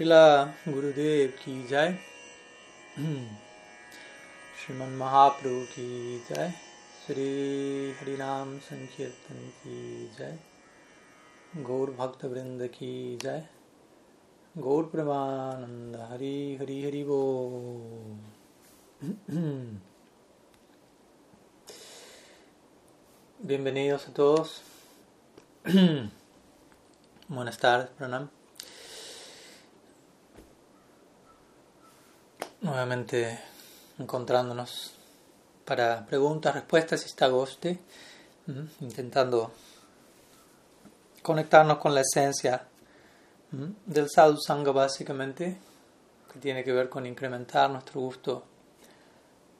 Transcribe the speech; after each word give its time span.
Srila 0.00 0.48
Gurudev 0.64 1.36
ki 1.36 1.68
jai, 1.68 1.92
Sriman 4.58 4.96
Mahaprabhu 4.96 5.68
ki 5.72 6.20
jai, 6.26 6.50
Sri 7.04 7.92
Harinam 7.98 8.48
Sankirtan 8.62 9.40
ki 9.62 10.08
jai, 10.16 10.38
Gaur 11.62 11.88
Bhakta 11.88 12.28
Vrinda 12.32 12.72
ki 12.72 13.18
jai, 13.22 13.42
Gaur 14.58 14.84
Pramananda 14.84 16.08
Hari 16.08 16.56
Hari 16.58 16.82
Hari 16.84 17.04
Bo. 17.04 18.16
Bienvenidos 23.46 24.08
a 24.08 24.12
todos. 24.14 24.62
Buenas 27.28 27.58
tardes, 27.58 27.90
Pranam. 27.98 28.39
Nuevamente 32.62 33.38
encontrándonos 33.98 34.92
para 35.64 36.04
preguntas, 36.04 36.54
respuestas 36.54 37.02
y 37.02 37.06
está 37.06 37.30
intentando 38.80 39.52
conectarnos 41.22 41.78
con 41.78 41.94
la 41.94 42.02
esencia 42.02 42.66
del 43.50 44.10
sadhu 44.10 44.36
sangha 44.38 44.72
básicamente, 44.72 45.56
que 46.30 46.38
tiene 46.38 46.62
que 46.62 46.72
ver 46.72 46.88
con 46.88 47.06
incrementar 47.06 47.70
nuestro 47.70 48.00
gusto 48.00 48.44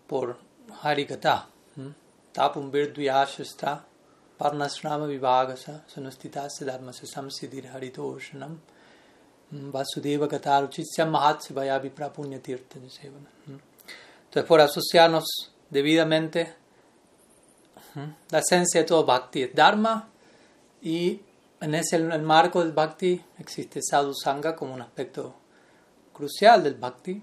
por 0.06 0.38
harikata. 0.82 1.48
Tapum 2.32 2.70
virduyashastra 2.70 3.82
parnasrama 4.38 5.06
vivagasa 5.06 5.84
sanustitase 5.88 6.64
dharmase 6.64 7.06
samsidir 7.06 7.68
haritoshanam 7.68 8.60
vasudeva 9.50 10.28
kataruchityam 10.28 11.10
mahatse 11.10 11.52
vayavi 11.52 11.90
prapunya 11.90 12.40
tirtha 12.40 12.78
sevana. 12.88 13.30
Entonces, 13.46 14.44
por 14.46 14.60
asociarnos 14.60 15.24
debidamente, 15.68 16.54
la 18.30 18.38
esencia 18.38 18.82
de 18.82 18.86
todo 18.86 19.04
bhakti 19.04 19.42
es 19.42 19.54
dharma 19.54 20.08
y 20.82 21.20
en 21.60 21.74
ese 21.74 21.96
en 21.96 22.12
el 22.12 22.22
marco 22.22 22.60
del 22.60 22.72
bhakti 22.72 23.20
existe 23.38 23.80
sadhu 23.82 24.14
sangha 24.14 24.54
como 24.54 24.74
un 24.74 24.82
aspecto 24.82 25.34
crucial 26.12 26.62
del 26.62 26.74
bhakti. 26.74 27.22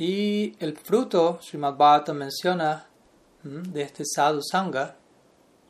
Y 0.00 0.54
el 0.60 0.76
fruto, 0.76 1.40
Srimad 1.42 1.74
Bhagavatam 1.74 2.18
menciona 2.18 2.86
de 3.42 3.82
este 3.82 4.04
sadhu 4.04 4.40
sangha 4.42 4.94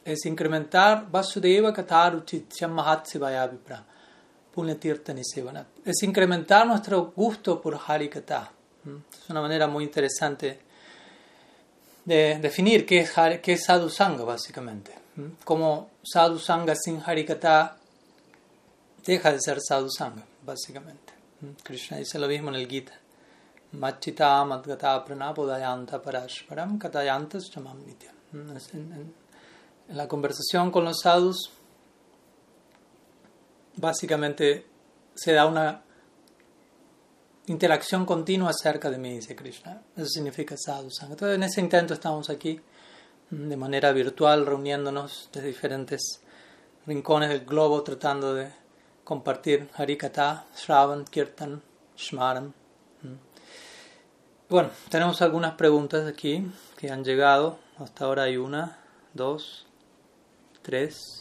es 0.04 0.26
incrementar 0.26 1.10
Vasudeva 1.10 1.72
Kataruchityam 1.72 2.72
Mahatsivayavipra 2.72 3.84
Punyatirtani. 4.54 5.22
Es 5.84 6.02
incrementar 6.02 6.66
nuestro 6.66 7.12
gusto 7.14 7.60
por 7.60 7.78
Harikata. 7.86 8.50
Es 8.84 9.30
una 9.30 9.40
manera 9.40 9.66
muy 9.66 9.84
interesante 9.84 10.60
de 12.04 12.38
definir 12.40 12.86
qué 12.86 13.00
es, 13.00 13.12
qué 13.42 13.52
es 13.52 13.64
sadhu 13.64 13.90
sangha 13.90 14.24
básicamente. 14.24 14.92
Como 15.44 15.90
sadhu 16.02 16.38
sangha 16.38 16.74
sin 16.74 17.02
Harikata 17.04 17.76
deja 19.04 19.32
de 19.32 19.40
ser 19.40 19.58
sadhu 19.60 19.90
sangha 19.90 20.24
básicamente. 20.44 21.12
Krishna 21.62 21.98
dice 21.98 22.18
lo 22.18 22.28
mismo 22.28 22.48
en 22.48 22.56
el 22.56 22.68
Gita. 22.68 22.94
Machita 23.72 24.44
madgata 24.44 25.04
pranapodayanta 25.04 26.00
parashparam 26.00 26.78
katayantas 26.78 27.50
chamam 27.50 27.76
en 28.32 29.96
la 29.96 30.06
conversación 30.06 30.70
con 30.70 30.84
los 30.84 31.00
sadhus, 31.02 31.50
básicamente 33.78 34.66
se 35.14 35.32
da 35.32 35.46
una 35.46 35.82
interacción 37.46 38.04
continua 38.04 38.50
acerca 38.50 38.90
de 38.90 38.98
mí, 38.98 39.14
dice 39.14 39.34
Krishna. 39.34 39.80
Eso 39.96 40.06
significa 40.06 40.56
sadhu 40.56 40.90
sangha. 40.90 41.14
Entonces, 41.14 41.36
en 41.36 41.42
ese 41.42 41.60
intento 41.60 41.94
estamos 41.94 42.28
aquí 42.30 42.60
de 43.30 43.56
manera 43.56 43.92
virtual, 43.92 44.46
reuniéndonos 44.46 45.30
desde 45.32 45.48
diferentes 45.48 46.20
rincones 46.86 47.28
del 47.30 47.44
globo, 47.44 47.82
tratando 47.82 48.34
de 48.34 48.50
compartir 49.04 49.68
Harikata, 49.74 50.46
Shravan, 50.56 51.04
Kirtan, 51.04 51.62
Shmaran. 51.96 52.54
Bueno, 54.48 54.70
tenemos 54.88 55.20
algunas 55.20 55.54
preguntas 55.54 56.06
aquí 56.06 56.50
que 56.76 56.90
han 56.90 57.04
llegado. 57.04 57.58
Hasta 57.78 58.06
ahora 58.06 58.22
hay 58.24 58.38
una, 58.38 58.78
dos, 59.12 59.66
tres, 60.62 61.17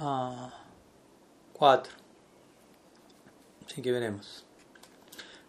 uh, 0.00 0.48
cuatro. 1.52 1.92
Así 3.66 3.82
que 3.82 3.92
veremos. 3.92 4.44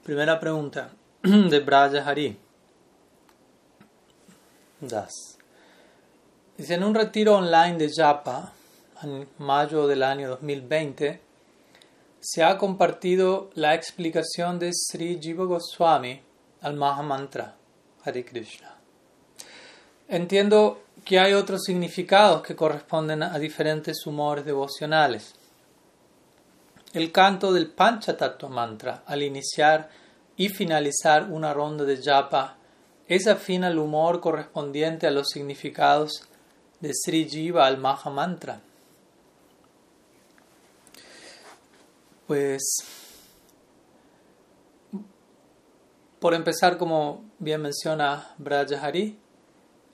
Primera 0.03 0.39
pregunta 0.39 0.91
de 1.23 1.59
Braja 1.59 2.03
Hari. 2.05 2.37
Das. 4.81 5.37
Dice, 6.57 6.73
en 6.73 6.83
un 6.83 6.95
retiro 6.95 7.35
online 7.35 7.77
de 7.77 7.89
Japa, 7.89 8.53
en 9.03 9.27
mayo 9.37 9.87
del 9.87 10.03
año 10.03 10.29
2020, 10.29 11.21
se 12.19 12.43
ha 12.43 12.57
compartido 12.57 13.49
la 13.55 13.75
explicación 13.75 14.59
de 14.59 14.71
Sri 14.73 15.19
Jiva 15.21 15.45
Goswami 15.45 16.21
al 16.61 16.75
Mahamantra 16.75 17.55
Hare 18.03 18.25
Krishna. 18.25 18.75
Entiendo 20.07 20.81
que 21.05 21.19
hay 21.19 21.33
otros 21.33 21.63
significados 21.63 22.41
que 22.41 22.55
corresponden 22.55 23.23
a 23.23 23.37
diferentes 23.39 24.05
humores 24.05 24.45
devocionales. 24.45 25.33
El 26.93 27.11
canto 27.11 27.53
del 27.53 27.67
Panchatattva 27.67 28.49
Mantra 28.49 29.03
al 29.05 29.21
iniciar 29.21 29.89
y 30.35 30.49
finalizar 30.49 31.29
una 31.29 31.53
ronda 31.53 31.83
de 31.83 32.01
japa 32.01 32.57
es 33.07 33.27
afín 33.27 33.63
al 33.63 33.77
humor 33.77 34.19
correspondiente 34.21 35.07
a 35.07 35.11
los 35.11 35.29
significados 35.29 36.23
de 36.79 36.93
Sri 36.93 37.27
Jiva 37.27 37.65
al 37.65 37.77
Mahamantra. 37.77 38.61
Pues, 42.27 42.61
por 46.19 46.33
empezar, 46.33 46.77
como 46.77 47.23
bien 47.39 47.61
menciona 47.61 48.35
Brajahari, 48.37 49.17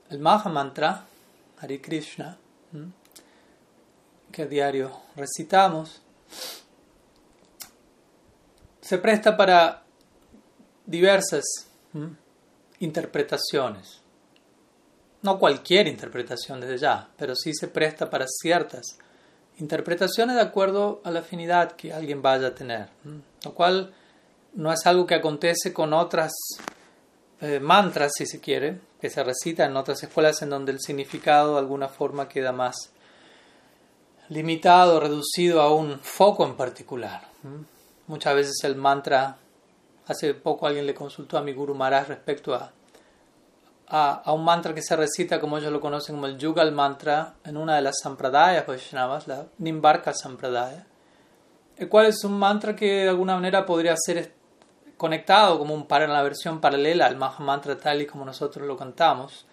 el 0.09 0.19
Maha 0.19 0.49
Mantra, 0.49 1.05
Hari 1.59 1.79
Krishna, 1.79 2.37
que 4.31 4.41
a 4.43 4.45
diario 4.45 4.91
recitamos, 5.15 6.01
se 8.81 8.97
presta 8.97 9.35
para 9.35 9.83
diversas 10.85 11.43
interpretaciones. 12.79 14.01
No 15.21 15.39
cualquier 15.39 15.87
interpretación 15.87 16.61
desde 16.61 16.77
ya, 16.77 17.09
pero 17.17 17.35
sí 17.35 17.53
se 17.53 17.67
presta 17.67 18.09
para 18.09 18.25
ciertas 18.27 18.99
interpretaciones 19.57 20.35
de 20.35 20.41
acuerdo 20.41 21.01
a 21.03 21.11
la 21.11 21.21
afinidad 21.21 21.71
que 21.71 21.93
alguien 21.93 22.21
vaya 22.21 22.47
a 22.47 22.55
tener. 22.55 22.89
Lo 23.43 23.55
cual 23.55 23.93
no 24.53 24.71
es 24.71 24.85
algo 24.85 25.07
que 25.07 25.15
acontece 25.15 25.73
con 25.73 25.93
otras 25.93 26.31
eh, 27.41 27.59
mantras, 27.59 28.13
si 28.15 28.25
se 28.25 28.39
quiere, 28.39 28.79
que 28.99 29.09
se 29.09 29.23
recitan 29.23 29.71
en 29.71 29.77
otras 29.77 30.01
escuelas 30.03 30.41
en 30.41 30.49
donde 30.49 30.71
el 30.71 30.79
significado 30.79 31.53
de 31.53 31.59
alguna 31.59 31.89
forma 31.89 32.29
queda 32.29 32.51
más 32.51 32.91
limitado, 34.29 34.99
reducido 34.99 35.61
a 35.61 35.73
un 35.73 35.99
foco 35.99 36.45
en 36.45 36.55
particular. 36.55 37.21
Muchas 38.07 38.35
veces 38.35 38.63
el 38.63 38.75
mantra, 38.75 39.37
hace 40.07 40.33
poco 40.33 40.65
alguien 40.65 40.85
le 40.85 40.93
consultó 40.93 41.37
a 41.37 41.41
mi 41.41 41.53
Guru 41.53 41.75
Maharaj 41.75 42.07
respecto 42.07 42.55
a, 42.55 42.71
a, 43.87 44.31
un 44.33 44.43
mantra 44.43 44.73
que 44.73 44.81
se 44.81 44.95
recita 44.95 45.39
como 45.39 45.57
ellos 45.57 45.71
lo 45.71 45.79
conocen 45.79 46.15
como 46.15 46.27
el 46.27 46.37
Yugal 46.37 46.71
mantra 46.71 47.35
en 47.43 47.57
una 47.57 47.75
de 47.75 47.81
las 47.81 47.95
sampradayas 48.01 48.65
Vaishnavas, 48.65 49.27
la 49.27 49.45
Nimbarka 49.59 50.13
Sampradaya, 50.13 50.85
el 51.77 51.89
cual 51.89 52.07
es 52.07 52.23
un 52.23 52.37
mantra 52.37 52.75
que 52.75 53.03
de 53.03 53.09
alguna 53.09 53.35
manera 53.35 53.65
podría 53.65 53.95
ser 53.97 54.33
conectado 54.97 55.57
como 55.59 55.73
un 55.73 55.87
para 55.87 56.05
en 56.05 56.13
la 56.13 56.23
versión 56.23 56.61
paralela 56.61 57.05
al 57.05 57.17
Mantra 57.17 57.77
tal 57.77 58.01
y 58.01 58.05
como 58.05 58.25
nosotros 58.25 58.65
lo 58.67 58.77
cantamos. 58.77 59.45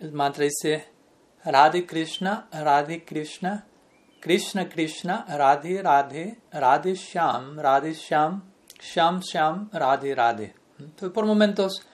El 0.00 0.12
mantra 0.12 0.44
dice 0.44 0.88
Radhe 1.44 1.86
Krishna, 1.86 2.48
Radhe 2.52 3.04
Krishna, 3.04 3.66
Krishna 4.20 4.68
Krishna, 4.68 5.24
Radhe 5.28 5.82
Radhe, 5.82 6.38
Radhe 6.52 6.94
Shyam, 6.94 7.56
Radhe 7.56 7.94
Shyam, 7.94 8.42
Shyam 8.80 9.20
Shyam, 9.20 9.70
Radhe 9.72 10.14
Radhe. 10.14 10.54
Entonces, 10.78 11.10
por 11.10 11.26
momentos 11.26 11.86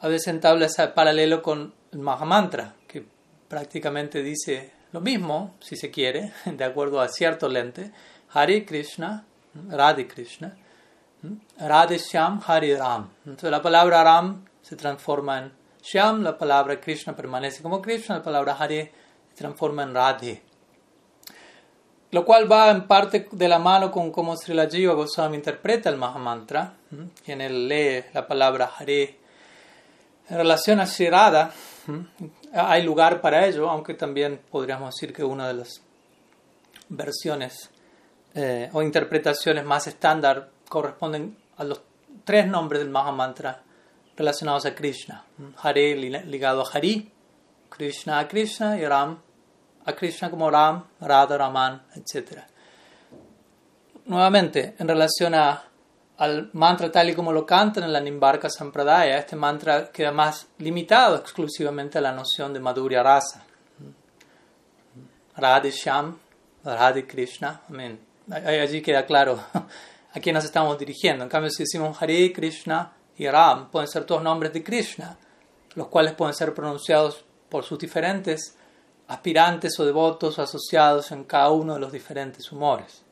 a 0.00 0.08
veces 0.08 0.28
entabla 0.28 0.66
ese 0.66 0.88
paralelo 0.88 1.42
con 1.42 1.74
el 1.92 1.98
Maha 1.98 2.24
Mantra, 2.24 2.74
que 2.86 3.06
prácticamente 3.48 4.22
dice 4.22 4.72
lo 4.92 5.00
mismo, 5.00 5.54
si 5.60 5.76
se 5.76 5.90
quiere, 5.90 6.32
de 6.44 6.64
acuerdo 6.64 7.00
a 7.00 7.08
cierto 7.08 7.48
lente, 7.48 7.92
Hare 8.32 8.64
Krishna, 8.64 9.24
Radhe 9.68 10.06
Krishna, 10.06 10.56
Radhe 11.58 11.98
Shyam 11.98 12.40
Hari 12.46 12.74
Ram. 12.74 13.08
Entonces 13.24 13.50
la 13.50 13.62
palabra 13.62 14.04
Ram 14.04 14.44
se 14.62 14.76
transforma 14.76 15.38
en 15.38 15.52
Shyam, 15.82 16.22
la 16.22 16.36
palabra 16.36 16.80
Krishna 16.80 17.14
permanece 17.14 17.62
como 17.62 17.80
Krishna, 17.80 18.16
la 18.16 18.22
palabra 18.22 18.56
Hari 18.58 18.82
se 18.82 19.34
transforma 19.36 19.82
en 19.82 19.94
Radhe. 19.94 20.42
lo 22.12 22.24
cual 22.24 22.50
va 22.50 22.70
en 22.70 22.86
parte 22.86 23.28
de 23.30 23.48
la 23.48 23.58
mano 23.58 23.90
con 23.90 24.10
cómo 24.10 24.36
Srila 24.36 24.68
Jiva 24.68 24.94
Goswami 24.94 25.36
interpreta 25.36 25.90
el 25.90 25.96
Mahamantra, 25.96 26.74
quien 27.24 27.40
él 27.40 27.68
lee 27.68 28.04
la 28.14 28.26
palabra 28.26 28.70
Hare. 28.78 29.18
En 30.28 30.36
relación 30.36 30.80
a 30.80 30.86
Shirada, 30.86 31.52
hay 32.52 32.82
lugar 32.82 33.20
para 33.20 33.46
ello, 33.46 33.68
aunque 33.68 33.94
también 33.94 34.40
podríamos 34.50 34.94
decir 34.94 35.12
que 35.12 35.22
una 35.22 35.46
de 35.48 35.54
las 35.54 35.82
versiones 36.88 37.70
eh, 38.34 38.70
o 38.72 38.82
interpretaciones 38.82 39.64
más 39.64 39.86
estándar 39.86 40.50
corresponden 40.68 41.36
a 41.56 41.64
los 41.64 41.80
tres 42.24 42.46
nombres 42.46 42.80
del 42.80 42.90
Mahamantra 42.90 43.62
relacionados 44.16 44.66
a 44.66 44.74
Krishna. 44.74 45.24
Hare 45.62 45.96
ligado 45.96 46.62
a 46.62 46.70
Hari, 46.70 47.12
Krishna 47.68 48.18
a 48.18 48.28
Krishna 48.28 48.78
y 48.78 48.86
Ram 48.86 49.18
a 49.86 49.92
Krishna 49.92 50.30
como 50.30 50.50
Ram, 50.50 50.84
Radha, 51.00 51.38
Raman, 51.38 51.82
etc. 51.94 52.40
Nuevamente, 54.06 54.74
en 54.78 54.88
relación 54.88 55.34
a, 55.34 55.62
al 56.18 56.50
mantra 56.54 56.90
tal 56.90 57.10
y 57.10 57.14
como 57.14 57.32
lo 57.32 57.46
cantan 57.46 57.84
en 57.84 57.92
la 57.92 58.00
Nimbarka 58.00 58.50
Sampradaya, 58.50 59.16
este 59.18 59.36
mantra 59.36 59.90
queda 59.90 60.10
más 60.10 60.48
limitado 60.58 61.16
exclusivamente 61.16 61.98
a 61.98 62.00
la 62.00 62.12
noción 62.12 62.52
de 62.52 62.60
Madhurya 62.60 63.02
Rasa. 63.02 63.44
Radhe 65.36 65.70
Sham, 65.70 66.18
Radhe 66.64 67.06
Krishna. 67.06 67.60
Allí 68.28 68.82
queda 68.82 69.06
claro 69.06 69.38
a 70.16 70.20
quién 70.20 70.32
nos 70.32 70.46
estamos 70.46 70.78
dirigiendo. 70.78 71.24
En 71.24 71.28
cambio, 71.28 71.50
si 71.50 71.64
decimos 71.64 72.00
Hare 72.00 72.32
Krishna 72.32 72.90
y 73.18 73.28
Ram, 73.28 73.70
pueden 73.70 73.86
ser 73.86 74.04
todos 74.04 74.22
nombres 74.22 74.50
de 74.50 74.64
Krishna, 74.64 75.18
los 75.74 75.88
cuales 75.88 76.14
pueden 76.14 76.34
ser 76.34 76.54
pronunciados 76.54 77.22
por 77.50 77.64
sus 77.64 77.78
diferentes 77.78 78.56
aspirantes 79.08 79.78
o 79.78 79.84
devotos 79.84 80.38
o 80.38 80.42
asociados 80.42 81.12
en 81.12 81.24
cada 81.24 81.50
uno 81.50 81.74
de 81.74 81.80
los 81.80 81.92
diferentes 81.92 82.50
humores. 82.50 83.02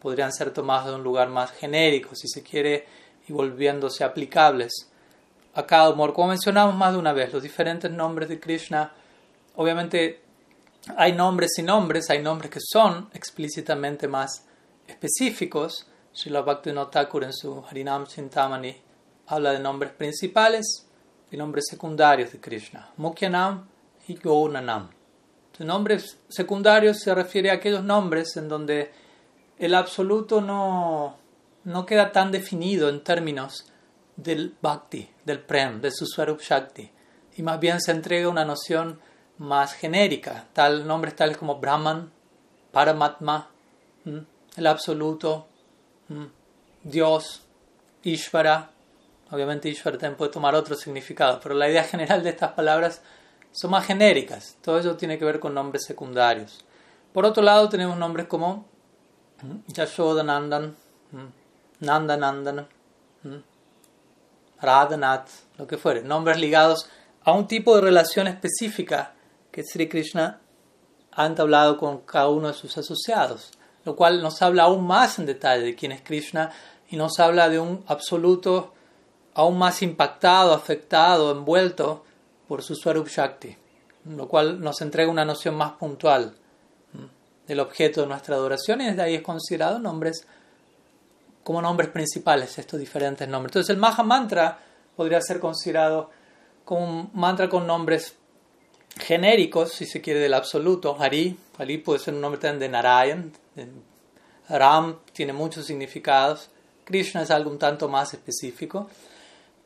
Podrían 0.00 0.32
ser 0.32 0.50
tomados 0.52 0.88
de 0.88 0.94
un 0.96 1.04
lugar 1.04 1.28
más 1.28 1.52
genérico, 1.52 2.16
si 2.16 2.26
se 2.26 2.42
quiere, 2.42 2.88
y 3.28 3.32
volviéndose 3.32 4.02
aplicables 4.02 4.90
a 5.54 5.64
cada 5.64 5.90
humor. 5.90 6.12
Como 6.12 6.30
mencionamos 6.30 6.74
más 6.74 6.92
de 6.92 6.98
una 6.98 7.12
vez, 7.12 7.32
los 7.32 7.42
diferentes 7.44 7.88
nombres 7.88 8.28
de 8.28 8.40
Krishna, 8.40 8.92
obviamente 9.54 10.22
hay 10.96 11.12
nombres 11.12 11.52
y 11.58 11.62
nombres, 11.62 12.10
hay 12.10 12.20
nombres 12.20 12.50
que 12.50 12.60
son 12.60 13.10
explícitamente 13.14 14.08
más 14.08 14.44
específicos. 14.88 15.86
Srila 16.16 16.40
Bhaktivinoda 16.40 16.90
Thakur 16.90 17.24
en 17.24 17.32
su 17.34 17.62
Harinam 17.68 18.06
Chintamani 18.06 18.74
habla 19.26 19.52
de 19.52 19.58
nombres 19.58 19.92
principales 19.92 20.86
y 21.30 21.36
nombres 21.36 21.66
secundarios 21.68 22.32
de 22.32 22.40
Krishna. 22.40 22.88
Mukhyanam 22.96 23.68
y 24.08 24.14
Gaunanam. 24.14 24.88
Nombres 25.58 26.16
secundarios 26.30 27.00
se 27.00 27.14
refiere 27.14 27.50
a 27.50 27.54
aquellos 27.54 27.84
nombres 27.84 28.34
en 28.38 28.48
donde 28.48 28.90
el 29.58 29.74
absoluto 29.74 30.40
no, 30.40 31.16
no 31.64 31.84
queda 31.84 32.12
tan 32.12 32.32
definido 32.32 32.88
en 32.88 33.04
términos 33.04 33.70
del 34.16 34.54
bhakti, 34.62 35.10
del 35.26 35.40
prem, 35.40 35.82
de 35.82 35.90
su 35.90 36.06
swarup 36.06 36.40
shakti, 36.40 36.90
y 37.36 37.42
más 37.42 37.60
bien 37.60 37.78
se 37.78 37.92
entrega 37.92 38.30
una 38.30 38.46
noción 38.46 39.00
más 39.36 39.74
genérica, 39.74 40.46
tal 40.54 40.86
nombres 40.86 41.14
tales 41.14 41.36
como 41.36 41.56
Brahman, 41.56 42.10
Paramatma, 42.72 43.50
el 44.56 44.66
absoluto, 44.66 45.48
Dios, 46.82 47.42
Ishvara. 48.02 48.70
Obviamente 49.30 49.68
Ishvara 49.68 49.98
también 49.98 50.16
puede 50.16 50.30
tomar 50.30 50.54
otro 50.54 50.76
significado, 50.76 51.40
pero 51.40 51.54
la 51.54 51.68
idea 51.68 51.84
general 51.92 52.22
de 52.22 52.30
estas 52.30 52.52
palabras 52.52 53.02
son 53.52 53.70
más 53.70 53.86
genéricas. 53.86 54.56
Todo 54.62 54.78
eso 54.78 54.96
tiene 54.96 55.18
que 55.18 55.24
ver 55.24 55.40
con 55.40 55.54
nombres 55.54 55.84
secundarios. 55.84 56.64
Por 57.12 57.24
otro 57.24 57.42
lado, 57.42 57.68
tenemos 57.68 57.96
nombres 57.96 58.26
como 58.26 58.66
Yashodanandan, 59.68 60.76
Nandanandan, 61.80 62.68
Radhanath, 64.60 65.28
lo 65.58 65.66
que 65.66 65.78
fuere. 65.78 66.02
Nombres 66.02 66.38
ligados 66.38 66.88
a 67.24 67.32
un 67.32 67.46
tipo 67.46 67.74
de 67.74 67.82
relación 67.82 68.26
específica 68.26 69.14
que 69.50 69.62
Sri 69.64 69.88
Krishna 69.88 70.40
ha 71.12 71.26
entablado 71.26 71.78
con 71.78 72.00
cada 72.02 72.28
uno 72.28 72.48
de 72.48 72.54
sus 72.54 72.76
asociados, 72.76 73.50
lo 73.86 73.94
cual 73.94 74.20
nos 74.20 74.42
habla 74.42 74.64
aún 74.64 74.84
más 74.84 75.20
en 75.20 75.26
detalle 75.26 75.62
de 75.62 75.74
quién 75.76 75.92
es 75.92 76.02
Krishna 76.02 76.50
y 76.90 76.96
nos 76.96 77.20
habla 77.20 77.48
de 77.48 77.60
un 77.60 77.84
absoluto 77.86 78.74
aún 79.32 79.56
más 79.58 79.80
impactado, 79.80 80.52
afectado, 80.52 81.30
envuelto 81.30 82.04
por 82.48 82.62
su 82.62 82.74
Swarup 82.74 83.06
Shakti, 83.06 83.56
lo 84.06 84.26
cual 84.26 84.60
nos 84.60 84.80
entrega 84.80 85.08
una 85.08 85.24
noción 85.24 85.54
más 85.54 85.72
puntual 85.72 86.34
del 87.46 87.60
objeto 87.60 88.00
de 88.00 88.08
nuestra 88.08 88.34
adoración 88.34 88.80
y 88.80 88.86
desde 88.86 89.02
ahí 89.02 89.14
es 89.14 89.22
considerado 89.22 89.78
nombres 89.78 90.26
como 91.44 91.62
nombres 91.62 91.90
principales, 91.90 92.58
estos 92.58 92.80
diferentes 92.80 93.28
nombres. 93.28 93.50
Entonces 93.50 93.70
el 93.70 93.80
Maha 93.80 94.02
Mantra 94.02 94.58
podría 94.96 95.20
ser 95.20 95.38
considerado 95.38 96.10
como 96.64 96.84
un 96.84 97.10
mantra 97.14 97.48
con 97.48 97.68
nombres 97.68 98.16
genéricos, 98.98 99.72
si 99.72 99.86
se 99.86 100.00
quiere, 100.00 100.20
del 100.20 100.34
absoluto. 100.34 100.96
Hari, 100.98 101.36
Hari 101.58 101.78
puede 101.78 101.98
ser 101.98 102.14
un 102.14 102.20
nombre 102.20 102.40
también 102.40 102.60
de 102.60 102.68
Narayan. 102.68 103.32
Ram 104.48 104.98
tiene 105.12 105.32
muchos 105.32 105.66
significados. 105.66 106.50
Krishna 106.84 107.22
es 107.22 107.30
algo 107.30 107.50
un 107.50 107.58
tanto 107.58 107.88
más 107.88 108.14
específico 108.14 108.88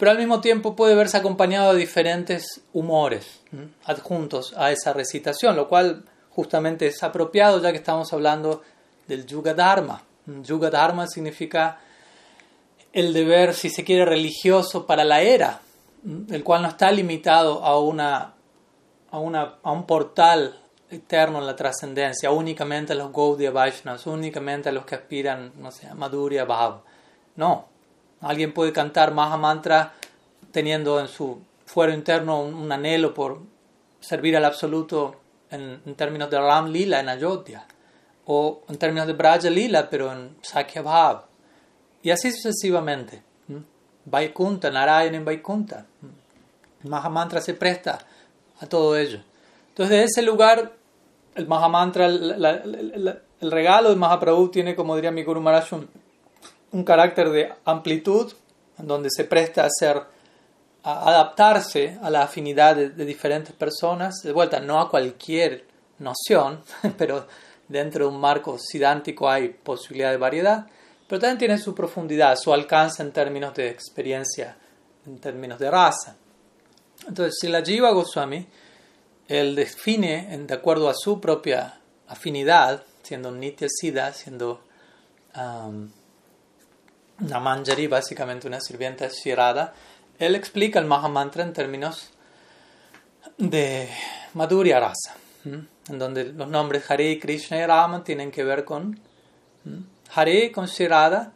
pero 0.00 0.12
al 0.12 0.19
mismo 0.19 0.41
tiempo 0.41 0.75
puede 0.75 0.94
verse 0.94 1.19
acompañado 1.19 1.75
de 1.75 1.81
diferentes 1.81 2.62
humores 2.73 3.43
adjuntos 3.85 4.55
a 4.56 4.73
esa 4.73 4.94
recitación, 4.94 5.56
lo 5.56 5.69
cual 5.69 6.05
justamente 6.31 6.87
es 6.87 7.03
apropiado 7.03 7.61
ya 7.61 7.71
que 7.71 7.76
estamos 7.76 8.11
hablando 8.15 8.62
del 9.06 9.26
Yuga 9.26 9.53
Dharma. 9.53 10.03
Yuga 10.43 10.71
Dharma 10.71 11.06
significa 11.06 11.81
el 12.94 13.12
deber, 13.12 13.53
si 13.53 13.69
se 13.69 13.85
quiere, 13.85 14.06
religioso 14.06 14.87
para 14.87 15.05
la 15.05 15.21
era, 15.21 15.61
el 16.31 16.43
cual 16.44 16.62
no 16.62 16.69
está 16.69 16.91
limitado 16.91 17.62
a, 17.62 17.79
una, 17.79 18.33
a, 19.11 19.19
una, 19.19 19.57
a 19.62 19.73
un 19.73 19.87
portal 19.87 20.59
eterno 20.91 21.39
en 21.39 21.47
la 21.47 21.57
trascendencia, 21.57 22.31
únicamente 22.31 22.93
a 22.93 22.97
los 22.97 23.12
Gaudiya 23.12 23.51
Vaishnavas, 23.51 24.07
únicamente 24.07 24.69
a 24.69 24.73
los 24.73 24.85
que 24.85 24.97
aspiran, 24.97 25.53
no 25.57 25.71
sé, 25.71 25.87
a 25.87 25.95
Madhurya 25.95 26.45
Bhav. 26.45 26.83
No, 27.37 27.71
Alguien 28.21 28.53
puede 28.53 28.73
cantar 28.73 29.15
Maha 29.15 29.37
Mantra 29.37 29.95
teniendo 30.53 31.01
en 31.01 31.09
su 31.09 31.41
fuero 31.65 31.93
interno 31.93 32.43
un, 32.43 32.71
anhelo 32.71 33.15
por 33.15 33.41
servir 34.01 34.37
al 34.37 34.45
absoluto 34.45 35.21
en, 35.51 35.95
términos 35.95 36.31
de 36.31 36.39
Ram 36.39 36.71
Lila 36.71 37.01
en 37.01 37.09
Ayodhya, 37.09 37.67
o 38.27 38.62
en 38.69 38.77
términos 38.77 39.07
de 39.07 39.15
Braja 39.15 39.49
Lila, 39.49 39.89
pero 39.89 40.12
en 40.12 40.37
Sakya 40.43 40.83
Bhav, 40.83 41.25
y 42.02 42.11
así 42.11 42.31
sucesivamente. 42.31 43.23
Vaikunta, 44.05 44.71
Narayan 44.71 45.14
en 45.14 45.25
Vaikunta. 45.25 45.87
Mahamantra 46.85 47.40
se 47.40 47.55
presta 47.55 47.99
a 48.61 48.67
todo 48.67 48.97
ello. 48.97 49.21
Entonces, 49.71 49.97
de 49.97 50.05
ese 50.05 50.23
lugar, 50.23 50.73
el 51.35 51.49
Mahamantra, 51.49 52.07
el, 52.07 53.21
el 53.40 53.50
regalo 53.50 53.90
de 53.90 53.97
Mahaprabhu 53.97 54.50
tiene, 54.50 54.76
como 54.76 54.95
diría 54.95 55.11
mi 55.11 55.25
Guru 55.25 55.40
Maharaj, 55.40 55.73
un 56.73 56.85
carácter 56.85 57.31
de 57.31 57.52
amplitud, 57.64 58.33
donde 58.79 59.09
se 59.11 59.25
presta 59.25 59.64
a 59.64 59.69
ser 59.71 60.02
a 60.83 61.11
adaptarse 61.11 61.99
a 62.02 62.11
la 62.11 62.23
afinidad 62.23 62.75
de, 62.76 63.05
diferentes 63.05 63.52
personas, 63.52 64.23
de 64.23 64.33
vuelta, 64.33 64.61
no 64.61 64.81
a 64.81 64.88
cualquier 64.88 65.64
noción, 65.99 66.62
pero 66.99 67.26
dentro 67.69 68.07
de 68.07 68.14
un 68.14 68.21
marco 68.21 68.59
sidántico 68.59 69.29
hay 69.29 69.49
posibilidad 69.49 70.11
de 70.11 70.17
variedad, 70.17 70.67
pero 71.07 71.21
también 71.21 71.38
tiene 71.38 71.59
su 71.59 71.75
profundidad, 71.75 72.37
su 72.37 72.52
alcance 72.52 73.02
en 73.02 73.12
términos 73.12 73.55
de 73.55 73.69
experiencia, 73.69 74.57
en 75.07 75.19
términos 75.19 75.59
de 75.59 75.71
raza. 75.71 76.17
Entonces, 77.07 77.37
si 77.40 77.49
la 77.49 77.62
Jiva 77.62 77.90
Goswami, 77.90 78.47
él 79.28 79.54
define 79.54 80.38
de 80.47 80.54
acuerdo 80.54 80.88
a 80.88 80.95
su 80.95 81.21
propia 81.21 81.80
afinidad, 82.09 82.85
siendo 83.02 83.30
Nitya 83.30 83.69
Siddha, 83.71 84.12
siendo 84.12 84.61
um, 85.37 85.90
una 87.21 87.38
manjari, 87.38 87.87
básicamente 87.87 88.47
una 88.47 88.61
sirvienta 88.61 89.09
shirada, 89.09 89.73
él 90.19 90.35
explica 90.35 90.78
el 90.78 90.87
Mahamantra 90.87 91.42
en 91.42 91.52
términos 91.52 92.11
de 93.38 93.88
Madhurya 94.35 94.80
Rasa, 94.80 95.16
en 95.45 95.99
donde 95.99 96.25
los 96.25 96.49
nombres 96.49 96.90
Hare, 96.90 97.19
Krishna 97.19 97.59
y 97.59 97.66
Rama 97.66 98.04
tienen 98.04 98.30
que 98.30 98.45
ver 98.45 98.64
con 98.64 99.00
Hare 100.14 100.52
con 100.52 100.66
Shirada, 100.66 101.33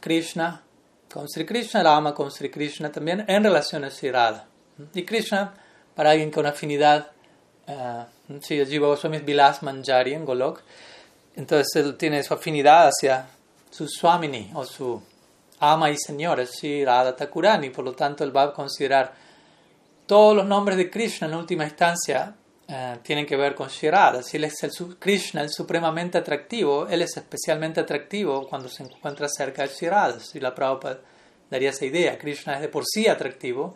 Krishna 0.00 0.62
con 1.12 1.28
Sri 1.28 1.44
Krishna, 1.44 1.82
Rama 1.82 2.14
con 2.14 2.30
Sri 2.30 2.50
Krishna 2.50 2.92
también 2.92 3.24
en 3.26 3.44
relación 3.44 3.84
a 3.84 3.88
Shirada. 3.88 4.49
Y 4.94 5.04
Krishna, 5.04 5.54
para 5.94 6.10
alguien 6.10 6.30
con 6.30 6.46
afinidad, 6.46 7.10
uh, 7.68 8.40
si 8.40 8.64
Jiva 8.64 8.88
Goswami 8.88 9.18
es 9.18 9.24
Vilas 9.24 9.62
Manjari 9.62 10.14
en 10.14 10.24
Golok, 10.24 10.62
entonces 11.36 11.76
él 11.76 11.96
tiene 11.96 12.22
su 12.22 12.34
afinidad 12.34 12.88
hacia 12.88 13.26
su 13.70 13.86
Swamini 13.88 14.50
o 14.54 14.64
su 14.64 15.02
ama 15.60 15.90
y 15.90 15.96
señora, 15.96 16.44
Sri 16.46 16.84
Radha 16.84 17.14
Thakurani. 17.14 17.70
Por 17.70 17.84
lo 17.84 17.92
tanto, 17.92 18.24
él 18.24 18.36
va 18.36 18.44
a 18.44 18.52
considerar 18.52 19.12
todos 20.06 20.34
los 20.34 20.46
nombres 20.46 20.76
de 20.76 20.90
Krishna 20.90 21.28
en 21.28 21.34
última 21.34 21.64
instancia 21.64 22.34
eh, 22.72 22.98
tienen 23.02 23.26
que 23.26 23.36
ver 23.36 23.56
con 23.56 23.68
Shirada. 23.68 24.22
Si 24.22 24.36
él 24.36 24.44
es 24.44 24.62
el 24.62 24.70
Krishna, 24.96 25.48
supremamente 25.48 26.18
atractivo, 26.18 26.86
él 26.86 27.02
es 27.02 27.16
especialmente 27.16 27.80
atractivo 27.80 28.46
cuando 28.48 28.68
se 28.68 28.84
encuentra 28.84 29.28
cerca 29.28 29.62
de 29.62 29.74
Shirada. 29.74 30.20
Si 30.20 30.38
la 30.38 30.54
Prabhupada 30.54 31.00
daría 31.50 31.70
esa 31.70 31.84
idea, 31.84 32.16
Krishna 32.16 32.54
es 32.54 32.60
de 32.60 32.68
por 32.68 32.84
sí 32.86 33.08
atractivo, 33.08 33.74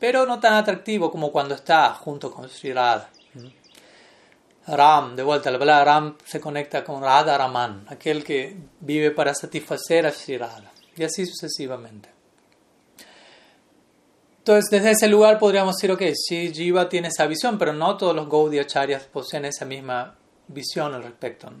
pero 0.00 0.26
no 0.26 0.40
tan 0.40 0.54
atractivo 0.54 1.10
como 1.10 1.30
cuando 1.30 1.54
está 1.54 1.92
junto 1.94 2.32
con 2.32 2.48
Shirada. 2.48 3.10
Ram, 4.66 5.14
de 5.14 5.22
vuelta, 5.22 5.50
la 5.50 5.58
palabra 5.58 5.84
Ram 5.84 6.16
se 6.24 6.40
conecta 6.40 6.82
con 6.82 7.02
Radha 7.02 7.36
Raman, 7.36 7.84
aquel 7.88 8.24
que 8.24 8.56
vive 8.80 9.10
para 9.10 9.34
satisfacer 9.34 10.06
a 10.06 10.10
Shirada, 10.10 10.72
y 10.96 11.04
así 11.04 11.26
sucesivamente. 11.26 12.08
Entonces, 14.38 14.70
desde 14.70 14.92
ese 14.92 15.08
lugar 15.08 15.38
podríamos 15.38 15.76
decir, 15.76 15.92
ok, 15.92 16.02
sí, 16.14 16.52
Jiva 16.52 16.88
tiene 16.88 17.08
esa 17.08 17.26
visión, 17.26 17.58
pero 17.58 17.72
no 17.72 17.96
todos 17.96 18.16
los 18.16 18.26
Gaudiya-acharyas 18.26 19.04
poseen 19.04 19.44
esa 19.44 19.66
misma 19.66 20.14
visión 20.48 20.94
al 20.94 21.02
respecto. 21.02 21.52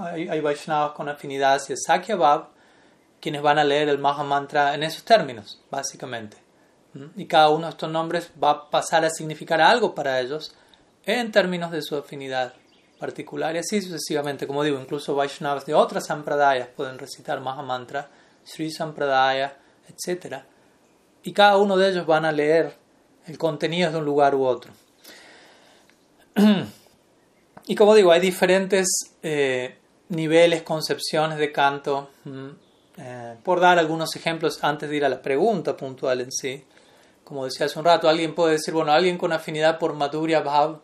Hay, 0.00 0.28
hay 0.28 0.40
Vaishnavas 0.40 0.92
con 0.92 1.08
afinidad 1.08 1.54
hacia 1.54 1.76
Sakya 1.76 2.16
Bhav, 2.16 2.48
quienes 3.20 3.42
van 3.42 3.58
a 3.58 3.64
leer 3.64 3.88
el 3.88 3.98
Maha 3.98 4.24
Mantra 4.24 4.74
en 4.74 4.82
esos 4.82 5.04
términos, 5.04 5.62
básicamente. 5.70 6.36
Y 7.16 7.26
cada 7.26 7.50
uno 7.50 7.66
de 7.66 7.70
estos 7.70 7.90
nombres 7.90 8.30
va 8.42 8.50
a 8.50 8.70
pasar 8.70 9.04
a 9.04 9.10
significar 9.10 9.60
algo 9.60 9.94
para 9.94 10.20
ellos 10.20 10.54
en 11.04 11.30
términos 11.30 11.70
de 11.70 11.82
su 11.82 11.96
afinidad 11.96 12.52
particular, 12.98 13.54
y 13.54 13.58
así 13.58 13.80
sucesivamente. 13.80 14.46
Como 14.46 14.62
digo, 14.62 14.78
incluso 14.78 15.14
Vaishnavas 15.14 15.64
de 15.64 15.74
otras 15.74 16.06
Sampradayas 16.06 16.68
pueden 16.68 16.98
recitar 16.98 17.40
Maha 17.40 17.62
Mantra, 17.62 18.10
Sri 18.44 18.70
Sampradaya, 18.70 19.56
etc 19.88 20.42
y 21.22 21.32
cada 21.32 21.56
uno 21.58 21.76
de 21.76 21.90
ellos 21.90 22.06
van 22.06 22.24
a 22.24 22.32
leer 22.32 22.72
el 23.26 23.38
contenido 23.38 23.90
de 23.90 23.98
un 23.98 24.04
lugar 24.04 24.34
u 24.34 24.44
otro. 24.44 24.72
y 27.66 27.74
como 27.74 27.94
digo, 27.94 28.12
hay 28.12 28.20
diferentes 28.20 28.88
eh, 29.22 29.76
niveles, 30.08 30.62
concepciones 30.62 31.38
de 31.38 31.52
canto. 31.52 32.10
Mm, 32.24 32.48
eh, 32.96 33.36
por 33.42 33.60
dar 33.60 33.78
algunos 33.78 34.14
ejemplos 34.16 34.62
antes 34.62 34.88
de 34.88 34.96
ir 34.96 35.04
a 35.04 35.08
la 35.08 35.20
pregunta 35.20 35.76
puntual 35.76 36.22
en 36.22 36.32
sí. 36.32 36.64
Como 37.30 37.44
decía 37.44 37.66
hace 37.66 37.78
un 37.78 37.84
rato, 37.84 38.08
alguien 38.08 38.34
puede 38.34 38.54
decir, 38.54 38.74
bueno, 38.74 38.90
alguien 38.90 39.16
con 39.16 39.32
afinidad 39.32 39.78
por 39.78 39.94
Madhurya 39.94 40.40
Bhav, 40.40 40.80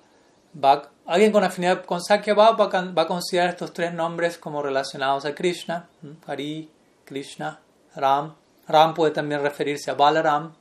va, 0.65 0.91
alguien 1.05 1.33
con 1.33 1.43
afinidad 1.43 1.85
con 1.85 2.01
Sakya 2.01 2.35
Bhav 2.35 2.61
va, 2.61 2.69
va, 2.69 3.03
a 3.03 3.07
considerar 3.09 3.49
estos 3.49 3.73
tres 3.73 3.93
nombres 3.93 4.39
como 4.39 4.63
relacionados 4.63 5.25
a 5.25 5.35
Krishna, 5.35 5.89
mm, 6.03 6.11
Hari, 6.25 6.71
Krishna, 7.05 7.59
Ram, 7.97 8.37
Ram 8.69 8.95
puede 8.95 9.11
también 9.11 9.43
referirse 9.43 9.91
a 9.91 9.95
Balaram, 9.95 10.55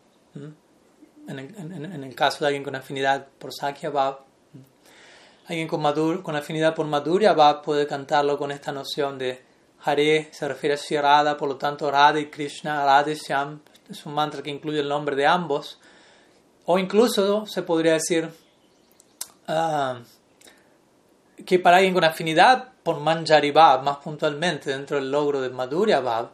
en 1.28 2.04
el, 2.04 2.16
caso 2.16 2.40
de 2.40 2.48
alguien 2.48 2.64
con 2.64 2.76
afinidad 2.76 3.28
por 3.38 3.54
Sakya 3.54 3.92
Bhav. 3.92 4.22
Alguien 5.46 5.68
con, 5.68 5.84
madur, 5.84 6.24
con 6.24 6.36
afinidad 6.36 6.74
por 6.74 6.88
Madhurya 6.88 7.34
Bhav 7.34 7.62
puede 7.62 7.86
cantarlo 7.86 8.40
con 8.40 8.52
esta 8.52 8.72
noción 8.72 9.20
de 9.20 9.40
Hare, 9.84 10.30
se 10.32 10.48
refiere 10.48 10.74
a 10.74 10.78
Sri 10.78 10.98
por 11.38 11.48
lo 11.48 11.58
tanto 11.58 11.92
Radha 11.92 12.20
y 12.20 12.32
Krishna, 12.32 12.84
Radha 12.84 13.12
y 13.12 13.16
Shyam, 13.16 13.62
es 13.90 14.06
un 14.06 14.14
mantra 14.14 14.42
que 14.42 14.50
incluye 14.50 14.80
el 14.80 14.90
nombre 14.90 15.16
de 15.16 15.26
ambos. 15.26 15.80
O 16.66 16.80
incluso 16.80 17.46
se 17.46 17.62
podría 17.62 17.94
decir 17.94 18.30
ah, 19.48 20.00
que 21.46 21.60
para 21.60 21.78
alguien 21.78 21.94
con 21.94 22.04
afinidad 22.04 22.70
por 22.84 23.00
Manjari 23.00 23.52
Bhav, 23.52 23.84
más 23.84 23.98
puntualmente 23.98 24.72
dentro 24.72 24.98
del 24.98 25.12
logro 25.12 25.42
de 25.42 25.50
Madhurya 25.50 26.00
Bhav, 26.00 26.30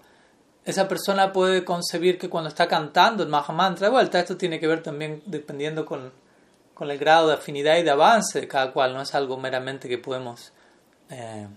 esa 0.64 0.88
persona 0.88 1.34
puede 1.34 1.66
concebir 1.66 2.20
que 2.20 2.30
cuando 2.30 2.50
está 2.50 2.68
cantando 2.68 3.24
el 3.24 3.30
Mahamantra, 3.30 3.88
de 3.88 3.92
vuelta, 3.92 4.20
esto 4.20 4.38
tiene 4.38 4.60
que 4.60 4.68
ver 4.68 4.84
también 4.84 5.24
dependiendo 5.26 5.86
con, 5.86 6.12
con, 6.74 6.92
el 6.92 7.00
grado 7.00 7.30
de 7.30 7.34
afinidad 7.34 7.78
y 7.78 7.84
de 7.84 7.90
avance 7.90 8.42
de 8.42 8.48
cada 8.48 8.72
cual, 8.72 8.94
no 8.94 9.02
es 9.02 9.16
algo 9.16 9.38
meramente 9.38 9.90
que 9.90 9.98
podemos 9.98 10.54
eh, 11.10 11.48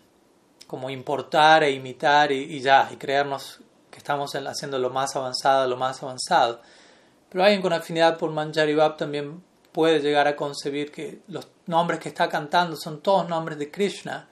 como 0.66 0.88
importar 0.88 1.64
e 1.64 1.72
imitar 1.72 2.32
y, 2.32 2.60
ya, 2.60 2.88
y 2.90 2.96
creernos 2.96 3.60
estamos 4.04 4.34
haciendo 4.34 4.78
lo 4.78 4.90
más 4.90 5.16
avanzado, 5.16 5.66
lo 5.66 5.78
más 5.78 6.02
avanzado. 6.02 6.60
Pero 7.30 7.42
alguien 7.42 7.62
con 7.62 7.72
afinidad 7.72 8.18
por 8.18 8.30
Manjari 8.30 8.74
Bab 8.74 8.98
también 8.98 9.42
puede 9.72 10.00
llegar 10.00 10.28
a 10.28 10.36
concebir 10.36 10.92
que 10.92 11.22
los 11.28 11.48
nombres 11.66 12.00
que 12.00 12.10
está 12.10 12.28
cantando 12.28 12.76
son 12.76 13.00
todos 13.00 13.26
nombres 13.26 13.58
de 13.58 13.70
Krishna 13.70 14.28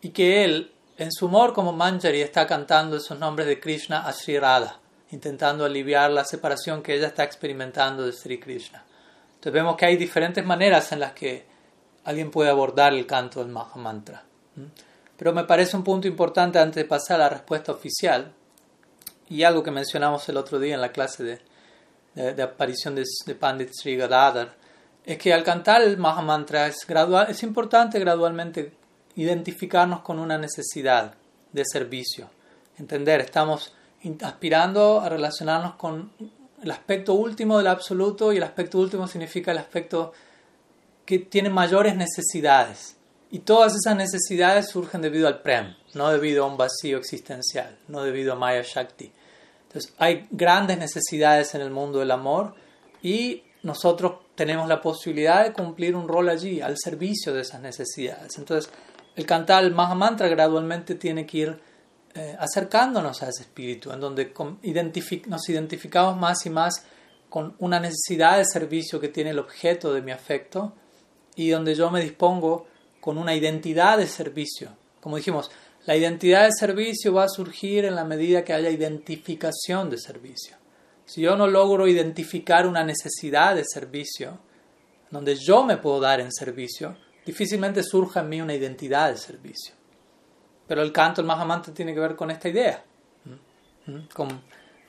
y 0.00 0.08
que 0.08 0.42
él 0.42 0.72
en 0.96 1.12
su 1.12 1.26
humor 1.26 1.52
como 1.52 1.74
Manjari 1.74 2.22
está 2.22 2.46
cantando 2.46 2.96
esos 2.96 3.18
nombres 3.18 3.46
de 3.46 3.60
Krishna 3.60 4.06
a 4.06 4.12
Sri 4.14 4.38
Radha, 4.38 4.80
intentando 5.10 5.66
aliviar 5.66 6.10
la 6.10 6.24
separación 6.24 6.82
que 6.82 6.94
ella 6.94 7.08
está 7.08 7.24
experimentando 7.24 8.04
de 8.04 8.12
Sri 8.12 8.40
Krishna. 8.40 8.84
Entonces 9.34 9.52
vemos 9.52 9.76
que 9.76 9.84
hay 9.84 9.98
diferentes 9.98 10.44
maneras 10.46 10.90
en 10.92 11.00
las 11.00 11.12
que 11.12 11.46
alguien 12.04 12.30
puede 12.30 12.48
abordar 12.48 12.94
el 12.94 13.04
canto 13.04 13.40
del 13.40 13.52
Mahamantra. 13.52 14.22
Pero 15.18 15.34
me 15.34 15.44
parece 15.44 15.76
un 15.76 15.84
punto 15.84 16.08
importante 16.08 16.58
antes 16.58 16.76
de 16.76 16.88
pasar 16.88 17.16
a 17.20 17.24
la 17.24 17.28
respuesta 17.28 17.70
oficial 17.70 18.32
y 19.28 19.42
algo 19.42 19.62
que 19.62 19.70
mencionamos 19.70 20.28
el 20.28 20.36
otro 20.36 20.58
día 20.58 20.74
en 20.74 20.80
la 20.80 20.92
clase 20.92 21.22
de, 22.14 22.32
de, 22.32 22.42
aparición 22.42 22.94
de, 22.94 23.04
de, 23.26 23.34
Pandit 23.34 23.70
Sri 23.72 23.96
Gadadhar, 23.96 24.54
es 25.04 25.18
que 25.18 25.32
al 25.32 25.44
cantar 25.44 25.82
el 25.82 25.96
Mahamantra 25.96 26.66
es, 26.66 26.86
gradual, 26.86 27.26
es 27.28 27.42
importante 27.42 27.98
gradualmente 27.98 28.72
identificarnos 29.16 30.00
con 30.00 30.18
una 30.18 30.38
necesidad 30.38 31.14
de 31.52 31.64
servicio. 31.64 32.30
Entender, 32.78 33.20
estamos 33.20 33.72
aspirando 34.22 35.00
a 35.00 35.08
relacionarnos 35.08 35.74
con 35.74 36.10
el 36.62 36.70
aspecto 36.70 37.14
último 37.14 37.58
del 37.58 37.68
absoluto 37.68 38.32
y 38.32 38.38
el 38.38 38.42
aspecto 38.42 38.78
último 38.78 39.06
significa 39.06 39.52
el 39.52 39.58
aspecto 39.58 40.12
que 41.04 41.18
tiene 41.18 41.50
mayores 41.50 41.96
necesidades. 41.96 42.96
Y 43.30 43.40
todas 43.40 43.74
esas 43.74 43.96
necesidades 43.96 44.68
surgen 44.68 45.02
debido 45.02 45.26
al 45.26 45.42
Prem, 45.42 45.74
no 45.94 46.10
debido 46.10 46.44
a 46.44 46.46
un 46.46 46.56
vacío 46.56 46.98
existencial, 46.98 47.76
no 47.88 48.02
debido 48.02 48.32
a 48.32 48.36
Maya 48.36 48.62
Shakti. 48.62 49.10
Entonces, 49.66 49.92
hay 49.98 50.28
grandes 50.30 50.78
necesidades 50.78 51.54
en 51.54 51.60
el 51.60 51.70
mundo 51.70 51.98
del 51.98 52.12
amor 52.12 52.54
y 53.02 53.42
nosotros 53.64 54.14
tenemos 54.34 54.68
la 54.68 54.80
posibilidad 54.80 55.44
de 55.44 55.52
cumplir 55.52 55.96
un 55.96 56.06
rol 56.06 56.28
allí, 56.28 56.60
al 56.60 56.76
servicio 56.78 57.32
de 57.32 57.40
esas 57.40 57.60
necesidades. 57.60 58.38
Entonces, 58.38 58.70
el 59.16 59.26
cantar 59.26 59.64
el 59.64 59.72
Mahamantra 59.72 60.28
gradualmente 60.28 60.94
tiene 60.94 61.26
que 61.26 61.38
ir 61.38 61.60
eh, 62.14 62.36
acercándonos 62.38 63.22
a 63.22 63.28
ese 63.28 63.42
espíritu, 63.42 63.90
en 63.90 64.00
donde 64.00 64.32
nos 65.26 65.48
identificamos 65.48 66.16
más 66.16 66.46
y 66.46 66.50
más 66.50 66.84
con 67.28 67.56
una 67.58 67.80
necesidad 67.80 68.38
de 68.38 68.44
servicio 68.44 69.00
que 69.00 69.08
tiene 69.08 69.30
el 69.30 69.40
objeto 69.40 69.92
de 69.92 70.02
mi 70.02 70.12
afecto 70.12 70.72
y 71.34 71.48
donde 71.50 71.74
yo 71.74 71.90
me 71.90 72.00
dispongo 72.00 72.68
con 73.04 73.18
una 73.18 73.34
identidad 73.34 73.98
de 73.98 74.06
servicio. 74.06 74.70
Como 75.02 75.18
dijimos, 75.18 75.50
la 75.84 75.94
identidad 75.94 76.46
de 76.46 76.52
servicio 76.58 77.12
va 77.12 77.24
a 77.24 77.28
surgir 77.28 77.84
en 77.84 77.96
la 77.96 78.04
medida 78.04 78.42
que 78.42 78.54
haya 78.54 78.70
identificación 78.70 79.90
de 79.90 79.98
servicio. 79.98 80.56
Si 81.04 81.20
yo 81.20 81.36
no 81.36 81.46
logro 81.46 81.86
identificar 81.86 82.66
una 82.66 82.82
necesidad 82.82 83.56
de 83.56 83.64
servicio, 83.66 84.38
donde 85.10 85.36
yo 85.36 85.64
me 85.64 85.76
puedo 85.76 86.00
dar 86.00 86.18
en 86.20 86.32
servicio, 86.32 86.96
difícilmente 87.26 87.82
surja 87.82 88.20
en 88.20 88.30
mí 88.30 88.40
una 88.40 88.54
identidad 88.54 89.10
de 89.10 89.18
servicio. 89.18 89.74
Pero 90.66 90.80
el 90.80 90.90
canto, 90.90 91.20
el 91.20 91.26
más 91.26 91.38
amante, 91.38 91.72
tiene 91.72 91.92
que 91.92 92.00
ver 92.00 92.16
con 92.16 92.30
esta 92.30 92.48
idea, 92.48 92.82
con 94.14 94.28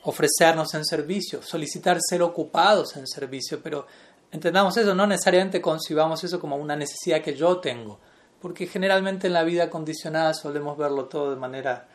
ofrecernos 0.04 0.74
en 0.74 0.86
servicio, 0.86 1.44
solicitar 1.44 1.98
ser 2.00 2.22
ocupados 2.22 2.96
en 2.96 3.08
servicio, 3.08 3.60
pero 3.62 3.88
entendamos 4.36 4.76
eso, 4.78 4.94
no 4.94 5.08
necesariamente 5.08 5.62
concibamos 5.62 6.24
eso 6.24 6.40
como 6.40 6.58
una 6.58 6.76
necesidad 6.76 7.22
que 7.22 7.34
yo 7.34 7.58
tengo, 7.58 8.00
porque 8.42 8.68
generalmente 8.68 9.28
en 9.28 9.34
la 9.34 9.44
vida 9.44 9.70
condicionada 9.70 10.34
solemos 10.34 10.78
verlo 10.78 11.06
todo 11.06 11.32
de 11.32 11.38
manera 11.38 11.88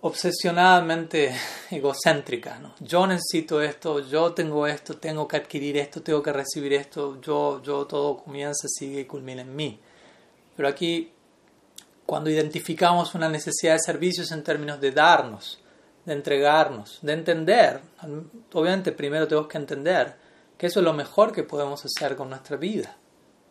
obsesionadamente 0.00 1.34
egocéntrica. 1.70 2.58
¿no? 2.58 2.74
Yo 2.80 3.06
necesito 3.06 3.60
esto, 3.62 4.00
yo 4.00 4.32
tengo 4.32 4.66
esto, 4.66 4.96
tengo 4.96 5.28
que 5.28 5.36
adquirir 5.36 5.76
esto, 5.76 6.02
tengo 6.02 6.22
que 6.22 6.32
recibir 6.32 6.72
esto, 6.72 7.20
yo, 7.20 7.62
yo 7.62 7.86
todo 7.86 8.16
comienza, 8.16 8.66
sigue 8.66 9.00
y 9.00 9.04
culmina 9.04 9.42
en 9.42 9.54
mí. 9.54 9.78
Pero 10.56 10.68
aquí, 10.68 11.12
cuando 12.06 12.30
identificamos 12.30 13.14
una 13.14 13.28
necesidad 13.28 13.74
de 13.74 13.80
servicios 13.80 14.32
en 14.32 14.42
términos 14.42 14.80
de 14.80 14.92
darnos, 14.92 15.62
de 16.06 16.14
entregarnos, 16.14 16.98
de 17.02 17.12
entender, 17.12 17.80
obviamente 18.54 18.92
primero 18.92 19.28
tenemos 19.28 19.48
que 19.48 19.58
entender 19.58 20.29
que 20.60 20.66
eso 20.66 20.80
es 20.80 20.84
lo 20.84 20.92
mejor 20.92 21.32
que 21.32 21.42
podemos 21.42 21.82
hacer 21.86 22.16
con 22.16 22.28
nuestra 22.28 22.58
vida. 22.58 22.98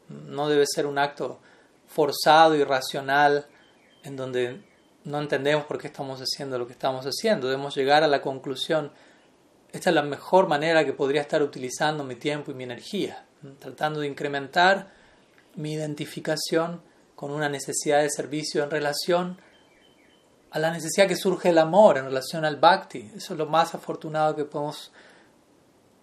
No 0.09 0.47
debe 0.47 0.65
ser 0.67 0.85
un 0.85 0.99
acto 0.99 1.39
forzado, 1.87 2.55
y 2.55 2.63
racional 2.63 3.47
en 4.03 4.15
donde 4.15 4.61
no 5.05 5.19
entendemos 5.19 5.65
por 5.65 5.79
qué 5.79 5.87
estamos 5.87 6.19
haciendo 6.21 6.59
lo 6.59 6.67
que 6.67 6.73
estamos 6.73 7.03
haciendo. 7.07 7.47
Debemos 7.47 7.75
llegar 7.75 8.03
a 8.03 8.07
la 8.07 8.21
conclusión, 8.21 8.91
esta 9.71 9.89
es 9.89 9.95
la 9.95 10.03
mejor 10.03 10.47
manera 10.47 10.85
que 10.85 10.93
podría 10.93 11.21
estar 11.21 11.41
utilizando 11.41 12.03
mi 12.03 12.13
tiempo 12.13 12.51
y 12.51 12.53
mi 12.53 12.65
energía, 12.65 13.25
tratando 13.57 14.01
de 14.01 14.07
incrementar 14.07 14.91
mi 15.55 15.73
identificación 15.73 16.83
con 17.15 17.31
una 17.31 17.49
necesidad 17.49 18.03
de 18.03 18.11
servicio 18.11 18.63
en 18.63 18.69
relación 18.69 19.41
a 20.51 20.59
la 20.59 20.69
necesidad 20.69 21.07
que 21.07 21.15
surge 21.15 21.49
el 21.49 21.57
amor, 21.57 21.97
en 21.97 22.05
relación 22.05 22.45
al 22.45 22.57
bhakti. 22.57 23.11
Eso 23.15 23.33
es 23.33 23.39
lo 23.39 23.47
más 23.47 23.73
afortunado 23.73 24.35
que 24.35 24.45
podemos 24.45 24.91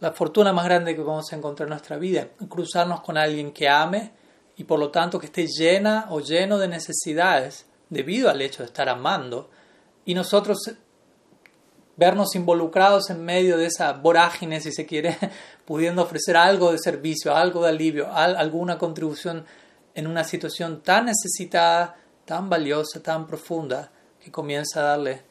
la 0.00 0.12
fortuna 0.12 0.52
más 0.52 0.64
grande 0.66 0.94
que 0.94 1.02
a 1.02 1.36
encontrar 1.36 1.66
en 1.66 1.70
nuestra 1.70 1.96
vida, 1.96 2.28
cruzarnos 2.48 3.00
con 3.00 3.16
alguien 3.16 3.52
que 3.52 3.68
ame 3.68 4.12
y 4.56 4.64
por 4.64 4.78
lo 4.78 4.90
tanto 4.90 5.18
que 5.18 5.26
esté 5.26 5.46
llena 5.46 6.06
o 6.10 6.20
lleno 6.20 6.58
de 6.58 6.68
necesidades 6.68 7.66
debido 7.88 8.28
al 8.28 8.42
hecho 8.42 8.62
de 8.62 8.66
estar 8.66 8.88
amando 8.88 9.50
y 10.04 10.14
nosotros 10.14 10.58
vernos 11.96 12.34
involucrados 12.34 13.08
en 13.10 13.24
medio 13.24 13.56
de 13.56 13.66
esa 13.66 13.92
vorágine, 13.94 14.60
si 14.60 14.70
se 14.70 14.86
quiere, 14.86 15.16
pudiendo 15.64 16.02
ofrecer 16.02 16.36
algo 16.36 16.72
de 16.72 16.78
servicio, 16.78 17.34
algo 17.34 17.62
de 17.62 17.70
alivio, 17.70 18.12
alguna 18.12 18.78
contribución 18.78 19.46
en 19.94 20.06
una 20.06 20.24
situación 20.24 20.82
tan 20.82 21.06
necesitada, 21.06 21.96
tan 22.26 22.50
valiosa, 22.50 23.02
tan 23.02 23.26
profunda, 23.26 23.90
que 24.20 24.30
comienza 24.30 24.80
a 24.80 24.84
darle 24.84 25.22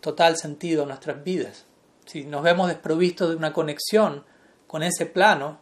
total 0.00 0.36
sentido 0.36 0.84
a 0.84 0.86
nuestras 0.86 1.22
vidas. 1.24 1.64
Si 2.06 2.24
nos 2.24 2.42
vemos 2.42 2.68
desprovistos 2.68 3.30
de 3.30 3.36
una 3.36 3.52
conexión 3.52 4.24
con 4.66 4.82
ese 4.82 5.06
plano, 5.06 5.58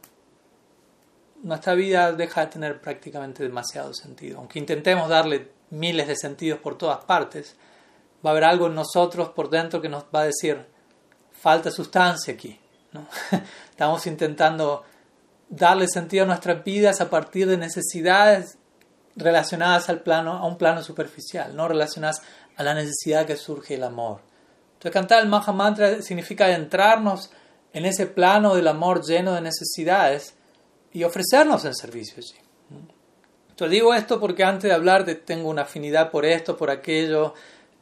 nuestra 1.43 1.75
vida 1.75 2.13
deja 2.13 2.43
de 2.43 2.47
tener 2.49 2.81
prácticamente 2.81 3.43
demasiado 3.43 3.95
sentido. 3.95 4.39
Aunque 4.39 4.59
intentemos 4.59 5.09
darle 5.09 5.51
miles 5.71 6.09
de 6.09 6.17
sentidos 6.17 6.61
por 6.61 6.77
todas 6.77 7.05
partes, 7.05 7.57
va 8.25 8.31
a 8.31 8.33
haber 8.33 8.45
algo 8.45 8.67
en 8.67 8.75
nosotros 8.75 9.31
por 9.31 9.49
dentro 9.49 9.81
que 9.81 9.89
nos 9.89 10.05
va 10.15 10.23
a 10.23 10.25
decir, 10.25 10.67
falta 11.33 11.71
sustancia 11.71 12.35
aquí. 12.35 12.59
Estamos 13.71 14.07
intentando 14.07 14.85
darle 15.49 15.89
sentido 15.89 16.25
a 16.25 16.27
nuestras 16.27 16.63
vidas 16.65 17.01
a 17.01 17.11
partir 17.11 17.49
de 17.49 17.57
necesidades 17.57 18.59
relacionadas 19.17 19.89
al 19.89 20.01
plano, 20.01 20.33
a 20.33 20.47
un 20.47 20.57
plano 20.57 20.83
superficial, 20.83 21.55
no 21.57 21.69
relacionadas 21.69 22.23
a 22.57 22.63
la 22.63 22.75
necesidad 22.75 23.27
que 23.27 23.37
surge 23.37 23.75
el 23.75 23.85
amor. 23.85 24.21
Entonces 24.81 24.95
cantar 24.95 25.23
el 25.23 25.29
Maha 25.29 25.53
Mantra 25.53 26.01
significa 26.01 26.51
entrarnos 26.55 27.31
en 27.75 27.85
ese 27.85 28.07
plano 28.07 28.55
del 28.55 28.67
amor 28.67 29.05
lleno 29.05 29.35
de 29.35 29.43
necesidades 29.43 30.37
y 30.91 31.05
ofrecernos 31.05 31.67
en 31.67 31.75
servicio 31.75 32.15
allí. 32.17 32.41
Entonces 33.51 33.73
digo 33.73 33.93
esto 33.93 34.19
porque 34.19 34.43
antes 34.43 34.71
de 34.71 34.73
hablar 34.73 35.05
de 35.05 35.17
tengo 35.17 35.51
una 35.51 35.63
afinidad 35.63 36.11
por 36.11 36.25
esto, 36.25 36.57
por 36.57 36.71
aquello, 36.71 37.35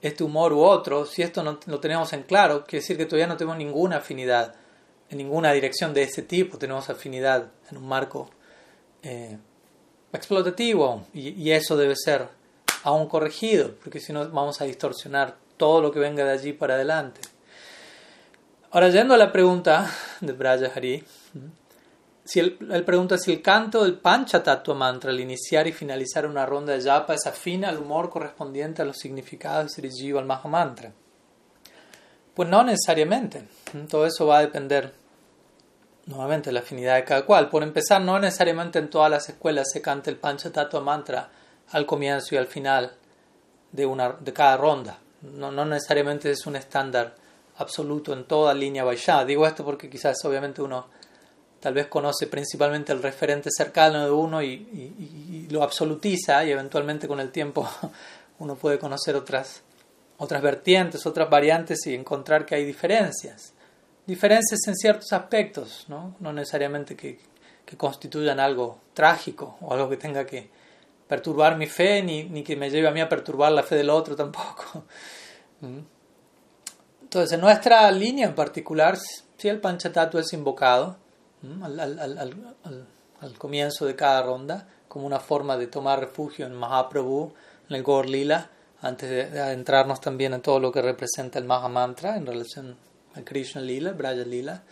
este 0.02 0.24
humor 0.24 0.52
u 0.52 0.58
otro, 0.58 1.06
si 1.06 1.22
esto 1.22 1.44
no 1.44 1.60
lo 1.66 1.78
tenemos 1.78 2.12
en 2.14 2.24
claro, 2.24 2.64
quiere 2.64 2.82
decir 2.82 2.96
que 2.96 3.06
todavía 3.06 3.28
no 3.28 3.36
tenemos 3.36 3.58
ninguna 3.58 3.98
afinidad 3.98 4.56
en 5.08 5.18
ninguna 5.18 5.52
dirección 5.52 5.94
de 5.94 6.02
ese 6.02 6.22
tipo, 6.22 6.58
tenemos 6.58 6.90
afinidad 6.90 7.52
en 7.70 7.76
un 7.76 7.86
marco 7.86 8.28
eh, 9.04 9.38
explotativo 10.12 11.04
y, 11.14 11.28
y 11.28 11.52
eso 11.52 11.76
debe 11.76 11.94
ser 11.94 12.26
aún 12.82 13.06
corregido, 13.06 13.76
porque 13.84 14.00
si 14.00 14.12
no 14.12 14.28
vamos 14.30 14.60
a 14.60 14.64
distorsionar 14.64 15.36
todo 15.58 15.82
lo 15.82 15.92
que 15.92 15.98
venga 15.98 16.24
de 16.24 16.32
allí 16.32 16.52
para 16.54 16.74
adelante. 16.74 17.20
Ahora, 18.70 18.88
yendo 18.90 19.14
a 19.14 19.16
la 19.16 19.32
pregunta 19.32 19.90
de 20.20 20.32
Braja 20.32 20.70
Hari, 20.74 21.02
si 22.22 22.40
él, 22.40 22.58
pregunta 22.84 23.16
si 23.16 23.32
el 23.32 23.40
canto 23.40 23.82
del 23.82 23.94
Pancha 23.94 24.42
Tattva 24.42 24.74
Mantra 24.74 25.10
al 25.10 25.20
iniciar 25.20 25.66
y 25.66 25.72
finalizar 25.72 26.26
una 26.26 26.44
ronda 26.44 26.74
de 26.74 26.82
japa 26.82 27.14
es 27.14 27.26
afín 27.26 27.64
al 27.64 27.78
humor 27.78 28.10
correspondiente 28.10 28.82
a 28.82 28.84
los 28.84 28.98
significados 28.98 29.76
de 29.76 29.90
Jiva 29.90 30.20
al 30.20 30.26
Maha 30.26 30.48
Mantra. 30.48 30.92
Pues 32.34 32.46
no 32.50 32.62
necesariamente. 32.62 33.48
Todo 33.88 34.04
eso 34.04 34.26
va 34.26 34.38
a 34.38 34.42
depender 34.42 34.92
nuevamente 36.04 36.50
de 36.50 36.52
la 36.52 36.60
afinidad 36.60 36.96
de 36.96 37.04
cada 37.04 37.24
cual. 37.24 37.48
Por 37.48 37.62
empezar, 37.62 38.02
no 38.02 38.18
necesariamente 38.18 38.78
en 38.78 38.90
todas 38.90 39.10
las 39.10 39.30
escuelas 39.30 39.68
se 39.72 39.80
canta 39.80 40.10
el 40.10 40.16
Pancha 40.16 40.52
Tattva 40.52 40.80
Mantra 40.80 41.30
al 41.70 41.86
comienzo 41.86 42.34
y 42.34 42.38
al 42.38 42.46
final 42.46 42.92
de, 43.72 43.86
una, 43.86 44.12
de 44.12 44.32
cada 44.34 44.58
ronda 44.58 44.98
no, 45.22 45.50
no 45.50 45.64
necesariamente 45.64 46.30
es 46.30 46.46
un 46.46 46.56
estándar 46.56 47.14
absoluto 47.58 48.12
en 48.12 48.24
toda 48.24 48.54
línea 48.54 48.84
Vaishnava. 48.84 49.24
Digo 49.24 49.46
esto 49.46 49.64
porque 49.64 49.90
quizás 49.90 50.24
obviamente 50.24 50.62
uno 50.62 50.86
tal 51.60 51.74
vez 51.74 51.88
conoce 51.88 52.26
principalmente 52.28 52.92
el 52.92 53.02
referente 53.02 53.50
cercano 53.50 54.04
de 54.04 54.10
uno 54.10 54.42
y, 54.42 55.46
lo 55.50 55.62
absolutiza 55.62 56.44
y 56.44 56.50
eventualmente 56.50 57.08
con 57.08 57.20
el 57.20 57.30
tiempo 57.32 57.68
uno 58.38 58.54
puede 58.54 58.78
conocer 58.78 59.16
otras, 59.16 59.62
otras 60.18 60.42
vertientes, 60.42 61.06
otras 61.06 61.28
variantes 61.28 61.86
y 61.86 61.94
encontrar 61.94 62.46
que 62.46 62.54
hay 62.54 62.64
diferencias. 62.64 63.54
Diferencias 64.06 64.60
en 64.66 64.76
ciertos 64.76 65.12
aspectos, 65.12 65.84
no, 65.88 66.14
no 66.20 66.32
necesariamente 66.32 66.96
que, 66.96 67.18
que 67.64 67.76
constituyan 67.76 68.40
algo 68.40 68.78
trágico 68.94 69.56
o 69.60 69.74
algo 69.74 69.88
que 69.90 69.96
tenga 69.96 70.24
que, 70.24 70.48
perturbar 71.08 71.56
mi 71.56 71.66
fe 71.66 72.02
ni, 72.02 72.24
ni 72.24 72.42
que 72.42 72.54
me 72.54 72.70
lleve 72.70 72.86
a 72.86 72.90
mí 72.90 73.00
a 73.00 73.08
perturbar 73.08 73.50
la 73.50 73.62
fe 73.62 73.76
del 73.76 73.90
otro 73.90 74.14
tampoco. 74.14 74.84
Mm. 75.60 75.80
Entonces, 77.02 77.32
en 77.32 77.40
nuestra 77.40 77.90
línea 77.90 78.28
en 78.28 78.34
particular, 78.36 78.96
si 79.36 79.48
el 79.48 79.60
Panchatattva 79.60 80.20
es 80.20 80.32
invocado 80.32 80.98
mm, 81.42 81.64
al, 81.64 81.80
al, 81.80 81.98
al, 81.98 82.86
al, 83.20 83.38
comienzo 83.38 83.84
de 83.84 83.96
cada 83.96 84.22
ronda, 84.22 84.68
como 84.86 85.04
una 85.04 85.18
forma 85.18 85.56
de 85.56 85.66
tomar 85.66 85.98
refugio 85.98 86.46
en 86.46 86.54
Mahaprabhu, 86.54 87.32
en 87.68 87.74
el 87.74 87.82
Gaur 87.82 88.08
Lila, 88.08 88.50
antes 88.80 89.10
de, 89.10 89.40
adentrarnos 89.40 90.00
también 90.00 90.32
en 90.32 90.42
todo 90.42 90.60
lo 90.60 90.70
que 90.70 90.80
representa 90.80 91.40
el 91.40 91.44
Mahamantra 91.44 92.16
en 92.16 92.24
relación 92.24 92.76
al 93.16 93.24
Krishna 93.24 93.62
Lila, 93.62 93.90
Braja 93.94 94.22
Lila. 94.22 94.62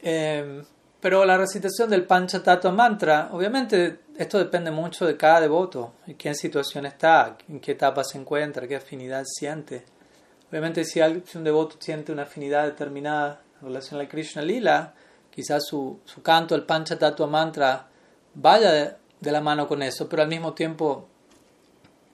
Eh, 0.00 0.64
pero 1.02 1.24
la 1.24 1.36
recitación 1.36 1.90
del 1.90 2.06
Panchatattva 2.06 2.70
Mantra, 2.70 3.30
obviamente 3.32 4.02
esto 4.16 4.38
depende 4.38 4.70
mucho 4.70 5.04
de 5.04 5.16
cada 5.16 5.40
devoto, 5.40 5.94
en 6.06 6.16
qué 6.16 6.32
situación 6.32 6.86
está, 6.86 7.36
en 7.48 7.58
qué 7.58 7.72
etapa 7.72 8.04
se 8.04 8.18
encuentra, 8.18 8.68
qué 8.68 8.76
afinidad 8.76 9.24
siente. 9.26 9.84
Obviamente 10.48 10.84
si, 10.84 11.00
un 11.00 11.42
devoto 11.42 11.74
siente 11.80 12.12
una 12.12 12.22
afinidad 12.22 12.62
determinada 12.66 13.42
en 13.60 13.66
relación 13.66 13.98
al 13.98 14.06
Krishna 14.06 14.42
Lila, 14.42 14.94
quizás 15.28 15.66
su, 15.66 15.98
su 16.04 16.22
canto, 16.22 16.54
el 16.54 16.62
Panchatattva 16.62 17.26
Mantra, 17.26 17.88
vaya 18.34 18.70
de, 19.20 19.32
la 19.32 19.40
mano 19.40 19.66
con 19.66 19.82
eso, 19.82 20.08
pero 20.08 20.22
al 20.22 20.28
mismo 20.28 20.52
tiempo 20.54 21.08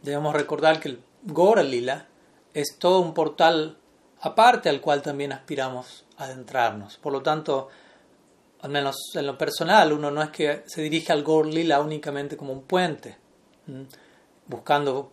debemos 0.01 0.33
recordar 0.33 0.81
que 0.81 0.89
el 0.89 1.03
Gora 1.25 1.63
Lila 1.63 2.07
es 2.55 2.79
todo 2.79 3.01
un 3.01 3.13
portal 3.13 3.77
aparte 4.23 4.71
al 4.71 4.81
cual 4.81 5.03
también 5.03 5.35
aspiramos 5.35 6.07
a 6.17 6.25
adentrarnos. 6.25 6.97
Por 6.97 7.13
lo 7.13 7.23
tanto, 7.23 7.69
al 8.61 8.71
menos 8.71 8.97
en 9.15 9.27
lo 9.27 9.39
personal, 9.39 9.93
uno 9.93 10.11
no 10.11 10.23
es 10.23 10.31
que 10.31 10.63
se 10.67 10.83
dirige 10.83 11.13
al 11.13 11.23
Gaur 11.23 11.47
Lila 11.47 11.81
únicamente 11.81 12.37
como 12.37 12.53
un 12.53 12.63
puente, 12.63 13.17
buscando 14.47 15.13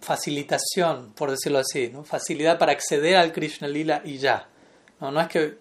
facilitación, 0.00 1.12
por 1.14 1.30
decirlo 1.30 1.58
así, 1.60 1.88
¿no? 1.88 2.04
facilidad 2.04 2.58
para 2.58 2.72
acceder 2.72 3.16
al 3.16 3.32
Krishna 3.32 3.68
Lila 3.68 4.02
y 4.04 4.18
ya. 4.18 4.48
No, 5.00 5.10
no 5.10 5.20
es 5.20 5.28
que, 5.28 5.58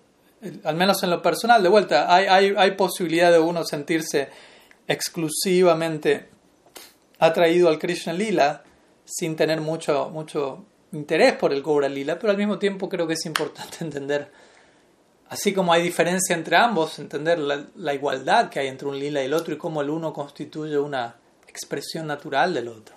al 0.63 0.75
menos 0.75 1.01
en 1.03 1.11
lo 1.11 1.21
personal, 1.21 1.63
de 1.63 1.69
vuelta, 1.69 2.13
hay, 2.13 2.71
posibilidad 2.71 3.31
de 3.31 3.39
uno 3.39 3.63
sentirse 3.63 4.29
exclusivamente 4.87 6.29
atraído 7.19 7.69
al 7.69 7.79
Krishna 7.79 8.13
Lila 8.13 8.63
sin 9.05 9.35
tener 9.35 9.61
mucho, 9.61 10.09
mucho 10.09 10.65
interés 10.91 11.33
por 11.33 11.53
el 11.53 11.63
Gaur 11.63 11.89
Lila, 11.89 12.19
pero 12.19 12.31
al 12.31 12.37
mismo 12.37 12.59
tiempo 12.59 12.89
creo 12.89 13.07
que 13.07 13.13
es 13.13 13.25
importante 13.25 13.77
entender 13.81 14.29
Así 15.31 15.53
como 15.53 15.71
hay 15.71 15.81
diferencia 15.81 16.35
entre 16.35 16.57
ambos, 16.57 16.99
entender 16.99 17.39
la, 17.39 17.93
igualdad 17.93 18.49
que 18.49 18.59
hay 18.59 18.67
entre 18.67 18.89
un 18.89 18.99
lila 18.99 19.21
y 19.21 19.27
el 19.27 19.33
otro 19.33 19.53
y 19.53 19.57
cómo 19.57 19.81
el 19.81 19.89
uno 19.89 20.11
constituye 20.11 20.77
una 20.77 21.15
expresión 21.47 22.05
natural 22.05 22.53
del 22.53 22.67
otro. 22.67 22.95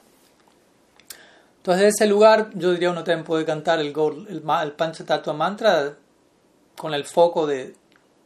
Entonces, 1.59 1.83
de 1.83 1.89
ese 1.91 2.07
lugar, 2.09 2.51
yo 2.55 2.73
diría 2.73 2.91
uno 2.91 3.05
también 3.05 3.25
puede 3.25 3.45
cantar 3.45 3.79
el, 3.79 3.95
el, 4.29 4.43
el 4.63 4.73
Panchatattva 4.73 5.33
Mantra 5.33 5.95
con 6.77 6.93
el 6.93 7.05
foco 7.05 7.47
de, 7.47 7.77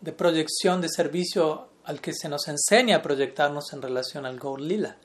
de, 0.00 0.12
proyección 0.12 0.80
de 0.80 0.88
servicio 0.88 1.68
al 1.84 2.00
que 2.00 2.14
se 2.14 2.30
nos 2.30 2.48
enseña 2.48 2.96
a 2.96 3.02
proyectarnos 3.02 3.74
en 3.74 3.82
relación 3.82 4.24
al 4.24 4.38
Gaur 4.40 4.62
Lila, 4.62 4.96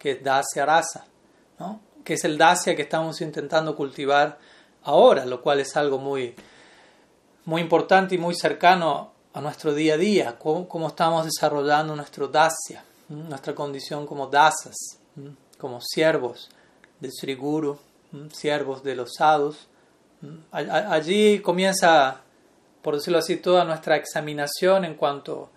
que 0.00 0.10
es 0.10 0.24
Dasya 0.24 0.66
Rasa, 0.66 1.06
¿no? 1.60 1.80
que 2.02 2.14
es 2.14 2.24
el 2.24 2.36
Dasya 2.36 2.74
que 2.74 2.82
estamos 2.82 3.20
intentando 3.20 3.76
cultivar 3.76 4.36
ahora, 4.82 5.24
lo 5.26 5.40
cual 5.42 5.60
es 5.60 5.76
algo 5.76 5.98
muy 5.98 6.34
muy 7.48 7.62
importante 7.62 8.14
y 8.14 8.18
muy 8.18 8.34
cercano 8.34 9.10
a 9.32 9.40
nuestro 9.40 9.72
día 9.72 9.94
a 9.94 9.96
día, 9.96 10.38
cómo, 10.38 10.86
estamos 10.86 11.24
desarrollando 11.24 11.96
nuestro 11.96 12.28
dasya, 12.28 12.84
nuestra 13.08 13.54
condición 13.54 14.06
como 14.06 14.26
dasas, 14.26 14.76
como 15.56 15.80
siervos 15.80 16.50
del 17.00 17.10
Sri 17.10 17.34
Guru, 17.34 17.78
siervos 18.34 18.82
de 18.82 18.94
los 18.94 19.14
sadhus. 19.16 19.66
Allí 20.52 21.40
comienza, 21.40 22.20
por 22.82 22.96
decirlo 22.96 23.18
así, 23.18 23.38
toda 23.38 23.64
nuestra 23.64 23.96
examinación 23.96 24.84
en 24.84 24.94
cuanto 24.94 25.48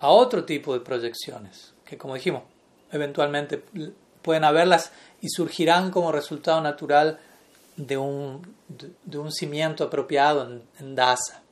a 0.00 0.10
otro 0.10 0.44
tipo 0.44 0.74
de 0.74 0.80
proyecciones, 0.80 1.72
que 1.86 1.96
como 1.96 2.16
dijimos, 2.16 2.42
eventualmente 2.92 3.64
pueden 4.20 4.44
haberlas 4.44 4.92
y 5.22 5.30
surgirán 5.30 5.92
como 5.92 6.12
resultado 6.12 6.60
natural 6.60 7.18
de 7.78 7.96
un, 7.96 8.54
de, 8.68 9.18
un 9.18 9.32
cimiento 9.32 9.84
apropiado 9.84 10.44
en, 10.46 10.62
en 10.78 10.94
dasa. 10.94 11.42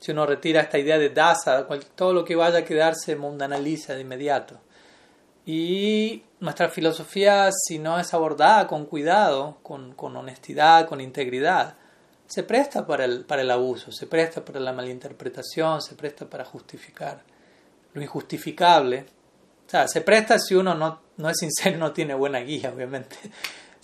Si 0.00 0.10
uno 0.10 0.26
retira 0.26 0.60
esta 0.60 0.78
idea 0.78 0.98
de 0.98 1.08
dasa, 1.08 1.66
todo 1.94 2.12
lo 2.12 2.26
que 2.26 2.36
vaya 2.36 2.58
a 2.58 2.64
quedarse 2.64 3.16
mundanaliza 3.16 3.94
de 3.94 4.02
inmediato. 4.02 4.60
Y 5.46 6.22
nuestra 6.40 6.68
filosofía, 6.68 7.48
si 7.52 7.78
no 7.78 7.98
es 7.98 8.12
abordada 8.12 8.66
con 8.66 8.84
cuidado, 8.84 9.58
con, 9.62 9.94
con 9.94 10.14
honestidad, 10.16 10.86
con 10.86 11.00
integridad, 11.00 11.76
se 12.26 12.42
presta 12.42 12.86
para 12.86 13.04
el, 13.04 13.24
para 13.24 13.42
el 13.42 13.50
abuso, 13.50 13.92
se 13.92 14.06
presta 14.06 14.44
para 14.44 14.60
la 14.60 14.72
malinterpretación, 14.72 15.80
se 15.80 15.94
presta 15.94 16.28
para 16.28 16.44
justificar 16.44 17.22
lo 17.94 18.02
injustificable. 18.02 19.06
O 19.66 19.70
sea, 19.70 19.88
se 19.88 20.00
presta 20.00 20.38
si 20.38 20.54
uno 20.54 20.74
no, 20.74 21.00
no 21.16 21.30
es 21.30 21.38
sincero, 21.38 21.78
no 21.78 21.92
tiene 21.92 22.14
buena 22.14 22.40
guía, 22.40 22.72
obviamente. 22.74 23.16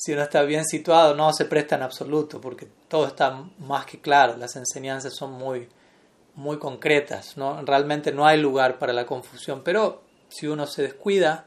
Si 0.00 0.14
uno 0.14 0.22
está 0.22 0.42
bien 0.44 0.64
situado, 0.64 1.14
no 1.14 1.30
se 1.34 1.44
presta 1.44 1.76
en 1.76 1.82
absoluto, 1.82 2.40
porque 2.40 2.66
todo 2.88 3.06
está 3.06 3.44
más 3.58 3.84
que 3.84 4.00
claro, 4.00 4.38
las 4.38 4.56
enseñanzas 4.56 5.14
son 5.14 5.32
muy, 5.32 5.68
muy 6.36 6.58
concretas, 6.58 7.36
¿no? 7.36 7.60
realmente 7.66 8.10
no 8.10 8.24
hay 8.24 8.40
lugar 8.40 8.78
para 8.78 8.94
la 8.94 9.04
confusión, 9.04 9.60
pero 9.62 10.02
si 10.30 10.46
uno 10.46 10.66
se 10.66 10.80
descuida, 10.80 11.44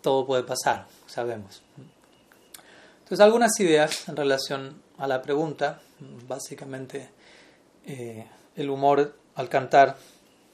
todo 0.00 0.26
puede 0.26 0.42
pasar, 0.42 0.88
sabemos. 1.06 1.62
Entonces, 2.98 3.20
algunas 3.20 3.58
ideas 3.60 4.08
en 4.08 4.16
relación 4.16 4.82
a 4.98 5.06
la 5.06 5.22
pregunta, 5.22 5.80
básicamente 6.26 7.08
eh, 7.86 8.26
el 8.56 8.68
humor 8.68 9.14
al 9.36 9.48
cantar 9.48 9.96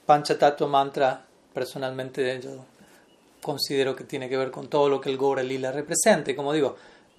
Panchatattva 0.04 0.68
Mantra, 0.68 1.24
personalmente 1.54 2.40
yo 2.42 2.66
considero 3.44 3.94
que 3.94 4.04
tiene 4.04 4.30
que 4.30 4.38
ver 4.38 4.50
con 4.50 4.68
todo 4.68 4.88
lo 4.88 5.02
que 5.02 5.10
el 5.10 5.18
Gora 5.18 5.42
Lila 5.42 5.70
represente. 5.70 6.34
Como 6.34 6.54
digo, 6.54 6.76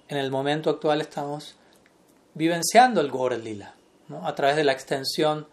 en 0.08 0.16
el 0.18 0.32
momento 0.32 0.70
actual 0.70 1.00
estamos 1.00 1.54
vivenciando 2.34 3.00
el 3.00 3.12
Gora 3.12 3.36
Lila, 3.36 3.74
a 4.24 4.34
través 4.34 4.56
de 4.56 4.64
la 4.64 4.72
extensión 4.72 5.46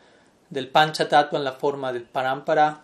del 0.49 0.69
Panchatattva 0.69 1.37
en 1.37 1.43
la 1.43 1.53
forma 1.53 1.93
del 1.93 2.03
Parampara, 2.03 2.83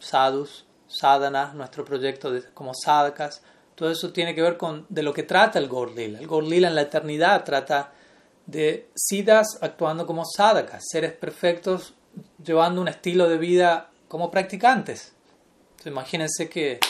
sadhus, 0.00 0.66
sadhana, 0.88 1.52
nuestro 1.54 1.84
proyecto 1.84 2.32
de, 2.32 2.42
como 2.52 2.72
sadhakas. 2.74 3.40
Todo 3.76 3.88
eso 3.90 4.12
tiene 4.12 4.34
que 4.34 4.42
ver 4.42 4.56
con 4.56 4.84
de 4.88 5.04
lo 5.04 5.12
que 5.12 5.22
trata 5.22 5.60
el 5.60 5.68
Gaur 5.68 5.92
Lila. 5.92 6.18
El 6.18 6.26
Gaur 6.26 6.42
Lila 6.42 6.68
en 6.68 6.74
la 6.74 6.82
eternidad 6.82 7.44
trata 7.44 7.92
de 8.46 8.88
siddhas 8.96 9.58
actuando 9.60 10.06
como 10.06 10.24
sadhakas, 10.24 10.82
seres 10.90 11.12
perfectos 11.12 11.94
llevando 12.42 12.80
un 12.80 12.88
estilo 12.88 13.28
de 13.28 13.38
vida 13.38 13.90
como 14.08 14.30
practicantes. 14.30 15.12
imagínense 15.84 16.48
que, 16.48 16.80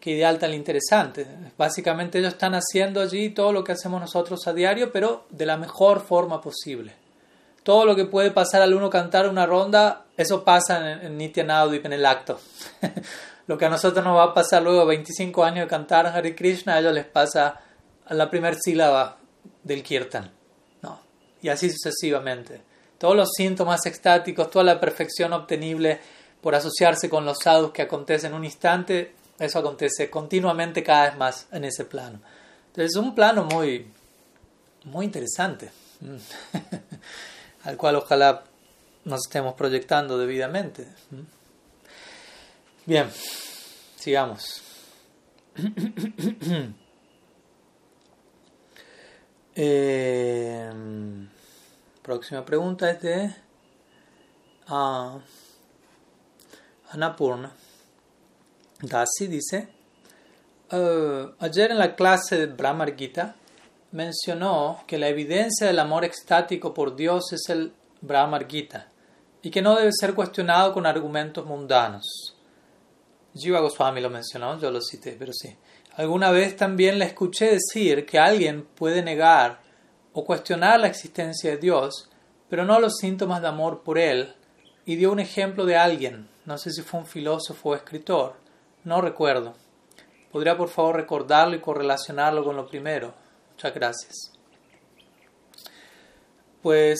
que 0.00 0.10
ideal 0.10 0.38
tan 0.38 0.54
interesante. 0.54 1.26
Básicamente 1.56 2.18
ellos 2.18 2.32
están 2.34 2.54
haciendo 2.54 3.00
allí 3.00 3.30
todo 3.30 3.52
lo 3.52 3.64
que 3.64 3.72
hacemos 3.72 4.00
nosotros 4.00 4.46
a 4.46 4.52
diario, 4.52 4.92
pero 4.92 5.26
de 5.30 5.46
la 5.46 5.56
mejor 5.56 6.00
forma 6.00 6.40
posible 6.40 6.92
todo 7.68 7.84
lo 7.84 7.94
que 7.94 8.06
puede 8.06 8.30
pasar 8.30 8.62
al 8.62 8.72
uno 8.72 8.88
cantar 8.88 9.28
una 9.28 9.44
ronda, 9.44 10.06
eso 10.16 10.42
pasa 10.42 10.90
en, 10.90 11.04
en 11.04 11.18
Nitya 11.18 11.42
en 11.44 11.92
el 11.92 12.06
acto. 12.06 12.40
lo 13.46 13.58
que 13.58 13.66
a 13.66 13.68
nosotros 13.68 14.02
nos 14.02 14.16
va 14.16 14.24
a 14.24 14.32
pasar 14.32 14.62
luego 14.62 14.86
25 14.86 15.44
años 15.44 15.66
de 15.66 15.68
cantar 15.68 16.06
Hare 16.06 16.34
Krishna, 16.34 16.76
a 16.76 16.80
ellos 16.80 16.94
les 16.94 17.04
pasa 17.04 17.60
a 18.06 18.14
la 18.14 18.30
primera 18.30 18.56
sílaba 18.58 19.18
del 19.62 19.82
kirtan. 19.82 20.30
¿no? 20.80 20.98
Y 21.42 21.50
así 21.50 21.70
sucesivamente. 21.70 22.62
Todos 22.96 23.14
los 23.14 23.32
síntomas 23.36 23.84
extáticos, 23.84 24.50
toda 24.50 24.64
la 24.64 24.80
perfección 24.80 25.34
obtenible 25.34 26.00
por 26.40 26.54
asociarse 26.54 27.10
con 27.10 27.26
los 27.26 27.36
sadhus 27.36 27.72
que 27.72 27.82
acontece 27.82 28.28
en 28.28 28.32
un 28.32 28.46
instante, 28.46 29.12
eso 29.38 29.58
acontece 29.58 30.10
continuamente 30.10 30.82
cada 30.82 31.10
vez 31.10 31.16
más 31.16 31.46
en 31.52 31.64
ese 31.64 31.84
plano. 31.84 32.20
Entonces 32.68 32.92
es 32.92 32.96
un 32.96 33.14
plano 33.14 33.44
muy, 33.44 33.86
muy 34.84 35.06
interesante. 35.06 35.70
al 37.64 37.76
cual 37.76 37.96
ojalá 37.96 38.44
nos 39.04 39.26
estemos 39.26 39.54
proyectando 39.54 40.18
debidamente. 40.18 40.86
Bien, 42.86 43.10
sigamos. 43.96 44.62
Eh, 49.60 50.70
próxima 52.00 52.44
pregunta 52.44 52.92
es 52.92 53.02
de 53.02 53.34
Anapurna. 56.92 57.52
Dasi 58.80 59.26
dice, 59.26 59.68
uh, 60.70 61.32
ayer 61.40 61.72
en 61.72 61.78
la 61.78 61.96
clase 61.96 62.38
de 62.38 62.46
Brahmar 62.46 62.96
Gita 62.96 63.34
mencionó 63.90 64.84
que 64.86 64.98
la 64.98 65.08
evidencia 65.08 65.66
del 65.66 65.80
amor 65.80 66.04
extático 66.04 66.72
por 66.72 66.94
Dios 66.94 67.32
es 67.32 67.48
el 67.48 67.72
Brahmar 68.00 68.46
Gita 68.46 68.86
y 69.42 69.50
que 69.50 69.62
no 69.62 69.74
debe 69.74 69.90
ser 69.92 70.14
cuestionado 70.14 70.72
con 70.72 70.86
argumentos 70.86 71.44
mundanos. 71.44 72.36
Jiva 73.34 73.60
Goswami 73.60 74.00
lo 74.00 74.10
mencionó, 74.10 74.58
yo 74.60 74.70
lo 74.70 74.80
cité, 74.80 75.16
pero 75.18 75.32
sí. 75.32 75.56
Alguna 75.96 76.30
vez 76.30 76.54
también 76.56 76.98
le 76.98 77.06
escuché 77.06 77.50
decir 77.50 78.06
que 78.06 78.18
alguien 78.18 78.64
puede 78.76 79.02
negar 79.02 79.60
o 80.12 80.24
cuestionar 80.24 80.78
la 80.78 80.86
existencia 80.86 81.50
de 81.50 81.56
Dios, 81.56 82.08
pero 82.48 82.64
no 82.64 82.78
los 82.78 82.96
síntomas 82.98 83.42
de 83.42 83.48
amor 83.48 83.82
por 83.82 83.98
Él, 83.98 84.32
y 84.86 84.96
dio 84.96 85.10
un 85.10 85.18
ejemplo 85.18 85.66
de 85.66 85.76
alguien, 85.76 86.28
no 86.46 86.56
sé 86.58 86.70
si 86.70 86.82
fue 86.82 87.00
un 87.00 87.06
filósofo 87.06 87.70
o 87.70 87.74
escritor, 87.74 88.36
no 88.84 89.00
recuerdo. 89.00 89.54
¿Podría 90.32 90.56
por 90.56 90.68
favor 90.68 90.96
recordarlo 90.96 91.56
y 91.56 91.60
correlacionarlo 91.60 92.44
con 92.44 92.56
lo 92.56 92.66
primero? 92.66 93.14
Muchas 93.52 93.74
gracias. 93.74 94.32
Pues, 96.62 96.98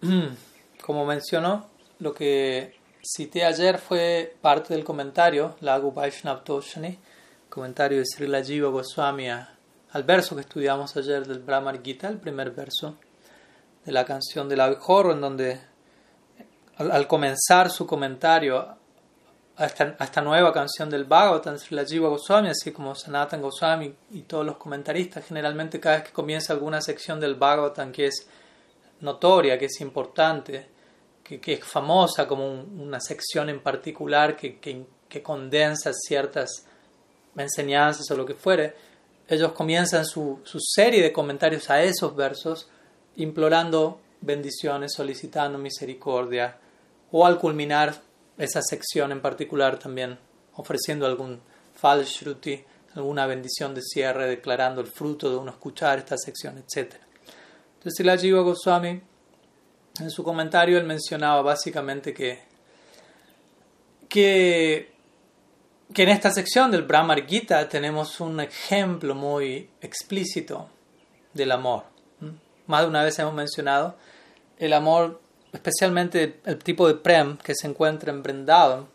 como 0.84 1.06
mencionó, 1.06 1.70
lo 1.98 2.12
que 2.12 2.74
cité 3.02 3.44
ayer 3.44 3.78
fue 3.78 4.36
parte 4.40 4.74
del 4.74 4.84
comentario, 4.84 5.56
Lagu 5.60 5.92
Vaishnav 5.92 6.44
Toshani, 6.44 6.98
comentario 7.48 7.98
de 7.98 8.06
Srila 8.06 8.42
Jiva 8.42 8.70
Goswami 8.70 9.28
al 9.28 10.04
verso 10.04 10.34
que 10.34 10.42
estudiamos 10.42 10.96
ayer 10.96 11.26
del 11.26 11.40
Brahmar 11.40 11.82
Gita, 11.82 12.08
el 12.08 12.18
primer 12.18 12.50
verso 12.50 12.96
de 13.84 13.92
la 13.92 14.04
canción 14.04 14.48
del 14.48 14.60
abejorro, 14.60 15.12
en 15.12 15.20
donde 15.20 15.60
al 16.76 17.06
comenzar 17.06 17.70
su 17.70 17.86
comentario 17.86 18.76
a 19.56 19.66
esta, 19.66 20.20
nueva 20.22 20.52
canción 20.52 20.88
del 20.88 21.04
Bhagavatam, 21.04 21.56
la 21.70 21.84
Jiva 21.84 22.08
Goswami, 22.08 22.48
así 22.48 22.72
como 22.72 22.94
Sanatan 22.94 23.42
Goswami 23.42 23.94
y 24.12 24.22
todos 24.22 24.46
los 24.46 24.56
comentaristas, 24.56 25.26
generalmente 25.26 25.78
cada 25.78 25.96
vez 25.96 26.06
que 26.06 26.12
comienza 26.12 26.52
alguna 26.52 26.80
sección 26.80 27.20
del 27.20 27.34
Bhagavatam 27.34 27.92
que 27.92 28.06
es 28.06 28.26
notoria, 29.00 29.58
que 29.58 29.66
es 29.66 29.80
importante, 29.80 30.68
que, 31.22 31.40
que 31.40 31.54
es 31.54 31.64
famosa 31.64 32.26
como 32.26 32.46
una 32.50 33.00
sección 33.00 33.50
en 33.50 33.60
particular 33.60 34.36
que, 34.36 34.58
que, 34.58 34.86
que, 35.08 35.22
condensa 35.22 35.92
ciertas 35.92 36.66
enseñanzas 37.36 38.10
o 38.10 38.16
lo 38.16 38.24
que 38.24 38.34
fuere, 38.34 38.74
ellos 39.28 39.52
comienzan 39.52 40.04
su, 40.04 40.40
su 40.44 40.58
serie 40.60 41.02
de 41.02 41.12
comentarios 41.12 41.68
a 41.70 41.82
esos 41.82 42.16
versos 42.16 42.68
implorando 43.16 44.00
bendiciones, 44.20 44.94
solicitando 44.94 45.58
misericordia, 45.58 46.56
o 47.10 47.26
al 47.26 47.38
culminar 47.38 47.94
esa 48.38 48.62
sección 48.62 49.12
en 49.12 49.20
particular 49.20 49.78
también 49.78 50.18
ofreciendo 50.54 51.06
algún 51.06 51.40
falshruti, 51.74 52.62
alguna 52.94 53.26
bendición 53.26 53.74
de 53.74 53.82
cierre, 53.82 54.26
declarando 54.26 54.80
el 54.80 54.86
fruto 54.86 55.30
de 55.30 55.36
uno 55.36 55.50
escuchar 55.50 55.98
esta 55.98 56.16
sección, 56.16 56.58
etc. 56.58 56.94
Entonces 57.74 58.00
el 58.00 58.18
Jiva 58.18 58.42
Goswami, 58.42 59.00
en 60.00 60.10
su 60.10 60.22
comentario, 60.22 60.78
él 60.78 60.84
mencionaba 60.84 61.42
básicamente 61.42 62.12
que, 62.12 62.42
que, 64.08 64.92
que 65.92 66.02
en 66.02 66.08
esta 66.10 66.30
sección 66.30 66.70
del 66.70 66.82
Brahmar 66.82 67.26
Gita 67.26 67.68
tenemos 67.68 68.20
un 68.20 68.40
ejemplo 68.40 69.14
muy 69.14 69.70
explícito 69.80 70.68
del 71.32 71.52
amor. 71.52 71.84
Más 72.66 72.82
de 72.82 72.88
una 72.88 73.02
vez 73.02 73.18
hemos 73.18 73.34
mencionado 73.34 73.96
el 74.58 74.72
amor 74.74 75.21
especialmente 75.52 76.40
el 76.44 76.58
tipo 76.58 76.88
de 76.88 76.94
prem 76.94 77.36
que 77.36 77.54
se 77.54 77.66
encuentra 77.66 78.10
en 78.10 78.22
Brindavan, 78.22 78.86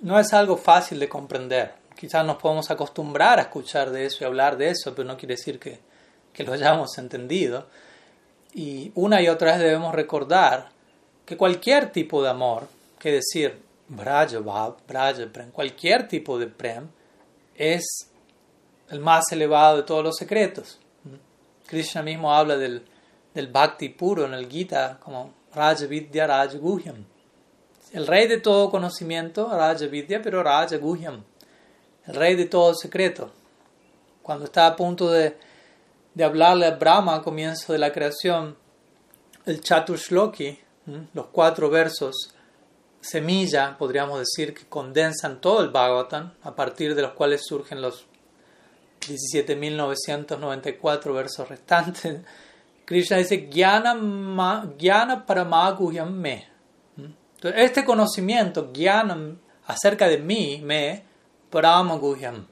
no 0.00 0.18
es 0.18 0.32
algo 0.32 0.56
fácil 0.56 0.98
de 1.00 1.08
comprender. 1.08 1.74
Quizás 1.96 2.24
nos 2.24 2.36
podemos 2.36 2.70
acostumbrar 2.70 3.38
a 3.38 3.42
escuchar 3.42 3.90
de 3.90 4.06
eso 4.06 4.18
y 4.20 4.26
hablar 4.26 4.56
de 4.56 4.70
eso, 4.70 4.94
pero 4.94 5.06
no 5.06 5.16
quiere 5.16 5.34
decir 5.34 5.58
que, 5.58 5.78
que 6.32 6.44
lo 6.44 6.52
hayamos 6.52 6.96
entendido. 6.98 7.66
Y 8.54 8.92
una 8.94 9.22
y 9.22 9.28
otra 9.28 9.52
vez 9.52 9.60
debemos 9.60 9.94
recordar 9.94 10.70
que 11.24 11.36
cualquier 11.36 11.90
tipo 11.90 12.22
de 12.22 12.30
amor, 12.30 12.66
que 12.98 13.12
decir 13.12 13.60
Braja 13.88 14.38
Bhav, 14.38 14.76
Braja 14.86 15.26
Prem, 15.32 15.50
cualquier 15.50 16.08
tipo 16.08 16.38
de 16.38 16.46
Prem, 16.46 16.88
es 17.54 18.08
el 18.90 19.00
más 19.00 19.30
elevado 19.30 19.78
de 19.78 19.82
todos 19.84 20.04
los 20.04 20.16
secretos. 20.16 20.78
Krishna 21.66 22.02
mismo 22.02 22.34
habla 22.34 22.56
del, 22.56 22.84
del 23.34 23.48
bhakti 23.48 23.88
puro 23.88 24.24
en 24.24 24.34
el 24.34 24.48
Gita 24.48 24.98
como 25.00 25.32
Rajavidya 25.54 26.26
Rajaguhyam. 26.26 27.04
El 27.92 28.06
rey 28.06 28.26
de 28.26 28.38
todo 28.38 28.70
conocimiento, 28.70 29.48
Rajavidya, 29.50 30.22
pero 30.22 30.42
Rajaguhyam. 30.42 31.22
El 32.06 32.14
rey 32.14 32.34
de 32.34 32.46
todo 32.46 32.74
secreto. 32.74 33.30
Cuando 34.22 34.46
está 34.46 34.66
a 34.66 34.76
punto 34.76 35.10
de, 35.10 35.36
de 36.14 36.24
hablarle 36.24 36.66
a 36.66 36.70
Brahma 36.72 37.16
al 37.16 37.22
comienzo 37.22 37.72
de 37.72 37.78
la 37.78 37.92
creación, 37.92 38.56
el 39.46 39.60
Chatushloki, 39.60 40.58
los 41.14 41.26
cuatro 41.26 41.70
versos 41.70 42.34
semilla, 43.00 43.76
podríamos 43.76 44.20
decir, 44.20 44.54
que 44.54 44.64
condensan 44.66 45.40
todo 45.40 45.62
el 45.62 45.70
Bhagavatam, 45.70 46.34
a 46.42 46.54
partir 46.54 46.94
de 46.94 47.02
los 47.02 47.12
cuales 47.12 47.42
surgen 47.44 47.82
los 47.82 48.06
17.994 49.00 51.12
versos 51.12 51.48
restantes 51.48 52.20
Krishna 52.92 53.16
dice, 53.16 53.48
Jnana, 53.50 55.24
Paramaguhyam 55.26 56.12
me. 56.12 56.46
Entonces, 56.98 57.62
este 57.62 57.86
conocimiento, 57.86 58.70
Jnana, 58.70 59.34
acerca 59.66 60.06
de 60.08 60.18
mí, 60.18 60.60
me, 60.62 61.02
Paramaguhyam. 61.48 62.46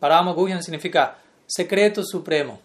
Paramaguhyam 0.00 0.60
significa 0.60 1.16
secreto 1.46 2.02
supremo. 2.02 2.58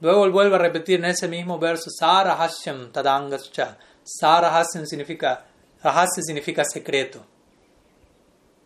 Luego 0.00 0.24
él 0.24 0.32
vuelve 0.32 0.56
a 0.56 0.58
repetir 0.58 0.98
en 0.98 1.04
ese 1.04 1.28
mismo 1.28 1.60
verso, 1.60 1.90
Sarahasyam 1.90 2.90
tadangascha. 2.90 3.78
Sarahasyam 4.02 4.84
significa, 4.84 5.44
rahasya 5.80 6.24
significa 6.24 6.64
secreto, 6.64 7.24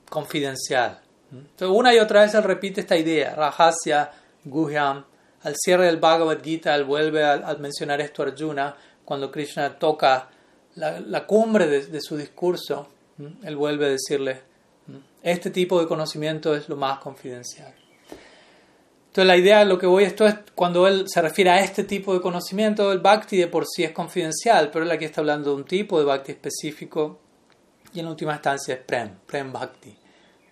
confidencial. 0.09 0.99
Entonces, 1.31 1.77
una 1.77 1.95
y 1.95 1.99
otra 1.99 2.23
vez 2.23 2.33
él 2.35 2.43
repite 2.43 2.81
esta 2.81 2.97
idea, 2.97 3.35
Rahasya, 3.35 4.11
Guhyam. 4.45 5.05
Al 5.42 5.55
cierre 5.57 5.87
del 5.87 5.96
Bhagavad 5.96 6.42
Gita, 6.42 6.74
él 6.74 6.85
vuelve 6.85 7.24
a, 7.24 7.57
mencionar 7.59 8.00
esto 8.00 8.22
a 8.22 8.26
Arjuna, 8.26 8.76
cuando 9.05 9.31
Krishna 9.31 9.79
toca 9.79 10.29
la, 10.76 11.26
cumbre 11.26 11.66
de, 11.66 12.00
su 12.00 12.16
discurso, 12.16 12.88
él 13.42 13.57
vuelve 13.57 13.87
a 13.87 13.88
decirle, 13.88 14.42
este 15.22 15.50
tipo 15.50 15.81
de 15.81 15.87
conocimiento 15.87 16.55
es 16.55 16.68
lo 16.68 16.76
más 16.76 16.98
confidencial. 16.98 17.74
Entonces 19.11 19.26
la 19.26 19.37
idea, 19.37 19.64
lo 19.64 19.76
que 19.76 19.87
voy 19.87 20.05
esto 20.05 20.24
es 20.24 20.37
cuando 20.55 20.87
él 20.87 21.07
se 21.09 21.20
refiere 21.20 21.50
a 21.50 21.61
este 21.61 21.83
tipo 21.83 22.14
de 22.14 22.20
conocimiento, 22.20 22.92
el 22.92 23.00
bhakti 23.00 23.38
de 23.38 23.48
por 23.48 23.66
sí 23.66 23.83
es 23.83 23.90
confidencial, 23.90 24.70
pero 24.70 24.85
él 24.85 24.90
aquí 24.92 25.05
está 25.05 25.20
hablando 25.20 25.50
de 25.50 25.57
un 25.57 25.64
tipo 25.64 25.98
de 25.98 26.05
bhakti 26.05 26.33
específico 26.33 27.18
y 27.92 27.98
en 27.98 28.07
última 28.07 28.35
instancia 28.35 28.74
es 28.74 28.81
prem, 28.81 29.16
prem 29.26 29.53
bhakti. 29.53 29.96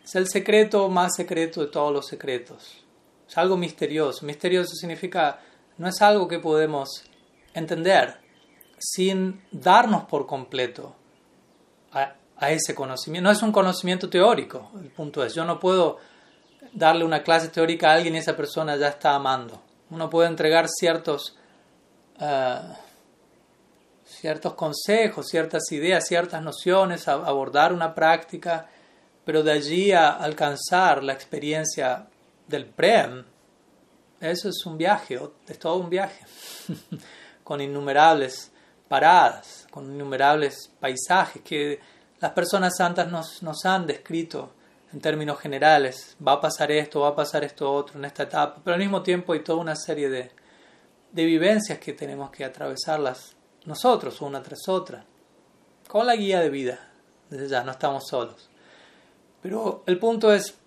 Es 0.03 0.15
el 0.17 0.27
secreto 0.27 0.89
más 0.89 1.15
secreto 1.15 1.61
de 1.61 1.69
todos 1.69 1.93
los 1.93 2.07
secretos. 2.07 2.85
Es 3.29 3.37
algo 3.37 3.57
misterioso. 3.57 4.25
Misterioso 4.25 4.75
significa 4.75 5.39
no 5.77 5.89
es 5.89 6.01
algo 6.03 6.27
que 6.27 6.39
podemos 6.39 7.05
entender 7.55 8.17
sin 8.79 9.43
darnos 9.51 10.05
por 10.05 10.27
completo 10.27 10.95
a, 11.93 12.15
ese 12.51 12.75
conocimiento. 12.75 13.25
No 13.29 13.33
es 13.33 13.43
un 13.43 13.53
conocimiento 13.53 14.09
teórico. 14.09 14.71
El 14.81 14.91
punto 14.91 15.25
es, 15.25 15.35
yo 15.35 15.45
no 15.45 15.59
puedo 15.59 15.99
darle 16.73 17.05
una 17.05 17.23
clase 17.23 17.49
teórica 17.49 17.91
a 17.91 17.95
alguien 17.95 18.15
y 18.15 18.19
esa 18.19 18.37
persona 18.37 18.77
ya 18.77 18.89
está 18.89 19.15
amando. 19.15 19.61
Uno 19.91 20.09
puede 20.09 20.29
entregar 20.29 20.69
ciertos, 20.69 21.37
eh, 22.21 22.61
ciertos 24.05 24.55
consejos, 24.55 25.27
ciertas 25.27 25.71
ideas, 25.73 26.07
ciertas 26.07 26.43
nociones, 26.43 27.09
abordar 27.09 27.73
una 27.73 27.95
práctica, 27.95 28.69
pero 29.25 29.43
de 29.43 29.53
allí 29.53 29.93
a 29.93 30.11
alcanzar 30.11 31.03
la 31.03 31.13
experiencia 31.13 32.07
del 32.49 32.67
Prem, 32.67 33.25
eso 34.21 34.49
es 34.49 34.67
un 34.67 34.77
viaje, 34.77 35.21
es 35.47 35.59
todo 35.59 35.77
un 35.77 35.89
viaje, 35.89 36.25
con 37.45 37.61
innumerables 37.61 38.51
paradas, 38.89 39.67
con 39.71 39.85
innumerables 39.85 40.73
paisajes 40.81 41.43
que 41.43 41.79
las 42.21 42.33
personas 42.33 42.77
santas 42.77 43.11
nos, 43.11 43.43
nos 43.43 43.65
han 43.65 43.87
descrito 43.87 44.55
en 44.93 45.01
términos 45.01 45.39
generales, 45.39 46.17
va 46.27 46.33
a 46.33 46.41
pasar 46.41 46.73
esto, 46.73 47.01
va 47.01 47.09
a 47.09 47.17
pasar 47.17 47.45
esto 47.45 47.71
otro 47.71 47.99
en 47.99 48.07
esta 48.07 48.25
etapa, 48.25 48.61
pero 48.65 48.75
al 48.75 48.81
mismo 48.81 49.03
tiempo 49.03 49.35
hay 49.35 49.45
toda 49.45 49.61
una 49.61 49.77
serie 49.77 50.09
de, 50.09 50.31
de 51.13 51.25
vivencias 51.25 51.79
que 51.79 51.93
tenemos 51.93 52.31
que 52.31 52.45
atravesarlas 52.45 53.37
nosotros, 53.67 54.21
una 54.23 54.43
tras 54.43 54.67
otra, 54.69 55.05
con 55.87 56.07
la 56.07 56.17
guía 56.17 56.41
de 56.41 56.51
vida, 56.51 56.91
desde 57.29 57.49
ya, 57.49 57.63
no 57.63 57.73
estamos 57.73 58.07
solos. 58.09 58.49
Pero 59.43 59.85
el 59.87 59.99
punto 59.99 60.33
es, 60.33 60.59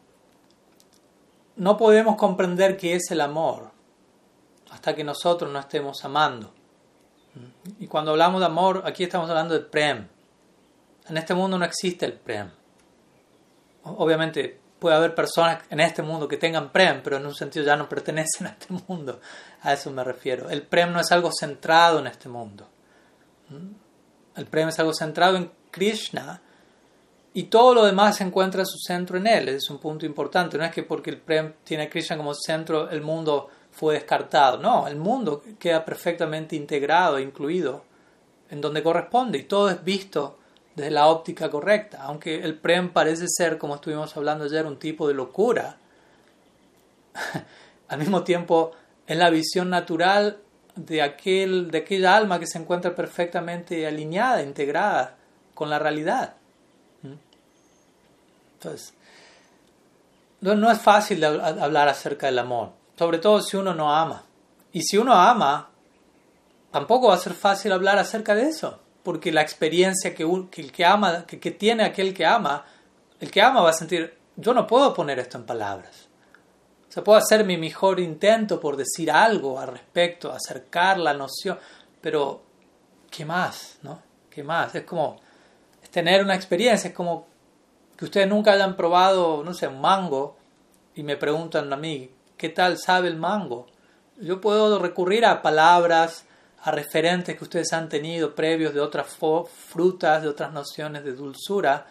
no 1.61 1.77
podemos 1.77 2.15
comprender 2.15 2.77
qué 2.77 2.95
es 2.95 3.11
el 3.11 3.21
amor 3.21 3.71
hasta 4.71 4.95
que 4.95 5.03
nosotros 5.03 5.51
no 5.51 5.59
estemos 5.59 6.03
amando. 6.03 6.53
Y 7.79 7.87
cuando 7.87 8.11
hablamos 8.11 8.39
de 8.41 8.47
amor, 8.47 8.83
aquí 8.85 9.03
estamos 9.03 9.29
hablando 9.29 9.53
de 9.53 9.61
prem. 9.61 10.07
En 11.07 11.17
este 11.17 11.33
mundo 11.33 11.57
no 11.57 11.65
existe 11.65 12.05
el 12.05 12.13
prem 12.13 12.49
obviamente 13.83 14.59
puede 14.79 14.95
haber 14.95 15.13
personas 15.13 15.63
en 15.69 15.79
este 15.79 16.01
mundo 16.01 16.27
que 16.27 16.37
tengan 16.37 16.71
prem, 16.71 17.01
pero 17.03 17.17
en 17.17 17.25
un 17.25 17.35
sentido 17.35 17.65
ya 17.65 17.75
no 17.75 17.87
pertenecen 17.87 18.47
a 18.47 18.51
este 18.51 18.73
mundo. 18.87 19.19
A 19.61 19.73
eso 19.73 19.91
me 19.91 20.03
refiero. 20.03 20.49
El 20.49 20.63
prem 20.63 20.91
no 20.91 20.99
es 20.99 21.11
algo 21.11 21.31
centrado 21.37 21.99
en 21.99 22.07
este 22.07 22.29
mundo. 22.29 22.67
¿Mm? 23.49 24.39
El 24.39 24.45
prem 24.45 24.69
es 24.69 24.79
algo 24.79 24.93
centrado 24.93 25.37
en 25.37 25.51
Krishna 25.71 26.41
y 27.33 27.43
todo 27.43 27.73
lo 27.73 27.85
demás 27.85 28.19
encuentra 28.21 28.65
su 28.65 28.77
centro 28.77 29.17
en 29.17 29.27
él. 29.27 29.49
Es 29.49 29.69
un 29.69 29.77
punto 29.77 30.05
importante. 30.05 30.57
No 30.57 30.65
es 30.65 30.71
que 30.71 30.83
porque 30.83 31.11
el 31.11 31.17
prem 31.17 31.53
tiene 31.63 31.83
a 31.83 31.89
Krishna 31.89 32.17
como 32.17 32.33
centro 32.33 32.89
el 32.89 33.01
mundo 33.01 33.49
fue 33.71 33.93
descartado. 33.93 34.57
No, 34.57 34.87
el 34.87 34.97
mundo 34.97 35.41
queda 35.57 35.85
perfectamente 35.85 36.55
integrado 36.55 37.19
incluido 37.19 37.83
en 38.49 38.59
donde 38.59 38.83
corresponde 38.83 39.37
y 39.37 39.43
todo 39.43 39.69
es 39.69 39.81
visto 39.83 40.37
desde 40.75 40.91
la 40.91 41.07
óptica 41.07 41.49
correcta. 41.49 42.01
Aunque 42.03 42.43
el 42.43 42.57
Prem 42.57 42.89
parece 42.89 43.25
ser, 43.29 43.57
como 43.57 43.75
estuvimos 43.75 44.15
hablando 44.17 44.45
ayer, 44.45 44.65
un 44.65 44.77
tipo 44.77 45.07
de 45.07 45.13
locura, 45.13 45.77
al 47.87 47.99
mismo 47.99 48.23
tiempo 48.23 48.73
es 49.07 49.17
la 49.17 49.29
visión 49.29 49.69
natural 49.69 50.39
de, 50.75 51.01
aquel, 51.01 51.71
de 51.71 51.79
aquella 51.79 52.15
alma 52.15 52.39
que 52.39 52.47
se 52.47 52.57
encuentra 52.57 52.93
perfectamente 52.93 53.87
alineada, 53.87 54.43
integrada 54.43 55.15
con 55.53 55.69
la 55.69 55.79
realidad. 55.79 56.35
Entonces, 58.61 58.93
no, 60.41 60.55
no 60.55 60.71
es 60.71 60.79
fácil 60.79 61.23
hablar 61.23 61.89
acerca 61.89 62.27
del 62.27 62.39
amor, 62.39 62.73
sobre 62.97 63.17
todo 63.17 63.41
si 63.41 63.57
uno 63.57 63.73
no 63.73 63.93
ama. 63.93 64.23
Y 64.71 64.83
si 64.83 64.97
uno 64.97 65.13
ama, 65.13 65.69
tampoco 66.71 67.07
va 67.07 67.15
a 67.15 67.17
ser 67.17 67.33
fácil 67.33 67.71
hablar 67.71 67.97
acerca 67.97 68.35
de 68.35 68.43
eso 68.43 68.79
porque 69.03 69.31
la 69.31 69.41
experiencia 69.41 70.13
que, 70.13 70.23
el 70.23 70.71
que 70.71 70.85
ama, 70.85 71.25
que, 71.25 71.39
que, 71.39 71.51
tiene 71.51 71.83
aquel 71.83 72.13
que 72.13 72.25
ama, 72.25 72.65
el 73.19 73.31
que 73.31 73.41
ama 73.41 73.61
va 73.61 73.71
a 73.71 73.73
sentir, 73.73 74.17
yo 74.35 74.53
no 74.53 74.67
puedo 74.67 74.93
poner 74.93 75.19
esto 75.19 75.37
en 75.37 75.45
palabras. 75.45 76.07
O 76.87 76.91
sea, 76.91 77.03
puedo 77.03 77.17
hacer 77.17 77.45
mi 77.45 77.57
mejor 77.57 77.99
intento 77.99 78.59
por 78.59 78.75
decir 78.75 79.09
algo 79.11 79.59
al 79.59 79.69
respecto, 79.69 80.31
acercar 80.31 80.97
la 80.97 81.13
noción, 81.13 81.57
pero 81.99 82.43
¿qué 83.09 83.25
más? 83.25 83.79
¿No? 83.81 84.01
¿Qué 84.29 84.43
más? 84.43 84.75
Es 84.75 84.83
como 84.83 85.19
tener 85.89 86.23
una 86.23 86.35
experiencia, 86.35 86.89
es 86.89 86.93
como 86.93 87.27
que 88.01 88.05
ustedes 88.05 88.27
nunca 88.27 88.53
hayan 88.53 88.75
probado, 88.75 89.43
no 89.43 89.53
sé, 89.53 89.67
un 89.67 89.79
mango 89.79 90.35
y 90.95 91.03
me 91.03 91.17
preguntan 91.17 91.71
a 91.71 91.77
mí, 91.77 92.09
¿qué 92.35 92.49
tal 92.49 92.79
sabe 92.79 93.07
el 93.07 93.15
mango? 93.15 93.67
Yo 94.19 94.41
puedo 94.41 94.79
recurrir 94.79 95.23
a 95.23 95.43
palabras, 95.43 96.25
a 96.63 96.71
referentes 96.71 97.37
que 97.37 97.43
ustedes 97.43 97.71
han 97.73 97.89
tenido 97.89 98.33
previos 98.33 98.73
de 98.73 98.79
otras 98.79 99.05
frutas, 99.05 100.23
de 100.23 100.29
otras 100.29 100.51
nociones 100.51 101.03
de 101.03 101.13
dulzura, 101.13 101.85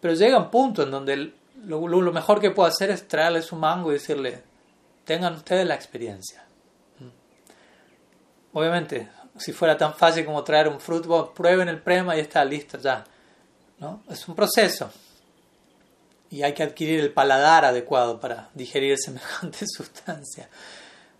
pero 0.00 0.14
llega 0.14 0.36
un 0.36 0.50
punto 0.50 0.82
en 0.82 0.90
donde 0.90 1.32
lo, 1.64 2.12
mejor 2.12 2.40
que 2.40 2.50
puedo 2.50 2.68
hacer 2.68 2.90
es 2.90 3.06
traerles 3.06 3.52
un 3.52 3.60
mango 3.60 3.90
y 3.90 3.94
decirle, 3.94 4.42
tengan 5.04 5.34
ustedes 5.34 5.64
la 5.64 5.76
experiencia. 5.76 6.44
Mm. 6.98 8.58
Obviamente, 8.58 9.08
si 9.38 9.52
fuera 9.52 9.78
tan 9.78 9.94
fácil 9.94 10.24
como 10.24 10.42
traer 10.42 10.66
un 10.66 10.80
fruto, 10.80 11.32
prueben 11.32 11.68
el 11.68 11.80
prema 11.80 12.16
y 12.16 12.18
está 12.20 12.44
listo 12.44 12.78
ya. 12.78 13.04
¿no? 13.78 14.02
Es 14.10 14.26
un 14.26 14.34
proceso. 14.34 14.90
Y 16.32 16.42
hay 16.42 16.54
que 16.54 16.64
adquirir 16.64 16.98
el 16.98 17.12
paladar 17.12 17.64
adecuado 17.64 18.18
para 18.18 18.48
digerir 18.54 18.98
semejante 18.98 19.66
sustancia. 19.66 20.48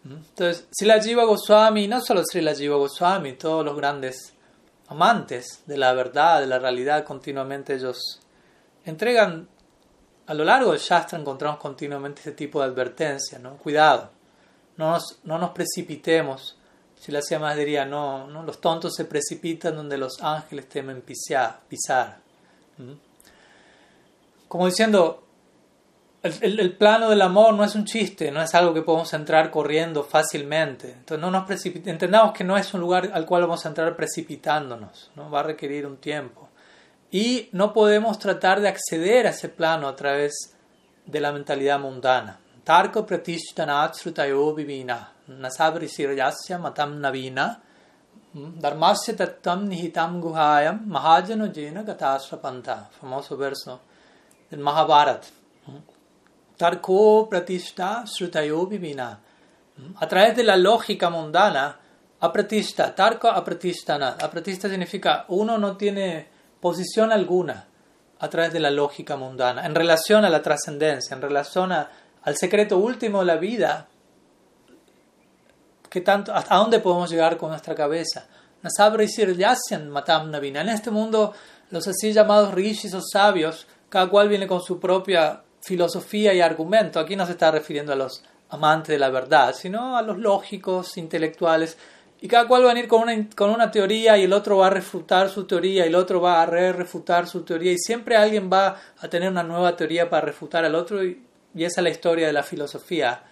Entonces, 0.04 0.66
Srila 0.72 1.00
Jiva 1.00 1.24
Goswami, 1.24 1.86
no 1.86 2.00
solo 2.00 2.24
Srila 2.24 2.54
Jiva 2.54 2.76
Goswami, 2.76 3.34
todos 3.34 3.64
los 3.64 3.76
grandes 3.76 4.32
amantes 4.88 5.62
de 5.66 5.76
la 5.76 5.92
verdad, 5.92 6.40
de 6.40 6.46
la 6.46 6.58
realidad, 6.58 7.04
continuamente 7.04 7.74
ellos 7.74 8.20
entregan, 8.84 9.48
a 10.26 10.34
lo 10.34 10.44
largo 10.44 10.72
del 10.72 10.80
Shastra 10.80 11.18
encontramos 11.18 11.60
continuamente 11.60 12.20
este 12.20 12.32
tipo 12.32 12.60
de 12.60 12.66
advertencia, 12.66 13.38
¿no? 13.38 13.58
Cuidado, 13.58 14.10
no 14.76 14.92
nos, 14.92 15.18
no 15.24 15.38
nos 15.38 15.50
precipitemos. 15.50 16.56
Si 16.98 17.12
la 17.12 17.20
más 17.38 17.56
diría, 17.56 17.84
no, 17.84 18.28
no, 18.28 18.42
los 18.44 18.60
tontos 18.60 18.94
se 18.94 19.04
precipitan 19.04 19.76
donde 19.76 19.98
los 19.98 20.22
ángeles 20.22 20.68
temen 20.68 21.02
pisar. 21.02 21.60
pisar. 21.68 22.20
Como 24.52 24.66
diciendo, 24.66 25.22
el, 26.22 26.76
plano 26.76 27.08
del 27.08 27.22
amor 27.22 27.54
no 27.54 27.64
es 27.64 27.74
un 27.74 27.86
chiste, 27.86 28.30
no 28.30 28.42
es 28.42 28.54
algo 28.54 28.74
que 28.74 28.82
podemos 28.82 29.10
entrar 29.14 29.50
corriendo 29.50 30.04
fácilmente. 30.04 30.90
Entonces 30.90 31.22
no 31.22 31.30
nos 31.30 31.64
entendamos 31.64 32.34
que 32.34 32.44
no 32.44 32.58
es 32.58 32.74
un 32.74 32.82
lugar 32.82 33.12
al 33.14 33.24
cual 33.24 33.40
vamos 33.44 33.64
a 33.64 33.70
entrar 33.70 33.96
precipitándonos, 33.96 35.10
¿no? 35.16 35.30
va 35.30 35.40
a 35.40 35.44
requerir 35.44 35.86
un 35.86 35.96
tiempo. 35.96 36.50
Y 37.10 37.48
no 37.52 37.72
podemos 37.72 38.18
tratar 38.18 38.60
de 38.60 38.68
acceder 38.68 39.26
a 39.26 39.30
ese 39.30 39.48
plano 39.48 39.88
a 39.88 39.96
través 39.96 40.54
de 41.06 41.20
la 41.20 41.32
mentalidad 41.32 41.80
mundana. 41.80 42.38
Tarko 42.62 43.06
pratishtanatsrutayo 43.06 44.54
vivina, 44.54 45.14
nasabri 45.28 45.88
sirayasya 45.88 46.58
matam 46.58 47.00
navina, 47.00 47.62
dharmasya 48.34 49.16
tattam 49.16 49.66
nihitam 49.66 50.20
guhayam 50.20 50.82
mahajano 50.86 51.50
jena 51.50 51.82
gatasrapanta. 51.84 52.90
Famoso 53.00 53.38
verso 53.38 53.91
del 54.52 54.60
Mahabharata. 54.60 55.28
Tarko 56.56 57.26
pratishta 57.28 58.04
srutayo 58.06 58.66
vivina. 58.66 59.18
A 59.98 60.06
través 60.06 60.36
de 60.36 60.44
la 60.44 60.56
lógica 60.56 61.08
mundana 61.08 61.78
Apratista, 62.22 62.94
tarka 62.94 63.32
apratistana. 63.32 64.16
Apratista 64.20 64.68
significa 64.68 65.24
uno 65.28 65.58
no 65.58 65.76
tiene 65.76 66.28
posición 66.60 67.10
alguna 67.10 67.66
a 68.20 68.28
través 68.28 68.52
de 68.52 68.60
la 68.60 68.70
lógica 68.70 69.16
mundana, 69.16 69.66
en 69.66 69.74
relación 69.74 70.24
a 70.24 70.30
la 70.30 70.40
trascendencia, 70.40 71.16
en 71.16 71.20
relación 71.20 71.72
al 71.72 72.36
secreto 72.36 72.78
último 72.78 73.18
de 73.18 73.24
la 73.24 73.34
vida, 73.34 73.88
que 75.90 76.00
tanto, 76.00 76.32
¿hasta 76.32 76.54
dónde 76.54 76.78
podemos 76.78 77.10
llegar 77.10 77.36
con 77.36 77.50
nuestra 77.50 77.74
cabeza? 77.74 78.28
matam 79.90 80.32
En 80.32 80.68
este 80.68 80.92
mundo, 80.92 81.34
los 81.70 81.88
así 81.88 82.12
llamados 82.12 82.54
rishis 82.54 82.94
o 82.94 83.00
sabios, 83.02 83.66
cada 83.92 84.08
cual 84.08 84.30
viene 84.30 84.46
con 84.46 84.62
su 84.62 84.80
propia 84.80 85.42
filosofía 85.60 86.32
y 86.32 86.40
argumento. 86.40 86.98
Aquí 86.98 87.14
no 87.14 87.26
se 87.26 87.32
está 87.32 87.50
refiriendo 87.50 87.92
a 87.92 87.96
los 87.96 88.24
amantes 88.48 88.88
de 88.88 88.98
la 88.98 89.10
verdad, 89.10 89.54
sino 89.54 89.98
a 89.98 90.00
los 90.00 90.16
lógicos, 90.16 90.96
intelectuales. 90.96 91.76
Y 92.22 92.26
cada 92.26 92.48
cual 92.48 92.64
va 92.64 92.70
a 92.70 92.74
venir 92.74 92.88
con 92.88 93.02
una, 93.02 93.28
con 93.36 93.50
una 93.50 93.70
teoría 93.70 94.16
y 94.16 94.22
el 94.22 94.32
otro 94.32 94.56
va 94.56 94.68
a 94.68 94.70
refutar 94.70 95.28
su 95.28 95.44
teoría 95.44 95.84
y 95.84 95.88
el 95.88 95.94
otro 95.94 96.22
va 96.22 96.40
a 96.40 96.46
re-refutar 96.46 97.28
su 97.28 97.42
teoría 97.42 97.72
y 97.72 97.76
siempre 97.76 98.16
alguien 98.16 98.48
va 98.50 98.80
a 98.98 99.08
tener 99.08 99.28
una 99.28 99.42
nueva 99.42 99.76
teoría 99.76 100.08
para 100.08 100.24
refutar 100.24 100.64
al 100.64 100.74
otro 100.74 101.04
y, 101.04 101.22
esa 101.54 101.82
es 101.82 101.84
la 101.84 101.90
historia 101.90 102.26
de 102.26 102.32
la 102.32 102.42
filosofía 102.42 103.22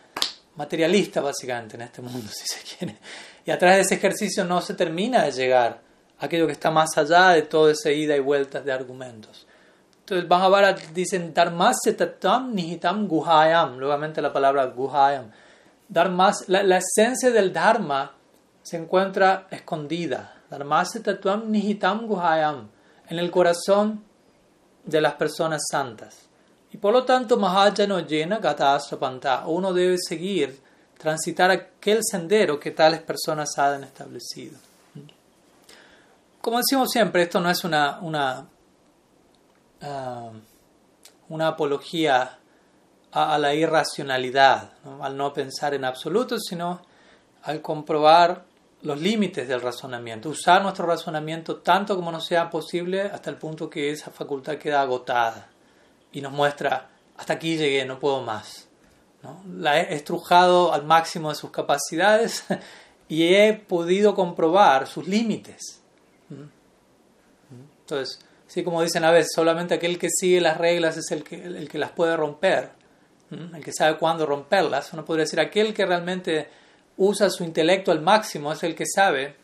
materialista 0.56 1.22
básicamente 1.22 1.76
en 1.76 1.82
este 1.82 2.02
mundo, 2.02 2.28
si 2.30 2.46
se 2.46 2.76
quiere. 2.76 2.98
Y 3.46 3.50
a 3.50 3.56
través 3.56 3.76
de 3.78 3.82
ese 3.84 3.94
ejercicio 3.94 4.44
no 4.44 4.60
se 4.60 4.74
termina 4.74 5.24
de 5.24 5.32
llegar 5.32 5.80
a 6.18 6.26
aquello 6.26 6.46
que 6.46 6.52
está 6.52 6.70
más 6.70 6.98
allá 6.98 7.30
de 7.30 7.42
toda 7.44 7.72
esa 7.72 7.90
ida 7.90 8.14
y 8.14 8.20
vueltas 8.20 8.62
de 8.62 8.72
argumentos. 8.72 9.46
Entonces, 10.10 10.28
Mahabharata 10.28 10.82
dicen 10.92 11.32
Dharmasya 11.32 11.94
nihitam 12.50 13.06
guhayam, 13.06 13.78
nuevamente 13.78 14.20
la 14.20 14.32
palabra 14.32 14.66
guhayam. 14.66 15.30
Dharmas, 15.88 16.48
la, 16.48 16.64
la, 16.64 16.78
esencia 16.78 17.30
del 17.30 17.52
Dharma 17.52 18.10
se 18.60 18.76
encuentra 18.76 19.46
escondida. 19.52 20.34
Dharmasya 20.50 21.02
nihitam 21.46 22.08
guhayam, 22.08 22.68
en 23.08 23.18
el 23.20 23.30
corazón 23.30 24.02
de 24.84 25.00
las 25.00 25.14
personas 25.14 25.62
santas. 25.70 26.26
Y 26.72 26.78
por 26.78 26.92
lo 26.92 27.04
tanto, 27.04 27.36
Mahajano 27.36 28.00
llena 28.00 28.40
gata 28.40 28.80
uno 29.46 29.72
debe 29.72 29.96
seguir 29.96 30.60
transitar 30.98 31.52
aquel 31.52 32.00
sendero 32.02 32.58
que 32.58 32.72
tales 32.72 33.00
personas 33.02 33.56
han 33.58 33.84
establecido. 33.84 34.58
Como 36.40 36.58
decimos 36.58 36.88
siempre, 36.90 37.22
esto 37.22 37.38
no 37.38 37.48
es 37.48 37.62
una, 37.62 38.00
una, 38.00 38.46
ah, 39.82 40.30
una 41.28 41.48
apología 41.48 42.38
a, 43.12 43.38
la 43.38 43.54
irracionalidad, 43.54 44.72
al 45.00 45.16
no 45.16 45.32
pensar 45.32 45.74
en 45.74 45.84
absoluto, 45.84 46.38
sino 46.38 46.82
al 47.42 47.60
comprobar 47.60 48.44
los 48.82 49.00
límites 49.00 49.46
del 49.48 49.60
razonamiento, 49.60 50.30
usar 50.30 50.62
nuestro 50.62 50.86
razonamiento 50.86 51.56
tanto 51.56 51.96
como 51.96 52.12
nos 52.12 52.24
sea 52.24 52.48
posible 52.48 53.02
hasta 53.02 53.30
el 53.30 53.36
punto 53.36 53.68
que 53.68 53.90
esa 53.90 54.10
facultad 54.10 54.56
queda 54.56 54.80
agotada 54.80 55.48
y 56.12 56.20
nos 56.20 56.32
muestra, 56.32 56.88
hasta 57.16 57.34
aquí 57.34 57.56
llegué, 57.56 57.84
no 57.84 57.98
puedo 57.98 58.22
más. 58.22 58.68
La 59.54 59.80
he 59.80 59.94
estrujado 59.94 60.72
al 60.72 60.84
máximo 60.84 61.28
de 61.28 61.34
sus 61.34 61.50
capacidades 61.50 62.44
y 63.08 63.34
he 63.34 63.52
podido 63.52 64.14
comprobar 64.14 64.86
sus 64.86 65.06
límites. 65.06 65.82
Entonces, 67.80 68.24
así 68.50 68.64
como 68.64 68.82
dicen 68.82 69.04
a 69.04 69.12
veces, 69.12 69.30
solamente 69.32 69.74
aquel 69.74 69.96
que 69.96 70.08
sigue 70.10 70.40
las 70.40 70.58
reglas 70.58 70.96
es 70.96 71.12
el 71.12 71.22
que, 71.22 71.36
el 71.36 71.68
que 71.68 71.78
las 71.78 71.92
puede 71.92 72.16
romper, 72.16 72.70
el 73.30 73.62
que 73.62 73.72
sabe 73.72 73.96
cuándo 73.96 74.26
romperlas. 74.26 74.92
Uno 74.92 75.04
podría 75.04 75.22
decir, 75.24 75.38
aquel 75.38 75.72
que 75.72 75.86
realmente 75.86 76.48
usa 76.96 77.30
su 77.30 77.44
intelecto 77.44 77.92
al 77.92 78.00
máximo 78.00 78.52
es 78.52 78.64
el 78.64 78.74
que 78.74 78.86
sabe 78.92 79.36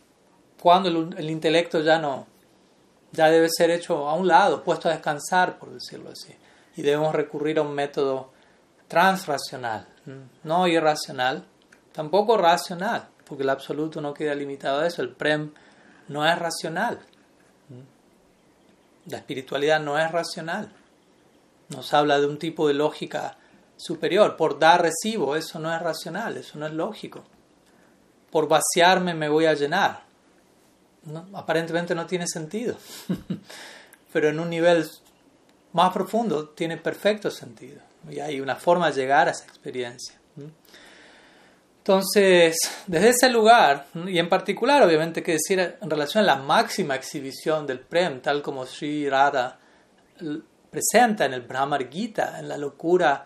cuándo 0.61 0.89
el, 0.89 1.31
intelecto 1.31 1.81
ya 1.83 2.01
no, 2.01 2.27
ya 3.13 3.31
debe 3.31 3.49
ser 3.49 3.71
hecho 3.71 4.09
a 4.09 4.15
un 4.15 4.27
lado, 4.27 4.65
puesto 4.65 4.89
a 4.89 4.93
descansar, 4.93 5.57
por 5.61 5.71
decirlo 5.71 6.11
así. 6.11 6.35
Y 6.75 6.83
debemos 6.83 7.15
recurrir 7.15 7.61
a 7.61 7.63
un 7.63 7.75
método 7.75 8.33
transracional, 8.89 9.87
no 10.43 10.67
irracional, 10.67 11.45
tampoco 11.93 12.37
racional, 12.37 13.07
porque 13.25 13.45
el 13.45 13.51
absoluto 13.51 14.01
no 14.01 14.13
queda 14.13 14.35
limitado 14.35 14.81
a 14.81 14.87
eso, 14.89 15.01
el 15.01 15.11
prem 15.11 15.53
no 16.09 16.27
es 16.27 16.37
racional. 16.37 16.99
La 19.07 19.19
espiritualidad 19.19 19.81
no 19.81 19.99
es 19.99 20.11
racional. 20.11 20.71
Nos 21.69 21.93
habla 21.95 22.21
de 22.21 22.27
un 22.27 22.39
tipo 22.39 22.69
de 22.69 22.75
lógica 22.75 23.37
superior. 23.77 24.37
Por 24.37 24.59
dar 24.59 24.83
recibo, 24.83 25.37
eso 25.37 25.59
no 25.59 25.75
es 25.75 25.81
racional, 25.81 26.37
eso 26.37 26.59
no 26.59 26.67
es 26.67 26.73
lógico. 26.73 27.25
Por 28.31 28.49
vaciarme 28.49 29.15
me 29.15 29.29
voy 29.29 29.47
a 29.47 29.55
llenar. 29.55 30.03
aparentemente 31.35 31.95
no 31.95 32.07
tiene 32.07 32.27
sentido. 32.27 32.77
Pero 34.13 34.29
en 34.29 34.41
un 34.41 34.51
nivel 34.51 34.89
más 35.73 35.93
profundo 35.93 36.49
tiene 36.49 36.77
perfecto 36.77 37.31
sentido. 37.31 37.81
Y 38.09 38.21
hay 38.21 38.41
una 38.41 38.57
forma 38.57 38.91
de 38.91 39.01
llegar 39.01 39.29
a 39.29 39.33
esa 39.33 39.45
experiencia. 39.45 40.19
Entonces, 41.87 42.57
desde 42.89 43.11
ese 43.11 43.31
lugar, 43.31 43.87
y 44.09 44.19
en 44.19 44.29
particular, 44.29 44.83
obviamente, 44.83 45.23
que 45.23 45.35
decir 45.35 45.77
en 45.81 45.89
relación 45.89 46.25
a 46.25 46.27
la 46.27 46.35
máxima 46.35 46.97
exhibición 46.97 47.65
del 47.65 47.79
Prem, 47.79 48.21
tal 48.21 48.43
como 48.43 48.67
Sri 48.67 49.09
Radha 49.09 49.57
presenta 50.69 51.27
en 51.27 51.35
el 51.35 51.43
Brahmar 51.43 51.89
Gita, 51.89 52.41
en 52.41 52.49
la 52.49 52.57
locura, 52.57 53.25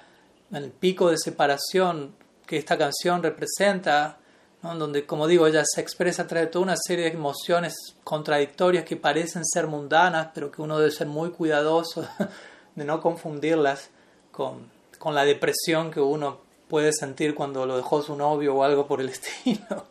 en 0.50 0.56
el 0.58 0.72
pico 0.72 1.08
de 1.08 1.16
separación 1.16 2.14
que 2.44 2.58
esta 2.58 2.76
canción 2.76 3.22
representa, 3.22 4.18
donde, 4.60 5.06
como 5.06 5.26
digo, 5.26 5.46
ella 5.46 5.62
se 5.64 5.80
expresa 5.80 6.24
a 6.24 6.26
través 6.26 6.48
de 6.48 6.52
toda 6.52 6.64
una 6.66 6.76
serie 6.76 7.06
de 7.06 7.12
emociones 7.12 7.72
contradictorias 8.04 8.84
que 8.84 8.96
parecen 8.96 9.46
ser 9.46 9.68
mundanas, 9.68 10.32
pero 10.34 10.50
que 10.50 10.60
uno 10.60 10.78
debe 10.78 10.90
ser 10.90 11.06
muy 11.06 11.30
cuidadoso 11.30 12.06
de 12.74 12.84
no 12.84 13.00
confundirlas 13.00 13.88
con, 14.30 14.70
con 14.98 15.14
la 15.14 15.24
depresión 15.24 15.90
que 15.90 16.00
uno 16.00 16.49
puede 16.70 16.92
sentir 16.92 17.34
cuando 17.34 17.66
lo 17.66 17.76
dejó 17.76 18.00
su 18.00 18.16
novio 18.16 18.54
o 18.54 18.62
algo 18.62 18.86
por 18.86 19.02
el 19.02 19.08
estilo. 19.16 19.88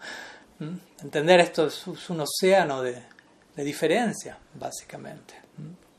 ¿Mm? 0.57 0.75
Entender 1.03 1.41
esto 1.41 1.67
es, 1.67 1.85
un 1.87 2.21
océano 2.21 2.81
de, 2.81 3.03
de, 3.55 3.63
diferencia, 3.63 4.37
básicamente. 4.55 5.35
¿Mm? 5.57 5.89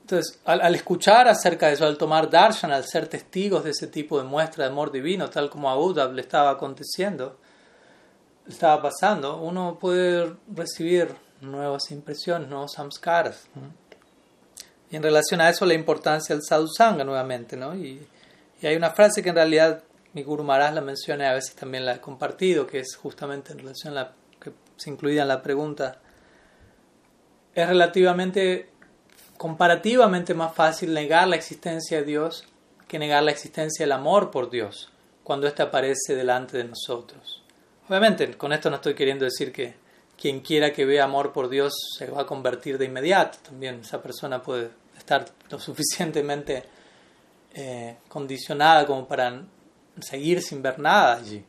Entonces, 0.00 0.40
al, 0.44 0.74
escuchar 0.74 1.28
acerca 1.28 1.68
de 1.68 1.74
eso, 1.74 1.86
al 1.86 1.96
tomar 1.96 2.28
darshan, 2.28 2.72
al 2.72 2.84
ser 2.84 3.06
testigos 3.06 3.62
de 3.62 3.70
ese 3.70 3.86
tipo 3.86 4.18
de 4.18 4.24
muestra 4.24 4.64
de 4.64 4.70
amor 4.70 4.90
divino, 4.90 5.30
tal 5.30 5.48
como 5.48 5.70
a 5.70 5.78
Uddhav 5.78 6.12
le 6.12 6.22
estaba 6.22 6.50
aconteciendo, 6.50 7.38
le 8.46 8.52
estaba 8.52 8.82
pasando, 8.82 9.36
uno 9.36 9.78
puede 9.78 10.34
recibir 10.52 11.14
nuevas 11.40 11.90
impresiones, 11.92 12.48
nuevos 12.48 12.72
samskaras. 12.72 13.44
Y 14.90 14.96
en 14.96 15.02
relación 15.02 15.40
a 15.40 15.48
eso, 15.48 15.64
la 15.64 15.74
importancia 15.74 16.34
del 16.34 16.44
sadhusanga 16.44 17.04
nuevamente, 17.04 17.56
¿no? 17.56 17.76
Y, 17.76 18.04
y, 18.60 18.66
hay 18.66 18.76
una 18.76 18.90
frase 18.90 19.22
que 19.22 19.30
en 19.30 19.36
realidad 19.36 19.82
mi 20.12 20.22
Guru 20.22 20.44
Maharaj 20.44 20.74
la 20.74 20.80
menciona 20.80 21.24
y 21.24 21.26
a 21.28 21.34
veces 21.34 21.54
también 21.54 21.84
la 21.84 21.94
he 21.94 22.00
compartido, 22.00 22.66
que 22.66 22.80
es 22.80 22.96
justamente 22.96 23.52
en 23.52 23.60
relación 23.60 23.96
a 23.96 24.02
la 24.02 24.12
que 24.40 24.52
se 24.76 24.90
incluía 24.90 25.22
en 25.22 25.28
la 25.28 25.42
pregunta. 25.42 26.00
Es 27.54 27.68
relativamente, 27.68 28.70
comparativamente 29.36 30.34
más 30.34 30.54
fácil 30.54 30.92
negar 30.94 31.28
la 31.28 31.36
existencia 31.36 31.98
de 31.98 32.04
Dios 32.04 32.46
que 32.90 32.98
negar 32.98 33.22
la 33.22 33.30
existencia 33.30 33.84
del 33.84 33.92
amor 33.92 34.32
por 34.32 34.50
Dios 34.50 34.90
cuando 35.22 35.46
éste 35.46 35.62
aparece 35.62 36.16
delante 36.16 36.56
de 36.56 36.64
nosotros. 36.64 37.40
Obviamente, 37.88 38.36
con 38.36 38.52
esto 38.52 38.68
no 38.68 38.76
estoy 38.76 38.94
queriendo 38.94 39.24
decir 39.24 39.52
que 39.52 39.76
quien 40.20 40.40
quiera 40.40 40.72
que 40.72 40.84
vea 40.84 41.04
amor 41.04 41.32
por 41.32 41.48
Dios 41.48 41.72
se 41.96 42.10
va 42.10 42.22
a 42.22 42.26
convertir 42.26 42.78
de 42.78 42.86
inmediato. 42.86 43.38
También 43.42 43.80
esa 43.80 44.02
persona 44.02 44.42
puede 44.42 44.70
estar 44.98 45.24
lo 45.48 45.60
suficientemente 45.60 46.64
eh, 47.54 47.96
condicionada 48.08 48.86
como 48.86 49.06
para 49.06 49.42
seguir 50.00 50.42
sin 50.42 50.62
ver 50.62 50.78
nada 50.78 51.16
allí. 51.16 51.44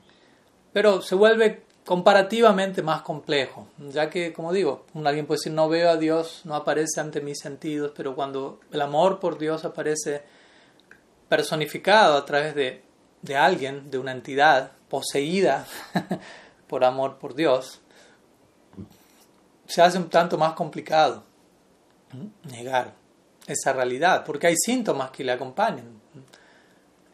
Pero 0.74 1.02
se 1.02 1.16
vuelve 1.16 1.64
comparativamente 1.86 2.82
más 2.82 3.02
complejo, 3.02 3.68
ya 3.78 4.10
que, 4.10 4.34
como 4.34 4.54
digo, 4.54 4.86
alguien 5.04 5.26
puede 5.26 5.40
decir, 5.40 5.52
no 5.52 5.68
veo 5.68 5.90
a 5.90 5.98
Dios, 5.98 6.42
no 6.46 6.56
aparece 6.56 7.02
ante 7.02 7.22
mis 7.22 7.40
sentidos, 7.40 7.92
pero 7.96 8.16
cuando 8.16 8.60
el 8.72 8.82
amor 8.82 9.20
por 9.20 9.38
Dios 9.38 9.66
aparece 9.66 10.24
personificado 11.28 12.18
a 12.18 12.26
través 12.26 12.56
de, 12.56 12.84
de 13.22 13.36
alguien, 13.36 13.90
de 13.90 13.98
una 13.98 14.12
entidad 14.12 14.72
poseída 14.90 15.66
por 16.68 16.84
amor 16.84 17.18
por 17.18 17.36
Dios, 17.36 17.82
se 19.66 19.82
hace 19.82 19.98
un 19.98 20.10
tanto 20.10 20.38
más 20.38 20.54
complicado 20.54 21.24
negar 22.44 23.01
esa 23.52 23.74
realidad, 23.74 24.24
porque 24.26 24.48
hay 24.48 24.56
síntomas 24.58 25.12
que 25.12 25.24
le 25.24 25.32
acompañan. 25.32 26.02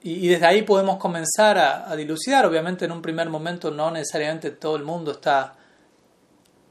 Y, 0.02 0.28
desde 0.28 0.46
ahí 0.46 0.62
podemos 0.62 0.98
comenzar 0.98 1.58
a, 1.58 1.96
dilucidar. 1.96 2.46
Obviamente 2.46 2.86
en 2.86 2.92
un 2.92 3.02
primer 3.02 3.30
momento 3.30 3.72
no 3.72 3.92
necesariamente 3.92 4.52
todo 4.52 4.76
el 4.76 4.84
mundo 4.84 5.12
está, 5.12 5.56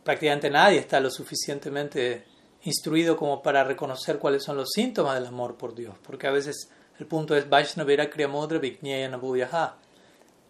prácticamente 0.04 0.48
nadie 0.48 0.78
está 0.78 1.00
lo 1.00 1.10
suficientemente 1.10 2.24
instruido 2.62 3.16
como 3.16 3.42
para 3.42 3.62
reconocer 3.62 4.18
cuáles 4.18 4.42
son 4.42 4.56
los 4.56 4.70
síntomas 4.72 5.14
del 5.14 5.26
amor 5.26 5.56
por 5.56 5.74
Dios, 5.74 5.94
porque 6.02 6.26
a 6.26 6.30
veces 6.30 6.70
el 6.98 7.06
punto 7.06 7.36
es 7.36 7.48
Vaishnavera 7.48 8.08
Kriyamudra 8.08 8.60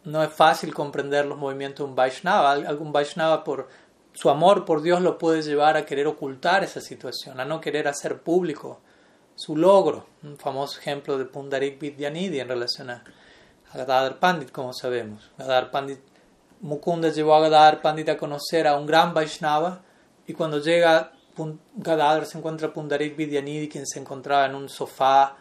no 0.06 0.22
es 0.22 0.32
fácil 0.32 0.72
comprender 0.72 1.26
los 1.26 1.36
movimientos 1.36 1.84
de 1.84 1.90
un 1.90 1.96
Vaishnava. 1.96 2.52
Algún 2.52 2.92
Vaishnava 2.92 3.42
por 3.42 3.68
su 4.12 4.30
amor 4.30 4.64
por 4.64 4.80
Dios 4.80 5.02
lo 5.02 5.18
puede 5.18 5.42
llevar 5.42 5.76
a 5.76 5.84
querer 5.84 6.06
ocultar 6.06 6.62
esa 6.62 6.80
situación, 6.80 7.40
a 7.40 7.44
no 7.44 7.60
querer 7.60 7.88
hacer 7.88 8.22
público 8.22 8.80
su 9.36 9.56
logro. 9.56 10.06
Un 10.24 10.36
famoso 10.36 10.80
ejemplo 10.80 11.16
de 11.16 11.26
Pundarik 11.26 11.78
Vidyanidhi 11.78 12.40
en 12.40 12.48
relación 12.48 12.90
a 12.90 13.04
Gadadhar 13.72 14.18
Pandit, 14.18 14.50
como 14.50 14.72
sabemos. 14.72 15.30
Gadadhar 15.38 15.70
Pandit, 15.70 16.00
Mukunda 16.60 17.10
llevó 17.10 17.36
a 17.36 17.40
Gadadhar 17.42 17.82
Pandit 17.82 18.08
a 18.08 18.16
conocer 18.16 18.66
a 18.66 18.76
un 18.76 18.86
gran 18.86 19.14
Vaishnava 19.14 19.82
y 20.26 20.32
cuando 20.32 20.58
llega 20.58 21.12
Gadadhar 21.76 22.26
se 22.26 22.38
encuentra 22.38 22.72
Pundarik 22.72 23.14
Vidyanidhi, 23.16 23.68
quien 23.68 23.86
se 23.86 24.00
encontraba 24.00 24.46
en 24.46 24.54
un 24.54 24.68
sofá 24.68 25.36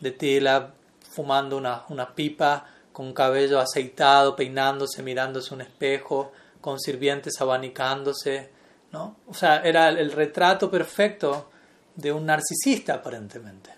de 0.00 0.10
tela, 0.10 0.74
fumando 1.10 1.56
una, 1.56 1.84
una 1.88 2.14
pipa, 2.14 2.66
con 2.92 3.12
cabello 3.12 3.58
aceitado, 3.58 4.36
peinándose, 4.36 5.02
mirándose 5.02 5.54
un 5.54 5.62
espejo, 5.62 6.32
con 6.60 6.78
sirvientes 6.78 7.40
abanicándose. 7.40 8.50
¿no? 8.92 9.16
O 9.26 9.34
sea, 9.34 9.62
era 9.62 9.88
el 9.88 10.12
retrato 10.12 10.70
perfecto 10.70 11.48
de 11.94 12.12
un 12.12 12.26
narcisista 12.26 12.94
aparentemente. 12.94 13.70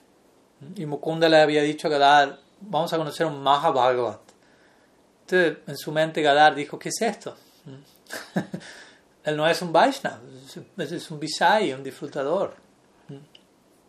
Y 0.74 0.86
Mukunda 0.86 1.28
le 1.28 1.40
había 1.40 1.62
dicho 1.62 1.88
a 1.88 1.90
Gadar, 1.90 2.38
vamos 2.60 2.92
a 2.92 2.96
conocer 2.96 3.26
un 3.26 3.42
Mahabhagavat. 3.42 4.20
Entonces, 5.22 5.58
en 5.66 5.76
su 5.76 5.92
mente 5.92 6.22
Gadar 6.22 6.54
dijo, 6.54 6.78
¿qué 6.78 6.88
es 6.88 7.02
esto? 7.02 7.36
Él 9.24 9.36
no 9.36 9.46
es 9.48 9.60
un 9.60 9.72
Vaishnava, 9.72 10.20
es 10.78 11.10
un 11.10 11.18
Visai, 11.18 11.72
un 11.72 11.82
disfrutador. 11.82 12.54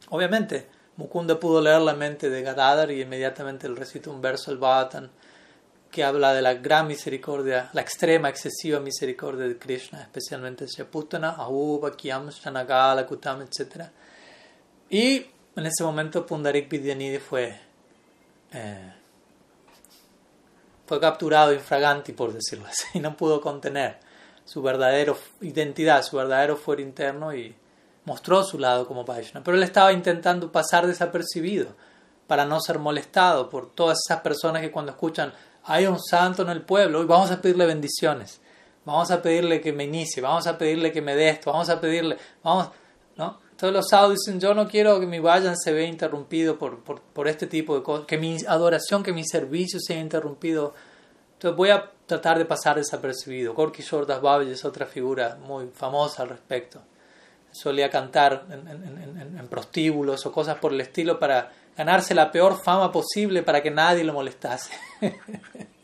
Obviamente, 0.10 0.68
Mukunda 0.98 1.40
pudo 1.40 1.62
leer 1.62 1.82
la 1.82 1.94
mente 1.94 2.30
de 2.30 2.42
Gadadhar 2.42 2.90
y 2.92 3.02
inmediatamente 3.02 3.70
le 3.70 3.76
recitó 3.76 4.12
un 4.12 4.22
verso 4.22 4.50
del 4.50 4.60
Bhattan 4.60 5.12
que 5.92 6.04
habla 6.04 6.34
de 6.34 6.42
la 6.42 6.56
gran 6.56 6.88
misericordia, 6.88 7.70
la 7.74 7.82
extrema, 7.82 8.30
excesiva 8.30 8.80
misericordia 8.80 9.48
de 9.48 9.58
Krishna, 9.58 10.02
especialmente 10.02 10.66
Shaputana, 10.66 11.30
Ahuba, 11.32 11.96
Kiyam, 11.96 12.30
Shanagala, 12.30 13.06
Kutam, 13.06 13.42
etc. 13.42 13.86
Y 14.90 15.26
en 15.56 15.66
ese 15.66 15.84
momento 15.84 16.26
Pundarik 16.26 16.70
Vidyanidhi 16.70 17.20
fue, 17.20 17.60
eh, 18.54 18.94
fue 20.86 21.00
capturado 21.00 21.54
infraganti, 21.54 22.14
por 22.14 22.34
decirlo 22.34 22.66
así, 22.68 22.86
y 22.94 23.00
no 23.02 23.18
pudo 23.18 23.42
contener 23.42 23.98
su 24.46 24.62
verdadera 24.62 25.14
identidad, 25.42 26.04
su 26.04 26.16
verdadero 26.16 26.56
fuero 26.56 26.82
interno 26.82 27.34
y 27.36 27.54
mostró 28.06 28.44
su 28.44 28.58
lado 28.58 28.88
como 28.88 29.04
Vaishnava. 29.04 29.44
Pero 29.44 29.58
él 29.58 29.64
estaba 29.64 29.92
intentando 29.92 30.52
pasar 30.52 30.88
desapercibido 30.88 31.76
para 32.28 32.46
no 32.46 32.62
ser 32.62 32.80
molestado 32.80 33.50
por 33.50 33.70
todas 33.72 33.98
esas 34.06 34.22
personas 34.22 34.62
que 34.62 34.72
cuando 34.72 34.92
escuchan 34.94 35.34
hay 35.66 35.86
un 35.86 36.00
santo 36.00 36.44
en 36.44 36.50
el 36.50 36.62
pueblo 36.62 37.06
vamos 37.06 37.30
a 37.32 37.42
pedirle 37.42 37.66
bendiciones, 37.66 38.40
vamos 38.86 39.12
a 39.12 39.22
pedirle 39.22 39.60
que 39.60 39.74
me 39.74 39.84
inicie, 39.84 40.22
vamos 40.22 40.48
a 40.48 40.58
pedirle 40.58 40.94
que 40.94 41.02
me 41.02 41.16
dé 41.16 41.30
esto, 41.30 41.52
vamos 41.52 41.70
a 41.70 41.82
pedirle, 41.82 42.18
vamos, 42.44 42.70
¿no? 43.18 43.47
Todos 43.58 43.74
los 43.74 43.88
sábados 43.90 44.18
dicen, 44.20 44.40
yo 44.40 44.54
no 44.54 44.68
quiero 44.68 45.00
que 45.00 45.08
mi 45.08 45.20
vayan 45.20 45.58
se 45.58 45.74
vea 45.74 45.88
interrumpido 45.88 46.60
por, 46.60 46.80
por, 46.80 47.02
por 47.02 47.28
este 47.28 47.48
tipo 47.48 47.76
de 47.76 47.82
cosas, 47.82 48.06
que 48.06 48.18
mi 48.18 48.38
adoración, 48.48 49.02
que 49.02 49.14
mi 49.14 49.26
servicio 49.26 49.80
sea 49.80 50.00
interrumpido. 50.00 50.76
Entonces 51.34 51.58
voy 51.58 51.70
a 51.72 51.92
tratar 52.06 52.38
de 52.38 52.46
pasar 52.46 52.78
desapercibido. 52.78 53.56
Gorky 53.56 53.82
Shordas 53.82 54.22
Babbage 54.22 54.52
es 54.52 54.64
otra 54.64 54.86
figura 54.86 55.38
muy 55.42 55.68
famosa 55.74 56.22
al 56.22 56.30
respecto. 56.30 56.82
Solía 57.52 57.90
cantar 57.90 58.46
en, 58.52 58.68
en, 58.68 59.38
en, 59.40 59.48
prostíbulos 59.48 60.24
o 60.28 60.32
cosas 60.32 60.58
por 60.60 60.72
el 60.72 60.82
estilo 60.82 61.18
para 61.18 61.52
ganarse 61.76 62.14
la 62.14 62.32
peor 62.32 62.62
fama 62.62 62.92
posible 62.92 63.42
para 63.42 63.64
que 63.64 63.72
nadie 63.72 64.04
lo 64.04 64.14
molestase. 64.14 64.72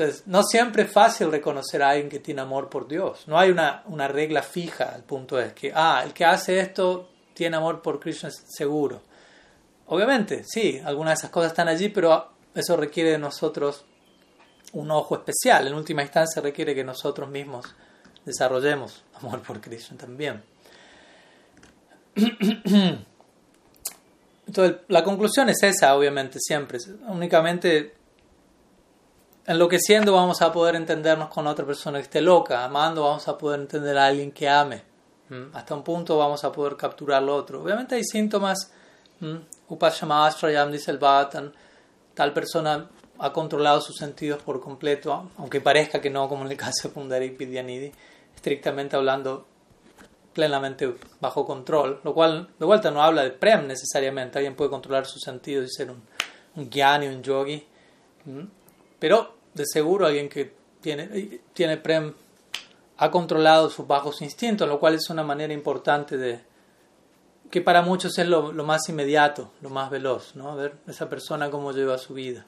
Entonces, 0.00 0.26
no 0.26 0.42
siempre 0.42 0.84
es 0.84 0.90
fácil 0.90 1.30
reconocer 1.30 1.82
a 1.82 1.90
alguien 1.90 2.08
que 2.08 2.20
tiene 2.20 2.40
amor 2.40 2.70
por 2.70 2.88
Dios. 2.88 3.24
No 3.26 3.38
hay 3.38 3.50
una, 3.50 3.82
una 3.84 4.08
regla 4.08 4.42
fija. 4.42 4.94
El 4.96 5.02
punto 5.02 5.38
es 5.38 5.52
que, 5.52 5.72
ah, 5.74 6.00
el 6.02 6.14
que 6.14 6.24
hace 6.24 6.58
esto 6.58 7.10
tiene 7.34 7.58
amor 7.58 7.82
por 7.82 8.00
Krishna 8.00 8.30
seguro. 8.30 9.02
Obviamente, 9.88 10.42
sí, 10.46 10.80
algunas 10.82 11.10
de 11.10 11.18
esas 11.18 11.30
cosas 11.30 11.52
están 11.52 11.68
allí, 11.68 11.90
pero 11.90 12.30
eso 12.54 12.78
requiere 12.78 13.10
de 13.10 13.18
nosotros 13.18 13.84
un 14.72 14.90
ojo 14.90 15.16
especial. 15.16 15.66
En 15.66 15.74
última 15.74 16.00
instancia 16.00 16.40
requiere 16.40 16.74
que 16.74 16.82
nosotros 16.82 17.28
mismos 17.28 17.66
desarrollemos 18.24 19.04
amor 19.16 19.42
por 19.42 19.60
Krishna 19.60 19.98
también. 19.98 20.42
Entonces, 24.46 24.76
la 24.88 25.04
conclusión 25.04 25.50
es 25.50 25.62
esa, 25.62 25.94
obviamente, 25.94 26.38
siempre. 26.40 26.78
Únicamente 27.06 27.99
enloqueciendo 29.50 30.12
vamos 30.12 30.42
a 30.42 30.52
poder 30.52 30.76
entendernos 30.76 31.28
con 31.28 31.48
otra 31.48 31.66
persona 31.66 31.98
que 31.98 32.04
esté 32.04 32.20
loca, 32.20 32.64
amando 32.64 33.02
vamos 33.02 33.26
a 33.26 33.36
poder 33.36 33.58
entender 33.58 33.98
a 33.98 34.06
alguien 34.06 34.30
que 34.30 34.48
ame. 34.48 34.84
Hasta 35.52 35.74
un 35.74 35.82
punto 35.82 36.16
vamos 36.16 36.44
a 36.44 36.52
poder 36.52 36.76
capturar 36.76 37.20
lo 37.20 37.34
otro. 37.34 37.60
Obviamente 37.60 37.96
hay 37.96 38.04
síntomas, 38.04 38.72
Upashamasrayam 39.68 40.70
dice 40.70 40.92
el 40.92 41.00
tal 41.00 42.32
persona 42.32 42.88
ha 43.18 43.32
controlado 43.32 43.80
sus 43.80 43.96
sentidos 43.96 44.40
por 44.40 44.60
completo, 44.60 45.30
aunque 45.36 45.60
parezca 45.60 46.00
que 46.00 46.10
no, 46.10 46.28
como 46.28 46.44
en 46.44 46.52
el 46.52 46.56
caso 46.56 46.86
de 46.86 46.94
Pundarik 46.94 47.36
Vidyanidhi, 47.36 47.92
estrictamente 48.34 48.94
hablando 48.94 49.48
plenamente 50.32 50.94
bajo 51.20 51.44
control, 51.44 52.00
lo 52.04 52.14
cual 52.14 52.50
de 52.56 52.66
vuelta 52.66 52.92
no 52.92 53.02
habla 53.02 53.24
de 53.24 53.32
prem 53.32 53.66
necesariamente, 53.66 54.38
alguien 54.38 54.54
puede 54.54 54.70
controlar 54.70 55.06
sus 55.06 55.22
sentidos 55.22 55.66
y 55.66 55.74
ser 55.74 55.90
un, 55.90 56.02
un 56.54 56.70
gyani, 56.70 57.08
un 57.08 57.20
yogi, 57.20 57.66
pero 59.00 59.39
de 59.54 59.64
seguro 59.66 60.06
alguien 60.06 60.28
que 60.28 60.52
tiene, 60.80 61.40
tiene 61.52 61.76
prem 61.76 62.14
ha 62.98 63.10
controlado 63.10 63.70
sus 63.70 63.86
bajos 63.86 64.20
instintos, 64.20 64.68
lo 64.68 64.78
cual 64.78 64.94
es 64.94 65.08
una 65.08 65.22
manera 65.22 65.52
importante 65.54 66.18
de 66.18 66.40
que 67.50 67.62
para 67.62 67.82
muchos 67.82 68.16
es 68.18 68.28
lo, 68.28 68.52
lo 68.52 68.64
más 68.64 68.88
inmediato, 68.88 69.52
lo 69.62 69.70
más 69.70 69.90
veloz, 69.90 70.36
¿no? 70.36 70.54
ver 70.54 70.74
esa 70.86 71.08
persona 71.08 71.50
cómo 71.50 71.72
lleva 71.72 71.96
su 71.98 72.14
vida. 72.14 72.44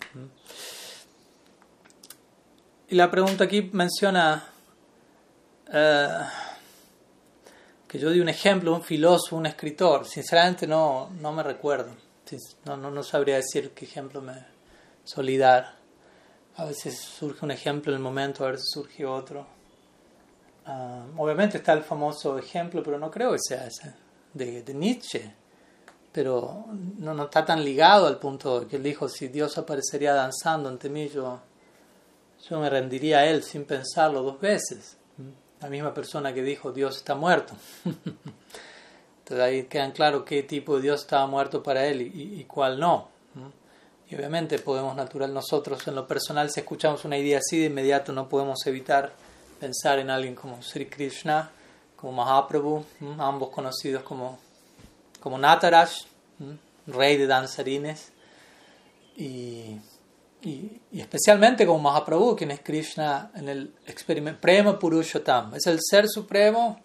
Y 2.88 2.94
la 2.94 3.10
pregunta 3.10 3.44
aquí 3.44 3.70
menciona 3.72 4.44
eh, 5.72 6.18
que 7.88 7.98
yo 7.98 8.10
di 8.10 8.20
un 8.20 8.28
ejemplo, 8.28 8.74
un 8.74 8.82
filósofo, 8.82 9.36
un 9.36 9.46
escritor. 9.46 10.06
Sinceramente 10.06 10.66
no, 10.66 11.10
no 11.18 11.32
me 11.32 11.42
recuerdo. 11.42 11.96
No, 12.64 12.76
no, 12.76 12.90
no 12.90 13.02
sabría 13.02 13.36
decir 13.36 13.72
qué 13.72 13.86
ejemplo 13.86 14.20
me 14.20 14.46
solidar. 15.04 15.81
A 16.62 16.66
veces 16.66 16.96
surge 16.96 17.44
un 17.44 17.50
ejemplo 17.50 17.90
en 17.90 17.96
el 17.96 18.02
momento, 18.02 18.46
a 18.46 18.52
veces 18.52 18.70
surge 18.72 19.04
otro. 19.04 19.44
Ah, 20.64 21.04
obviamente 21.16 21.56
está 21.56 21.72
el 21.72 21.82
famoso 21.82 22.38
ejemplo, 22.38 22.84
pero 22.84 23.00
no 23.00 23.10
creo 23.10 23.32
que 23.32 23.40
sea 23.40 23.66
ese, 23.66 23.92
de, 24.32 24.62
de 24.62 24.72
Nietzsche. 24.72 25.34
Pero 26.12 26.66
no, 26.98 27.14
no, 27.14 27.24
está 27.24 27.44
tan 27.44 27.64
ligado 27.64 28.06
al 28.06 28.20
punto 28.20 28.68
que 28.68 28.76
él 28.76 28.84
dijo, 28.84 29.08
si 29.08 29.26
Dios 29.26 29.58
aparecería 29.58 30.14
danzando 30.14 30.68
ante 30.68 30.88
mí, 30.88 31.08
yo, 31.08 31.40
yo 32.48 32.60
me 32.60 32.70
rendiría 32.70 33.18
a 33.18 33.26
él 33.26 33.42
sin 33.42 33.64
pensarlo 33.64 34.22
dos 34.22 34.40
veces. 34.40 34.96
La 35.60 35.68
misma 35.68 35.92
persona 35.92 36.32
que 36.32 36.44
dijo, 36.44 36.70
Dios 36.70 36.98
está 36.98 37.16
muerto. 37.16 37.54
Entonces 39.18 39.40
ahí 39.40 39.64
quedan 39.64 39.90
claro 39.90 40.24
qué 40.24 40.44
tipo 40.44 40.76
de 40.76 40.82
Dios 40.82 41.00
estaba 41.00 41.26
muerto 41.26 41.60
para 41.60 41.84
él 41.86 42.02
y, 42.02 42.40
y 42.40 42.44
cuál 42.44 42.78
no. 42.78 43.08
Y 44.12 44.14
obviamente 44.14 44.58
podemos 44.58 44.94
natural 44.94 45.32
nosotros 45.32 45.88
en 45.88 45.94
lo 45.94 46.06
personal 46.06 46.50
si 46.50 46.60
escuchamos 46.60 47.06
una 47.06 47.16
idea 47.16 47.38
así 47.38 47.58
de 47.58 47.66
inmediato 47.68 48.12
no 48.12 48.28
podemos 48.28 48.58
evitar 48.66 49.10
pensar 49.58 49.98
en 50.00 50.10
alguien 50.10 50.34
como 50.34 50.62
Sri 50.62 50.84
Krishna, 50.84 51.50
como 51.96 52.12
Mahaprabhu, 52.12 52.84
ambos 53.18 53.48
conocidos 53.48 54.02
como, 54.02 54.38
como 55.18 55.38
Nataraj, 55.38 55.92
rey 56.88 57.16
de 57.16 57.26
danzarines, 57.26 58.12
y, 59.16 59.78
y, 60.42 60.82
especialmente 60.92 61.64
como 61.64 61.78
Mahaprabhu, 61.78 62.36
quien 62.36 62.50
es 62.50 62.60
Krishna 62.60 63.30
en 63.34 63.48
el 63.48 63.74
experimento 63.86 64.42
Prema 64.42 64.78
Purushottam, 64.78 65.54
es 65.54 65.66
el 65.66 65.78
ser 65.80 66.06
supremo, 66.06 66.78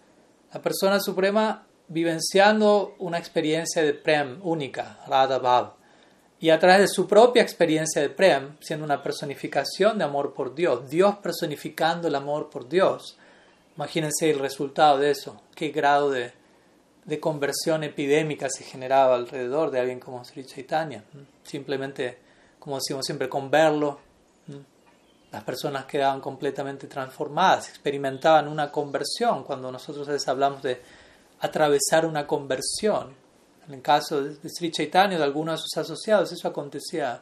la 0.54 0.62
persona 0.62 1.02
suprema 1.02 1.68
vivenciando 1.90 2.96
una 3.00 3.18
experiencia 3.18 3.84
de 3.84 3.94
Prem 3.94 4.40
única, 4.44 5.00
Radha 5.08 5.40
Bhav 5.40 5.77
y 6.40 6.50
a 6.52 6.60
través 6.60 6.80
de 6.82 6.88
su 6.88 7.08
propia 7.08 7.42
experiencia 7.42 8.02
de 8.02 8.10
Prem, 8.10 8.58
siendo 8.60 8.86
una 8.86 9.02
personificación 9.02 9.98
de 9.98 10.04
amor 10.04 10.34
por 10.34 10.54
Dios, 10.54 10.90
Dios 10.90 11.16
personificando 11.18 12.08
el 12.08 12.16
amor 12.16 12.50
por 12.50 12.70
Dios. 12.70 13.18
Imagínense 13.76 14.30
el 14.30 14.40
resultado 14.40 15.00
de 15.00 15.12
eso, 15.12 15.42
qué 15.56 15.70
grado 15.70 16.12
de, 16.12 16.32
de 17.06 17.20
conversión 17.20 17.84
epidémica 17.84 18.50
se 18.50 18.64
generaba 18.64 19.16
alrededor 19.16 19.72
de 19.72 19.80
alguien 19.80 20.00
como 20.00 20.24
Sri 20.24 20.46
Chaitanya. 20.46 21.04
Simplemente, 21.44 22.20
como 22.60 22.76
decimos 22.76 23.06
siempre, 23.06 23.30
con 23.30 23.50
verlo, 23.50 24.00
las 25.32 25.44
personas 25.44 25.86
quedaban 25.86 26.22
completamente 26.22 26.88
transformadas, 26.88 27.70
experimentaban 27.70 28.48
una 28.48 28.72
conversión. 28.72 29.44
Cuando 29.44 29.72
nosotros 29.72 30.08
les 30.08 30.28
hablamos 30.28 30.62
de 30.62 30.82
atravesar 31.40 32.06
una 32.06 32.26
conversión, 32.26 33.14
en 33.68 33.74
el 33.74 33.82
caso 33.82 34.24
de 34.24 34.50
Sri 34.50 34.72
Chaitanya, 34.72 35.18
de 35.18 35.24
algunos 35.24 35.60
de 35.60 35.64
sus 35.64 35.78
asociados, 35.78 36.32
eso 36.32 36.48
acontecía 36.48 37.22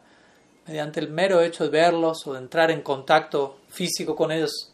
mediante 0.67 0.99
el 0.99 1.09
mero 1.09 1.41
hecho 1.41 1.63
de 1.63 1.69
verlos 1.69 2.25
o 2.27 2.33
de 2.33 2.39
entrar 2.39 2.71
en 2.71 2.81
contacto 2.81 3.61
físico 3.69 4.15
con 4.15 4.31
ellos, 4.31 4.73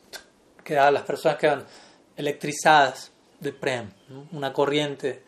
quedan, 0.64 0.94
las 0.94 1.04
personas 1.04 1.38
quedan 1.38 1.66
electrizadas 2.16 3.12
de 3.40 3.54
prem, 3.54 3.90
una 4.32 4.54
corriente 4.54 5.24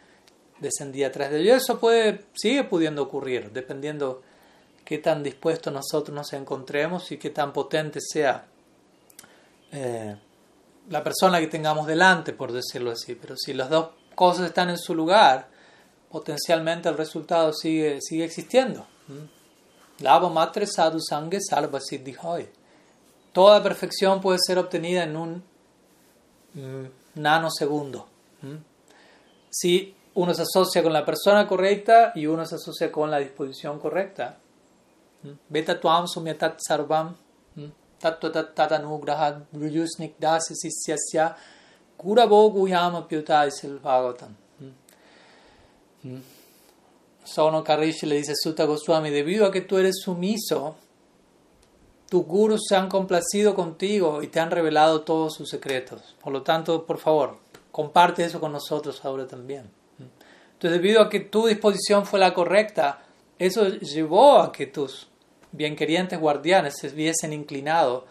descendía 0.60 1.08
atrás 1.08 1.32
de 1.32 1.42
ellos. 1.42 1.64
Eso 1.64 1.80
puede, 1.80 2.26
sigue 2.34 2.64
pudiendo 2.64 3.04
ocurrir, 3.04 3.52
dependiendo 3.52 4.22
qué 4.84 4.98
tan 4.98 5.24
dispuestos 5.24 5.72
nosotros 5.72 6.16
nos 6.16 6.34
encontremos 6.34 7.12
y 7.12 7.18
qué 7.18 7.30
tan 7.30 7.54
potente 7.54 8.00
sea 8.02 8.46
eh, 9.72 10.16
la 10.90 11.04
persona 11.04 11.40
que 11.40 11.48
tengamos 11.48 11.88
delante, 11.88 12.34
por 12.34 12.52
decirlo 12.52 12.92
así. 12.92 13.16
Pero 13.16 13.36
si 13.38 13.54
las 13.54 13.70
dos 13.70 13.90
cosas 14.16 14.48
están 14.48 14.70
en 14.70 14.78
su 14.78 14.96
lugar, 14.96 15.50
potencialmente 16.14 16.88
el 16.90 16.96
resultado 16.96 17.52
sigue, 17.52 18.00
sigue 18.00 18.24
existiendo. 18.24 18.86
Lava 20.00 20.30
matre 20.30 20.68
sadhu 20.68 21.00
sangue 21.00 21.40
salva 21.42 21.80
siddhi 21.80 22.16
Toda 23.32 23.64
perfección 23.64 24.22
puede 24.22 24.38
ser 24.46 24.60
obtenida 24.60 25.06
en 25.06 25.18
un 25.18 25.44
mm, 26.54 26.86
nanosegundo. 27.16 28.08
Si 29.50 29.96
uno 30.14 30.34
se 30.36 30.44
asocia 30.44 30.84
con 30.84 30.94
la 30.94 31.04
persona 31.04 31.48
correcta 31.48 32.12
y 32.14 32.28
uno 32.28 32.46
se 32.46 32.56
asocia 32.56 32.92
con 32.92 33.10
la 33.10 33.18
disposición 33.18 33.80
correcta. 33.80 34.38
Beta 35.50 35.80
tuam 35.80 36.08
sumyatat 36.08 36.60
sarvam 36.60 37.16
tattva 38.00 38.54
tatanugraha 38.54 39.48
brujusnik 39.52 40.20
dasi 40.20 40.54
sisyasya 40.54 41.36
kuravo 41.98 42.52
guhyama 42.52 43.08
pyuta 43.08 43.48
es 43.48 43.64
Bhagavatam. 46.04 46.24
Sono 47.24 47.64
Karishi 47.64 48.06
le 48.06 48.16
dice 48.16 48.34
Sutta 48.36 48.66
Goswami, 48.66 49.10
debido 49.10 49.46
a 49.46 49.52
que 49.52 49.62
tú 49.62 49.78
eres 49.78 50.02
sumiso, 50.02 50.76
tus 52.10 52.26
gurus 52.26 52.64
se 52.68 52.76
han 52.76 52.90
complacido 52.90 53.56
contigo 53.56 54.22
y 54.22 54.28
te 54.28 54.42
han 54.42 54.52
revelado 54.52 55.02
todos 55.02 55.36
sus 55.36 55.50
secretos. 55.50 56.16
Por 56.22 56.34
lo 56.34 56.44
tanto, 56.44 56.86
por 56.86 56.98
favor, 56.98 57.38
comparte 57.72 58.26
eso 58.26 58.42
con 58.42 58.52
nosotros 58.52 59.04
ahora 59.06 59.26
también. 59.26 59.70
Entonces, 59.98 60.82
debido 60.82 61.02
a 61.02 61.10
que 61.10 61.22
tu 61.22 61.48
disposición 61.48 62.06
fue 62.06 62.20
la 62.20 62.34
correcta, 62.34 63.04
eso 63.40 63.68
llevó 63.70 64.40
a 64.40 64.52
que 64.52 64.68
tus 64.68 65.08
bienquerientes 65.52 66.20
guardianes 66.20 66.76
se 66.78 66.90
viesen 66.90 67.32
inclinados 67.32 68.04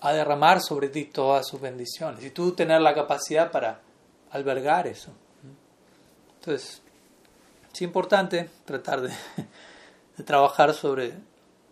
a 0.00 0.12
derramar 0.12 0.60
sobre 0.60 0.88
ti 0.88 1.06
todas 1.06 1.46
sus 1.48 1.60
bendiciones 1.60 2.22
y 2.22 2.30
tú 2.30 2.52
tener 2.52 2.80
la 2.80 2.94
capacidad 2.94 3.50
para 3.50 3.80
albergar 4.30 4.86
eso. 4.86 5.10
Entonces, 6.38 6.82
es 7.72 7.82
importante 7.82 8.50
tratar 8.64 9.00
de, 10.16 10.24
trabajar 10.24 10.74
sobre, 10.74 11.14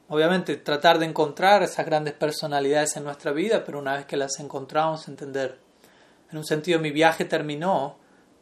obviamente, 0.08 0.56
tratar 0.56 0.98
de 0.98 1.06
encontrar 1.06 1.62
esas 1.62 1.84
grandes 1.86 2.14
personalidades 2.14 2.96
en 2.96 3.04
nuestra 3.04 3.32
vida, 3.32 3.64
pero 3.64 3.78
una 3.78 3.96
vez 3.96 4.06
que 4.06 4.16
las 4.16 4.38
encontramos, 4.38 5.08
entender, 5.08 5.58
en 6.30 6.38
un 6.38 6.44
sentido 6.44 6.78
mi 6.78 6.90
viaje 6.90 7.24
terminó, 7.24 7.96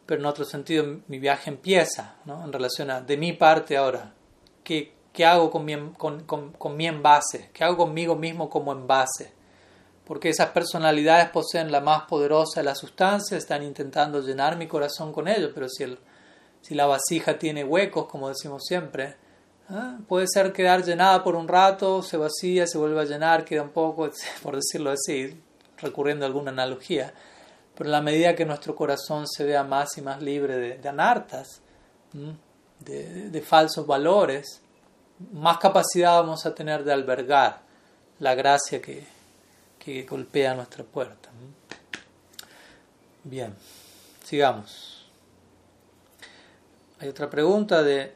pero 0.07 0.21
en 0.21 0.27
otro 0.27 0.45
sentido 0.45 1.01
mi 1.09 1.19
viaje 1.19 1.51
empieza, 1.51 2.17
¿no? 2.27 2.45
en 2.45 2.53
relación 2.53 2.91
a 2.91 3.01
de 3.01 3.17
mi 3.17 3.33
parte 3.33 3.77
ahora, 3.77 4.13
¿qué, 4.63 4.95
qué 5.13 5.25
hago 5.25 5.51
con 5.51 5.65
mi, 5.65 5.75
con, 5.97 6.25
con, 6.25 6.53
con 6.53 6.77
mi 6.77 6.87
envase? 6.87 7.51
¿Qué 7.55 7.65
hago 7.65 7.79
conmigo 7.79 8.15
mismo 8.15 8.51
como 8.51 8.73
envase? 8.73 9.33
Porque 10.05 10.29
esas 10.29 10.51
personalidades 10.51 11.31
poseen 11.31 11.73
la 11.73 11.81
más 11.81 12.03
poderosa 12.03 12.61
de 12.61 12.65
las 12.65 12.79
sustancias, 12.79 13.39
están 13.39 13.63
intentando 13.63 14.21
llenar 14.21 14.57
mi 14.59 14.67
corazón 14.67 15.15
con 15.15 15.29
ello, 15.29 15.51
pero 15.55 15.67
si, 15.71 15.85
el, 15.85 15.99
si 16.65 16.75
la 16.75 16.87
vasija 16.87 17.39
tiene 17.39 17.63
huecos, 17.63 18.07
como 18.07 18.29
decimos 18.29 18.63
siempre, 18.67 19.17
¿ah? 19.69 19.99
puede 20.09 20.27
ser 20.27 20.53
quedar 20.53 20.83
llenada 20.85 21.23
por 21.23 21.37
un 21.37 21.47
rato, 21.47 22.03
se 22.03 22.17
vacía, 22.17 22.67
se 22.67 22.79
vuelve 22.79 23.01
a 23.01 23.05
llenar, 23.05 23.45
queda 23.45 23.63
un 23.63 23.71
poco, 23.71 24.11
por 24.43 24.57
decirlo 24.57 24.91
así, 24.91 25.41
recurriendo 25.79 26.25
a 26.25 26.29
alguna 26.29 26.51
analogía 26.51 27.13
pero 27.75 27.89
en 27.89 27.93
la 27.93 28.01
medida 28.01 28.35
que 28.35 28.45
nuestro 28.45 28.75
corazón 28.75 29.27
se 29.27 29.45
vea 29.45 29.65
más 29.65 29.99
y 29.99 30.03
más 30.03 30.23
libre 30.23 30.79
de, 30.79 30.89
anartas, 30.89 31.61
de, 32.81 33.31
de, 33.31 33.43
falsos 33.43 33.87
valores, 33.87 34.61
más 35.33 35.59
capacidad 35.59 36.21
vamos 36.21 36.47
a 36.47 36.55
tener 36.55 36.85
de 36.85 36.93
albergar 36.93 37.63
la 38.21 38.35
gracia 38.35 38.81
que, 38.81 39.05
que 39.79 40.05
golpea 40.05 40.55
nuestra 40.55 40.85
puerta. 40.85 41.31
Bien, 43.25 43.55
sigamos. 44.23 44.94
Hay 47.05 47.11
otra 47.11 47.29
pregunta 47.29 47.83
de 47.83 48.15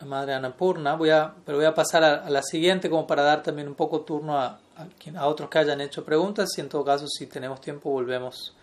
la 0.00 0.06
madre 0.06 0.34
Anapurna, 0.34 0.96
voy 0.96 1.10
a, 1.10 1.32
pero 1.46 1.56
voy 1.56 1.66
a 1.66 1.72
pasar 1.72 2.02
a, 2.02 2.28
la 2.28 2.42
siguiente 2.42 2.90
como 2.90 3.06
para 3.06 3.22
dar 3.22 3.44
también 3.44 3.68
un 3.68 3.76
poco 3.76 4.00
turno 4.00 4.36
a, 4.36 4.58
a, 4.76 4.88
a 5.18 5.26
otros 5.28 5.48
que 5.48 5.60
hayan 5.60 5.80
hecho 5.80 6.04
preguntas 6.04 6.48
y 6.58 6.60
en 6.60 6.68
todo 6.68 6.84
caso 6.84 7.06
si 7.06 7.28
tenemos 7.28 7.60
tiempo 7.60 7.90
volvemos 7.90 8.56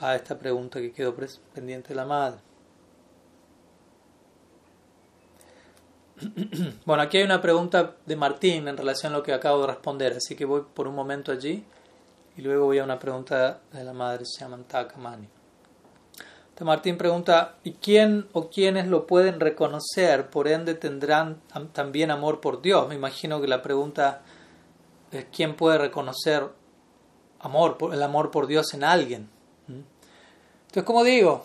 a 0.00 0.14
esta 0.14 0.38
pregunta 0.38 0.80
que 0.80 0.92
quedó 0.92 1.14
pendiente 1.54 1.88
de 1.88 1.94
la 1.94 2.04
madre. 2.04 2.40
Bueno, 6.84 7.02
aquí 7.02 7.16
hay 7.16 7.24
una 7.24 7.40
pregunta 7.40 7.96
de 8.04 8.16
Martín 8.16 8.68
en 8.68 8.76
relación 8.76 9.14
a 9.14 9.16
lo 9.16 9.22
que 9.22 9.32
acabo 9.32 9.62
de 9.62 9.68
responder, 9.68 10.12
así 10.12 10.36
que 10.36 10.44
voy 10.44 10.62
por 10.74 10.88
un 10.88 10.94
momento 10.94 11.32
allí 11.32 11.64
y 12.36 12.42
luego 12.42 12.66
voy 12.66 12.80
a 12.80 12.84
una 12.84 12.98
pregunta 12.98 13.60
de 13.72 13.82
la 13.82 13.94
madre 13.94 14.26
Samantha 14.26 14.86
Mani. 14.98 15.35
Martín 16.64 16.96
pregunta, 16.96 17.56
¿y 17.64 17.72
quién 17.72 18.28
o 18.32 18.48
quiénes 18.48 18.86
lo 18.86 19.06
pueden 19.06 19.40
reconocer? 19.40 20.30
Por 20.30 20.48
ende 20.48 20.74
tendrán 20.74 21.42
también 21.72 22.10
amor 22.10 22.40
por 22.40 22.62
Dios. 22.62 22.88
Me 22.88 22.94
imagino 22.94 23.42
que 23.42 23.48
la 23.48 23.62
pregunta 23.62 24.22
es 25.12 25.26
quién 25.30 25.54
puede 25.54 25.76
reconocer 25.76 26.44
amor, 27.40 27.76
el 27.92 28.02
amor 28.02 28.30
por 28.30 28.46
Dios 28.46 28.72
en 28.72 28.84
alguien. 28.84 29.28
Entonces, 29.68 30.84
como 30.84 31.04
digo, 31.04 31.44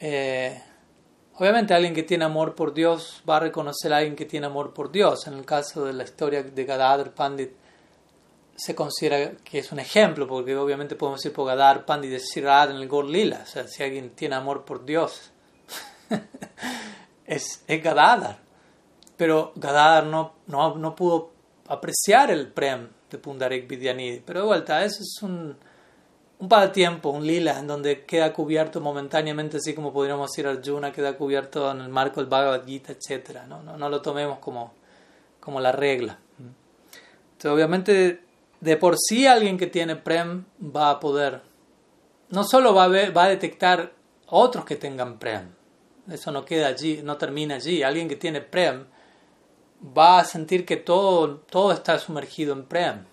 eh, 0.00 0.62
obviamente 1.36 1.72
alguien 1.72 1.94
que 1.94 2.02
tiene 2.02 2.26
amor 2.26 2.54
por 2.54 2.74
Dios 2.74 3.22
va 3.28 3.38
a 3.38 3.40
reconocer 3.40 3.92
a 3.92 3.98
alguien 3.98 4.16
que 4.16 4.26
tiene 4.26 4.46
amor 4.46 4.74
por 4.74 4.92
Dios. 4.92 5.26
En 5.26 5.34
el 5.34 5.46
caso 5.46 5.86
de 5.86 5.94
la 5.94 6.04
historia 6.04 6.42
de 6.42 6.64
Gadadhar 6.64 7.12
Pandit, 7.12 7.52
se 8.62 8.74
considera 8.74 9.32
que 9.42 9.58
es 9.58 9.72
un 9.72 9.80
ejemplo, 9.80 10.28
porque 10.28 10.56
obviamente 10.56 10.94
podemos 10.94 11.20
decir 11.20 11.34
por 11.34 11.48
Gadadhar 11.48 11.84
Pandit 11.84 12.12
decir 12.12 12.46
en 12.46 12.76
el 12.76 12.86
Gor 12.86 13.06
Lila. 13.06 13.40
O 13.42 13.46
sea, 13.46 13.66
si 13.66 13.82
alguien 13.82 14.10
tiene 14.10 14.36
amor 14.36 14.64
por 14.64 14.84
Dios, 14.84 15.32
es, 17.26 17.64
es 17.66 17.82
Gadadhar. 17.82 18.38
Pero 19.16 19.52
Gadadhar 19.56 20.06
no, 20.06 20.34
no, 20.46 20.76
no 20.76 20.94
pudo 20.94 21.32
apreciar 21.66 22.30
el 22.30 22.48
Prem 22.48 22.88
de 23.10 23.18
Pundarik 23.18 23.66
Vidyanidhi. 23.66 24.20
Pero 24.20 24.40
de 24.40 24.46
vuelta, 24.46 24.84
eso 24.84 25.02
es 25.02 25.22
un 25.22 25.56
un 26.42 26.72
tiempo, 26.72 27.10
un 27.10 27.24
lila, 27.24 27.60
en 27.60 27.68
donde 27.68 28.04
queda 28.04 28.32
cubierto 28.32 28.80
momentáneamente, 28.80 29.58
así 29.58 29.74
como 29.74 29.92
podríamos 29.92 30.28
decir 30.28 30.48
Arjuna, 30.48 30.92
queda 30.92 31.16
cubierto 31.16 31.70
en 31.70 31.80
el 31.80 31.88
marco 31.88 32.20
del 32.20 32.28
Bhagavad 32.28 32.66
Gita, 32.66 32.92
etc. 32.92 33.42
No, 33.46 33.62
no, 33.62 33.76
no 33.76 33.88
lo 33.88 34.02
tomemos 34.02 34.40
como, 34.40 34.72
como 35.38 35.60
la 35.60 35.70
regla. 35.70 36.18
Entonces, 36.38 37.50
obviamente, 37.50 38.22
de 38.62 38.76
por 38.78 38.96
sí 38.96 39.26
alguien 39.26 39.58
que 39.58 39.66
tiene 39.66 39.96
Prem 39.96 40.46
va 40.58 40.88
a 40.88 41.00
poder, 41.00 41.42
no 42.30 42.44
solo 42.44 42.74
va 42.74 42.84
a, 42.84 42.88
ver, 42.88 43.14
va 43.14 43.24
a 43.24 43.28
detectar 43.28 43.92
otros 44.26 44.64
que 44.64 44.76
tengan 44.76 45.18
Prem, 45.18 45.50
eso 46.08 46.32
no 46.32 46.44
queda 46.44 46.68
allí, 46.68 47.02
no 47.02 47.18
termina 47.18 47.56
allí. 47.56 47.82
Alguien 47.82 48.08
que 48.08 48.16
tiene 48.16 48.40
Prem 48.40 48.86
va 49.96 50.20
a 50.20 50.24
sentir 50.24 50.64
que 50.64 50.76
todo, 50.76 51.36
todo 51.38 51.72
está 51.72 51.98
sumergido 51.98 52.54
en 52.54 52.64
Prem 52.64 53.12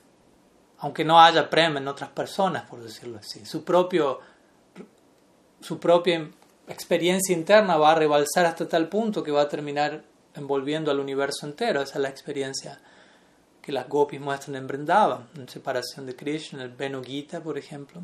aunque 0.79 1.03
no 1.03 1.19
haya 1.19 1.49
prem 1.49 1.77
en 1.77 1.87
otras 1.87 2.09
personas, 2.09 2.63
por 2.63 2.81
decirlo 2.81 3.19
así. 3.19 3.45
Su, 3.45 3.63
propio, 3.63 4.19
su 5.59 5.79
propia 5.79 6.29
experiencia 6.67 7.35
interna 7.35 7.77
va 7.77 7.91
a 7.91 7.95
rebalsar 7.95 8.45
hasta 8.45 8.67
tal 8.67 8.87
punto 8.87 9.21
que 9.21 9.31
va 9.31 9.41
a 9.41 9.49
terminar 9.49 10.03
envolviendo 10.35 10.89
al 10.89 10.99
universo 10.99 11.45
entero. 11.45 11.81
Esa 11.81 11.95
es 11.95 12.01
la 12.01 12.09
experiencia 12.09 12.81
que 13.69 13.73
las 13.73 13.87
gopis 13.87 14.19
muestran 14.19 14.55
en 14.55 15.21
en 15.37 15.47
Separación 15.47 16.07
de 16.07 16.15
Krishna, 16.15 16.63
el 16.63 16.71
Benu 16.71 17.03
Gita, 17.03 17.39
por 17.39 17.55
ejemplo. 17.55 18.01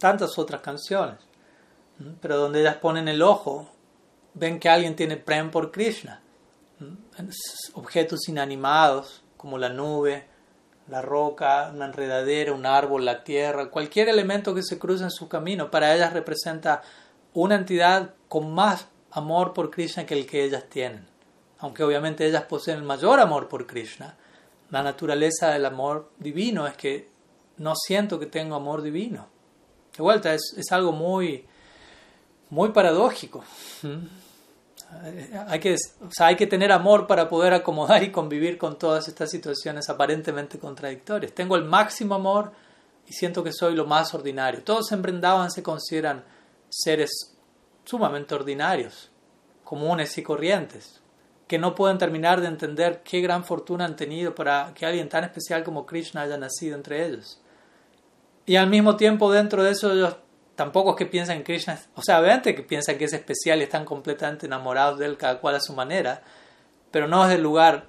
Tantas 0.00 0.36
otras 0.36 0.60
canciones. 0.62 1.18
Pero 2.20 2.38
donde 2.38 2.62
ellas 2.62 2.74
ponen 2.78 3.06
el 3.06 3.22
ojo, 3.22 3.70
ven 4.34 4.58
que 4.58 4.68
alguien 4.68 4.96
tiene 4.96 5.16
prem 5.16 5.52
por 5.52 5.70
Krishna. 5.70 6.22
Objetos 7.74 8.28
inanimados, 8.28 9.22
como 9.36 9.58
la 9.58 9.68
nube, 9.68 10.26
la 10.88 11.02
roca, 11.02 11.70
una 11.72 11.84
enredadera, 11.84 12.52
un 12.52 12.66
árbol, 12.66 13.04
la 13.04 13.22
tierra, 13.22 13.70
cualquier 13.70 14.08
elemento 14.08 14.56
que 14.56 14.64
se 14.64 14.76
cruce 14.76 15.04
en 15.04 15.12
su 15.12 15.28
camino, 15.28 15.70
para 15.70 15.94
ellas 15.94 16.12
representa 16.12 16.82
una 17.32 17.54
entidad 17.54 18.14
con 18.26 18.52
más 18.52 18.88
amor 19.12 19.52
por 19.52 19.70
Krishna 19.70 20.04
que 20.04 20.14
el 20.14 20.26
que 20.26 20.42
ellas 20.42 20.64
tienen. 20.68 21.06
Aunque 21.60 21.84
obviamente 21.84 22.26
ellas 22.26 22.42
poseen 22.42 22.78
el 22.78 22.84
mayor 22.84 23.20
amor 23.20 23.46
por 23.46 23.64
Krishna, 23.64 24.16
la 24.70 24.82
naturaleza 24.82 25.50
del 25.50 25.64
amor 25.64 26.10
divino 26.18 26.66
es 26.66 26.76
que 26.76 27.08
no 27.58 27.74
siento 27.74 28.18
que 28.18 28.26
tengo 28.26 28.54
amor 28.54 28.82
divino. 28.82 29.26
De 29.96 30.02
vuelta, 30.02 30.32
es, 30.34 30.70
algo 30.70 30.92
muy, 30.92 31.44
muy 32.50 32.70
paradójico. 32.70 33.44
Hay 35.48 35.60
que, 35.60 35.74
o 35.74 36.10
sea, 36.10 36.28
hay 36.28 36.36
que 36.36 36.46
tener 36.46 36.72
amor 36.72 37.06
para 37.06 37.28
poder 37.28 37.52
acomodar 37.52 38.02
y 38.02 38.12
convivir 38.12 38.56
con 38.56 38.78
todas 38.78 39.08
estas 39.08 39.30
situaciones 39.30 39.88
aparentemente 39.90 40.58
contradictorias. 40.58 41.32
Tengo 41.32 41.56
el 41.56 41.64
máximo 41.64 42.14
amor 42.14 42.52
y 43.06 43.12
siento 43.12 43.42
que 43.42 43.52
soy 43.52 43.74
lo 43.74 43.86
más 43.86 44.14
ordinario. 44.14 44.62
Todos 44.62 44.92
en 44.92 45.02
Brindavan 45.02 45.50
se 45.50 45.62
consideran 45.62 46.24
seres 46.68 47.36
sumamente 47.84 48.34
ordinarios, 48.34 49.10
comunes 49.64 50.16
y 50.18 50.22
corrientes, 50.22 51.00
que 51.48 51.58
no 51.58 51.74
pueden 51.74 51.96
terminar 51.96 52.42
de 52.42 52.46
entender 52.46 53.02
qué 53.02 53.20
gran 53.22 53.42
fortuna 53.42 53.86
han 53.86 53.96
tenido 53.96 54.34
para 54.34 54.72
que 54.74 54.84
alguien 54.84 55.08
tan 55.08 55.24
especial 55.24 55.64
como 55.64 55.86
Krishna 55.86 56.20
haya 56.20 56.36
nacido 56.36 56.76
entre 56.76 57.06
ellos. 57.06 57.40
Y 58.44 58.56
al 58.56 58.68
mismo 58.68 58.96
tiempo 58.96 59.32
dentro 59.32 59.62
de 59.64 59.72
eso 59.72 59.92
ellos 59.92 60.16
tampoco 60.54 60.90
es 60.90 60.96
que 60.96 61.06
piensan 61.06 61.38
que 61.38 61.44
Krishna, 61.44 61.80
o 61.94 62.02
sea, 62.02 62.20
obviamente 62.20 62.54
que 62.54 62.62
piensan 62.62 62.98
que 62.98 63.06
es 63.06 63.14
especial 63.14 63.60
y 63.60 63.62
están 63.62 63.86
completamente 63.86 64.44
enamorados 64.46 64.98
de 64.98 65.06
él 65.06 65.16
cada 65.16 65.40
cual 65.40 65.54
a 65.54 65.60
su 65.60 65.72
manera, 65.72 66.22
pero 66.90 67.08
no 67.08 67.24
es 67.24 67.30
del 67.30 67.42
lugar, 67.42 67.86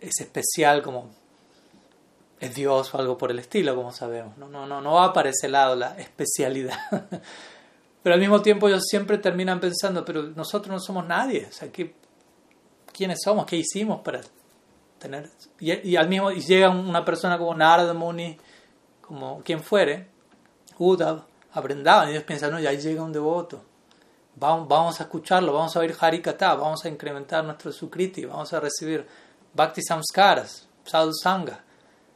es 0.00 0.20
especial 0.20 0.82
como 0.82 1.10
es 2.40 2.54
Dios 2.54 2.92
o 2.92 2.98
algo 2.98 3.16
por 3.16 3.30
el 3.30 3.38
estilo, 3.38 3.76
como 3.76 3.92
sabemos. 3.92 4.36
No, 4.38 4.48
no, 4.48 4.66
no, 4.66 4.80
no 4.80 4.94
va 4.94 5.12
para 5.12 5.30
ese 5.30 5.48
lado 5.48 5.76
la 5.76 5.96
especialidad. 5.98 6.78
pero 8.02 8.14
al 8.14 8.20
mismo 8.20 8.42
tiempo 8.42 8.68
ellos 8.68 8.84
siempre 8.88 9.18
terminan 9.18 9.60
pensando, 9.60 10.04
pero 10.04 10.22
nosotros 10.22 10.72
no 10.72 10.80
somos 10.80 11.06
nadie, 11.06 11.46
o 11.48 11.52
sea, 11.52 11.70
¿qué, 11.70 11.94
¿quiénes 12.98 13.20
somos? 13.22 13.46
¿Qué 13.46 13.56
hicimos 13.56 14.00
para 14.00 14.20
tener? 14.98 15.30
Y, 15.60 15.94
al 15.94 16.08
mismo 16.08 16.32
y 16.32 16.40
llega 16.40 16.68
una 16.68 17.04
persona 17.04 17.38
como 17.38 17.54
Narada 17.54 17.94
Muni, 17.94 18.36
como 19.00 19.40
quien 19.44 19.62
fuere, 19.62 20.08
Uddhav, 20.78 21.22
aprendaban 21.52 22.08
y 22.08 22.12
ellos 22.12 22.24
piensan, 22.24 22.50
no, 22.50 22.58
ya 22.58 22.72
llega 22.72 23.02
un 23.02 23.12
devoto. 23.12 23.62
Vamos, 24.34 24.68
vamos 24.68 25.00
a 25.00 25.04
escucharlo, 25.04 25.52
vamos 25.52 25.76
a 25.76 25.80
oír 25.80 25.96
Harikata, 25.98 26.54
vamos 26.54 26.84
a 26.84 26.88
incrementar 26.88 27.44
nuestro 27.44 27.70
Sukriti, 27.70 28.24
vamos 28.24 28.52
a 28.52 28.60
recibir 28.60 29.06
Bhakti 29.54 29.80
Samskaras, 29.82 30.68
Sadhu 30.84 31.12
Sangha. 31.14 31.60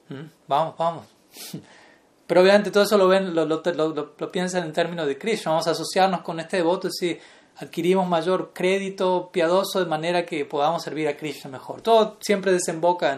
¿Mm? 0.09 0.31
Vamos, 0.49 0.77
vamos. 0.77 1.07
Pero 2.27 2.41
obviamente 2.41 2.71
todo 2.71 2.83
eso 2.85 2.99
lo 2.99 3.09
ven, 3.09 3.35
lo, 3.35 4.33
piensan 4.33 4.65
en 4.65 4.73
términos 4.73 5.07
de 5.07 5.19
Krishna. 5.19 5.53
Vamos 5.53 5.69
a 5.69 5.73
asociarnos 5.73 6.23
con 6.23 6.41
este 6.41 6.59
devoto 6.59 6.89
si 6.91 7.19
adquirimos 7.63 8.09
mayor 8.09 8.53
crédito 8.53 9.31
piadoso 9.33 9.79
de 9.79 9.87
manera 9.87 10.27
que 10.27 10.45
podamos 10.45 10.83
servir 10.83 11.09
a 11.09 11.17
Krishna 11.17 11.51
mejor. 11.51 11.81
Todo 11.81 12.17
siempre 12.21 12.53
desemboca 12.53 13.13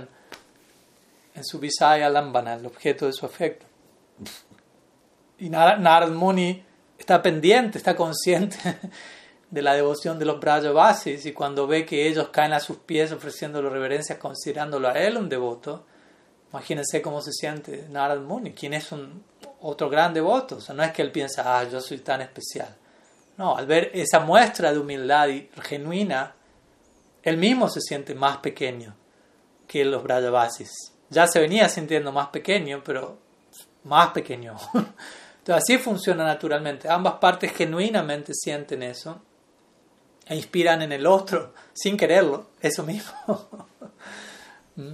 en, 1.34 1.44
su 1.44 1.58
Visaya 1.58 2.08
Lambana, 2.08 2.54
el 2.54 2.66
objeto 2.66 3.06
de 3.06 3.12
su 3.12 3.26
afecto. 3.26 3.66
Y 5.38 5.48
Narad 5.48 6.10
Muni 6.10 6.62
está 6.96 7.20
pendiente, 7.20 7.78
está 7.78 7.96
consciente 7.96 8.56
de 9.50 9.62
la 9.62 9.74
devoción 9.74 10.18
de 10.18 10.26
los 10.26 10.38
Brajavasis 10.38 11.26
y 11.26 11.32
cuando 11.32 11.66
ve 11.66 11.84
que 11.84 12.06
ellos 12.06 12.28
caen 12.28 12.52
a 12.52 12.60
sus 12.60 12.76
pies 12.76 13.10
ofreciéndole 13.12 13.68
reverencias, 13.68 14.18
considerándolo 14.18 14.88
a 14.88 14.92
él 14.92 15.16
un 15.16 15.28
devoto, 15.28 15.84
imagínense 16.50 17.02
cómo 17.02 17.20
se 17.20 17.32
siente 17.32 17.86
Narad 17.90 18.20
Muni, 18.20 18.52
quien 18.52 18.74
es 18.74 18.92
un 18.92 19.24
otro 19.62 19.90
gran 19.90 20.14
devoto. 20.14 20.56
O 20.56 20.60
sea, 20.60 20.74
no 20.74 20.84
es 20.84 20.92
que 20.92 21.02
él 21.02 21.10
piensa, 21.10 21.58
ah, 21.58 21.64
yo 21.64 21.80
soy 21.80 21.98
tan 21.98 22.20
especial. 22.20 22.76
No, 23.36 23.56
al 23.56 23.66
ver 23.66 23.90
esa 23.94 24.20
muestra 24.20 24.72
de 24.72 24.78
humildad 24.78 25.28
genuina, 25.62 26.34
él 27.22 27.36
mismo 27.36 27.68
se 27.68 27.80
siente 27.80 28.14
más 28.14 28.38
pequeño 28.38 28.94
que 29.66 29.84
los 29.84 30.02
Brajavasis. 30.02 30.70
Ya 31.10 31.26
se 31.26 31.40
venía 31.40 31.68
sintiendo 31.68 32.12
más 32.12 32.28
pequeño, 32.28 32.82
pero 32.84 33.18
más 33.84 34.10
pequeño. 34.10 34.56
Entonces 35.38 35.62
así 35.62 35.78
funciona 35.78 36.24
naturalmente. 36.24 36.88
Ambas 36.88 37.14
partes 37.14 37.52
genuinamente 37.52 38.32
sienten 38.34 38.82
eso 38.82 39.20
e 40.26 40.36
inspiran 40.36 40.82
en 40.82 40.92
el 40.92 41.06
otro 41.06 41.52
sin 41.72 41.96
quererlo, 41.96 42.50
eso 42.60 42.82
mismo. 42.82 43.12
¿Mm? 44.76 44.92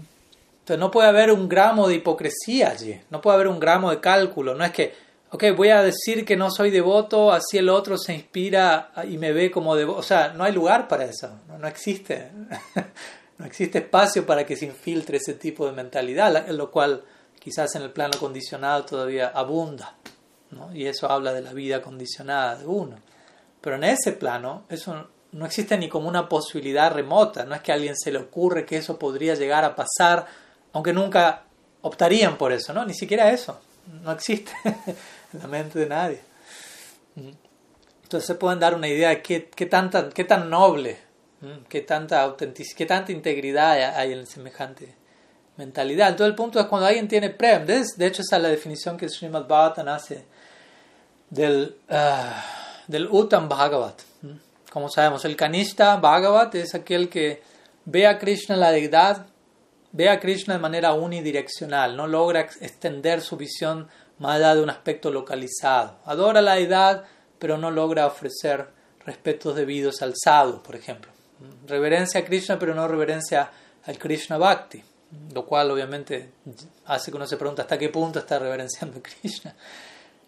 Entonces 0.61 0.79
no 0.79 0.91
puede 0.91 1.09
haber 1.09 1.33
un 1.33 1.49
gramo 1.49 1.89
de 1.89 1.97
hipocresía 1.97 2.71
allí, 2.71 3.01
no 3.11 3.21
puede 3.21 3.37
haber 3.37 3.49
un 3.49 3.61
gramo 3.61 3.91
de 3.91 4.01
cálculo. 4.01 4.55
No 4.55 4.65
es 4.65 4.73
que, 4.73 4.95
ok, 5.33 5.45
voy 5.57 5.69
a 5.69 5.83
decir 5.83 6.25
que 6.25 6.37
no 6.37 6.51
soy 6.51 6.71
devoto, 6.71 7.33
así 7.33 7.59
el 7.59 7.69
otro 7.69 7.97
se 7.97 8.15
inspira 8.15 8.93
y 9.09 9.19
me 9.19 9.33
ve 9.33 9.51
como 9.51 9.77
devoto. 9.77 9.99
O 9.99 10.03
sea, 10.03 10.33
no 10.33 10.45
hay 10.45 10.53
lugar 10.53 10.89
para 10.89 11.05
eso, 11.05 11.31
no, 11.59 11.67
existe. 11.67 12.31
no 13.39 13.47
existe 13.47 13.79
espacio 13.79 14.27
para 14.27 14.45
que 14.45 14.57
se 14.57 14.67
infiltre 14.67 15.19
ese 15.19 15.35
tipo 15.35 15.67
de 15.67 15.73
mentalidad, 15.73 16.49
lo 16.49 16.71
cual 16.71 17.05
quizás 17.39 17.75
en 17.77 17.83
el 17.83 17.91
plano 17.91 18.19
condicionado 18.19 18.85
todavía 18.85 19.29
abunda. 19.29 19.97
Y 20.75 20.87
eso 20.87 21.09
habla 21.09 21.33
de 21.33 21.43
la 21.43 21.53
vida 21.53 21.81
condicionada 21.81 22.57
de 22.57 22.67
uno. 22.67 22.97
Pero 23.61 23.77
en 23.77 23.85
ese 23.85 24.13
plano, 24.13 24.65
eso 24.69 25.09
no 25.31 25.47
existe 25.47 25.79
ni 25.79 25.89
como 25.89 26.09
una 26.09 26.29
posibilidad 26.29 26.93
remota. 26.93 27.45
No 27.45 27.55
es 27.55 27.61
que 27.61 27.71
a 27.71 27.77
alguien 27.77 27.95
se 27.97 28.11
le 28.11 28.19
ocurre 28.19 28.67
que 28.67 28.79
eso 28.79 28.99
podría 28.99 29.37
llegar 29.37 29.65
a 29.65 29.77
pasar, 29.77 30.27
aunque 30.73 30.93
nunca 30.93 31.45
optarían 31.83 32.37
por 32.37 32.53
eso, 32.53 32.73
¿no? 32.73 32.85
Ni 32.85 32.95
siquiera 32.95 33.31
eso. 33.31 33.61
No 34.03 34.13
existe 34.13 34.53
en 35.33 35.39
la 35.43 35.47
mente 35.47 35.79
de 35.79 35.87
nadie. 35.87 36.21
Entonces 38.03 38.27
se 38.27 38.35
pueden 38.35 38.59
dar 38.59 38.75
una 38.75 38.89
idea 38.89 39.11
de 39.11 39.23
qué, 39.23 39.49
qué, 39.49 39.67
tanta, 39.67 40.09
qué 40.09 40.25
tan 40.25 40.51
noble, 40.51 40.99
qué 41.69 41.81
tanta 41.81 42.23
autenticidad, 42.23 42.77
qué 42.77 42.87
tanta 42.87 43.13
integridad 43.13 43.97
hay 43.97 44.13
en 44.13 44.27
semejante 44.27 44.95
mentalidad. 45.57 46.09
Entonces 46.09 46.31
el 46.31 46.37
punto 46.37 46.59
es 46.59 46.67
cuando 46.67 46.87
alguien 46.87 47.09
tiene 47.09 47.31
prem, 47.31 47.67
de 47.67 48.07
hecho 48.07 48.23
esa 48.23 48.37
es 48.37 48.43
la 48.43 48.49
definición 48.49 48.97
que 48.97 49.09
Srimad 49.09 49.47
Bhattan 49.47 49.89
hace 49.89 50.25
del, 51.29 51.77
uh, 51.89 52.89
del 52.89 53.07
Uttam 53.11 53.49
Bhagavat. 53.49 54.03
Como 54.73 54.89
sabemos, 54.89 55.25
el 55.25 55.37
Kanishta 55.37 55.97
Bhagavat 55.97 56.55
es 56.57 56.75
aquel 56.75 57.09
que 57.09 57.43
ve 57.85 58.07
a 58.07 58.19
Krishna 58.19 58.57
la 58.57 58.71
deidad, 58.71 59.27
ve 59.93 60.09
a 60.09 60.21
Krishna 60.21 60.55
de 60.55 60.61
manera 60.61 60.93
unidireccional, 60.93 61.97
no 61.97 62.07
logra 62.07 62.41
extender 62.41 63.21
su 63.21 63.37
visión 63.37 63.89
más 64.21 64.37
allá 64.37 64.55
de 64.55 64.63
un 64.63 64.71
aspecto 64.71 65.11
localizado. 65.11 65.97
Adora 66.05 66.41
la 66.41 66.55
deidad, 66.55 67.05
pero 67.39 67.59
no 67.59 67.71
logra 67.71 68.07
ofrecer 68.07 68.69
respetos 69.05 69.57
debidos 69.57 70.03
al 70.03 70.15
sadhu, 70.15 70.63
por 70.63 70.77
ejemplo. 70.77 71.11
Reverencia 71.67 72.21
a 72.21 72.25
Krishna, 72.25 72.59
pero 72.59 72.75
no 72.75 72.87
reverencia 72.87 73.51
al 73.87 73.99
Krishna 73.99 74.37
Bhakti, 74.37 74.83
lo 75.33 75.47
cual 75.47 75.71
obviamente 75.71 76.33
hace 76.85 77.11
que 77.11 77.17
uno 77.17 77.27
se 77.27 77.39
pregunte 77.39 77.63
hasta 77.63 77.79
qué 77.79 77.89
punto 77.89 78.19
está 78.19 78.39
reverenciando 78.39 78.99
a 78.99 79.03
Krishna. 79.03 79.55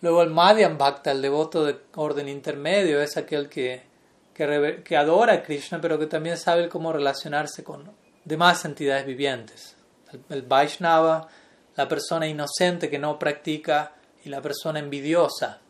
Luego 0.00 0.22
el 0.22 0.30
Madhyam 0.30 0.78
Bhakta, 0.78 1.12
el 1.12 1.22
devoto 1.22 1.64
de 1.64 1.76
orden 1.94 2.28
intermedio, 2.28 3.00
es 3.00 3.16
aquel 3.16 3.48
que, 3.48 3.82
que, 4.34 4.96
adora 4.96 5.34
a 5.34 5.42
Krishna, 5.42 5.80
pero 5.80 5.98
que 5.98 6.06
también 6.06 6.36
sabe 6.36 6.68
cómo 6.68 6.92
relacionarse 6.92 7.62
con 7.62 7.88
demás 8.24 8.64
entidades 8.64 9.06
vivientes. 9.06 9.76
El, 10.28 10.42
Vaishnava, 10.42 11.28
la 11.76 11.88
persona 11.88 12.26
inocente 12.26 12.90
que 12.90 12.98
no 12.98 13.18
practica 13.18 13.94
y 14.24 14.28
la 14.28 14.40
persona 14.40 14.78
envidiosa, 14.78 15.60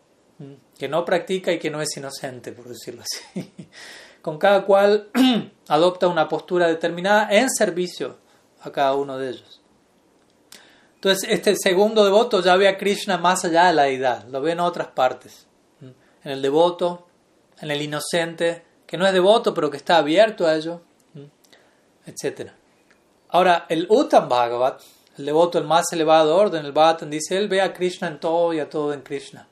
que 0.79 0.89
no 0.89 1.05
practica 1.05 1.53
y 1.53 1.59
que 1.59 1.71
no 1.71 1.81
es 1.81 1.97
inocente, 1.97 2.53
por 2.53 2.69
decirlo 2.69 3.03
así. 3.03 3.53
Con 4.23 4.39
cada 4.39 4.65
cual 4.65 5.11
adopta 5.69 6.09
una 6.09 6.29
postura 6.29 6.69
determinada 6.69 7.29
en 7.31 7.51
servicio 7.51 8.19
a 8.61 8.71
cada 8.71 8.95
uno 8.95 9.19
de 9.19 9.31
ellos. 9.31 9.61
Entonces, 10.95 11.29
este 11.31 11.57
segundo 11.57 12.05
devoto 12.05 12.41
ya 12.41 12.55
ve 12.57 12.69
a 12.69 12.79
Krishna 12.79 13.19
más 13.19 13.45
allá 13.45 13.67
de 13.67 13.73
la 13.73 13.83
deidad, 13.85 14.25
lo 14.29 14.41
ve 14.41 14.53
en 14.53 14.61
otras 14.61 14.89
partes. 14.89 15.49
En 15.81 16.31
el 16.31 16.41
devoto, 16.41 17.09
en 17.61 17.73
el 17.73 17.83
inocente, 17.83 18.65
que 18.87 18.97
no 18.97 19.07
es 19.07 19.13
devoto, 19.13 19.53
pero 19.53 19.69
que 19.69 19.77
está 19.77 19.97
abierto 19.97 20.47
a 20.47 20.55
ello, 20.55 20.83
etc. 22.07 22.51
Ahora, 23.31 23.67
el 23.69 23.87
Uttam 23.89 24.29
Bhagavat, 24.29 24.83
el 25.19 25.27
devoto 25.27 25.59
el 25.59 25.65
más 25.65 25.93
elevado 25.93 26.37
orden, 26.37 26.65
el 26.65 26.73
Bhattan, 26.73 27.11
dice, 27.11 27.37
él 27.37 27.49
ve 27.49 27.61
a 27.61 27.73
Krishna 27.73 28.09
en 28.09 28.19
todo 28.19 28.53
y 28.53 28.61
a 28.61 28.69
todo 28.69 28.93
en 28.93 29.03
Krishna. 29.03 29.47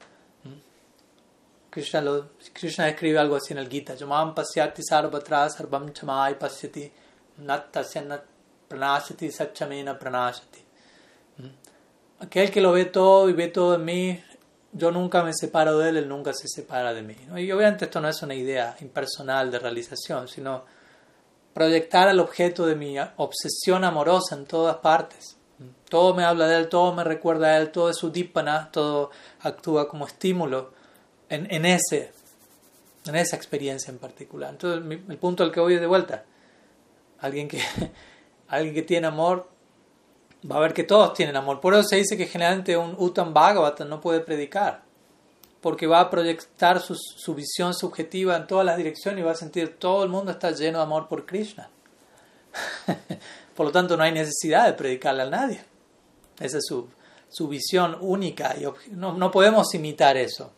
Krishna, 1.70 2.00
lo, 2.00 2.30
Krishna 2.52 2.88
escribe 2.88 3.18
algo 3.18 3.36
así 3.36 3.52
en 3.52 3.58
el 3.58 3.68
Gita, 3.68 3.94
Yamam 3.94 4.34
pasyati 4.34 4.82
sarvatra 4.82 5.48
sarvam 5.48 5.92
chamai 5.92 6.36
pasyati 6.36 6.90
nat 7.38 7.70
tasya 7.70 8.22
pranashati 8.68 9.30
pranashati. 9.98 10.64
Aquel 12.20 12.50
que 12.50 12.60
lo 12.60 12.72
ve 12.72 12.86
todo 12.86 13.28
y 13.28 13.32
ve 13.32 13.48
todo 13.48 13.76
en 13.76 13.84
mí, 13.84 14.24
yo 14.72 14.90
nunca 14.90 15.22
me 15.22 15.32
separo 15.32 15.78
de 15.78 15.90
él, 15.90 15.96
él 15.98 16.08
nunca 16.08 16.32
se 16.34 16.48
separa 16.48 16.92
de 16.92 17.02
mí. 17.02 17.16
Y 17.36 17.50
obviamente 17.50 17.86
esto 17.86 18.00
no 18.00 18.08
es 18.08 18.20
una 18.22 18.34
idea 18.34 18.76
impersonal 18.80 19.50
de 19.50 19.58
realización, 19.58 20.28
sino 20.28 20.64
proyectar 21.54 22.08
al 22.08 22.20
objeto 22.20 22.66
de 22.66 22.76
mi 22.76 22.96
obsesión 23.16 23.84
amorosa 23.84 24.34
en 24.34 24.44
todas 24.44 24.76
partes. 24.76 25.36
Todo 25.90 26.14
me 26.14 26.24
habla 26.24 26.46
de 26.46 26.56
él, 26.56 26.68
todo 26.68 26.94
me 26.94 27.02
recuerda 27.04 27.48
a 27.48 27.58
él, 27.58 27.70
todo 27.70 27.90
es 27.90 27.96
su 27.96 28.12
todo 28.72 29.10
actúa 29.40 29.88
como 29.88 30.06
estímulo 30.06 30.72
en, 31.28 31.52
en, 31.52 31.66
ese, 31.66 32.12
en 33.06 33.16
esa 33.16 33.34
experiencia 33.34 33.90
en 33.90 33.98
particular. 33.98 34.50
Entonces, 34.50 35.00
el 35.08 35.18
punto 35.18 35.42
al 35.42 35.50
que 35.50 35.58
voy 35.58 35.74
es 35.74 35.80
de 35.80 35.88
vuelta. 35.88 36.24
Alguien 37.18 37.48
que, 37.48 37.60
alguien 38.48 38.72
que 38.72 38.82
tiene 38.82 39.08
amor 39.08 39.48
va 40.50 40.56
a 40.56 40.60
ver 40.60 40.74
que 40.74 40.84
todos 40.84 41.12
tienen 41.12 41.34
amor. 41.34 41.60
Por 41.60 41.74
eso 41.74 41.82
se 41.82 41.96
dice 41.96 42.16
que 42.16 42.26
generalmente 42.26 42.76
un 42.76 42.94
Uttam 42.96 43.34
Bhagavatam 43.34 43.88
no 43.88 44.00
puede 44.00 44.20
predicar. 44.20 44.82
porque 45.60 45.86
va 45.86 46.00
a 46.00 46.08
proyectar 46.08 46.80
su, 46.80 46.94
su, 46.96 47.34
visión 47.34 47.74
subjetiva 47.74 48.34
en 48.36 48.46
todas 48.46 48.64
las 48.64 48.78
direcciones 48.78 49.20
y 49.20 49.24
va 49.24 49.32
a 49.32 49.34
sentir 49.34 49.76
todo 49.78 50.04
el 50.04 50.08
mundo 50.08 50.30
está 50.30 50.52
lleno 50.52 50.78
de 50.78 50.84
amor 50.84 51.08
por 51.08 51.26
Krishna. 51.26 51.68
por 53.56 53.66
lo 53.66 53.72
tanto, 53.72 53.96
no 53.96 54.02
hay 54.02 54.12
necesidad 54.12 54.66
de 54.66 54.72
predicarle 54.72 55.22
a 55.22 55.26
nadie. 55.26 55.69
Esa 56.40 56.58
es 56.58 56.64
su, 56.66 56.88
su 57.28 57.46
visión 57.46 57.96
única 58.00 58.56
y 58.58 58.66
no, 58.92 59.12
no, 59.12 59.30
podemos 59.30 59.72
imitar 59.74 60.16
eso. 60.16 60.50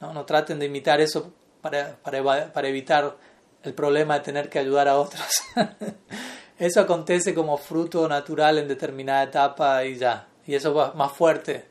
No, 0.00 0.12
no 0.12 0.24
traten 0.24 0.58
de 0.58 0.66
imitar 0.66 1.00
eso 1.00 1.32
para, 1.60 1.96
para, 1.96 2.52
para 2.52 2.68
evitar 2.68 3.16
el 3.62 3.74
problema 3.74 4.14
de 4.14 4.24
tener 4.24 4.48
que 4.48 4.58
ayudar 4.58 4.88
a 4.88 4.98
otros. 4.98 5.42
eso 6.58 6.80
acontece 6.80 7.34
como 7.34 7.56
fruto 7.56 8.08
natural 8.08 8.58
en 8.58 8.68
determinada 8.68 9.22
etapa 9.22 9.84
y 9.84 9.96
ya. 9.96 10.26
Y 10.46 10.54
eso 10.54 10.74
va 10.74 10.92
más 10.94 11.12
fuerte 11.12 11.66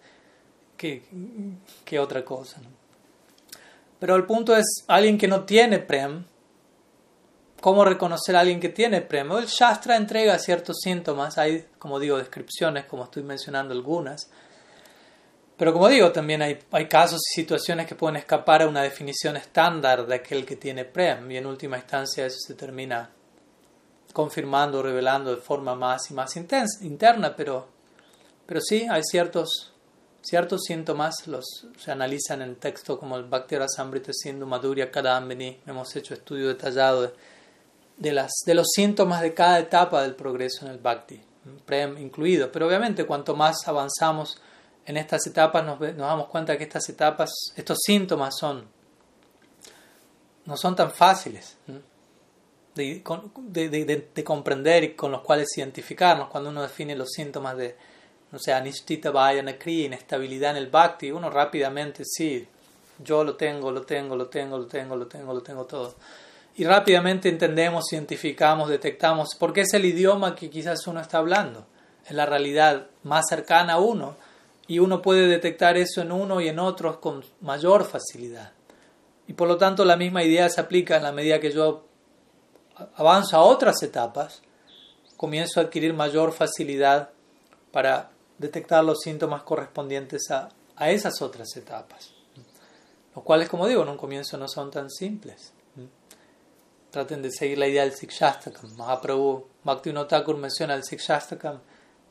que, 0.78 1.04
que 1.86 2.00
otra 2.00 2.24
cosa. 2.24 2.62
Pero 4.00 4.16
el 4.16 4.26
punto 4.26 4.56
es, 4.56 4.84
alguien 4.88 5.18
que 5.18 5.28
no 5.28 5.44
tiene 5.44 5.80
prem, 5.80 6.26
¿cómo 7.64 7.86
reconocer 7.86 8.36
a 8.36 8.42
alguien 8.42 8.60
que 8.60 8.68
tiene 8.68 9.00
prem? 9.00 9.32
El 9.32 9.46
Shastra 9.46 9.96
entrega 9.96 10.38
ciertos 10.38 10.82
síntomas, 10.84 11.38
hay, 11.38 11.66
como 11.80 11.98
digo, 11.98 12.18
descripciones, 12.18 12.84
como 12.88 13.06
estoy 13.06 13.24
mencionando 13.24 13.74
algunas. 13.74 14.30
Pero 15.56 15.72
como 15.72 15.88
digo, 15.88 16.12
también 16.12 16.42
hay, 16.42 16.60
hay 16.72 16.90
casos 16.90 17.22
y 17.32 17.40
situaciones 17.40 17.88
que 17.88 17.96
pueden 17.96 18.18
escapar 18.18 18.64
a 18.64 18.68
una 18.68 18.82
definición 18.82 19.38
estándar 19.38 20.06
de 20.06 20.16
aquel 20.16 20.46
que 20.46 20.58
tiene 20.58 20.84
prem, 20.84 21.32
y 21.32 21.38
en 21.38 21.46
última 21.46 21.78
instancia 21.78 22.26
eso 22.26 22.40
se 22.46 22.54
termina 22.54 23.10
confirmando, 24.12 24.84
revelando 24.84 25.34
de 25.34 25.42
forma 25.42 25.74
más 25.74 26.12
y 26.12 26.14
más 26.14 26.36
intensa, 26.36 26.84
interna, 26.84 27.34
pero, 27.34 27.70
pero 28.46 28.60
sí 28.60 28.86
hay 28.92 29.04
ciertos 29.04 29.74
Ciertos 30.26 30.62
síntomas 30.66 31.28
los, 31.28 31.68
se 31.78 31.92
analizan 31.92 32.42
en 32.42 32.56
texto 32.56 32.98
como 32.98 33.18
el 33.18 33.26
Bhakti 33.26 33.58
Rasamrita 33.58 34.14
Sindhu 34.14 34.48
Madhurya 34.48 34.90
Kadambini. 34.90 35.60
Hemos 35.68 35.94
hecho 35.98 36.14
estudio 36.14 36.48
detallado 36.48 37.02
de, 37.02 37.14
las, 38.00 38.32
de 38.46 38.54
los 38.56 38.68
síntomas 38.74 39.22
de 39.22 39.34
cada 39.34 39.60
etapa 39.60 40.02
del 40.02 40.16
progreso 40.16 40.66
en 40.66 40.72
el 40.72 40.78
Bhakti, 40.78 41.22
Prem 41.66 41.98
incluido. 41.98 42.52
Pero 42.52 42.68
obviamente 42.68 43.06
cuanto 43.06 43.36
más 43.36 43.68
avanzamos 43.68 44.42
en 44.86 44.98
estas 44.98 45.26
etapas 45.28 45.66
nos, 45.66 45.80
nos 45.80 45.96
damos 45.96 46.28
cuenta 46.28 46.58
que 46.58 46.64
estas 46.64 46.88
etapas, 46.90 47.32
estos 47.56 47.80
síntomas 47.86 48.36
son 48.38 48.66
no 50.46 50.58
son 50.58 50.76
tan 50.76 50.92
fáciles 50.92 51.58
de, 52.76 53.02
de, 53.36 53.70
de, 53.70 54.10
de, 54.14 54.24
comprender 54.24 54.84
y 54.84 54.94
con 54.96 55.12
los 55.12 55.22
cuales 55.22 55.48
identificarnos 55.58 56.30
cuando 56.30 56.50
uno 56.50 56.62
define 56.62 56.96
los 56.96 57.12
síntomas 57.12 57.56
de, 57.56 57.76
no 58.32 58.40
sé, 58.40 58.52
Anishtita 58.52 59.12
Vayanakri, 59.12 59.86
inestabilidad 59.86 60.52
en 60.52 60.58
el 60.58 60.68
Bhakti, 60.68 61.12
uno 61.12 61.30
rápidamente, 61.30 62.04
sí, 62.04 62.48
yo 63.04 63.24
lo 63.24 63.36
tengo, 63.36 63.72
lo 63.72 63.84
tengo, 63.84 64.16
lo 64.16 64.28
tengo, 64.28 64.58
lo 64.58 64.66
tengo, 64.66 64.96
lo 64.96 65.08
tengo, 65.08 65.34
lo 65.34 65.42
tengo 65.42 65.66
todo. 65.66 65.96
Y 66.56 66.66
rápidamente 66.66 67.30
entendemos, 67.30 67.92
identificamos, 67.92 68.70
detectamos, 68.70 69.30
porque 69.40 69.62
es 69.62 69.74
el 69.74 69.86
idioma 69.86 70.36
que 70.36 70.50
quizás 70.50 70.86
uno 70.86 71.00
está 71.00 71.18
hablando, 71.18 71.66
es 72.06 72.12
la 72.12 72.26
realidad 72.26 72.88
más 73.04 73.26
cercana 73.28 73.74
a 73.74 73.80
uno, 73.80 74.16
y 74.68 74.80
uno 74.80 75.02
puede 75.02 75.28
detectar 75.28 75.78
eso 75.78 76.02
en 76.02 76.12
uno 76.12 76.40
y 76.42 76.48
en 76.48 76.60
otros 76.60 76.98
con 76.98 77.24
mayor 77.42 77.86
facilidad. 77.86 78.52
Y 79.28 79.34
por 79.34 79.48
lo 79.48 79.58
tanto 79.58 79.84
la 79.84 79.98
misma 79.98 80.24
idea 80.24 80.50
se 80.50 80.62
aplica 80.62 80.98
en 80.98 81.04
la 81.04 81.12
medida 81.12 81.40
que 81.40 81.52
yo 81.52 81.86
avanzo 82.96 83.38
a 83.38 83.42
otras 83.42 83.82
etapas, 83.84 84.42
comienzo 85.18 85.60
a 85.60 85.64
adquirir 85.64 85.94
mayor 85.94 86.32
facilidad 86.32 87.10
para 87.72 88.12
detectar 88.38 88.84
los 88.84 89.00
síntomas 89.02 89.44
correspondientes 89.44 90.30
a, 90.32 90.50
a 90.76 90.92
esas 90.92 91.22
otras 91.22 91.56
etapas. 91.56 92.12
Los 93.16 93.24
cuales, 93.24 93.50
como 93.50 93.68
digo, 93.68 93.84
en 93.84 93.90
un 93.90 93.98
comienzo 93.98 94.38
no 94.38 94.48
son 94.48 94.72
tan 94.72 94.90
simples. 94.90 95.54
Traten 96.94 97.24
de 97.24 97.32
seguir 97.32 97.58
la 97.58 97.66
idea 97.66 97.82
del 97.82 97.94
Sikshastakam. 97.94 98.78
Mahaprabhu 98.78 99.48
Bhakti 99.64 99.92
Thakur 99.92 100.38
menciona 100.38 100.76
el 100.76 100.84
Sikshastakam. 100.84 101.60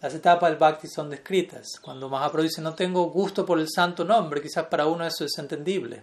Las 0.01 0.13
etapas 0.13 0.51
del 0.51 0.59
Bhakti 0.59 0.89
son 0.89 1.09
descritas. 1.09 1.79
Cuando 1.81 2.09
Mahaprabhu 2.09 2.43
dice 2.43 2.61
no 2.61 2.75
tengo 2.75 3.05
gusto 3.05 3.47
por 3.47 3.61
el 3.61 3.69
santo 3.71 4.05
nombre, 4.05 4.43
quizás 4.43 4.67
para 4.67 4.89
uno 4.89 5.07
eso 5.07 5.25
es 5.25 5.39
entendible. 5.39 6.03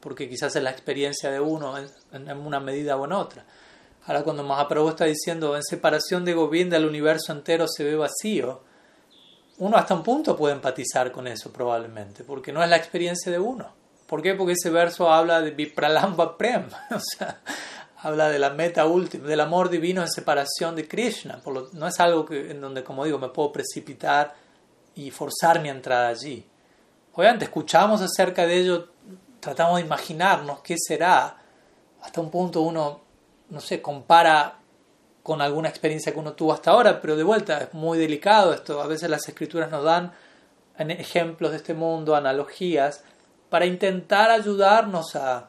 Porque 0.00 0.28
quizás 0.28 0.56
es 0.56 0.62
la 0.64 0.72
experiencia 0.72 1.30
de 1.30 1.38
uno 1.38 1.78
en, 1.78 1.88
en 2.28 2.36
una 2.38 2.58
medida 2.58 2.96
o 2.96 3.04
en 3.04 3.12
otra. 3.12 3.44
Ahora 4.06 4.24
cuando 4.24 4.42
Mahaprabhu 4.42 4.88
está 4.88 5.04
diciendo 5.04 5.54
en 5.54 5.62
separación 5.62 6.24
de 6.24 6.34
Govinda 6.34 6.76
el 6.76 6.86
universo 6.86 7.30
entero 7.30 7.68
se 7.68 7.84
ve 7.84 7.94
vacío, 7.94 8.60
uno 9.58 9.76
hasta 9.76 9.94
un 9.94 10.02
punto 10.02 10.36
puede 10.36 10.56
empatizar 10.56 11.12
con 11.12 11.28
eso 11.28 11.52
probablemente, 11.52 12.24
porque 12.24 12.52
no 12.52 12.60
es 12.60 12.68
la 12.68 12.76
experiencia 12.76 13.30
de 13.30 13.38
uno. 13.38 13.72
¿Por 14.08 14.20
qué? 14.20 14.34
Porque 14.34 14.52
ese 14.52 14.70
verso 14.70 15.12
habla 15.12 15.40
de 15.40 15.52
Vipralamba 15.52 16.36
Prem, 16.36 16.66
o 16.90 17.00
sea, 17.00 17.40
habla 18.04 18.28
de 18.28 18.38
la 18.38 18.50
meta 18.50 18.84
última, 18.84 19.26
del 19.26 19.40
amor 19.40 19.70
divino 19.70 20.02
en 20.02 20.08
separación 20.08 20.76
de 20.76 20.86
Krishna. 20.86 21.40
Por 21.42 21.54
lo, 21.54 21.68
no 21.72 21.88
es 21.88 21.98
algo 22.00 22.26
en 22.30 22.60
donde, 22.60 22.84
como 22.84 23.06
digo, 23.06 23.18
me 23.18 23.30
puedo 23.30 23.50
precipitar 23.50 24.34
y 24.94 25.10
forzar 25.10 25.62
mi 25.62 25.70
entrada 25.70 26.08
allí. 26.08 26.46
Obviamente, 27.14 27.46
escuchamos 27.46 28.02
acerca 28.02 28.46
de 28.46 28.58
ello, 28.58 28.88
tratamos 29.40 29.76
de 29.76 29.86
imaginarnos 29.86 30.60
qué 30.60 30.76
será. 30.78 31.38
Hasta 32.02 32.20
un 32.20 32.30
punto 32.30 32.60
uno, 32.60 33.00
no 33.48 33.60
sé, 33.60 33.80
compara 33.80 34.58
con 35.22 35.40
alguna 35.40 35.70
experiencia 35.70 36.12
que 36.12 36.18
uno 36.18 36.34
tuvo 36.34 36.52
hasta 36.52 36.72
ahora, 36.72 37.00
pero 37.00 37.16
de 37.16 37.24
vuelta 37.24 37.56
es 37.56 37.72
muy 37.72 37.96
delicado 37.96 38.52
esto. 38.52 38.82
A 38.82 38.86
veces 38.86 39.08
las 39.08 39.26
escrituras 39.26 39.70
nos 39.70 39.82
dan 39.82 40.12
ejemplos 40.76 41.52
de 41.52 41.56
este 41.56 41.72
mundo, 41.72 42.14
analogías, 42.14 43.02
para 43.48 43.64
intentar 43.64 44.30
ayudarnos 44.30 45.16
a, 45.16 45.48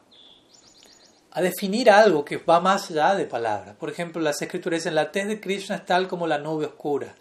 a 1.36 1.42
definir 1.42 1.92
algo 1.92 2.24
que 2.24 2.38
va 2.38 2.62
más 2.62 2.90
allá 2.90 3.14
de 3.14 3.26
palabras. 3.26 3.76
Por 3.76 3.90
ejemplo, 3.90 4.22
las 4.22 4.42
escrituras 4.42 4.80
dicen, 4.80 4.96
la 4.96 5.12
tez 5.12 5.28
de 5.28 5.42
Krishna 5.42 5.76
es 5.76 5.86
tal 5.86 6.08
como 6.08 6.28
la 6.28 6.38
nube 6.38 6.66
oscura. 6.66 7.14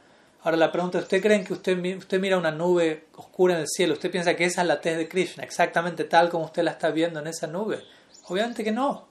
Ahora 0.44 0.56
la 0.56 0.70
pregunta, 0.70 0.98
¿usted 0.98 1.20
cree 1.20 1.42
que 1.42 1.52
usted, 1.52 1.96
usted 1.96 2.20
mira 2.20 2.38
una 2.38 2.52
nube 2.52 3.06
oscura 3.16 3.54
en 3.54 3.62
el 3.62 3.66
cielo? 3.66 3.94
¿Usted 3.94 4.12
piensa 4.12 4.36
que 4.36 4.44
esa 4.44 4.62
es 4.62 4.68
la 4.68 4.80
tez 4.80 4.98
de 4.98 5.08
Krishna, 5.08 5.42
exactamente 5.42 6.04
tal 6.04 6.28
como 6.28 6.44
usted 6.44 6.62
la 6.62 6.70
está 6.70 6.92
viendo 6.92 7.18
en 7.18 7.26
esa 7.26 7.48
nube? 7.48 7.82
Obviamente 8.28 8.62
que 8.62 8.70
no. 8.70 9.04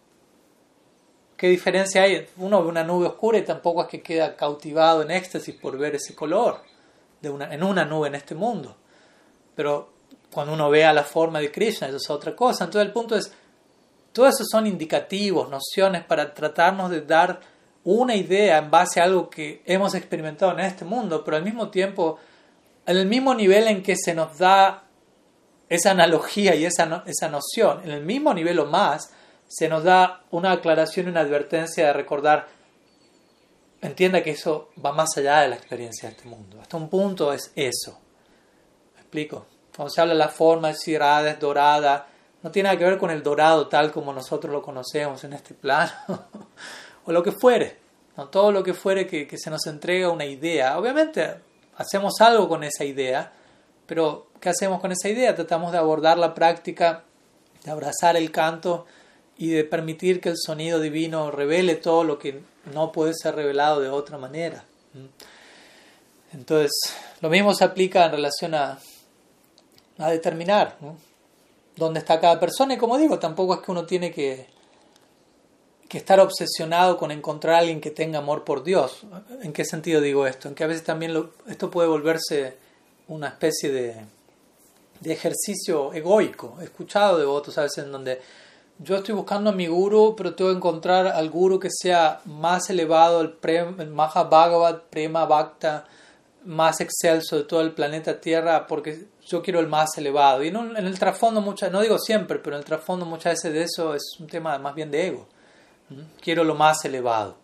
¿Qué 1.36 1.50
diferencia 1.50 2.04
hay? 2.04 2.26
Uno 2.38 2.64
ve 2.64 2.70
una 2.70 2.86
nube 2.86 3.08
oscura 3.08 3.38
y 3.38 3.44
tampoco 3.44 3.82
es 3.82 3.90
que 3.90 4.02
queda 4.02 4.38
cautivado 4.38 5.02
en 5.02 5.12
éxtasis 5.12 5.54
por 5.56 5.78
ver 5.78 5.96
ese 5.96 6.16
color 6.16 6.62
de 7.20 7.30
una, 7.30 7.54
en 7.54 7.62
una 7.62 7.84
nube 7.84 8.08
en 8.08 8.16
este 8.16 8.36
mundo. 8.36 8.78
Pero 9.54 9.92
cuando 10.32 10.54
uno 10.54 10.70
vea 10.70 10.94
la 10.94 11.04
forma 11.04 11.42
de 11.42 11.52
Krishna, 11.52 11.88
eso 11.88 11.98
es 11.98 12.10
otra 12.10 12.34
cosa. 12.34 12.64
Entonces 12.64 12.88
el 12.88 12.94
punto 12.94 13.18
es, 13.18 13.34
todo 14.14 14.28
eso 14.28 14.44
son 14.50 14.68
indicativos, 14.68 15.50
nociones 15.50 16.04
para 16.06 16.34
tratarnos 16.34 16.92
de 16.92 17.02
dar 17.02 17.42
una 17.84 18.16
idea 18.16 18.60
en 18.60 18.72
base 18.72 19.02
a 19.02 19.06
algo 19.06 19.30
que 19.30 19.62
hemos 19.66 19.94
experimentado 19.96 20.54
en 20.54 20.62
este 20.62 20.86
mundo, 20.86 21.24
pero 21.24 21.38
al 21.38 21.44
mismo 21.44 21.70
tiempo, 21.70 22.20
en 22.86 22.98
el 22.98 23.08
mismo 23.08 23.34
nivel 23.34 23.68
en 23.68 23.84
que 23.84 23.96
se 23.98 24.14
nos 24.14 24.38
da 24.38 24.84
esa 25.68 25.92
analogía 25.92 26.56
y 26.56 26.66
esa, 26.66 27.04
esa 27.08 27.28
noción, 27.28 27.82
en 27.84 27.92
el 27.92 28.04
mismo 28.04 28.34
nivel 28.34 28.60
o 28.60 28.66
más, 28.68 29.12
se 29.48 29.68
nos 29.68 29.84
da 29.84 30.24
una 30.32 30.52
aclaración 30.52 31.08
y 31.08 31.10
una 31.10 31.22
advertencia 31.22 31.88
de 31.88 31.94
recordar, 31.94 32.48
entienda 33.82 34.24
que 34.24 34.32
eso 34.32 34.70
va 34.84 34.92
más 34.92 35.18
allá 35.18 35.42
de 35.42 35.50
la 35.50 35.56
experiencia 35.56 36.10
de 36.10 36.16
este 36.16 36.30
mundo. 36.30 36.62
Hasta 36.62 36.78
un 36.78 36.90
punto 36.90 37.34
es 37.34 37.52
eso. 37.56 38.00
¿Me 38.96 39.02
explico? 39.02 39.48
Cuando 39.76 39.92
se 39.92 40.02
habla 40.02 40.14
de 40.14 40.20
la 40.20 40.30
forma, 40.30 40.70
es 40.70 40.80
cirada, 40.80 41.32
es 41.32 41.40
no 42.44 42.52
tiene 42.52 42.68
nada 42.68 42.78
que 42.78 42.84
ver 42.84 42.98
con 42.98 43.10
el 43.10 43.24
dorado 43.24 43.68
tal 43.68 43.92
como 43.92 44.14
nosotros 44.14 44.52
lo 44.52 44.62
conocemos 44.62 45.24
en 45.24 45.34
este 45.34 45.54
plano, 45.54 45.92
o 47.06 47.12
lo 47.12 47.24
que 47.24 47.32
fuere, 47.32 47.78
¿no? 48.18 48.28
todo 48.28 48.52
lo 48.52 48.62
que 48.62 48.74
fuere 48.74 49.08
que, 49.08 49.38
se 49.38 49.50
nos 49.50 49.66
entrega 49.66 50.10
una 50.10 50.26
idea. 50.26 50.78
Obviamente 50.78 51.36
hacemos 51.78 52.20
algo 52.20 52.50
con 52.50 52.64
esa 52.64 52.84
idea, 52.84 53.32
pero 53.86 54.28
¿qué 54.42 54.50
hacemos 54.50 54.82
con 54.82 54.92
esa 54.92 55.08
idea? 55.08 55.34
Tratamos 55.34 55.72
de 55.72 55.78
abordar 55.78 56.18
la 56.18 56.34
práctica, 56.34 57.06
de 57.64 57.72
abrazar 57.72 58.18
el 58.18 58.30
canto 58.30 58.86
y 59.38 59.50
de 59.50 59.64
permitir 59.64 60.20
que 60.20 60.30
el 60.30 60.38
sonido 60.38 60.82
divino 60.82 61.32
revele 61.32 61.76
todo 61.76 62.04
lo 62.04 62.20
que 62.20 62.42
no 62.74 62.92
puede 62.92 63.14
ser 63.14 63.36
revelado 63.36 63.80
de 63.80 63.90
otra 63.90 64.18
manera. 64.18 64.66
Entonces, 66.34 66.72
lo 67.22 67.30
mismo 67.30 67.54
se 67.54 67.64
aplica 67.64 68.06
en 68.06 68.12
relación 68.12 68.54
a, 68.54 68.80
a 69.98 70.10
determinar 70.12 70.78
dónde 71.76 72.00
está 72.00 72.20
cada 72.20 72.40
persona 72.40 72.74
y 72.74 72.78
como 72.78 72.98
digo, 72.98 73.20
tampoco 73.20 73.56
es 73.56 73.62
que 73.62 73.72
uno 73.72 73.86
tiene 73.86 74.12
que, 74.12 74.48
que 75.90 75.98
estar 75.98 76.20
obsesionado 76.20 76.98
con 76.98 77.12
encontrar 77.12 77.56
a 77.56 77.58
alguien 77.60 77.82
que 77.82 77.92
tenga 77.92 78.20
amor 78.20 78.44
por 78.44 78.64
Dios. 78.64 79.06
¿En 79.42 79.54
qué 79.54 79.66
sentido 79.66 80.02
digo 80.02 80.28
esto? 80.28 80.48
En 80.48 80.56
que 80.56 80.64
a 80.64 80.68
veces 80.68 80.84
también 80.84 81.30
esto 81.48 81.70
puede 81.70 81.88
volverse 81.88 82.58
una 83.08 83.28
especie 83.28 83.72
de, 83.72 83.96
de 85.00 85.14
ejercicio 85.14 85.94
egoico. 85.94 86.58
He 86.62 86.66
escuchado 86.66 87.20
de 87.20 87.26
votos 87.26 87.58
a 87.58 87.64
veces 87.64 87.84
en 87.84 87.92
donde 87.92 88.22
yo 88.80 88.98
estoy 88.98 89.14
buscando 89.14 89.52
a 89.52 89.54
mi 89.54 89.68
guru, 89.68 90.16
pero 90.16 90.34
tengo 90.34 90.50
que 90.52 90.58
encontrar 90.58 91.08
al 91.08 91.30
guru 91.30 91.60
que 91.60 91.70
sea 91.72 92.22
más 92.26 92.70
elevado, 92.70 93.22
el, 93.22 93.32
Prem, 93.32 93.80
el 93.80 93.90
Mahabhagavat, 93.90 94.84
Prema 94.90 95.26
Bhakta, 95.26 95.86
más 96.46 96.82
excelso 96.82 97.38
de 97.38 97.44
todo 97.44 97.62
el 97.62 97.72
planeta 97.72 98.20
Tierra 98.20 98.68
porque 98.68 99.06
yo 99.26 99.42
quiero 99.42 99.60
el 99.60 99.68
más 99.68 99.98
elevado. 99.98 100.44
Y 100.44 100.50
en, 100.50 100.76
el 100.76 101.00
trasfondo, 101.00 101.42
muchas, 101.42 101.72
no 101.72 101.82
digo 101.82 101.98
siempre, 101.98 102.40
pero 102.40 102.56
en 102.56 102.60
el 102.60 102.66
trasfondo 102.66 103.06
muchas 103.06 103.34
veces 103.34 103.54
de 103.54 103.64
eso 103.64 103.96
es 103.96 104.04
un 104.20 104.28
tema 104.28 104.58
más 104.60 104.76
bien 104.76 104.92
de 104.92 105.08
ego. 105.08 105.28
Quiero 106.22 106.44
lo 106.44 106.56
más 106.56 106.84
elevado. 106.86 107.38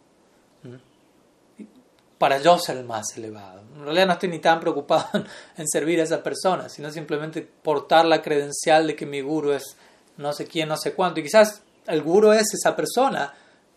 Para 2.17 2.37
yo 2.39 2.57
ser 2.59 2.77
el 2.77 2.83
más 2.83 3.15
elevado. 3.15 3.61
En 3.75 3.83
realidad 3.85 4.07
no 4.07 4.13
estoy 4.13 4.29
ni 4.29 4.39
tan 4.39 4.59
preocupado 4.59 5.07
en 5.57 5.67
servir 5.67 6.01
a 6.01 6.03
esa 6.03 6.21
persona, 6.21 6.67
sino 6.67 6.91
simplemente 6.91 7.41
portar 7.41 8.05
la 8.05 8.21
credencial 8.21 8.87
de 8.87 8.95
que 8.95 9.05
mi 9.05 9.21
guru 9.21 9.53
es 9.53 9.77
no 10.17 10.33
sé 10.33 10.45
quién, 10.45 10.67
no 10.67 10.75
sé 10.75 10.93
cuánto. 10.93 11.21
Y 11.21 11.23
quizás 11.23 11.61
el 11.87 12.01
guru 12.01 12.33
es 12.33 12.53
esa 12.53 12.75
persona, 12.75 13.33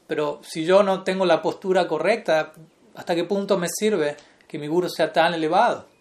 pero 0.08 0.40
si 0.42 0.64
yo 0.64 0.82
no 0.82 1.04
tengo 1.04 1.24
la 1.24 1.40
postura 1.40 1.86
correcta, 1.86 2.52
¿hasta 2.96 3.14
qué 3.14 3.24
punto 3.24 3.56
me 3.58 3.68
sirve 3.68 4.16
que 4.48 4.58
mi 4.58 4.66
guru 4.66 4.88
sea 4.90 5.12
tan 5.12 5.34
elevado? 5.34 5.91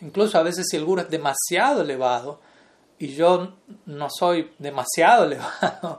Incluso 0.00 0.38
a 0.38 0.42
veces 0.42 0.66
si 0.70 0.76
el 0.76 0.84
guru 0.84 1.02
es 1.02 1.10
demasiado 1.10 1.82
elevado 1.82 2.40
y 2.98 3.14
yo 3.14 3.56
no 3.86 4.08
soy 4.10 4.52
demasiado 4.58 5.24
elevado, 5.26 5.98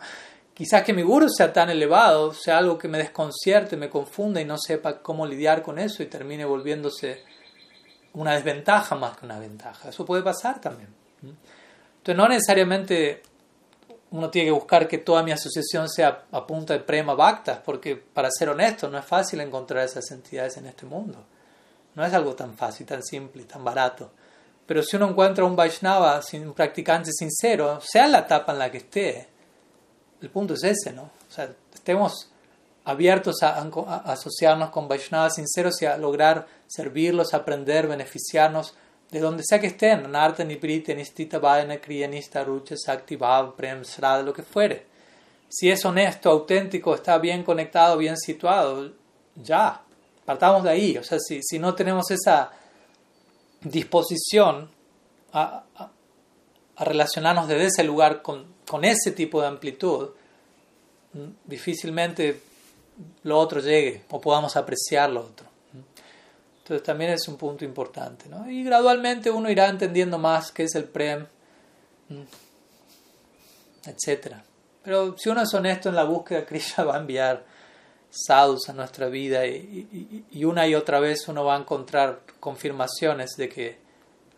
quizás 0.53 0.83
que 0.83 0.93
mi 0.93 1.01
guru 1.01 1.29
sea 1.29 1.51
tan 1.51 1.69
elevado, 1.69 2.33
sea 2.33 2.57
algo 2.57 2.77
que 2.77 2.87
me 2.87 2.97
desconcierte, 2.97 3.77
me 3.77 3.89
confunda 3.89 4.41
y 4.41 4.45
no 4.45 4.57
sepa 4.57 5.01
cómo 5.01 5.25
lidiar 5.25 5.61
con 5.61 5.79
eso 5.79 6.03
y 6.03 6.07
termine 6.07 6.45
volviéndose 6.45 7.23
una 8.13 8.33
desventaja 8.33 8.95
más 8.95 9.17
que 9.17 9.25
una 9.25 9.39
ventaja. 9.39 9.89
Eso 9.89 10.05
puede 10.05 10.23
pasar 10.23 10.59
también. 10.59 10.89
Entonces 11.21 12.15
no 12.15 12.27
necesariamente 12.27 13.21
uno 14.11 14.29
tiene 14.29 14.47
que 14.47 14.53
buscar 14.53 14.87
que 14.87 14.97
toda 14.97 15.21
mi 15.21 15.31
asociación 15.31 15.87
sea 15.89 16.25
a 16.31 16.47
punta 16.47 16.73
de 16.73 16.79
prema 16.79 17.13
bhaktas, 17.13 17.59
porque 17.63 17.95
para 17.95 18.29
ser 18.31 18.49
honesto 18.49 18.89
no 18.89 18.97
es 18.97 19.05
fácil 19.05 19.39
encontrar 19.41 19.85
esas 19.85 20.09
entidades 20.11 20.57
en 20.57 20.65
este 20.65 20.85
mundo. 20.85 21.23
No 21.95 22.05
es 22.05 22.13
algo 22.13 22.33
tan 22.35 22.55
fácil, 22.55 22.85
tan 22.85 23.03
simple, 23.03 23.43
tan 23.43 23.63
barato. 23.63 24.11
Pero 24.65 24.83
si 24.83 24.95
uno 24.95 25.09
encuentra 25.09 25.45
un 25.45 25.55
Vaishnava, 25.55 26.21
un 26.33 26.53
practicante 26.53 27.11
sincero, 27.11 27.79
sea 27.81 28.07
la 28.07 28.19
etapa 28.19 28.51
en 28.51 28.59
la 28.59 28.71
que 28.71 28.77
esté, 28.77 29.27
el 30.21 30.29
punto 30.29 30.53
es 30.53 30.63
ese, 30.63 30.93
¿no? 30.93 31.03
O 31.03 31.31
sea, 31.31 31.49
estemos 31.73 32.29
abiertos 32.85 33.41
a, 33.43 33.59
asociarnos 34.05 34.69
con 34.69 34.87
Vaishnavas 34.87 35.35
sinceros 35.35 35.81
y 35.81 35.85
a 35.85 35.97
lograr 35.97 36.47
servirlos, 36.67 37.33
aprender, 37.33 37.87
beneficiarnos 37.87 38.75
de 39.11 39.19
donde 39.19 39.43
sea 39.43 39.59
que 39.59 39.67
estén, 39.67 40.11
Narta, 40.11 40.43
Niprita, 40.43 40.93
Nistita, 40.93 41.39
Vaina, 41.39 41.81
Kriyanista, 41.81 42.43
Rucha, 42.43 42.75
Sakti, 42.77 43.15
Bhav, 43.15 43.55
Prem, 43.55 43.83
Srada, 43.83 44.21
lo 44.21 44.33
que 44.33 44.43
fuere. 44.43 44.85
Si 45.47 45.69
es 45.69 45.83
honesto, 45.83 46.29
auténtico, 46.29 46.93
está 46.93 47.17
bien 47.17 47.43
conectado, 47.43 47.97
bien 47.97 48.17
situado, 48.17 48.91
ya, 49.35 49.81
partamos 50.29 50.63
de 50.63 50.69
ahí. 50.69 50.95
O 50.95 51.03
sea, 51.03 51.17
si, 51.17 51.41
si 51.41 51.57
no 51.57 51.73
tenemos 51.73 52.11
esa 52.11 52.51
disposición 53.61 54.69
a, 55.33 55.63
a, 55.75 56.83
relacionarnos 56.85 57.47
desde 57.47 57.65
ese 57.65 57.83
lugar 57.83 58.21
con, 58.21 58.45
con 58.67 58.85
ese 58.85 59.11
tipo 59.11 59.41
de 59.41 59.47
amplitud, 59.47 60.09
difícilmente 61.45 62.41
lo 63.23 63.39
otro 63.39 63.59
llegue 63.59 64.03
o 64.11 64.21
podamos 64.21 64.55
apreciar 64.55 65.09
lo 65.09 65.21
otro. 65.21 65.47
Entonces 66.59 66.85
también 66.85 67.09
es 67.09 67.27
un 67.27 67.35
punto 67.35 67.65
importante. 67.65 68.29
¿no? 68.29 68.47
Y 68.47 68.63
gradualmente 68.63 69.31
uno 69.31 69.49
irá 69.49 69.67
entendiendo 69.67 70.19
más 70.19 70.51
qué 70.51 70.65
es 70.65 70.75
el 70.75 70.83
PREM, 70.83 71.25
etc. 73.83 74.35
Pero 74.83 75.17
si 75.17 75.29
uno 75.29 75.41
es 75.41 75.51
honesto 75.55 75.89
en 75.89 75.95
la 75.95 76.03
búsqueda, 76.03 76.45
Krishna 76.45 76.83
va 76.83 76.97
a 76.97 76.99
enviar 76.99 77.57
sadhus 78.09 78.69
a 78.69 78.73
nuestra 78.73 79.07
vida 79.07 79.45
y, 79.45 80.25
y, 80.31 80.43
una 80.43 80.67
y 80.67 80.75
otra 80.75 80.99
vez 80.99 81.27
uno 81.27 81.45
va 81.45 81.55
a 81.55 81.59
encontrar 81.59 82.21
confirmaciones 82.39 83.31
de 83.37 83.49
que, 83.49 83.77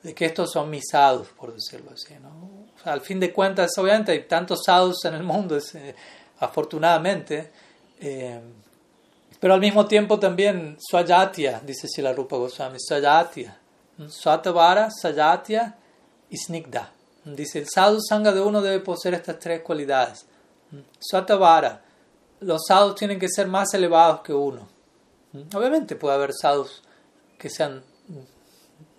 de 0.03 0.13
que 0.13 0.25
estos 0.25 0.51
son 0.51 0.69
mis 0.69 0.83
sadhus, 0.91 1.29
por 1.29 1.53
decirlo 1.53 1.91
así. 1.91 2.13
¿no? 2.21 2.61
al 2.85 3.01
fin 3.01 3.19
de 3.19 3.31
cuentas, 3.31 3.77
obviamente 3.77 4.11
hay 4.11 4.23
tantos 4.23 4.63
sadhus 4.65 5.05
en 5.05 5.13
el 5.13 5.23
mundo, 5.23 5.57
eh, 5.57 5.95
afortunadamente. 6.39 7.51
Eh, 7.99 8.39
pero 9.39 9.53
al 9.53 9.59
mismo 9.59 9.85
tiempo 9.85 10.19
también 10.19 10.77
Swajatya, 10.79 11.61
dice 11.65 11.87
Sila 11.87 12.13
Rupa 12.13 12.37
Goswami, 12.37 12.77
Swajatya, 12.79 13.57
Swatavara, 14.07 14.89
Sajatya 14.91 15.75
y 16.29 16.37
Snigda. 16.37 16.91
Dice, 17.23 17.59
el 17.59 17.67
sadhu 17.69 17.99
sangha 18.01 18.31
de 18.31 18.41
uno 18.41 18.61
debe 18.61 18.79
poseer 18.79 19.15
estas 19.15 19.37
tres 19.39 19.61
cualidades. 19.61 20.25
Swatavara, 20.99 21.81
los 22.41 22.61
sadhus 22.67 22.95
tienen 22.95 23.19
que 23.19 23.29
ser 23.29 23.47
más 23.47 23.73
elevados 23.73 24.21
que 24.21 24.33
uno. 24.33 24.67
Obviamente 25.55 25.95
puede 25.95 26.15
haber 26.15 26.33
sadhus 26.33 26.83
que 27.39 27.49
sean 27.49 27.83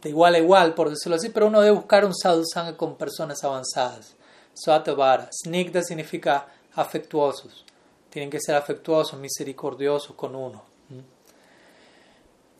de 0.00 0.08
igual 0.08 0.34
a 0.34 0.38
igual, 0.38 0.74
por 0.74 0.90
decirlo 0.90 1.16
así, 1.16 1.28
pero 1.28 1.46
uno 1.46 1.60
debe 1.60 1.76
buscar 1.76 2.04
un 2.04 2.14
sadhu 2.14 2.42
sangha 2.44 2.76
con 2.76 2.96
personas 2.96 3.44
avanzadas. 3.44 4.16
Swatavara, 4.54 5.28
Snigda 5.32 5.82
significa 5.82 6.46
afectuosos 6.74 7.64
tienen 8.12 8.28
que 8.28 8.40
ser 8.40 8.54
afectuosos, 8.56 9.18
misericordiosos 9.18 10.14
con 10.14 10.36
uno. 10.36 10.62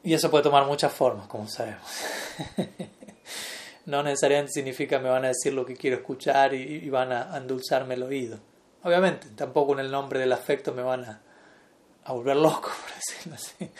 Y 0.02 0.14
eso 0.14 0.30
puede 0.30 0.44
tomar 0.44 0.64
muchas 0.64 0.90
formas, 0.90 1.28
como 1.28 1.46
sabemos. 1.46 1.86
no 3.86 4.02
necesariamente 4.02 4.52
significa 4.52 4.98
me 4.98 5.10
van 5.10 5.26
a 5.26 5.28
decir 5.28 5.52
lo 5.52 5.66
que 5.66 5.76
quiero 5.76 5.98
escuchar 5.98 6.54
y, 6.54 6.88
van 6.88 7.12
a 7.12 7.36
endulzarme 7.36 7.94
el 7.94 8.02
oído. 8.02 8.38
Obviamente, 8.84 9.28
tampoco 9.34 9.72
en 9.74 9.80
el 9.80 9.90
nombre 9.90 10.20
del 10.20 10.32
afecto 10.32 10.72
me 10.72 10.82
van 10.82 11.04
a, 11.04 11.20
a 12.04 12.12
volver 12.12 12.36
loco, 12.36 12.70
por 12.82 12.94
decirlo 12.94 13.34
así. 13.34 13.70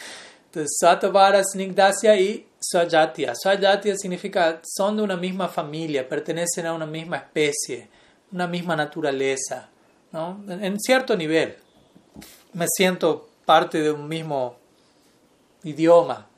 Entonces, 0.47 0.77
Satvara, 0.79 1.43
Snigdasya 1.43 2.17
y 2.17 2.47
Swajatya. 2.61 3.35
Swajatya 3.35 3.97
significa 3.97 4.61
son 4.65 4.97
de 4.97 5.03
una 5.03 5.17
misma 5.17 5.49
familia, 5.49 6.09
pertenecen 6.09 6.67
a 6.67 6.75
una 6.75 6.87
misma 6.87 7.17
especie, 7.17 7.89
una 8.31 8.47
misma 8.47 8.77
naturaleza, 8.77 9.69
¿no? 10.13 10.43
en 10.49 10.79
cierto 10.79 11.17
nivel 11.17 11.57
me 12.53 12.67
siento 12.69 13.29
parte 13.45 13.81
de 13.81 13.91
un 13.91 14.09
mismo 14.09 14.57
idioma. 15.65 16.29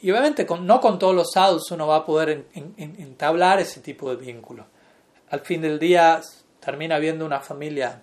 Y 0.00 0.10
obviamente 0.10 0.46
no 0.60 0.80
con 0.80 0.98
todos 0.98 1.14
los 1.14 1.32
sadhus 1.32 1.70
uno 1.70 1.86
va 1.86 1.96
a 1.96 2.06
poder 2.06 2.46
entablar 2.76 3.60
ese 3.60 3.80
tipo 3.80 4.10
de 4.10 4.16
vínculo. 4.16 4.66
Al 5.30 5.40
fin 5.40 5.60
del 5.60 5.78
día 5.78 6.20
termina 6.68 6.96
habiendo 6.96 7.24
una 7.24 7.40
familia 7.40 8.02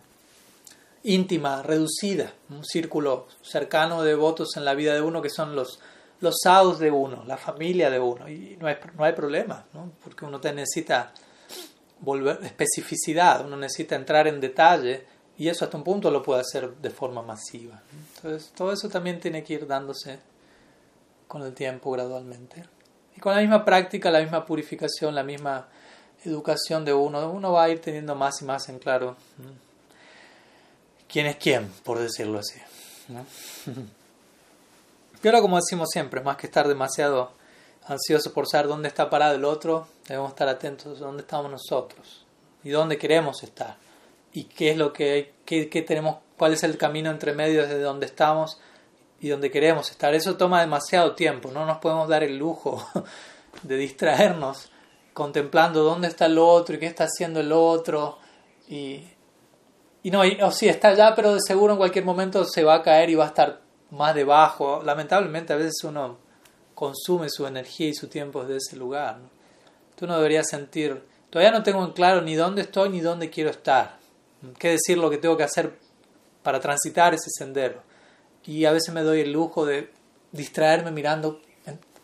íntima, 1.04 1.62
reducida, 1.62 2.34
un 2.50 2.66
círculo 2.66 3.28
cercano 3.44 4.02
de 4.02 4.16
votos 4.16 4.58
en 4.58 4.66
la 4.66 4.74
vida 4.74 4.96
de 4.96 5.02
uno 5.02 5.22
que 5.22 5.30
son 5.30 5.56
los, 5.56 5.80
los 6.20 6.38
sadhus 6.42 6.80
de 6.80 6.90
uno, 6.90 7.24
la 7.28 7.38
familia 7.38 7.92
de 7.92 8.00
uno. 8.00 8.28
Y 8.28 8.58
no 8.60 8.66
hay, 8.66 8.78
no 8.98 9.04
hay 9.04 9.14
problema, 9.14 9.64
porque 10.04 10.26
uno 10.26 10.40
necesita 10.40 11.14
volver, 12.00 12.40
especificidad, 12.44 13.46
uno 13.46 13.56
necesita 13.56 13.98
entrar 13.98 14.28
en 14.28 14.42
detalle 14.42 15.06
y 15.38 15.48
eso 15.48 15.66
hasta 15.66 15.78
un 15.78 15.84
punto 15.84 16.10
lo 16.10 16.24
puede 16.24 16.42
hacer 16.42 16.76
de 16.78 16.90
forma 16.90 17.22
masiva. 17.22 17.84
Entonces, 18.16 18.52
todo 18.56 18.74
eso 18.74 18.90
también 18.90 19.20
tiene 19.20 19.44
que 19.44 19.54
ir 19.54 19.68
dándose 19.68 20.18
con 21.28 21.44
el 21.44 21.54
tiempo 21.54 21.92
gradualmente. 21.92 22.66
Y 23.16 23.20
con 23.20 23.36
la 23.36 23.42
misma 23.42 23.64
práctica, 23.64 24.10
la 24.10 24.22
misma 24.22 24.44
purificación, 24.44 25.14
la 25.14 25.22
misma 25.22 25.68
educación 26.26 26.86
de 26.86 26.94
uno, 26.94 27.30
uno 27.30 27.52
va 27.52 27.64
a 27.64 27.70
ir 27.70 27.80
teniendo 27.80 28.16
más 28.16 28.42
y 28.42 28.46
más 28.46 28.70
en 28.70 28.80
claro 28.80 29.16
quién 31.08 31.28
es 31.28 31.38
quién, 31.38 31.72
por 31.84 32.00
decirlo 32.00 32.40
así. 32.40 32.60
Pero 35.22 35.40
como 35.42 35.58
decimos 35.58 35.90
siempre, 35.92 36.22
más 36.22 36.38
que 36.38 36.48
estar 36.48 36.68
demasiado 36.68 37.32
ansioso 37.88 38.34
por 38.34 38.48
saber 38.48 38.68
dónde 38.68 38.88
está 38.88 39.10
parado 39.10 39.36
el 39.36 39.46
otro, 39.46 39.88
debemos 40.08 40.32
estar 40.32 40.48
atentos 40.48 41.02
a 41.02 41.06
dónde 41.06 41.22
estamos 41.22 41.52
nosotros 41.52 42.26
y 42.64 42.70
dónde 42.70 42.98
queremos 42.98 43.44
estar 43.44 43.78
y 44.36 44.44
qué 44.44 44.72
es 44.72 44.78
lo 44.78 44.92
que, 44.92 45.34
tenemos, 45.88 46.18
cuál 46.38 46.54
es 46.54 46.64
el 46.64 46.78
camino 46.78 47.10
entre 47.10 47.34
medio 47.34 47.62
desde 47.62 47.80
donde 47.80 48.06
estamos 48.06 48.60
y 49.22 49.30
donde 49.30 49.50
queremos 49.50 49.90
estar. 49.90 50.14
Eso 50.14 50.36
toma 50.36 50.60
demasiado 50.60 51.16
tiempo, 51.16 51.52
no 51.52 51.66
nos 51.66 51.78
podemos 51.78 52.10
dar 52.10 52.24
el 52.24 52.38
lujo 52.38 52.86
de 53.64 53.78
distraernos 53.78 54.70
contemplando 55.16 55.82
dónde 55.82 56.10
está 56.10 56.28
el 56.28 56.38
otro 56.38 56.76
y 56.76 56.80
qué 56.80 56.86
está 56.86 57.06
haciendo 57.06 57.40
el 57.40 57.52
otro 57.52 58.20
y, 58.68 59.02
y 60.04 60.12
no, 60.12 60.22
o 60.44 60.52
sí, 60.52 60.68
está 60.68 60.90
allá, 60.90 61.16
pero 61.16 61.34
de 61.34 61.40
seguro 61.42 61.74
en 61.74 61.80
cualquier 61.80 62.06
momento 62.06 62.44
se 62.46 62.64
va 62.64 62.76
a 62.76 62.84
caer 62.84 63.10
y 63.10 63.16
va 63.16 63.24
a 63.24 63.28
estar 63.30 63.62
más 63.92 64.14
debajo. 64.14 64.84
Lamentablemente 64.84 65.54
a 65.54 65.56
veces 65.56 65.84
uno 65.84 66.18
consume 66.76 67.30
su 67.30 67.48
energía 67.48 67.88
y 67.88 67.94
su 67.94 68.10
tiempo 68.10 68.44
desde 68.44 68.58
ese 68.58 68.76
lugar. 68.76 69.18
Tú 69.96 70.06
no 70.06 70.18
deberías 70.18 70.50
sentir, 70.50 71.02
todavía 71.30 71.58
no 71.58 71.64
tengo 71.64 71.84
en 71.84 71.94
claro 71.94 72.22
ni 72.22 72.36
dónde 72.36 72.64
estoy 72.64 72.90
ni 72.90 73.00
dónde 73.00 73.30
quiero 73.30 73.50
estar 73.50 74.06
qué 74.60 74.72
decir 74.72 74.98
lo 74.98 75.10
que 75.10 75.18
tengo 75.18 75.38
que 75.38 75.44
hacer 75.44 75.78
para 76.44 76.60
transitar 76.60 77.14
ese 77.14 77.30
sendero. 77.36 77.82
Y 78.46 78.66
a 78.66 78.72
veces 78.72 78.94
me 78.94 79.02
doy 79.02 79.22
el 79.22 79.32
lujo 79.32 79.66
de 79.66 79.92
distraerme 80.32 80.92
mirando, 80.92 81.42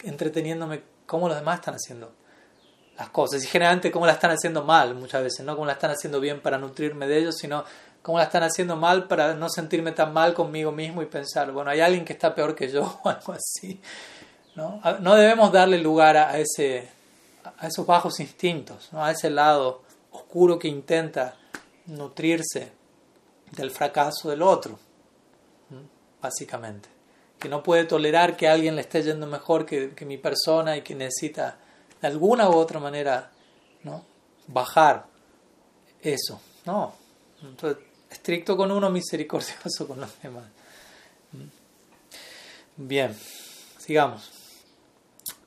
entreteniéndome 0.03 0.81
cómo 1.05 1.27
los 1.27 1.37
demás 1.37 1.59
están 1.59 1.75
haciendo 1.75 2.13
cosas. 3.09 3.43
Y 3.43 3.47
generalmente 3.47 3.91
cómo 3.91 4.05
las 4.05 4.15
están 4.15 4.31
haciendo 4.31 4.63
mal 4.63 4.95
muchas 4.95 5.23
veces, 5.23 5.45
no 5.45 5.55
cómo 5.55 5.65
las 5.65 5.75
están 5.75 5.91
haciendo 5.91 6.19
bien 6.19 6.41
para 6.41 6.57
nutrirme 6.57 7.07
de 7.07 7.17
ellos, 7.17 7.35
sino 7.37 7.63
cómo 8.01 8.17
las 8.17 8.27
están 8.27 8.43
haciendo 8.43 8.75
mal 8.75 9.07
para 9.07 9.33
no 9.33 9.49
sentirme 9.49 9.91
tan 9.91 10.13
mal 10.13 10.33
conmigo 10.33 10.71
mismo 10.71 11.01
y 11.01 11.05
pensar, 11.05 11.51
bueno, 11.51 11.69
hay 11.69 11.81
alguien 11.81 12.05
que 12.05 12.13
está 12.13 12.33
peor 12.33 12.55
que 12.55 12.69
yo 12.69 12.99
o 13.03 13.09
algo 13.09 13.33
así. 13.33 13.79
¿no? 14.55 14.81
no 14.99 15.15
debemos 15.15 15.51
darle 15.51 15.77
lugar 15.77 16.17
a, 16.17 16.37
ese, 16.37 16.89
a 17.57 17.67
esos 17.67 17.85
bajos 17.85 18.19
instintos, 18.19 18.89
¿no? 18.91 19.03
a 19.03 19.11
ese 19.11 19.29
lado 19.29 19.83
oscuro 20.11 20.59
que 20.59 20.67
intenta 20.67 21.35
nutrirse 21.85 22.71
del 23.51 23.71
fracaso 23.71 24.29
del 24.29 24.41
otro, 24.41 24.77
básicamente. 26.21 26.89
Que 27.39 27.49
no 27.49 27.63
puede 27.63 27.85
tolerar 27.85 28.37
que 28.37 28.47
alguien 28.47 28.75
le 28.75 28.81
esté 28.81 29.01
yendo 29.01 29.25
mejor 29.25 29.65
que, 29.65 29.91
que 29.91 30.05
mi 30.05 30.17
persona 30.17 30.77
y 30.77 30.81
que 30.81 30.93
necesita 30.93 31.57
de 32.01 32.07
alguna 32.07 32.49
u 32.49 32.53
otra 32.53 32.79
manera 32.79 33.31
¿no? 33.83 34.03
bajar 34.47 35.05
eso. 36.01 36.41
No. 36.65 36.93
Entonces, 37.41 37.83
estricto 38.09 38.57
con 38.57 38.71
uno, 38.71 38.89
misericordioso 38.89 39.87
con 39.87 40.01
los 40.01 40.21
demás. 40.21 40.45
Bien, 42.77 43.15
sigamos. 43.77 44.29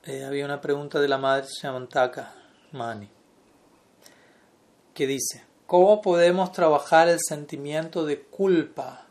Eh, 0.04 0.24
había 0.24 0.44
una 0.44 0.60
pregunta 0.60 1.00
de 1.00 1.08
la 1.08 1.18
madre 1.18 1.46
Shamantaka 1.48 2.34
Mani 2.72 3.08
que 4.94 5.06
dice, 5.06 5.44
¿cómo 5.66 6.00
podemos 6.00 6.52
trabajar 6.52 7.08
el 7.08 7.18
sentimiento 7.20 8.06
de 8.06 8.20
culpa, 8.22 9.06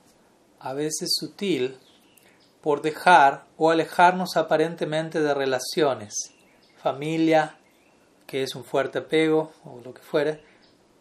a 0.59 0.73
veces 0.73 1.11
sutil, 1.13 1.77
por 2.61 2.81
dejar 2.81 3.45
o 3.57 3.69
alejarnos 3.69 4.37
aparentemente 4.37 5.19
de 5.19 5.33
relaciones, 5.33 6.13
familia, 6.83 7.55
que 8.27 8.43
es 8.43 8.53
un 8.55 8.65
fuerte 8.65 8.99
apego 8.99 9.53
o 9.63 9.79
lo 9.83 9.93
que 9.93 10.01
fuere, 10.01 10.43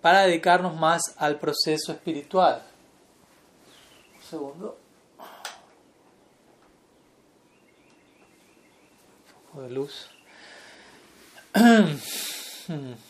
para 0.00 0.20
dedicarnos 0.22 0.76
más 0.76 1.02
al 1.18 1.38
proceso 1.40 1.92
espiritual. 1.92 2.62
Un 4.14 4.22
segundo. 4.22 4.78
Un 9.26 9.50
poco 9.50 9.62
de 9.62 9.70
luz. 9.70 10.08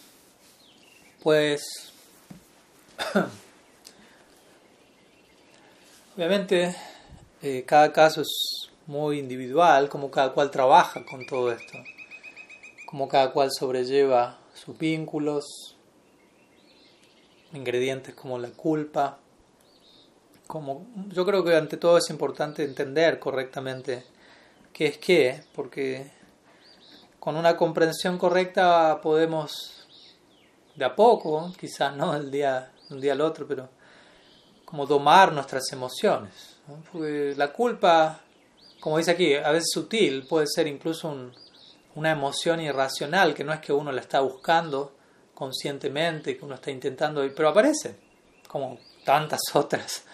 Pues, 1.23 1.93
obviamente, 6.17 6.75
eh, 7.43 7.63
cada 7.65 7.93
caso 7.93 8.23
es 8.23 8.29
muy 8.89 9.21
individual, 9.21 9.89
como 9.89 10.11
cada 10.11 10.33
cual 10.33 10.51
trabaja 10.51 11.05
con 11.05 11.25
todo 11.25 11.53
esto, 11.53 11.79
como 12.93 13.09
cada 13.09 13.33
cual 13.33 13.49
sobrelleva 13.51 14.39
sus 14.53 14.77
vínculos, 14.77 15.79
ingredientes 17.55 18.15
como 18.15 18.39
la 18.39 18.51
culpa. 18.51 19.19
Como, 20.47 20.87
yo 21.09 21.25
creo 21.25 21.43
que 21.43 21.57
ante 21.57 21.79
todo 21.79 21.97
es 21.97 22.11
importante 22.11 22.63
entender 22.63 23.19
correctamente 23.19 24.05
qué 24.75 24.89
es 24.89 24.99
qué, 24.99 25.43
porque 25.55 26.13
con 27.19 27.37
una 27.37 27.57
comprensión 27.57 28.19
correcta 28.19 29.01
podemos 29.03 29.89
de 30.77 30.85
a 30.85 30.95
poco, 30.95 31.51
quizás 31.59 31.97
no 31.97 32.15
el 32.15 32.31
día, 32.31 32.73
un 32.91 33.01
día 33.01 33.15
al 33.15 33.23
otro, 33.23 33.49
pero 33.49 33.71
como 34.67 34.85
domar 34.85 35.33
nuestras 35.33 35.65
emociones. 35.73 36.59
La 37.37 37.55
culpa, 37.55 38.21
como 38.81 38.99
dice 38.99 39.13
aquí, 39.13 39.33
a 39.33 39.51
veces 39.51 39.71
sutil, 39.73 40.27
puede 40.29 40.47
ser 40.47 40.67
incluso 40.67 41.33
una 41.95 42.11
emoción 42.11 42.61
irracional, 42.61 43.35
que 43.35 43.45
no 43.45 43.53
es 43.53 43.61
que 43.61 43.73
uno 43.73 43.93
la 43.93 44.01
está 44.01 44.21
buscando 44.21 44.95
conscientemente, 45.35 46.37
que 46.37 46.45
uno 46.45 46.55
está 46.55 46.71
intentando, 46.71 47.23
pero 47.35 47.49
aparece, 47.49 47.97
como 48.47 48.79
tantas 49.05 49.41
otras, 49.55 50.05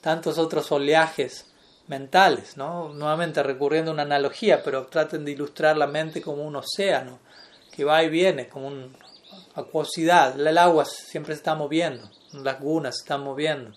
tantos 0.00 0.38
otros 0.38 0.70
oleajes 0.72 1.46
mentales, 1.88 2.56
¿no? 2.56 2.92
Nuevamente 2.92 3.42
recurriendo 3.42 3.90
a 3.90 3.94
una 3.94 4.02
analogía, 4.02 4.62
pero 4.62 4.86
traten 4.86 5.24
de 5.24 5.32
ilustrar 5.32 5.76
la 5.76 5.86
mente 5.86 6.22
como 6.22 6.44
un 6.44 6.56
océano 6.56 7.18
que 7.70 7.84
va 7.84 8.02
y 8.02 8.08
viene, 8.08 8.48
como 8.48 8.68
un 8.68 8.96
acuosidad, 9.54 10.38
el 10.38 10.58
agua 10.58 10.84
siempre 10.84 11.34
se 11.34 11.38
está 11.38 11.54
moviendo, 11.54 12.08
las 12.32 12.42
lagunas 12.44 12.96
se 12.96 13.04
están 13.04 13.22
moviendo. 13.22 13.72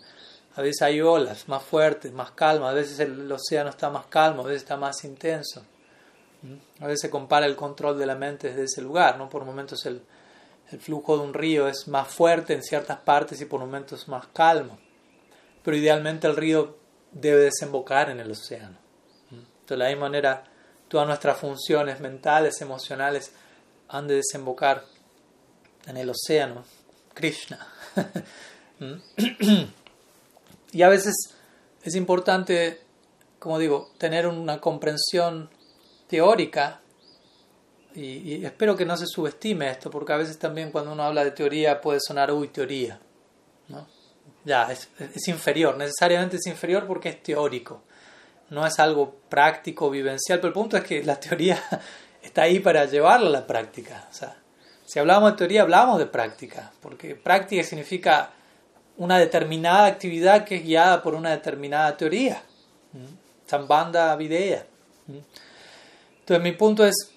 A 0.55 0.61
veces 0.61 0.81
hay 0.83 1.01
olas 1.01 1.49
más 1.49 1.63
fuertes, 1.63 2.13
más 2.13 2.31
calmas, 2.31 2.71
a 2.71 2.73
veces 2.73 2.99
el, 2.99 3.29
océano 3.31 3.69
está 3.69 3.89
más 3.89 4.05
calmo, 4.05 4.41
a 4.43 4.45
veces 4.45 4.63
está 4.63 4.77
más 4.77 5.03
intenso. 5.03 5.63
A 6.79 6.87
veces 6.87 7.01
se 7.01 7.09
compara 7.09 7.45
el 7.45 7.55
control 7.55 7.97
de 7.97 8.05
la 8.05 8.15
mente 8.15 8.49
desde 8.49 8.63
ese 8.63 8.81
lugar, 8.81 9.17
¿no? 9.17 9.29
Por 9.29 9.45
momentos 9.45 9.85
el, 9.85 10.01
el 10.71 10.79
flujo 10.79 11.17
de 11.17 11.23
un 11.23 11.33
río 11.33 11.67
es 11.67 11.87
más 11.87 12.07
fuerte 12.07 12.53
en 12.53 12.63
ciertas 12.63 12.99
partes 12.99 13.39
y 13.41 13.45
por 13.45 13.59
momentos 13.59 14.07
más 14.07 14.27
calmo. 14.27 14.77
Pero 15.63 15.77
idealmente 15.77 16.27
el 16.27 16.35
río 16.35 16.77
debe 17.11 17.41
desembocar 17.41 18.09
en 18.09 18.19
el 18.19 18.31
océano. 18.31 18.77
¿Mm? 19.31 19.67
De 19.67 19.77
la 19.77 19.87
misma 19.87 20.01
manera, 20.01 20.43
todas 20.87 21.07
nuestras 21.07 21.37
funciones 21.37 21.99
mentales, 21.99 22.61
emocionales, 22.61 23.31
han 23.87 24.07
de 24.07 24.15
desembocar 24.15 24.83
en 25.87 25.97
el 25.97 26.09
océano, 26.09 26.63
Krishna. 27.13 27.67
y 30.71 30.81
a 30.81 30.89
veces 30.89 31.15
es 31.83 31.95
importante, 31.95 32.81
como 33.39 33.59
digo, 33.59 33.91
tener 33.97 34.27
una 34.27 34.59
comprensión 34.59 35.49
teórica 36.07 36.81
y, 37.95 38.43
espero 38.45 38.75
que 38.75 38.85
no 38.85 38.97
se 38.97 39.07
subestime 39.07 39.69
esto, 39.69 39.89
porque 39.89 40.13
a 40.13 40.17
veces 40.17 40.37
también 40.37 40.71
cuando 40.71 40.91
uno 40.91 41.03
habla 41.03 41.23
de 41.23 41.31
teoría 41.31 41.79
puede 41.79 41.99
sonar, 42.01 42.31
uy, 42.31 42.49
teoría. 42.49 42.99
¿no? 43.69 43.87
Ya, 44.43 44.71
es, 44.71 44.89
es 44.99 45.27
inferior, 45.27 45.77
necesariamente 45.77 46.35
es 46.35 46.45
inferior 46.47 46.85
porque 46.85 47.09
es 47.09 47.23
teórico, 47.23 47.83
no 48.49 48.65
es 48.67 48.79
algo 48.79 49.15
práctico, 49.29 49.89
vivencial, 49.89 50.39
pero 50.39 50.49
el 50.49 50.53
punto 50.53 50.77
es 50.77 50.83
que 50.83 51.03
la 51.03 51.19
teoría 51.19 51.61
está 52.21 52.43
ahí 52.43 52.59
para 52.59 52.85
llevarla 52.85 53.27
a 53.29 53.41
la 53.41 53.47
práctica. 53.47 54.07
O 54.11 54.13
sea, 54.13 54.35
si 54.85 54.99
hablamos 54.99 55.31
de 55.31 55.37
teoría, 55.37 55.61
hablamos 55.61 55.97
de 55.97 56.05
práctica, 56.05 56.71
porque 56.81 57.15
práctica 57.15 57.63
significa 57.63 58.31
una 58.97 59.17
determinada 59.17 59.85
actividad 59.87 60.45
que 60.45 60.57
es 60.57 60.63
guiada 60.63 61.01
por 61.01 61.15
una 61.15 61.31
determinada 61.31 61.95
teoría. 61.97 62.43
Sambanda 63.45 64.15
Videa. 64.15 64.65
Entonces, 66.25 66.43
mi 66.43 66.53
punto 66.53 66.83
es, 66.83 67.11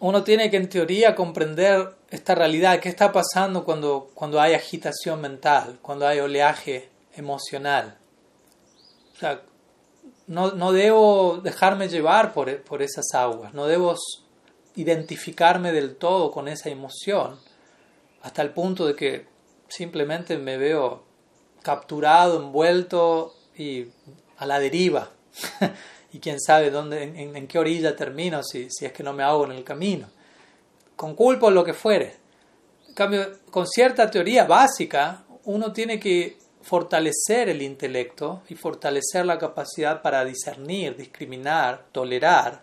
uno 0.00 0.24
tiene 0.24 0.50
que 0.50 0.56
en 0.56 0.68
teoría 0.68 1.14
comprender 1.14 1.94
esta 2.10 2.34
realidad, 2.34 2.80
qué 2.80 2.88
está 2.88 3.12
pasando 3.12 3.64
cuando, 3.64 4.10
cuando 4.12 4.40
hay 4.40 4.54
agitación 4.54 5.20
mental, 5.20 5.78
cuando 5.82 6.08
hay 6.08 6.18
oleaje 6.18 6.88
emocional. 7.14 7.96
O 9.14 9.18
sea, 9.20 9.42
no, 10.26 10.50
no 10.50 10.72
debo 10.72 11.38
dejarme 11.44 11.88
llevar 11.88 12.32
por, 12.32 12.60
por 12.62 12.82
esas 12.82 13.04
aguas, 13.14 13.54
no 13.54 13.66
debo 13.66 13.94
identificarme 14.74 15.70
del 15.70 15.94
todo 15.94 16.32
con 16.32 16.48
esa 16.48 16.70
emoción 16.70 17.38
hasta 18.20 18.42
el 18.42 18.50
punto 18.50 18.84
de 18.84 18.96
que 18.96 19.26
simplemente 19.68 20.38
me 20.38 20.58
veo 20.58 21.04
capturado, 21.62 22.40
envuelto 22.40 23.32
y 23.56 23.86
a 24.38 24.46
la 24.46 24.58
deriva. 24.58 25.10
y 26.12 26.18
quién 26.18 26.40
sabe 26.40 26.70
dónde, 26.70 27.02
en, 27.02 27.46
qué 27.46 27.58
orilla 27.58 27.96
termino 27.96 28.42
si, 28.42 28.68
si, 28.70 28.84
es 28.84 28.92
que 28.92 29.02
no 29.02 29.12
me 29.12 29.22
hago 29.22 29.44
en 29.44 29.52
el 29.52 29.64
camino. 29.64 30.08
Con 30.96 31.14
culpa 31.14 31.46
o 31.46 31.50
lo 31.50 31.64
que 31.64 31.74
fuere. 31.74 32.16
En 32.88 32.94
cambio, 32.94 33.38
con 33.50 33.66
cierta 33.66 34.10
teoría 34.10 34.44
básica, 34.44 35.24
uno 35.44 35.72
tiene 35.72 35.98
que 35.98 36.36
fortalecer 36.60 37.48
el 37.48 37.62
intelecto 37.62 38.42
y 38.48 38.54
fortalecer 38.54 39.26
la 39.26 39.38
capacidad 39.38 40.02
para 40.02 40.24
discernir, 40.24 40.96
discriminar, 40.96 41.86
tolerar 41.90 42.62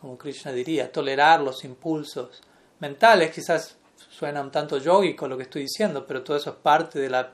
como 0.00 0.18
Krishna 0.18 0.52
diría, 0.52 0.92
tolerar 0.92 1.40
los 1.40 1.64
impulsos 1.64 2.40
mentales, 2.78 3.34
quizás 3.34 3.76
suena 3.96 4.40
un 4.40 4.50
tanto 4.50 4.78
yogico 4.78 5.26
lo 5.26 5.36
que 5.36 5.44
estoy 5.44 5.62
diciendo, 5.62 6.06
pero 6.06 6.22
todo 6.22 6.36
eso 6.36 6.50
es 6.50 6.56
parte 6.56 6.98
de 6.98 7.10
la 7.10 7.32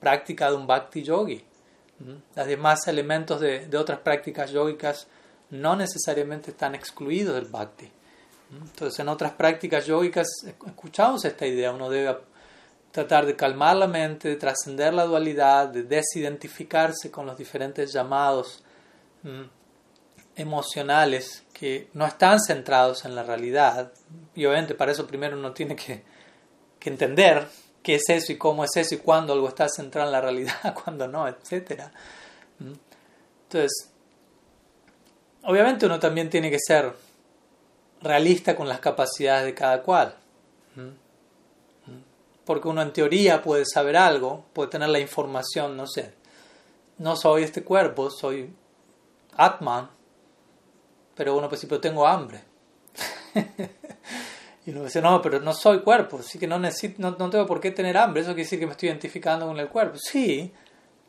práctica 0.00 0.48
de 0.48 0.56
un 0.56 0.66
bhakti 0.66 1.02
yogi. 1.02 1.44
Los 2.34 2.46
demás 2.46 2.86
elementos 2.88 3.40
de, 3.40 3.68
otras 3.76 4.00
prácticas 4.00 4.50
yogicas 4.50 5.06
no 5.50 5.76
necesariamente 5.76 6.50
están 6.50 6.74
excluidos 6.74 7.34
del 7.34 7.46
bhakti. 7.46 7.90
Entonces, 8.50 8.98
en 9.00 9.08
otras 9.08 9.32
prácticas 9.32 9.86
yogicas 9.86 10.28
escuchamos 10.44 11.24
esta 11.24 11.46
idea, 11.46 11.72
uno 11.72 11.88
debe 11.88 12.16
tratar 12.90 13.26
de 13.26 13.34
calmar 13.34 13.76
la 13.76 13.86
mente, 13.86 14.28
de 14.28 14.36
trascender 14.36 14.94
la 14.94 15.04
dualidad, 15.04 15.68
de 15.68 15.82
desidentificarse 15.82 17.10
con 17.10 17.26
los 17.26 17.36
diferentes 17.36 17.92
llamados 17.92 18.62
emocionales 20.36 21.44
que 21.52 21.88
no 21.94 22.06
están 22.06 22.38
centrados 22.40 23.04
en 23.04 23.14
la 23.14 23.22
realidad. 23.22 23.92
Y 24.34 24.44
obviamente 24.44 24.74
para 24.74 24.92
eso 24.92 25.06
primero 25.06 25.36
uno 25.36 25.52
tiene 25.52 25.74
que 25.74 26.04
entender 26.84 27.48
qué 27.84 27.96
es 27.96 28.08
eso 28.08 28.32
y 28.32 28.38
cómo 28.38 28.64
es 28.64 28.70
eso 28.74 28.94
y 28.94 28.98
cuándo 28.98 29.34
algo 29.34 29.46
está 29.46 29.68
centrado 29.68 30.08
en 30.08 30.12
la 30.12 30.20
realidad, 30.20 30.74
cuándo 30.84 31.06
no, 31.06 31.28
etc. 31.28 31.82
¿Mm? 32.58 32.72
Entonces, 33.42 33.90
obviamente 35.42 35.86
uno 35.86 36.00
también 36.00 36.30
tiene 36.30 36.50
que 36.50 36.58
ser 36.58 36.92
realista 38.00 38.56
con 38.56 38.68
las 38.68 38.80
capacidades 38.80 39.44
de 39.44 39.54
cada 39.54 39.82
cual. 39.82 40.16
¿Mm? 40.74 40.80
¿Mm? 41.90 42.02
Porque 42.46 42.68
uno 42.68 42.80
en 42.80 42.92
teoría 42.92 43.42
puede 43.42 43.66
saber 43.66 43.98
algo, 43.98 44.46
puede 44.54 44.70
tener 44.70 44.88
la 44.88 44.98
información, 44.98 45.76
no 45.76 45.86
sé, 45.86 46.14
no 46.98 47.16
soy 47.16 47.42
este 47.42 47.62
cuerpo, 47.62 48.10
soy 48.10 48.50
Atman, 49.36 49.90
pero 51.14 51.36
uno 51.36 51.50
pues 51.50 51.66
pero 51.66 51.80
tengo 51.80 52.06
hambre. 52.06 52.42
y 54.66 54.70
uno 54.70 54.84
dice, 54.84 55.02
no, 55.02 55.20
pero 55.20 55.40
no 55.40 55.52
soy 55.52 55.80
cuerpo, 55.80 56.18
así 56.20 56.38
que 56.38 56.46
no, 56.46 56.58
necesito, 56.58 57.00
no, 57.00 57.30
tengo 57.30 57.46
por 57.46 57.60
qué 57.60 57.70
tener 57.70 57.96
hambre, 57.98 58.22
eso 58.22 58.30
quiere 58.30 58.44
decir 58.44 58.58
que 58.58 58.66
me 58.66 58.72
estoy 58.72 58.88
identificando 58.88 59.46
con 59.46 59.58
el 59.58 59.68
cuerpo. 59.68 59.98
Sí, 59.98 60.52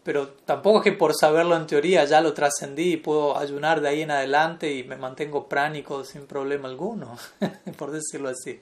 pero 0.04 0.30
tampoco 0.46 0.80
es 0.80 0.84
que 0.84 0.92
por 0.92 1.16
saberlo 1.16 1.56
en 1.56 1.66
teoría 1.66 2.04
ya 2.06 2.22
lo 2.22 2.34
trascendí 2.34 2.94
y 2.94 2.98
puedo 2.98 3.38
ayunar 3.38 3.80
de 3.82 3.90
ahí 3.90 4.02
en 4.02 4.12
adelante 4.12 4.72
y 4.74 4.84
me 4.84 4.98
mantengo 4.98 5.48
pránico 5.48 6.04
sin 6.04 6.28
problema 6.28 6.68
alguno, 6.68 7.18
por 7.78 7.92
decirlo 7.92 8.30
así. 8.30 8.60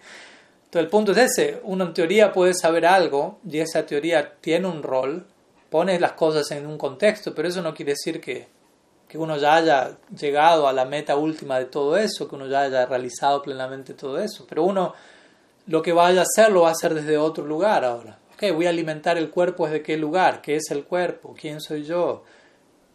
Entonces 0.66 0.86
el 0.86 0.88
punto 0.88 1.12
es 1.12 1.18
ese, 1.18 1.60
uno 1.64 1.86
en 1.86 1.94
teoría 1.94 2.32
puede 2.32 2.54
saber 2.54 2.86
algo 2.86 3.40
y 3.50 3.60
esa 3.60 3.86
teoría 3.86 4.36
tiene 4.42 4.68
un 4.68 4.84
rol, 4.84 5.26
pone 5.70 6.00
las 6.00 6.14
cosas 6.14 6.50
en 6.52 6.68
un 6.68 6.78
contexto, 6.78 7.34
pero 7.34 7.48
eso 7.48 7.62
no 7.62 7.74
quiere 7.74 7.94
decir 7.94 8.22
que, 8.22 8.48
que 9.14 9.18
uno 9.20 9.38
ya 9.38 9.56
haya 9.56 9.98
llegado 10.20 10.68
a 10.68 10.74
la 10.74 10.84
meta 10.84 11.16
última 11.16 11.60
de 11.60 11.66
todo 11.66 11.96
eso, 11.96 12.28
que 12.28 12.36
uno 12.36 12.48
ya 12.48 12.64
haya 12.64 12.86
realizado 12.86 13.42
plenamente 13.42 13.94
todo 13.94 14.20
eso, 14.20 14.46
pero 14.50 14.64
uno 14.64 14.94
lo 15.68 15.82
que 15.82 15.94
vaya 15.94 16.20
a 16.20 16.24
hacer 16.24 16.52
lo 16.52 16.64
va 16.64 16.70
a 16.70 16.72
hacer 16.72 16.94
desde 16.94 17.18
otro 17.18 17.46
lugar 17.46 17.86
ahora 17.86 18.18
voy 18.52 18.66
a 18.66 18.70
alimentar 18.70 19.18
el 19.18 19.30
cuerpo 19.30 19.66
desde 19.66 19.82
qué 19.82 19.98
lugar, 19.98 20.42
qué 20.42 20.56
es 20.56 20.70
el 20.72 20.84
cuerpo, 20.84 21.36
quién 21.40 21.62
soy 21.62 21.84
yo, 21.84 22.24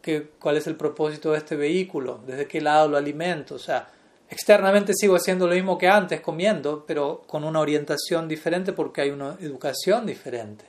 ¿Qué, 0.03 0.29
cuál 0.39 0.57
es 0.57 0.67
el 0.67 0.77
propósito 0.77 1.33
de 1.33 1.39
este 1.39 1.57
vehículo, 1.57 2.21
desde 2.27 2.47
qué 2.47 2.61
lado 2.61 2.89
lo 2.89 2.97
alimento. 2.97 3.57
O 3.57 3.59
sea, 3.59 3.89
externamente 4.31 4.93
sigo 4.95 5.17
haciendo 5.17 5.47
lo 5.47 5.55
mismo 5.55 5.77
que 5.77 5.89
antes, 5.89 6.21
comiendo, 6.21 6.85
pero 6.87 7.23
con 7.27 7.45
una 7.45 7.61
orientación 7.61 8.29
diferente 8.29 8.73
porque 8.73 9.01
hay 9.01 9.11
una 9.11 9.37
educación 9.41 10.07
diferente. 10.07 10.65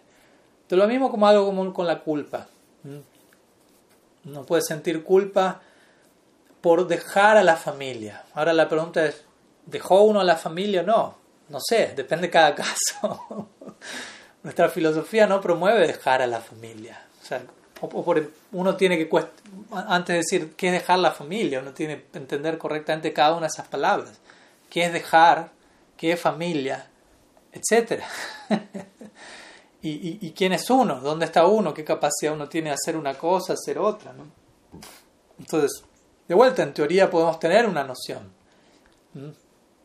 De 0.67 0.75
lo 0.75 0.87
mismo 0.87 1.11
como 1.11 1.27
algo 1.27 1.45
común 1.45 1.71
con 1.71 1.85
la 1.85 1.99
culpa. 1.99 2.47
No 4.23 4.45
puedes 4.45 4.65
sentir 4.65 5.03
culpa 5.03 5.61
por 6.61 6.87
dejar 6.87 7.37
a 7.37 7.43
la 7.43 7.55
familia. 7.55 8.23
Ahora 8.33 8.53
la 8.53 8.67
pregunta 8.67 9.05
es, 9.05 9.23
¿dejó 9.65 10.01
uno 10.03 10.19
a 10.19 10.23
la 10.23 10.35
familia? 10.35 10.83
No, 10.83 11.17
no 11.49 11.59
sé, 11.61 11.93
depende 11.95 12.27
de 12.27 12.31
cada 12.31 12.55
caso. 12.55 13.49
nuestra 14.43 14.69
filosofía 14.69 15.27
no 15.27 15.41
promueve 15.41 15.87
dejar 15.87 16.21
a 16.21 16.27
la 16.27 16.41
familia. 16.41 17.01
O 17.21 17.25
sea, 17.25 17.41
uno 18.51 18.75
tiene 18.75 18.97
que, 18.97 19.09
antes 19.71 20.13
de 20.13 20.17
decir 20.17 20.53
qué 20.55 20.67
es 20.67 20.73
dejar 20.73 20.99
la 20.99 21.11
familia, 21.11 21.59
uno 21.59 21.71
tiene 21.71 22.03
que 22.11 22.17
entender 22.17 22.57
correctamente 22.57 23.13
cada 23.13 23.31
una 23.31 23.47
de 23.47 23.51
esas 23.53 23.67
palabras. 23.67 24.19
¿Qué 24.69 24.85
es 24.85 24.93
dejar? 24.93 25.51
¿Qué 25.97 26.11
es 26.13 26.19
familia? 26.19 26.87
Etcétera. 27.51 28.07
y, 29.81 30.25
y, 30.25 30.31
quién 30.31 30.51
es 30.51 30.69
uno? 30.69 30.99
¿Dónde 30.99 31.25
está 31.25 31.45
uno? 31.45 31.73
¿Qué 31.73 31.85
capacidad 31.85 32.33
uno 32.33 32.49
tiene 32.49 32.69
de 32.69 32.75
hacer 32.75 32.97
una 32.97 33.13
cosa, 33.13 33.53
hacer 33.53 33.79
otra? 33.79 34.11
¿no? 34.11 34.25
Entonces, 35.39 35.83
de 36.27 36.35
vuelta, 36.35 36.63
en 36.63 36.73
teoría 36.73 37.09
podemos 37.09 37.39
tener 37.39 37.65
una 37.65 37.83
noción. 37.83 38.31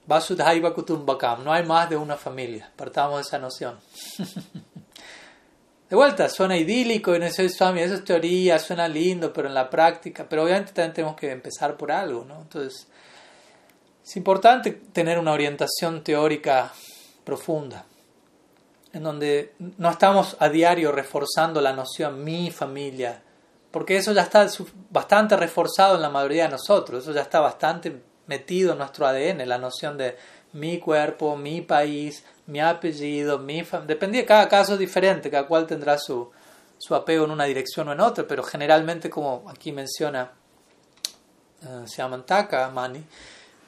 Vasudhaiva 0.07 0.75
Kutumbakam, 0.75 1.45
no 1.45 1.53
hay 1.53 1.65
más 1.65 1.89
de 1.89 1.97
una 1.97 2.17
familia, 2.17 2.71
partamos 2.77 3.17
de 3.17 3.23
esa 3.23 3.39
noción. 3.39 3.79
de 5.89 5.97
vuelta, 5.97 6.29
suena 6.29 6.57
idílico 6.57 7.15
y 7.15 7.19
no 7.19 7.31
sé, 7.31 7.49
Swami, 7.49 7.81
eso 7.81 7.95
es 7.95 8.05
teoría, 8.05 8.59
suena 8.59 8.87
lindo, 8.87 9.33
pero 9.33 9.49
en 9.49 9.55
la 9.55 9.71
práctica, 9.71 10.27
pero 10.29 10.43
obviamente 10.43 10.73
también 10.73 10.93
tenemos 10.93 11.17
que 11.17 11.31
empezar 11.31 11.77
por 11.77 11.91
algo, 11.91 12.25
¿no? 12.25 12.43
Entonces, 12.43 12.87
es 14.05 14.17
importante 14.17 14.73
tener 14.73 15.19
una 15.19 15.33
orientación 15.33 16.05
teórica 16.05 16.71
profunda, 17.25 17.87
en 18.95 19.03
donde 19.03 19.55
no 19.59 19.91
estamos 19.91 20.37
a 20.39 20.49
diario 20.49 20.93
reforzando 20.93 21.61
la 21.61 21.73
noción 21.73 22.23
mi 22.23 22.51
familia, 22.51 23.21
porque 23.71 23.97
eso 23.97 24.13
ya 24.13 24.23
está 24.23 24.47
bastante 24.91 25.37
reforzado 25.37 25.97
en 25.97 26.03
la 26.03 26.11
mayoría 26.11 26.45
de 26.45 26.51
nosotros, 26.51 27.03
eso 27.03 27.13
ya 27.13 27.23
está 27.23 27.41
bastante 27.41 28.01
metido 28.29 28.73
en 28.73 28.79
nuestro 28.79 29.07
ADN, 29.07 29.47
la 29.49 29.59
noción 29.59 29.99
de 29.99 30.17
mi 30.53 30.79
cuerpo, 30.79 31.37
mi 31.37 31.61
país, 31.61 32.25
mi 32.47 32.61
apellido, 32.61 33.41
mi 33.41 33.65
familia. 33.65 34.25
cada 34.25 34.49
caso 34.49 34.75
es 34.75 34.79
diferente, 34.79 35.29
cada 35.29 35.49
cual 35.49 35.67
tendrá 35.67 35.99
su, 35.99 36.31
su 36.79 36.95
apego 36.95 37.25
en 37.25 37.33
una 37.33 37.45
dirección 37.45 37.89
o 37.89 37.93
en 37.93 38.01
otra, 38.01 38.25
pero 38.29 38.45
generalmente, 38.45 39.11
como 39.11 39.51
aquí 39.51 39.73
menciona 39.73 40.31
uh, 41.63 42.19
Taka 42.25 42.71
Mani, 42.71 43.05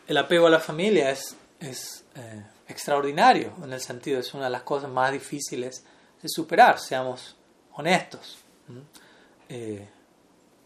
el 0.06 0.16
apego 0.16 0.46
a 0.46 0.50
la 0.50 0.60
familia 0.60 1.10
es, 1.10 1.34
es 1.58 2.04
eh, 2.14 2.44
extraordinario, 2.68 3.52
en 3.62 3.72
el 3.72 3.80
sentido, 3.80 4.20
es 4.20 4.34
una 4.34 4.44
de 4.44 4.50
las 4.50 4.62
cosas 4.62 4.90
más 4.90 5.12
difíciles 5.12 5.84
de 6.22 6.28
superar, 6.28 6.78
seamos 6.78 7.36
honestos. 7.74 8.38
Eh, 9.48 9.88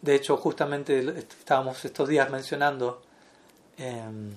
de 0.00 0.14
hecho, 0.14 0.36
justamente 0.36 1.00
estábamos 1.18 1.84
estos 1.84 2.08
días 2.08 2.30
mencionando 2.30 3.02
Em, 3.80 4.36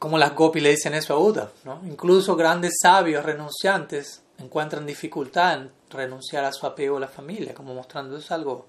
como 0.00 0.18
las 0.18 0.34
gopis 0.34 0.62
le 0.62 0.70
dicen 0.70 0.94
eso 0.94 1.14
a 1.14 1.18
Uda. 1.18 1.52
¿no? 1.64 1.80
Incluso 1.84 2.34
grandes 2.34 2.78
sabios 2.82 3.24
renunciantes 3.24 4.22
encuentran 4.38 4.84
dificultad 4.84 5.54
en 5.54 5.72
renunciar 5.90 6.44
a 6.44 6.52
su 6.52 6.66
apego 6.66 6.96
a 6.96 7.00
la 7.00 7.08
familia, 7.08 7.54
como 7.54 7.72
mostrando 7.72 8.16
es 8.16 8.30
algo 8.32 8.66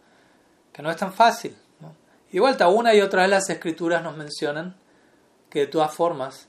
que 0.71 0.84
no 0.84 0.91
es 0.91 0.97
tan 0.97 1.11
fácil. 1.11 1.55
Y 2.29 2.34
de 2.34 2.39
vuelta, 2.39 2.67
una 2.67 2.93
y 2.93 3.01
otra 3.01 3.23
vez 3.23 3.32
las 3.32 3.49
escrituras 3.49 4.03
nos 4.03 4.15
mencionan 4.15 4.75
que 5.49 5.61
de 5.61 5.67
todas 5.67 5.93
formas 5.93 6.47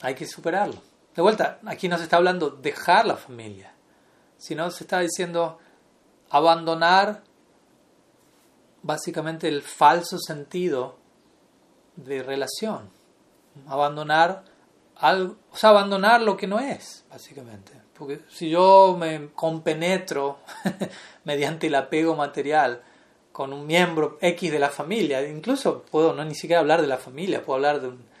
hay 0.00 0.14
que 0.14 0.26
superarlo. 0.26 0.80
De 1.14 1.22
vuelta, 1.22 1.60
aquí 1.66 1.88
no 1.88 1.96
se 1.96 2.04
está 2.04 2.16
hablando 2.16 2.50
dejar 2.50 3.06
la 3.06 3.16
familia, 3.16 3.72
sino 4.36 4.70
se 4.70 4.84
está 4.84 5.00
diciendo 5.00 5.58
abandonar 6.30 7.22
básicamente 8.82 9.48
el 9.48 9.62
falso 9.62 10.18
sentido 10.18 10.96
de 11.96 12.22
relación. 12.22 12.90
Abandonar 13.66 14.44
algo, 14.96 15.36
o 15.50 15.56
sea, 15.56 15.70
abandonar 15.70 16.20
lo 16.20 16.36
que 16.36 16.46
no 16.46 16.60
es, 16.60 17.04
básicamente. 17.10 17.72
Porque 17.98 18.20
si 18.28 18.50
yo 18.50 18.94
me 18.98 19.30
compenetro 19.34 20.40
mediante 21.24 21.68
el 21.68 21.74
apego 21.74 22.14
material 22.14 22.82
con 23.32 23.54
un 23.54 23.66
miembro 23.66 24.18
X 24.20 24.52
de 24.52 24.58
la 24.58 24.68
familia, 24.68 25.26
incluso 25.26 25.82
puedo 25.82 26.12
no 26.12 26.24
ni 26.24 26.34
siquiera 26.34 26.60
hablar 26.60 26.82
de 26.82 26.88
la 26.88 26.98
familia, 26.98 27.42
puedo 27.42 27.56
hablar 27.56 27.80
de 27.80 27.88
un, 27.88 28.15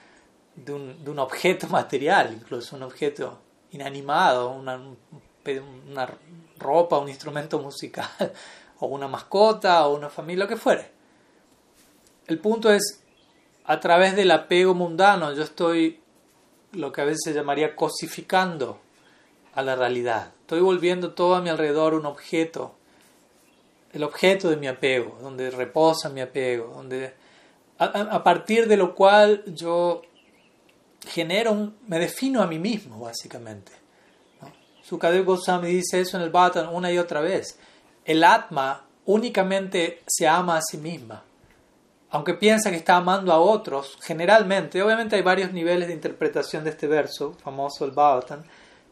de 0.56 0.72
un, 0.72 1.04
de 1.04 1.10
un 1.10 1.18
objeto 1.18 1.66
material, 1.70 2.32
incluso 2.32 2.76
un 2.76 2.82
objeto 2.82 3.38
inanimado, 3.70 4.50
una, 4.50 4.80
una 5.88 6.08
ropa, 6.58 6.98
un 6.98 7.08
instrumento 7.08 7.58
musical, 7.58 8.08
o 8.80 8.86
una 8.86 9.08
mascota, 9.08 9.86
o 9.86 9.96
una 9.96 10.08
familia, 10.08 10.44
lo 10.44 10.48
que 10.48 10.56
fuere. 10.56 10.90
El 12.26 12.38
punto 12.38 12.72
es 12.72 13.02
a 13.66 13.80
través 13.80 14.16
del 14.16 14.30
apego 14.30 14.74
mundano 14.74 15.32
yo 15.32 15.42
estoy 15.42 16.00
lo 16.72 16.92
que 16.92 17.00
a 17.00 17.04
veces 17.04 17.22
se 17.24 17.32
llamaría 17.32 17.74
cosificando 17.74 18.78
a 19.54 19.62
la 19.62 19.74
realidad. 19.76 20.32
Estoy 20.40 20.60
volviendo 20.60 21.14
todo 21.14 21.34
a 21.34 21.40
mi 21.40 21.48
alrededor 21.48 21.94
un 21.94 22.06
objeto, 22.06 22.74
el 23.92 24.02
objeto 24.02 24.50
de 24.50 24.56
mi 24.56 24.68
apego, 24.68 25.18
donde 25.22 25.50
reposa 25.50 26.10
mi 26.10 26.20
apego, 26.20 26.74
donde 26.74 27.14
a, 27.78 28.22
partir 28.22 28.68
de 28.68 28.76
lo 28.76 28.94
cual 28.94 29.42
yo 29.46 30.02
genero, 31.06 31.72
me 31.86 31.98
defino 31.98 32.42
a 32.42 32.46
mí 32.46 32.58
mismo, 32.58 33.00
básicamente. 33.00 33.72
¿no? 34.40 34.52
Sukadev 34.82 35.24
Goswami 35.24 35.68
dice 35.68 36.00
eso 36.00 36.16
en 36.16 36.22
el 36.22 36.30
Bhattan 36.30 36.68
una 36.68 36.92
y 36.92 36.98
otra 36.98 37.20
vez. 37.20 37.58
El 38.04 38.24
Atma 38.24 38.86
únicamente 39.04 40.02
se 40.06 40.26
ama 40.26 40.56
a 40.56 40.62
sí 40.62 40.78
misma 40.78 41.22
aunque 42.10 42.34
piensa 42.34 42.70
que 42.70 42.76
está 42.76 42.96
amando 42.96 43.32
a 43.32 43.40
otros, 43.40 43.98
generalmente, 44.00 44.82
obviamente 44.82 45.16
hay 45.16 45.22
varios 45.22 45.52
niveles 45.52 45.88
de 45.88 45.94
interpretación 45.94 46.64
de 46.64 46.70
este 46.70 46.86
verso, 46.86 47.34
famoso 47.42 47.84
el 47.84 47.90
Bhavatan, 47.90 48.44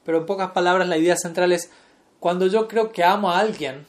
pero 0.04 0.18
en 0.18 0.26
pocas 0.26 0.50
palabras 0.50 0.88
la 0.88 0.98
idea 0.98 1.16
central 1.16 1.52
es, 1.52 1.70
cuando 2.20 2.46
yo 2.46 2.68
creo 2.68 2.92
que 2.92 3.04
amo 3.04 3.30
a 3.30 3.38
alguien 3.38 3.86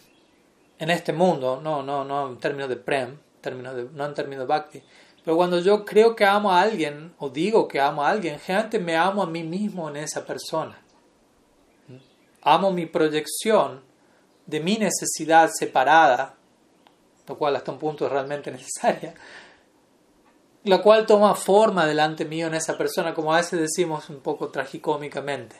en 0.77 0.89
este 0.89 1.11
mundo, 1.11 1.60
no, 1.61 1.84
no, 1.84 2.06
no 2.06 2.30
en 2.30 2.38
términos 2.38 2.69
de 2.69 2.77
prem, 2.77 3.18
términos 3.41 3.76
de, 3.76 3.89
no 3.94 4.06
en 4.06 4.14
términos 4.14 4.44
de 4.44 4.48
bhakti, 4.48 4.84
pero 5.26 5.35
cuando 5.35 5.60
yo 5.60 5.84
creo 5.84 6.15
que 6.15 6.23
amo 6.23 6.52
a 6.52 6.61
alguien 6.61 7.14
o 7.18 7.30
digo 7.30 7.68
que 7.68 7.81
amo 7.81 8.03
a 8.03 8.10
alguien, 8.10 8.39
generalmente 8.39 8.80
me 8.80 8.95
amo 8.95 9.23
a 9.23 9.27
mí 9.27 9.43
mismo 9.43 9.89
en 9.89 9.97
esa 9.97 10.26
persona. 10.26 10.80
Amo 12.41 12.72
mi 12.72 12.85
proyección 12.85 13.81
de 14.45 14.60
mi 14.60 14.77
necesidad 14.77 15.49
separada 15.52 16.35
lo 17.27 17.38
cual 17.38 17.56
hasta 17.56 17.72
un 17.72 17.80
punto 17.80 18.06
es 18.06 18.11
realmente 18.11 18.52
necesaria, 18.52 19.14
la 20.64 20.81
cual 20.81 21.06
toma 21.06 21.35
forma 21.35 21.85
delante 21.85 22.26
mío 22.26 22.47
en 22.47 22.56
esa 22.56 22.77
persona, 22.77 23.14
como 23.14 23.34
a 23.34 23.38
veces 23.38 23.60
decimos 23.60 24.10
un 24.10 24.19
poco 24.19 24.49
tragicómicamente. 24.49 25.56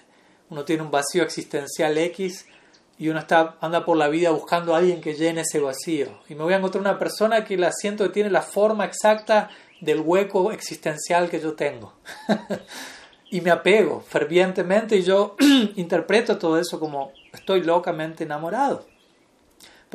Uno 0.50 0.64
tiene 0.64 0.84
un 0.84 0.92
vacío 0.92 1.24
existencial 1.24 1.98
X 1.98 2.46
y 2.98 3.10
uno 3.10 3.20
está, 3.20 3.58
anda 3.62 3.86
por 3.86 3.98
la 3.98 4.08
vida 4.08 4.32
buscando 4.32 4.74
a 4.74 4.78
alguien 4.78 5.02
que 5.02 5.16
llene 5.16 5.42
ese 5.42 5.60
vacío. 5.60 6.08
Y 6.30 6.36
me 6.36 6.44
voy 6.44 6.54
a 6.54 6.58
encontrar 6.58 6.82
una 6.82 6.98
persona 6.98 7.44
que 7.44 7.58
la 7.58 7.72
siento 7.72 8.04
que 8.06 8.12
tiene 8.12 8.30
la 8.30 8.42
forma 8.42 8.86
exacta 8.86 9.50
del 9.82 10.00
hueco 10.00 10.52
existencial 10.52 11.30
que 11.30 11.40
yo 11.40 11.54
tengo. 11.54 11.94
y 13.30 13.42
me 13.42 13.52
apego 13.52 14.02
fervientemente 14.02 14.96
y 14.96 15.04
yo 15.04 15.36
interpreto 15.76 16.38
todo 16.38 16.60
eso 16.60 16.80
como 16.80 17.12
estoy 17.34 17.64
locamente 17.64 18.24
enamorado 18.24 18.86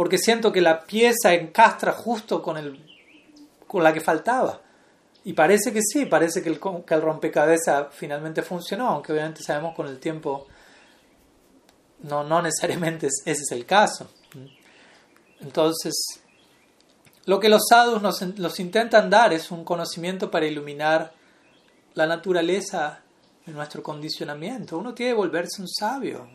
porque 0.01 0.16
siento 0.16 0.51
que 0.51 0.60
la 0.60 0.85
pieza 0.85 1.35
encastra 1.35 1.93
justo 1.93 2.43
con 2.43 2.56
el 2.56 2.82
con 3.66 3.85
la 3.85 3.93
que 3.93 4.01
faltaba. 4.01 4.62
Y 5.24 5.35
parece 5.35 5.74
que 5.74 5.81
sí, 5.82 6.06
parece 6.06 6.43
que 6.43 6.48
el, 6.48 6.59
que 6.59 6.94
el 6.94 7.02
rompecabezas 7.02 7.89
finalmente 7.90 8.40
funcionó, 8.40 8.89
aunque 8.89 9.12
obviamente 9.12 9.43
sabemos 9.43 9.74
con 9.77 9.86
el 9.86 10.01
tiempo 10.01 10.47
no, 12.02 12.24
no 12.24 12.43
necesariamente 12.43 13.06
ese 13.06 13.43
es 13.43 13.52
el 13.52 13.66
caso. 13.66 14.10
Entonces, 15.40 15.94
lo 17.27 17.39
que 17.40 17.48
los 17.48 17.62
sadhus 17.68 18.02
nos, 18.02 18.60
intentan 18.60 19.10
dar 19.10 19.32
es 19.32 19.51
un 19.51 19.64
conocimiento 19.64 20.31
para 20.31 20.47
iluminar 20.47 21.12
la 21.94 22.06
naturaleza 22.06 23.01
de 23.44 23.52
nuestro 23.52 23.82
condicionamiento. 23.82 24.78
Uno 24.78 24.94
tiene 24.94 25.12
que 25.12 25.16
volverse 25.16 25.62
un 25.62 25.68
sabio. 25.68 26.28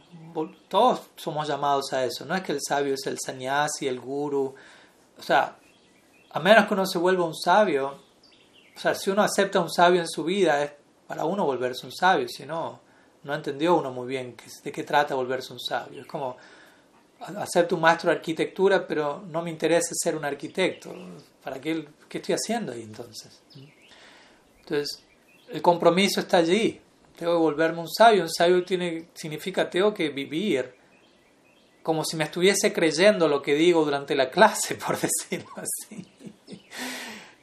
Todos 0.68 1.02
somos 1.16 1.48
llamados 1.48 1.94
a 1.94 2.04
eso. 2.04 2.26
No 2.26 2.36
es 2.36 2.44
que 2.44 2.52
el 2.52 2.60
sabio 2.62 2.94
es 2.94 3.06
el 3.08 3.18
sannyasi, 3.20 3.88
el 3.88 4.00
guru. 4.00 4.56
O 5.18 5.22
sea, 5.22 5.58
a 6.32 6.40
menos 6.40 6.66
que 6.68 6.74
uno 6.74 6.86
se 6.86 6.98
vuelva 6.98 7.26
un 7.26 7.36
sabio, 7.36 8.00
o 8.76 8.80
sea, 8.80 8.94
si 8.94 9.10
uno 9.10 9.22
acepta 9.22 9.62
un 9.62 9.72
sabio 9.72 10.02
en 10.02 10.08
su 10.08 10.24
vida, 10.24 10.64
es 10.64 10.72
para 11.08 11.26
uno 11.26 11.46
volverse 11.46 11.86
un 11.86 11.94
sabio. 11.94 12.28
Si 12.28 12.46
no, 12.46 12.82
no 13.26 13.34
entendió 13.34 13.76
uno 13.76 13.92
muy 13.92 14.08
bien 14.08 14.36
de 14.64 14.72
qué 14.72 14.84
trata 14.84 15.16
volverse 15.16 15.52
un 15.52 15.60
sabio. 15.60 16.02
Es 16.02 16.08
como, 16.08 16.38
acepto 17.20 17.76
un 17.76 17.82
maestro 17.82 18.12
de 18.12 18.18
arquitectura, 18.18 18.88
pero 18.88 19.24
no 19.28 19.42
me 19.42 19.50
interesa 19.50 19.90
ser 19.96 20.16
un 20.16 20.24
arquitecto. 20.24 20.94
¿Para 21.44 21.60
qué, 21.60 21.88
qué 22.08 22.20
estoy 22.20 22.36
haciendo 22.36 22.72
ahí 22.72 22.84
entonces? 22.84 23.42
Entonces, 24.60 25.04
el 25.50 25.62
compromiso 25.62 26.20
está 26.20 26.38
allí. 26.38 26.80
Tengo 27.18 27.34
que 27.34 27.40
volverme 27.40 27.82
un 27.82 27.90
sabio. 27.90 28.22
Un 28.22 28.32
sabio 28.32 28.64
tiene, 28.64 29.08
significa 29.16 29.68
tengo 29.70 29.92
que 29.92 30.10
vivir 30.10 30.76
como 31.82 32.06
si 32.06 32.18
me 32.18 32.26
estuviese 32.26 32.72
creyendo 32.72 33.28
lo 33.28 33.42
que 33.42 33.56
digo 33.56 33.84
durante 33.84 34.14
la 34.16 34.30
clase, 34.30 34.76
por 34.86 35.00
decirlo 35.00 35.52
así. 35.58 36.06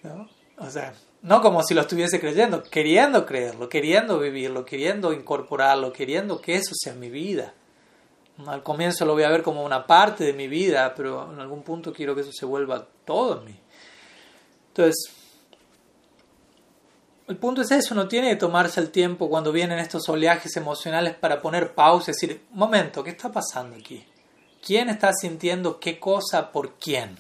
¿No? 0.05 0.29
O 0.59 0.71
sea, 0.71 0.95
no 1.23 1.41
como 1.41 1.63
si 1.63 1.75
lo 1.75 1.83
estuviese 1.83 2.21
creyendo, 2.21 2.63
queriendo 2.65 3.25
creerlo, 3.25 3.69
queriendo 3.69 4.19
vivirlo, 4.19 4.65
queriendo 4.65 5.13
incorporarlo, 5.13 5.93
queriendo 5.93 6.41
que 6.41 6.57
eso 6.57 6.73
sea 6.75 6.95
mi 6.95 7.11
vida. 7.11 7.55
Al 8.47 8.63
comienzo 8.63 9.05
lo 9.05 9.13
voy 9.13 9.23
a 9.23 9.31
ver 9.31 9.43
como 9.43 9.65
una 9.65 9.87
parte 9.87 10.25
de 10.25 10.33
mi 10.33 10.49
vida, 10.49 10.95
pero 10.97 11.33
en 11.33 11.39
algún 11.39 11.63
punto 11.63 11.93
quiero 11.93 12.15
que 12.15 12.23
eso 12.23 12.33
se 12.33 12.45
vuelva 12.45 12.87
todo 13.05 13.39
en 13.39 13.45
mí. 13.45 13.61
Entonces, 14.69 15.13
el 17.29 17.37
punto 17.37 17.63
es 17.63 17.71
eso, 17.71 17.95
no 17.95 18.09
tiene 18.09 18.31
que 18.31 18.37
tomarse 18.37 18.81
el 18.81 18.91
tiempo 18.91 19.29
cuando 19.29 19.53
vienen 19.53 19.79
estos 19.79 20.09
oleajes 20.09 20.57
emocionales 20.57 21.15
para 21.15 21.41
poner 21.41 21.73
pausa 21.73 22.11
y 22.11 22.15
decir, 22.15 22.43
momento, 22.51 23.05
¿qué 23.05 23.11
está 23.11 23.31
pasando 23.31 23.77
aquí? 23.77 24.05
¿Quién 24.65 24.89
está 24.89 25.13
sintiendo 25.13 25.79
qué 25.79 26.01
cosa 26.01 26.51
por 26.51 26.75
quién? 26.75 27.17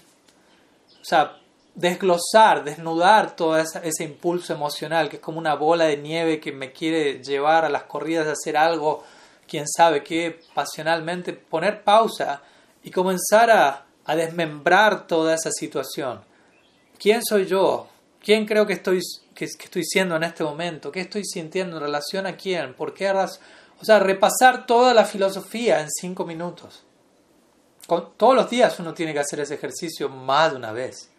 O 1.00 1.04
sea, 1.04 1.41
desglosar, 1.74 2.64
desnudar 2.64 3.34
todo 3.34 3.58
ese 3.58 4.04
impulso 4.04 4.52
emocional, 4.52 5.08
que 5.08 5.16
es 5.16 5.22
como 5.22 5.38
una 5.38 5.54
bola 5.54 5.84
de 5.84 5.96
nieve 5.96 6.40
que 6.40 6.52
me 6.52 6.72
quiere 6.72 7.22
llevar 7.22 7.64
a 7.64 7.70
las 7.70 7.84
corridas 7.84 8.26
de 8.26 8.32
hacer 8.32 8.56
algo, 8.56 9.04
quién 9.48 9.66
sabe 9.66 10.02
qué, 10.02 10.40
pasionalmente, 10.54 11.32
poner 11.32 11.82
pausa 11.82 12.42
y 12.82 12.90
comenzar 12.90 13.50
a, 13.50 13.86
a 14.04 14.16
desmembrar 14.16 15.06
toda 15.06 15.34
esa 15.34 15.50
situación. 15.50 16.20
¿Quién 16.98 17.24
soy 17.24 17.46
yo? 17.46 17.88
¿Quién 18.20 18.46
creo 18.46 18.66
que 18.66 18.74
estoy, 18.74 19.00
que, 19.34 19.46
estoy 19.46 19.84
siendo 19.84 20.16
en 20.16 20.24
este 20.24 20.44
momento? 20.44 20.92
¿Qué 20.92 21.00
estoy 21.00 21.24
sintiendo 21.24 21.76
en 21.76 21.82
relación 21.82 22.26
a 22.26 22.36
quién? 22.36 22.74
¿Por 22.74 22.94
qué 22.94 23.10
O 23.10 23.84
sea, 23.84 23.98
repasar 23.98 24.66
toda 24.66 24.94
la 24.94 25.04
filosofía 25.04 25.80
en 25.80 25.90
cinco 25.90 26.24
minutos. 26.24 26.84
todos 27.86 28.36
los 28.36 28.48
días 28.50 28.78
uno 28.78 28.94
tiene 28.94 29.12
que 29.12 29.20
hacer 29.20 29.40
ese 29.40 29.54
ejercicio 29.54 30.08
más 30.08 30.52
de 30.52 30.58
una 30.58 30.72
vez 30.72 31.11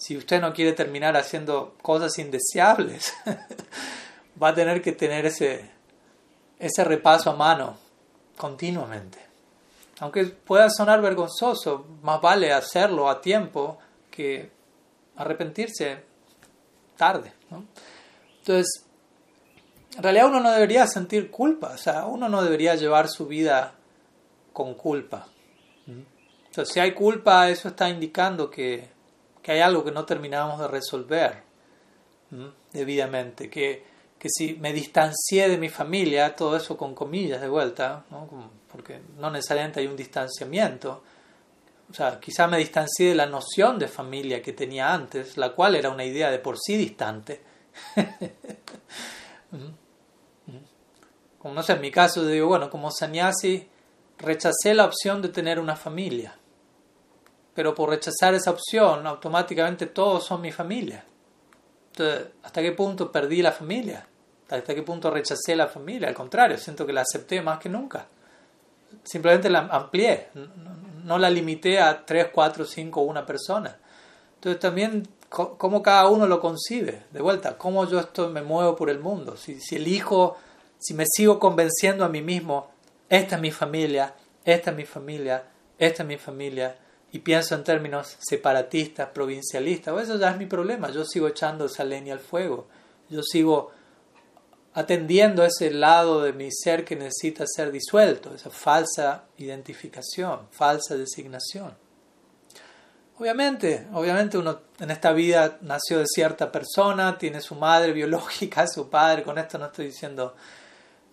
si 0.00 0.16
usted 0.16 0.40
no 0.40 0.54
quiere 0.54 0.72
terminar 0.72 1.14
haciendo 1.14 1.76
cosas 1.82 2.18
indeseables, 2.18 3.12
va 4.42 4.48
a 4.48 4.54
tener 4.54 4.80
que 4.80 4.92
tener 4.92 5.26
ese, 5.26 5.68
ese 6.58 6.84
repaso 6.84 7.28
a 7.28 7.36
mano 7.36 7.76
continuamente. 8.38 9.18
Aunque 9.98 10.24
pueda 10.24 10.70
sonar 10.70 11.02
vergonzoso, 11.02 11.84
más 12.00 12.18
vale 12.22 12.50
hacerlo 12.50 13.10
a 13.10 13.20
tiempo 13.20 13.78
que 14.10 14.50
arrepentirse 15.16 16.02
tarde. 16.96 17.34
Entonces, 18.38 18.86
en 19.98 20.02
realidad 20.02 20.28
uno 20.28 20.40
no 20.40 20.50
debería 20.50 20.86
sentir 20.86 21.30
culpa, 21.30 21.72
o 21.74 21.78
sea, 21.78 22.06
uno 22.06 22.30
no 22.30 22.42
debería 22.42 22.74
llevar 22.74 23.06
su 23.10 23.26
vida 23.26 23.74
con 24.54 24.72
culpa. 24.72 25.28
Entonces, 25.86 26.72
si 26.72 26.80
hay 26.80 26.94
culpa, 26.94 27.50
eso 27.50 27.68
está 27.68 27.90
indicando 27.90 28.50
que 28.50 28.98
que 29.42 29.52
hay 29.52 29.60
algo 29.60 29.84
que 29.84 29.92
no 29.92 30.04
terminamos 30.04 30.58
de 30.60 30.68
resolver 30.68 31.42
debidamente, 32.72 33.50
que, 33.50 33.84
que, 34.18 34.28
si 34.28 34.54
me 34.54 34.72
distancié 34.72 35.48
de 35.48 35.58
mi 35.58 35.68
familia, 35.68 36.36
todo 36.36 36.56
eso 36.56 36.76
con 36.76 36.94
comillas 36.94 37.40
de 37.40 37.48
vuelta, 37.48 38.04
porque 38.70 39.00
no 39.18 39.30
necesariamente 39.30 39.80
hay 39.80 39.86
un 39.86 39.96
distanciamiento, 39.96 41.02
o 41.90 41.94
sea, 41.94 42.20
quizá 42.20 42.46
me 42.46 42.58
distancié 42.58 43.08
de 43.08 43.16
la 43.16 43.26
noción 43.26 43.78
de 43.78 43.88
familia 43.88 44.40
que 44.40 44.52
tenía 44.52 44.94
antes, 44.94 45.36
la 45.36 45.50
cual 45.52 45.74
era 45.74 45.90
una 45.90 46.04
idea 46.04 46.30
de 46.30 46.38
por 46.38 46.56
sí 46.56 46.76
distante. 46.76 47.40
como 51.40 51.54
no 51.54 51.62
sé, 51.64 51.72
en 51.72 51.80
mi 51.80 51.90
caso 51.90 52.24
digo, 52.24 52.46
bueno, 52.46 52.70
como 52.70 52.92
sannyasi 52.92 53.66
rechacé 54.18 54.74
la 54.74 54.84
opción 54.84 55.20
de 55.20 55.30
tener 55.30 55.58
una 55.58 55.74
familia 55.74 56.36
pero 57.60 57.74
por 57.74 57.90
rechazar 57.90 58.32
esa 58.32 58.52
opción, 58.52 59.06
automáticamente 59.06 59.84
todos 59.84 60.24
son 60.24 60.40
mi 60.40 60.50
familia. 60.50 61.04
Entonces, 61.92 62.28
¿hasta 62.42 62.62
qué 62.62 62.72
punto 62.72 63.12
perdí 63.12 63.42
la 63.42 63.52
familia? 63.52 64.06
¿Hasta 64.48 64.74
qué 64.74 64.82
punto 64.82 65.10
rechacé 65.10 65.54
la 65.54 65.66
familia? 65.66 66.08
Al 66.08 66.14
contrario, 66.14 66.56
siento 66.56 66.86
que 66.86 66.94
la 66.94 67.02
acepté 67.02 67.42
más 67.42 67.58
que 67.58 67.68
nunca. 67.68 68.06
Simplemente 69.04 69.50
la 69.50 69.68
amplié, 69.70 70.28
no 71.04 71.18
la 71.18 71.28
limité 71.28 71.78
a 71.78 72.06
3, 72.06 72.28
4, 72.32 72.64
5 72.64 72.98
o 72.98 73.04
una 73.04 73.26
persona. 73.26 73.76
Entonces 74.36 74.58
también 74.58 75.06
cómo 75.28 75.82
cada 75.82 76.08
uno 76.08 76.26
lo 76.26 76.40
concibe, 76.40 77.02
de 77.10 77.20
vuelta, 77.20 77.58
cómo 77.58 77.86
yo 77.86 78.00
esto 78.00 78.30
me 78.30 78.40
muevo 78.40 78.74
por 78.74 78.88
el 78.88 79.00
mundo, 79.00 79.36
si, 79.36 79.60
si 79.60 79.76
elijo, 79.76 80.38
si 80.78 80.94
me 80.94 81.04
sigo 81.06 81.38
convenciendo 81.38 82.06
a 82.06 82.08
mí 82.08 82.22
mismo, 82.22 82.70
esta 83.10 83.36
es 83.36 83.42
mi 83.42 83.50
familia, 83.50 84.14
esta 84.46 84.70
es 84.70 84.76
mi 84.78 84.86
familia, 84.86 85.44
esta 85.78 86.04
es 86.04 86.08
mi 86.08 86.16
familia, 86.16 86.74
y 87.12 87.18
pienso 87.20 87.54
en 87.54 87.64
términos 87.64 88.16
separatistas, 88.20 89.08
provincialistas, 89.08 89.92
pues 89.92 90.08
eso 90.08 90.18
ya 90.18 90.30
es 90.30 90.36
mi 90.36 90.46
problema. 90.46 90.90
Yo 90.90 91.04
sigo 91.04 91.26
echando 91.28 91.66
esa 91.66 91.84
leña 91.84 92.12
al 92.12 92.20
fuego. 92.20 92.68
Yo 93.08 93.22
sigo 93.22 93.72
atendiendo 94.74 95.44
ese 95.44 95.72
lado 95.72 96.22
de 96.22 96.32
mi 96.32 96.50
ser 96.52 96.84
que 96.84 96.94
necesita 96.94 97.44
ser 97.46 97.72
disuelto, 97.72 98.34
esa 98.34 98.50
falsa 98.50 99.24
identificación, 99.38 100.46
falsa 100.52 100.96
designación. 100.96 101.76
Obviamente, 103.18 103.86
obviamente 103.92 104.38
uno 104.38 104.60
en 104.78 104.90
esta 104.90 105.12
vida 105.12 105.58
nació 105.62 105.98
de 105.98 106.06
cierta 106.06 106.50
persona, 106.52 107.18
tiene 107.18 107.40
su 107.40 107.54
madre 107.54 107.92
biológica, 107.92 108.66
su 108.66 108.88
padre, 108.88 109.24
con 109.24 109.36
esto 109.38 109.58
no 109.58 109.66
estoy 109.66 109.86
diciendo 109.86 110.34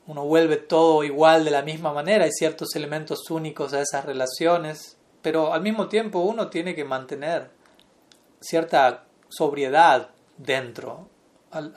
uno 0.06 0.24
vuelve 0.24 0.56
todo 0.56 1.04
igual 1.04 1.44
de 1.44 1.52
la 1.52 1.64
misma 1.64 1.92
manera, 1.92 2.24
hay 2.24 2.32
ciertos 2.32 2.76
elementos 2.76 3.30
únicos 3.30 3.74
a 3.74 3.82
esas 3.82 4.06
relaciones, 4.06 4.97
pero 5.22 5.54
al 5.54 5.62
mismo 5.62 5.88
tiempo 5.88 6.20
uno 6.20 6.50
tiene 6.50 6.76
que 6.76 6.86
mantener 6.86 7.50
cierta 8.40 9.06
sobriedad 9.30 10.10
dentro, 10.38 11.10
al, 11.52 11.74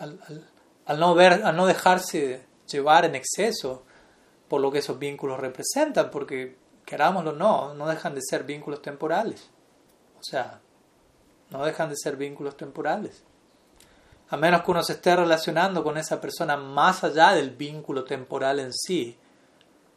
no, 0.99 1.15
ver, 1.15 1.45
al 1.45 1.57
no 1.57 1.67
dejarse 1.67 2.47
llevar 2.67 3.05
en 3.05 3.15
exceso 3.15 3.85
por 4.49 4.61
lo 4.61 4.71
que 4.71 4.79
esos 4.79 4.99
vínculos 4.99 5.41
representan, 5.41 6.11
porque 6.11 6.57
querámoslo 6.85 7.31
o 7.31 7.35
no, 7.35 7.75
no 7.75 7.87
dejan 7.87 8.15
de 8.15 8.21
ser 8.23 8.45
vínculos 8.45 8.83
temporales. 8.83 9.49
O 10.19 10.23
sea, 10.23 10.61
no 11.51 11.65
dejan 11.65 11.89
de 11.89 11.97
ser 11.97 12.17
vínculos 12.17 12.57
temporales. 12.57 13.25
A 14.29 14.37
menos 14.37 14.62
que 14.62 14.71
uno 14.71 14.83
se 14.83 14.95
esté 14.95 15.17
relacionando 15.17 15.83
con 15.83 15.97
esa 15.99 16.21
persona 16.21 16.57
más 16.57 17.03
allá 17.03 17.33
del 17.33 17.51
vínculo 17.51 18.05
temporal 18.05 18.61
en 18.61 18.73
sí, 18.73 19.19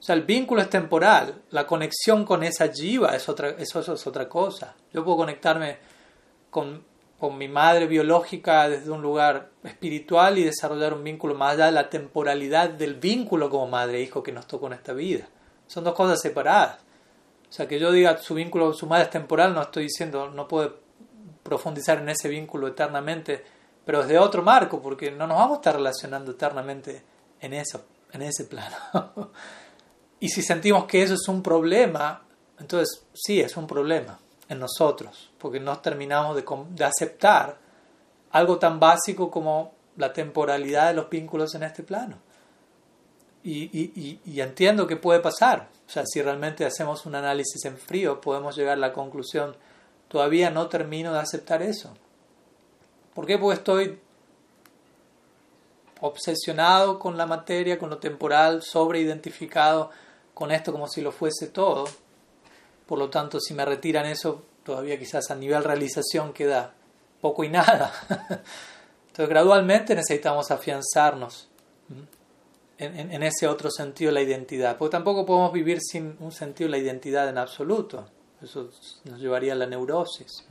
o 0.03 0.05
sea, 0.05 0.15
el 0.15 0.23
vínculo 0.23 0.61
es 0.61 0.69
temporal, 0.69 1.43
la 1.51 1.65
conexión 1.65 2.25
con 2.25 2.43
esa 2.43 2.67
jiva 2.67 3.15
es 3.15 3.30
otra, 3.30 3.51
eso, 3.51 3.80
es 3.80 4.05
otra 4.05 4.27
cosa. 4.27 4.75
Yo 4.91 5.01
puedo 5.01 5.15
conectarme 5.15 5.77
con, 6.49 6.84
con, 7.17 7.38
mi 7.38 7.47
madre 7.47 7.88
biológica 7.88 8.67
desde 8.67 8.91
un 8.91 9.01
lugar 9.01 9.51
espiritual 9.63 10.38
y 10.38 10.43
desarrollar 10.43 10.93
un 10.93 11.05
vínculo 11.05 11.35
más 11.35 11.53
allá 11.53 11.67
de 11.67 11.71
la 11.71 11.89
temporalidad 11.89 12.69
del 12.71 12.95
vínculo 12.95 13.49
como 13.49 13.67
madre-hijo 13.67 14.19
e 14.19 14.23
que 14.23 14.34
nos 14.34 14.45
tocó 14.45 14.67
en 14.67 14.73
esta 14.73 14.91
vida. 14.91 15.30
Son 15.67 15.85
dos 15.85 15.93
cosas 15.93 16.19
separadas. 16.19 16.80
O 17.49 17.53
sea, 17.53 17.69
que 17.69 17.80
yo 17.80 17.89
diga 17.89 18.17
su 18.17 18.34
vínculo 18.34 18.65
con 18.65 18.75
su 18.75 18.88
madre 18.88 19.05
es 19.05 19.09
temporal, 19.09 19.53
no 19.53 19.61
estoy 19.61 19.84
diciendo, 19.84 20.30
no 20.30 20.49
puedo 20.49 20.80
profundizar 21.43 21.99
en 21.99 22.09
ese 22.09 22.27
vínculo 22.27 22.67
eternamente, 22.67 23.41
pero 23.85 24.01
desde 24.01 24.19
otro 24.19 24.43
marco, 24.43 24.81
porque 24.81 25.11
no 25.11 25.27
nos 25.27 25.38
vamos 25.38 25.59
a 25.59 25.59
estar 25.61 25.75
relacionando 25.77 26.31
eternamente 26.31 27.01
en 27.39 27.53
eso, 27.53 27.85
en 28.11 28.23
ese 28.23 28.43
plano. 28.43 29.31
Y 30.24 30.30
si 30.30 30.41
sentimos 30.41 30.86
que 30.86 31.04
eso 31.04 31.16
es 31.16 31.28
un 31.28 31.44
problema, 31.44 32.22
entonces 32.58 33.06
sí, 33.14 33.41
es 33.41 33.58
un 33.58 33.68
problema 33.68 34.18
en 34.48 34.58
nosotros, 34.58 35.30
porque 35.38 35.60
no 35.60 35.80
terminamos 35.80 36.38
de, 36.38 36.86
aceptar 36.86 37.58
algo 38.32 38.58
tan 38.58 38.80
básico 38.80 39.30
como 39.30 39.74
la 39.98 40.14
temporalidad 40.14 40.88
de 40.88 40.94
los 40.94 41.10
vínculos 41.10 41.54
en 41.56 41.64
este 41.64 41.84
plano. 41.84 42.20
Y, 43.44 43.64
y, 43.78 44.22
y, 44.24 44.40
entiendo 44.40 44.88
que 44.88 44.95
puede 44.95 45.20
pasar. 45.20 45.68
O 45.86 45.91
sea, 45.91 46.06
si 46.06 46.22
realmente 46.22 46.66
hacemos 46.66 47.06
un 47.06 47.16
análisis 47.16 47.66
en 47.66 47.78
frío, 47.78 48.22
podemos 48.22 48.56
llegar 48.56 48.78
a 48.78 48.80
la 48.80 48.94
conclusión, 48.94 49.58
todavía 50.08 50.50
no 50.50 50.70
termino 50.70 51.12
de 51.12 51.20
aceptar 51.20 51.62
eso. 51.62 51.94
¿Por 53.14 53.26
qué? 53.26 53.38
Porque 53.38 53.58
estoy 53.58 54.00
obsesionado 56.00 56.98
con 56.98 57.18
la 57.18 57.26
materia, 57.26 57.78
con 57.78 57.90
lo 57.90 57.98
temporal, 57.98 58.62
sobreidentificado 58.62 59.91
con 60.34 60.51
esto 60.51 60.72
como 60.72 60.88
si 60.88 61.01
lo 61.01 61.11
fuese 61.11 61.47
todo. 61.47 61.85
Por 62.85 62.99
lo 62.99 63.10
tanto, 63.10 63.39
si 63.39 63.53
me 63.53 63.65
retiran 63.65 64.05
eso, 64.05 64.43
todavía 64.64 64.97
quizás 64.99 65.31
a 65.31 65.35
nivel 65.35 65.64
realización 65.64 66.34
queda 66.34 66.73
poco 67.22 67.43
y 67.43 67.49
nada. 67.49 67.93
Entonces, 69.07 69.30
gradualmente 69.30 69.95
necesitamos 69.95 70.51
afianzarnos 70.51 71.47
en, 72.77 73.23
ese 73.23 73.47
otro 73.47 73.69
sentido 73.69 74.10
de 74.10 74.15
la 74.15 74.22
identidad, 74.22 74.77
porque 74.77 74.91
tampoco 74.91 75.26
podemos 75.26 75.53
vivir 75.53 75.80
sin 75.81 76.18
un 76.19 76.31
sentido 76.31 76.68
de 76.68 76.72
la 76.72 76.84
identidad 76.84 77.30
en 77.30 77.38
absoluto. 77.38 78.07
Eso 78.41 78.69
nos 79.05 79.19
llevaría 79.19 79.53
a 79.53 79.55
la 79.55 79.68
neurosis. 79.68 80.45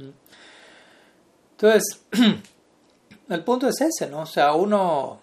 Entonces, 1.53 2.05
el 3.29 3.45
punto 3.45 3.69
es 3.69 3.81
ese, 3.81 4.09
¿no? 4.09 4.21
O 4.21 4.27
sea, 4.27 4.55
uno, 4.55 5.21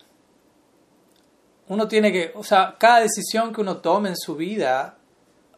uno 1.70 1.88
tiene 1.88 2.12
que, 2.12 2.32
o 2.36 2.44
sea, 2.44 2.76
cada 2.78 3.02
decisión 3.02 3.54
que 3.54 3.62
uno 3.62 3.78
tome 3.78 4.10
en 4.10 4.18
su 4.18 4.36
vida, 4.36 4.98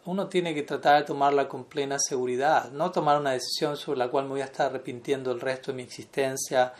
uno 0.06 0.28
tiene 0.28 0.54
que 0.54 0.64
tratar 0.64 1.00
de 1.00 1.08
tomarla 1.08 1.48
con 1.48 1.64
plena 1.64 1.98
seguridad, 2.00 2.70
no 2.72 2.92
tomar 2.92 3.20
una 3.20 3.32
decisión 3.32 3.78
sobre 3.78 4.00
la 4.00 4.10
cual 4.10 4.26
me 4.26 4.32
voy 4.32 4.42
a 4.42 4.46
estar 4.46 4.68
arrepintiendo 4.68 5.32
el 5.32 5.40
resto 5.40 5.72
de 5.72 5.78
mi 5.78 5.84
existencia 5.84 6.74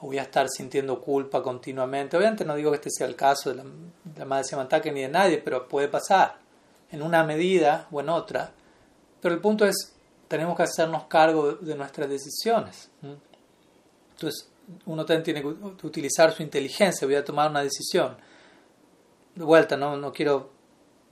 o 0.00 0.06
voy 0.06 0.18
a 0.18 0.22
estar 0.22 0.48
sintiendo 0.48 1.02
culpa 1.02 1.42
continuamente. 1.42 2.16
Obviamente 2.16 2.46
no 2.46 2.54
digo 2.54 2.70
que 2.70 2.76
este 2.76 2.90
sea 2.90 3.06
el 3.06 3.14
caso 3.14 3.50
de 3.50 3.56
la, 3.56 3.64
de 3.64 4.18
la 4.18 4.24
Madre 4.24 4.92
ni 4.92 5.02
de 5.02 5.08
nadie, 5.08 5.38
pero 5.38 5.68
puede 5.68 5.88
pasar 5.88 6.38
en 6.90 7.02
una 7.02 7.24
medida 7.24 7.88
o 7.90 8.00
en 8.00 8.08
otra. 8.08 8.52
Pero 9.20 9.34
el 9.34 9.40
punto 9.42 9.66
es, 9.66 9.92
tenemos 10.28 10.56
que 10.56 10.62
hacernos 10.62 11.04
cargo 11.04 11.52
de 11.52 11.74
nuestras 11.74 12.08
decisiones. 12.08 12.88
Entonces, 13.02 14.48
uno 14.86 15.04
también 15.04 15.24
tiene 15.24 15.42
que 15.42 15.86
utilizar 15.86 16.32
su 16.32 16.42
inteligencia, 16.42 17.06
voy 17.06 17.16
a 17.16 17.24
tomar 17.24 17.50
una 17.50 17.62
decisión. 17.62 18.16
De 19.38 19.44
vuelta, 19.44 19.76
no, 19.76 19.96
no 19.96 20.12
quiero 20.12 20.50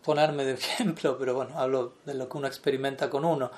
ponerme 0.05 0.45
de 0.45 0.53
ejemplo, 0.55 1.17
pero 1.17 1.35
bueno, 1.35 1.57
hablo 1.57 1.95
de 2.05 2.15
lo 2.15 2.29
que 2.29 2.39
uno 2.39 2.49
experimenta 2.49 3.09
con 3.09 3.25
uno. 3.25 3.53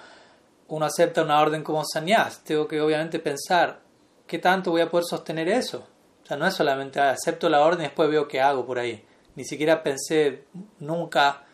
Uno 0.68 0.84
acepta 0.84 1.22
una 1.22 1.40
orden 1.40 1.64
como 1.64 1.82
sannyas, 1.90 2.44
tengo 2.44 2.68
que 2.68 2.78
obviamente 2.78 3.18
pensar, 3.18 3.80
¿qué 4.26 4.38
tanto 4.38 4.70
voy 4.70 4.82
a 4.82 4.90
poder 4.90 5.06
sostener 5.06 5.48
eso? 5.48 5.86
O 6.22 6.26
sea, 6.26 6.36
no 6.36 6.46
es 6.46 6.52
solamente 6.52 7.00
ah, 7.00 7.12
acepto 7.12 7.48
la 7.48 7.62
orden 7.62 7.80
y 7.80 7.84
después 7.84 8.10
veo 8.10 8.28
qué 8.28 8.42
hago 8.42 8.66
por 8.66 8.78
ahí. 8.78 9.02
Ni 9.36 9.44
siquiera 9.44 9.82
pensé 9.82 10.44
nunca 10.80 11.44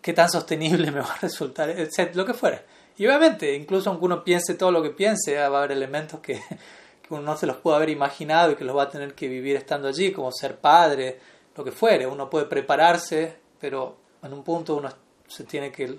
qué 0.00 0.12
tan 0.12 0.30
sostenible 0.30 0.88
me 0.92 1.00
va 1.00 1.12
a 1.14 1.18
resultar, 1.20 1.68
etc. 1.68 2.14
Lo 2.14 2.24
que 2.24 2.34
fuera. 2.34 2.62
Y 2.96 3.06
obviamente, 3.06 3.56
incluso 3.56 3.90
aunque 3.90 4.04
uno 4.04 4.22
piense 4.22 4.54
todo 4.54 4.70
lo 4.70 4.84
que 4.84 4.90
piense, 4.90 5.36
va 5.36 5.46
a 5.46 5.58
haber 5.58 5.72
elementos 5.72 6.20
que, 6.20 6.34
que 7.02 7.08
uno 7.12 7.22
no 7.22 7.36
se 7.36 7.48
los 7.48 7.56
puede 7.56 7.78
haber 7.78 7.88
imaginado 7.88 8.52
y 8.52 8.54
que 8.54 8.64
los 8.64 8.76
va 8.76 8.84
a 8.84 8.90
tener 8.90 9.14
que 9.14 9.26
vivir 9.26 9.56
estando 9.56 9.88
allí, 9.88 10.12
como 10.12 10.30
ser 10.30 10.58
padre, 10.58 11.18
lo 11.56 11.64
que 11.64 11.72
fuere. 11.72 12.06
Uno 12.06 12.28
puede 12.28 12.46
prepararse, 12.46 13.36
pero 13.60 13.96
en 14.22 14.32
un 14.32 14.42
punto 14.42 14.76
uno 14.76 14.88
se 15.26 15.44
tiene 15.44 15.70
que 15.70 15.98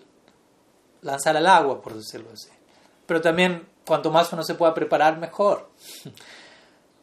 lanzar 1.01 1.37
al 1.37 1.47
agua, 1.47 1.81
por 1.81 1.93
decirlo 1.93 2.29
así. 2.33 2.49
Pero 3.05 3.21
también 3.21 3.67
cuanto 3.85 4.11
más 4.11 4.31
uno 4.33 4.43
se 4.43 4.55
pueda 4.55 4.73
preparar, 4.73 5.17
mejor. 5.17 5.69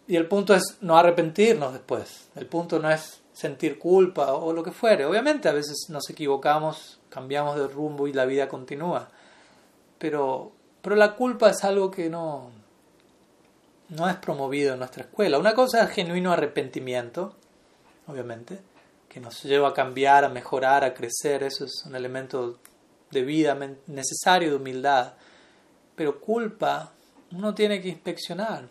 Y 0.08 0.16
el 0.16 0.26
punto 0.26 0.52
es 0.52 0.78
no 0.80 0.98
arrepentirnos 0.98 1.72
después. 1.72 2.28
El 2.34 2.46
punto 2.46 2.80
no 2.80 2.90
es 2.90 3.22
sentir 3.32 3.78
culpa 3.78 4.32
o 4.32 4.52
lo 4.52 4.62
que 4.62 4.72
fuere. 4.72 5.06
Obviamente 5.06 5.48
a 5.48 5.52
veces 5.52 5.86
nos 5.88 6.10
equivocamos, 6.10 7.00
cambiamos 7.08 7.56
de 7.56 7.68
rumbo 7.68 8.08
y 8.08 8.12
la 8.12 8.24
vida 8.24 8.48
continúa. 8.48 9.08
Pero, 9.98 10.52
pero 10.82 10.96
la 10.96 11.14
culpa 11.14 11.50
es 11.50 11.62
algo 11.64 11.90
que 11.90 12.10
no, 12.10 12.50
no 13.90 14.08
es 14.08 14.16
promovido 14.16 14.72
en 14.72 14.80
nuestra 14.80 15.04
escuela. 15.04 15.38
Una 15.38 15.54
cosa 15.54 15.84
es 15.84 15.90
genuino 15.90 16.32
arrepentimiento, 16.32 17.36
obviamente, 18.06 18.60
que 19.08 19.20
nos 19.20 19.42
lleva 19.42 19.68
a 19.68 19.74
cambiar, 19.74 20.24
a 20.24 20.28
mejorar, 20.28 20.84
a 20.84 20.94
crecer. 20.94 21.42
Eso 21.42 21.64
es 21.64 21.84
un 21.84 21.94
elemento 21.94 22.58
de 23.10 23.22
vida 23.22 23.56
necesario, 23.86 24.50
de 24.50 24.56
humildad. 24.56 25.14
Pero 25.94 26.20
culpa, 26.20 26.92
uno 27.32 27.54
tiene 27.54 27.80
que 27.80 27.88
inspeccionar. 27.88 28.68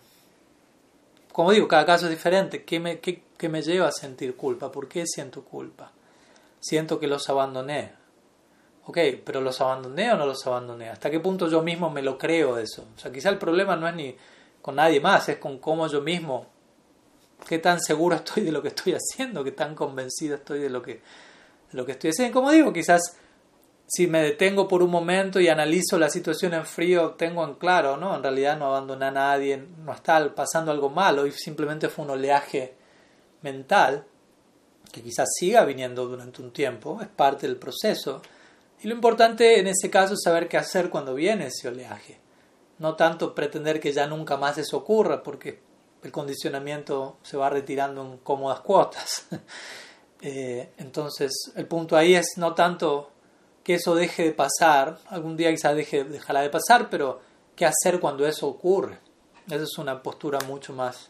Como 1.31 1.51
digo, 1.51 1.67
cada 1.67 1.85
caso 1.85 2.05
es 2.05 2.11
diferente. 2.11 2.63
¿Qué 2.63 2.79
me, 2.79 2.99
qué, 2.99 3.23
qué 3.37 3.49
me 3.49 3.61
lleva 3.61 3.87
a 3.87 3.91
sentir 3.91 4.35
culpa? 4.35 4.71
¿Por 4.71 4.87
qué 4.87 5.05
siento 5.05 5.43
culpa? 5.43 5.91
Siento 6.59 6.99
que 6.99 7.07
los 7.07 7.29
abandoné. 7.29 7.93
Ok, 8.85 8.97
pero 9.23 9.41
¿los 9.41 9.61
abandoné 9.61 10.11
o 10.11 10.17
no 10.17 10.25
los 10.25 10.45
abandoné? 10.47 10.89
¿Hasta 10.89 11.11
qué 11.11 11.19
punto 11.19 11.47
yo 11.47 11.61
mismo 11.61 11.89
me 11.89 12.01
lo 12.01 12.17
creo 12.17 12.57
eso? 12.57 12.87
O 12.95 12.99
sea, 12.99 13.11
quizá 13.11 13.29
el 13.29 13.37
problema 13.37 13.75
no 13.75 13.87
es 13.87 13.95
ni 13.95 14.15
con 14.61 14.75
nadie 14.75 14.99
más, 14.99 15.29
es 15.29 15.37
con 15.37 15.59
cómo 15.59 15.87
yo 15.87 16.01
mismo, 16.01 16.47
qué 17.47 17.59
tan 17.59 17.79
seguro 17.81 18.15
estoy 18.15 18.43
de 18.43 18.51
lo 18.51 18.61
que 18.61 18.69
estoy 18.69 18.93
haciendo, 18.93 19.43
qué 19.43 19.51
tan 19.51 19.75
convencido 19.75 20.35
estoy 20.35 20.59
de 20.59 20.69
lo 20.69 20.81
que, 20.81 21.01
lo 21.71 21.85
que 21.85 21.93
estoy 21.93 22.11
haciendo. 22.11 22.33
Como 22.33 22.51
digo, 22.51 22.71
quizás 22.73 23.17
si 23.93 24.07
me 24.07 24.21
detengo 24.21 24.67
por 24.69 24.81
un 24.81 24.89
momento 24.89 25.39
y 25.39 25.49
analizo 25.49 25.99
la 25.99 26.09
situación 26.09 26.53
en 26.53 26.65
frío, 26.65 27.11
tengo 27.11 27.43
en 27.43 27.55
claro, 27.55 27.97
¿no? 27.97 28.15
En 28.15 28.23
realidad 28.23 28.57
no 28.57 28.67
abandoné 28.67 29.07
a 29.07 29.11
nadie, 29.11 29.61
no 29.83 29.93
está 29.93 30.33
pasando 30.33 30.71
algo 30.71 30.89
malo 30.89 31.27
y 31.27 31.31
simplemente 31.33 31.89
fue 31.89 32.05
un 32.05 32.11
oleaje 32.11 32.73
mental 33.41 34.05
que 34.91 35.01
quizás 35.01 35.27
siga 35.37 35.65
viniendo 35.65 36.05
durante 36.05 36.41
un 36.41 36.51
tiempo, 36.51 36.99
es 37.01 37.09
parte 37.09 37.47
del 37.47 37.57
proceso. 37.57 38.21
Y 38.81 38.87
lo 38.87 38.95
importante 38.95 39.59
en 39.59 39.67
ese 39.67 39.89
caso 39.89 40.13
es 40.13 40.21
saber 40.23 40.47
qué 40.47 40.57
hacer 40.57 40.89
cuando 40.89 41.13
viene 41.13 41.47
ese 41.47 41.67
oleaje. 41.67 42.19
No 42.79 42.95
tanto 42.95 43.35
pretender 43.35 43.79
que 43.79 43.91
ya 43.91 44.07
nunca 44.07 44.37
más 44.37 44.57
eso 44.57 44.77
ocurra, 44.77 45.21
porque 45.21 45.59
el 46.03 46.11
condicionamiento 46.11 47.17
se 47.23 47.37
va 47.37 47.49
retirando 47.49 48.01
en 48.01 48.17
cómodas 48.19 48.59
cuotas. 48.61 49.27
Eh, 50.23 50.73
entonces, 50.77 51.31
el 51.55 51.65
punto 51.65 51.97
ahí 51.97 52.13
es 52.13 52.37
no 52.37 52.53
tanto 52.53 53.09
que 53.63 53.73
eso 53.73 53.95
deje 53.95 54.25
de 54.25 54.31
pasar, 54.33 54.99
algún 55.07 55.35
día 55.35 55.49
quizás 55.49 55.75
deje, 55.75 56.03
dejará 56.03 56.41
de 56.41 56.51
pasar, 56.51 56.91
pero 56.91 57.19
¿qué 57.55 57.65
hacer 57.65 57.99
cuando 57.99 58.27
eso 58.27 58.47
ocurre? 58.47 58.99
Esa 59.47 59.63
es 59.63 59.77
una 59.79 60.03
postura 60.03 60.37
mucho 60.45 60.73
más 60.73 61.09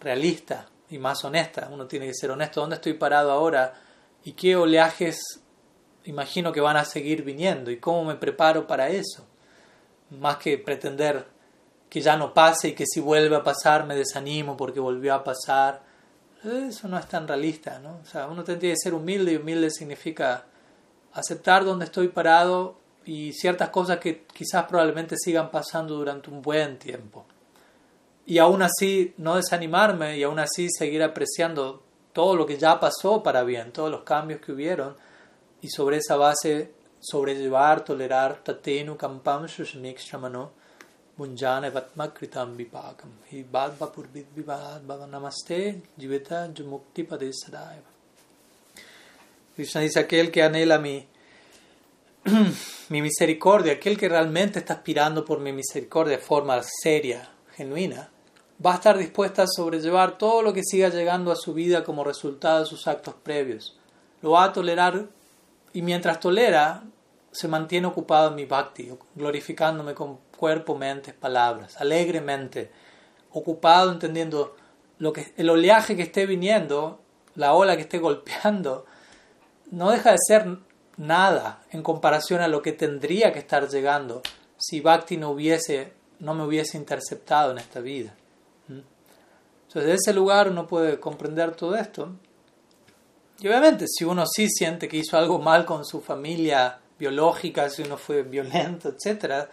realista 0.00 0.68
y 0.88 0.98
más 0.98 1.24
honesta. 1.24 1.68
Uno 1.72 1.86
tiene 1.86 2.06
que 2.06 2.14
ser 2.14 2.30
honesto. 2.30 2.60
¿Dónde 2.60 2.76
estoy 2.76 2.94
parado 2.94 3.32
ahora? 3.32 3.74
¿Y 4.22 4.32
qué 4.32 4.54
oleajes 4.54 5.40
imagino 6.04 6.52
que 6.52 6.60
van 6.60 6.76
a 6.76 6.84
seguir 6.84 7.24
viniendo? 7.24 7.70
¿Y 7.70 7.78
cómo 7.78 8.04
me 8.04 8.14
preparo 8.14 8.66
para 8.66 8.88
eso? 8.88 9.26
Más 10.10 10.36
que 10.36 10.58
pretender 10.58 11.26
que 11.94 12.00
ya 12.00 12.16
no 12.16 12.34
pase 12.34 12.70
y 12.70 12.72
que 12.72 12.86
si 12.88 12.98
vuelve 12.98 13.36
a 13.36 13.44
pasar 13.44 13.86
me 13.86 13.94
desanimo 13.94 14.56
porque 14.56 14.80
volvió 14.80 15.14
a 15.14 15.22
pasar. 15.22 15.80
Eso 16.42 16.88
no 16.88 16.98
es 16.98 17.06
tan 17.06 17.28
realista, 17.28 17.78
¿no? 17.78 18.00
O 18.02 18.04
sea, 18.04 18.26
uno 18.26 18.42
tiene 18.42 18.58
que 18.58 18.74
ser 18.76 18.94
humilde 18.94 19.30
y 19.30 19.36
humilde 19.36 19.70
significa 19.70 20.44
aceptar 21.12 21.64
dónde 21.64 21.84
estoy 21.84 22.08
parado 22.08 22.74
y 23.04 23.32
ciertas 23.32 23.68
cosas 23.68 23.98
que 23.98 24.24
quizás 24.24 24.64
probablemente 24.64 25.14
sigan 25.16 25.52
pasando 25.52 25.94
durante 25.94 26.30
un 26.30 26.42
buen 26.42 26.80
tiempo. 26.80 27.26
Y 28.26 28.38
aún 28.38 28.62
así 28.62 29.14
no 29.18 29.36
desanimarme 29.36 30.18
y 30.18 30.24
aún 30.24 30.40
así 30.40 30.66
seguir 30.76 31.00
apreciando 31.00 31.84
todo 32.12 32.34
lo 32.34 32.44
que 32.44 32.58
ya 32.58 32.80
pasó 32.80 33.22
para 33.22 33.44
bien, 33.44 33.70
todos 33.72 33.92
los 33.92 34.02
cambios 34.02 34.40
que 34.40 34.50
hubieron 34.50 34.96
y 35.60 35.68
sobre 35.68 35.98
esa 35.98 36.16
base 36.16 36.72
sobrellevar, 36.98 37.84
tolerar 37.84 38.42
tatenu 38.42 38.96
kampam 38.96 39.46
shushmikshramano 41.18 41.70
munjane 41.70 41.70
vatmakritam 41.70 42.56
vipakam 42.56 43.10
hi 43.30 43.44
bhadvapurvid 43.44 44.26
vivad 44.34 44.82
namaste 45.10 45.80
jiveta 45.98 46.48
jumukti 46.54 47.04
padesadaeva 47.04 47.94
Krishna 49.54 49.82
dice 49.82 50.00
aquel 50.00 50.32
que 50.32 50.42
anhela 50.42 50.78
mi, 50.78 51.06
mi 52.88 53.02
misericordia, 53.02 53.74
aquel 53.74 53.96
que 53.96 54.08
realmente 54.08 54.58
está 54.58 54.74
aspirando 54.74 55.24
por 55.24 55.38
mi 55.38 55.52
misericordia 55.52 56.16
de 56.16 56.22
forma 56.22 56.60
seria, 56.82 57.28
genuina, 57.56 58.10
va 58.64 58.72
a 58.72 58.74
estar 58.74 58.98
dispuesta 58.98 59.44
a 59.44 59.46
sobrellevar 59.46 60.18
todo 60.18 60.42
lo 60.42 60.52
que 60.52 60.64
siga 60.64 60.88
llegando 60.88 61.30
a 61.30 61.36
su 61.36 61.54
vida 61.54 61.84
como 61.84 62.02
resultado 62.02 62.60
de 62.60 62.66
sus 62.66 62.88
actos 62.88 63.14
previos. 63.22 63.78
Lo 64.22 64.32
va 64.32 64.42
a 64.42 64.52
tolerar 64.52 65.06
y 65.72 65.82
mientras 65.82 66.18
tolera, 66.18 66.82
se 67.30 67.46
mantiene 67.46 67.86
ocupado 67.86 68.30
en 68.30 68.34
mi 68.34 68.46
bhakti, 68.46 68.90
glorificándome 69.14 69.94
con 69.94 70.18
cuerpo, 70.44 70.76
mente, 70.76 71.14
palabras, 71.14 71.80
alegremente, 71.80 72.70
ocupado 73.32 73.90
entendiendo 73.90 74.54
lo 74.98 75.10
que, 75.10 75.32
el 75.38 75.48
oleaje 75.48 75.96
que 75.96 76.02
esté 76.02 76.26
viniendo, 76.26 77.00
la 77.34 77.54
ola 77.54 77.76
que 77.76 77.82
esté 77.84 77.96
golpeando, 77.98 78.84
no 79.70 79.90
deja 79.90 80.10
de 80.10 80.18
ser 80.18 80.58
nada 80.98 81.62
en 81.70 81.82
comparación 81.82 82.42
a 82.42 82.48
lo 82.48 82.60
que 82.60 82.72
tendría 82.72 83.32
que 83.32 83.38
estar 83.38 83.70
llegando 83.70 84.20
si 84.58 84.82
Bhakti 84.82 85.16
no 85.16 85.30
hubiese 85.30 85.94
no 86.18 86.34
me 86.34 86.44
hubiese 86.44 86.76
interceptado 86.76 87.52
en 87.52 87.58
esta 87.58 87.80
vida. 87.80 88.14
¿Mm? 88.68 88.80
Entonces, 89.68 89.84
de 89.86 89.94
ese 89.94 90.12
lugar 90.12 90.50
uno 90.50 90.66
puede 90.66 91.00
comprender 91.00 91.56
todo 91.56 91.74
esto. 91.74 92.10
Y 93.40 93.48
obviamente, 93.48 93.86
si 93.88 94.04
uno 94.04 94.26
sí 94.26 94.50
siente 94.50 94.88
que 94.88 94.98
hizo 94.98 95.16
algo 95.16 95.38
mal 95.38 95.64
con 95.64 95.86
su 95.86 96.02
familia 96.02 96.80
biológica, 96.98 97.70
si 97.70 97.80
uno 97.80 97.96
fue 97.96 98.22
violento, 98.24 98.90
etc., 98.90 99.48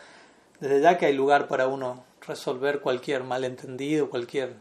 desde 0.61 0.79
ya 0.79 0.97
que 0.97 1.07
hay 1.07 1.13
lugar 1.13 1.47
para 1.47 1.67
uno 1.67 2.05
resolver 2.25 2.79
cualquier 2.79 3.23
malentendido, 3.23 4.09
cualquier 4.09 4.53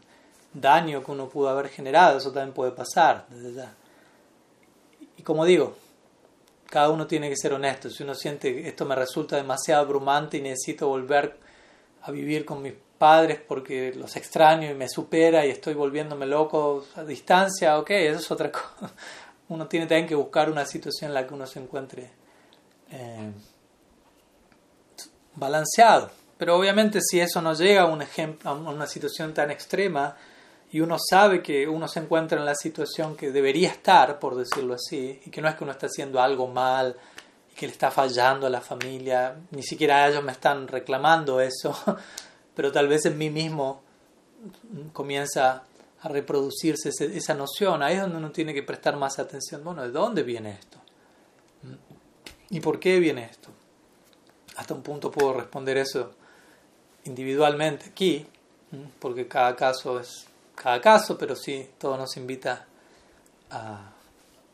daño 0.53 1.05
que 1.05 1.11
uno 1.13 1.29
pudo 1.29 1.51
haber 1.51 1.69
generado, 1.69 2.19
eso 2.19 2.33
también 2.33 2.55
puede 2.55 2.73
pasar. 2.73 3.27
Y 5.17 5.23
como 5.23 5.45
digo, 5.45 5.77
cada 6.71 6.89
uno 6.89 7.07
tiene 7.07 7.29
que 7.29 7.37
ser 7.37 7.53
honesto. 7.53 7.91
Si 7.91 8.03
uno 8.03 8.15
siente 8.15 8.55
que 8.55 8.69
esto 8.69 8.87
me 8.87 8.95
resulta 8.95 9.37
demasiado 9.37 9.83
abrumante 9.83 10.39
y 10.39 10.41
necesito 10.41 10.89
volver 10.89 11.37
a 12.03 12.11
vivir 12.11 12.47
con 12.47 12.63
mis 12.63 12.73
padres 12.97 13.39
porque 13.47 13.93
los 13.95 14.17
extraño 14.17 14.71
y 14.71 14.75
me 14.75 14.89
supera 14.89 15.45
y 15.45 15.51
estoy 15.51 15.75
volviéndome 15.75 16.25
loco 16.25 16.87
a 16.97 17.05
distancia, 17.05 17.79
ok, 17.79 17.91
eso 17.91 18.21
es 18.21 18.31
otra 18.31 18.51
cosa. 18.53 18.95
Uno 19.51 19.67
tiene 19.67 19.87
también 19.87 20.09
que 20.09 20.15
buscar 20.15 20.51
una 20.51 20.65
situación 20.65 21.11
en 21.11 21.15
la 21.15 21.27
que 21.27 21.35
uno 21.35 21.47
se 21.47 21.59
encuentre 21.59 22.11
eh, 22.91 23.33
balanceado. 25.41 26.11
Pero 26.39 26.57
obviamente 26.57 27.01
si 27.03 27.19
eso 27.19 27.43
no 27.43 27.55
llega 27.55 27.83
a, 27.83 27.87
un 27.87 28.03
a 28.45 28.53
una 28.53 28.87
situación 28.87 29.35
tan 29.35 29.51
extrema, 29.51 30.17
y 30.73 30.81
uno 30.81 30.97
sabe 30.99 31.43
que 31.43 31.67
uno 31.67 31.89
se 31.89 32.01
encuentra 32.01 32.39
en 32.39 32.45
la 32.45 32.55
situación 32.55 33.17
que 33.17 33.33
debería 33.33 33.71
estar, 33.71 34.19
por 34.19 34.37
decirlo 34.37 34.75
así, 34.75 35.21
y 35.25 35.31
que 35.31 35.41
no 35.41 35.49
es 35.49 35.57
que 35.57 35.65
uno 35.65 35.73
está 35.73 35.87
haciendo 35.87 36.21
algo 36.21 36.47
mal 36.47 36.97
y 37.51 37.55
que 37.55 37.67
le 37.67 37.73
está 37.73 37.91
fallando 37.91 38.47
a 38.47 38.51
la 38.51 38.61
familia, 38.61 39.37
ni 39.51 39.63
siquiera 39.63 40.09
ellos 40.09 40.23
me 40.23 40.33
están 40.33 40.69
reclamando 40.69 41.41
eso, 41.41 41.77
pero 42.55 42.71
tal 42.71 42.87
vez 42.87 43.05
en 43.07 43.19
mí 43.19 43.31
mismo 43.31 43.83
comienza 44.93 45.65
a 46.03 46.09
reproducirse 46.09 46.91
esa 47.01 47.35
noción, 47.35 47.83
ahí 47.83 47.97
es 47.97 48.03
donde 48.03 48.19
uno 48.19 48.31
tiene 48.31 48.55
que 48.55 48.63
prestar 48.63 48.97
más 48.97 49.19
atención, 49.19 49.65
bueno, 49.65 49.83
¿de 49.83 49.91
dónde 49.91 50.23
viene 50.23 50.53
esto? 50.53 50.79
¿Y 52.49 52.61
por 52.61 52.79
qué 52.79 53.01
viene 53.01 53.25
esto? 53.25 53.50
Hasta 54.61 54.75
un 54.75 54.83
punto 54.83 55.11
puedo 55.11 55.33
responder 55.33 55.79
eso 55.79 56.11
individualmente 57.05 57.87
aquí, 57.89 58.27
porque 58.99 59.27
cada 59.27 59.57
caso 59.57 59.99
es 59.99 60.27
cada 60.55 60.83
caso, 60.83 61.17
pero 61.17 61.35
sí, 61.35 61.71
todo 61.79 61.97
nos 61.97 62.15
invita 62.19 62.67
a, 63.51 63.91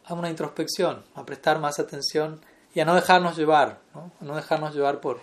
a 0.05 0.15
una 0.15 0.31
introspección, 0.31 1.03
a 1.16 1.27
prestar 1.27 1.59
más 1.59 1.81
atención 1.81 2.41
y 2.73 2.78
a 2.78 2.85
no 2.85 2.95
dejarnos 2.95 3.37
llevar, 3.37 3.81
¿no? 3.95 4.12
no 4.20 4.37
dejarnos 4.37 4.77
llevar 4.77 5.01
por, 5.01 5.19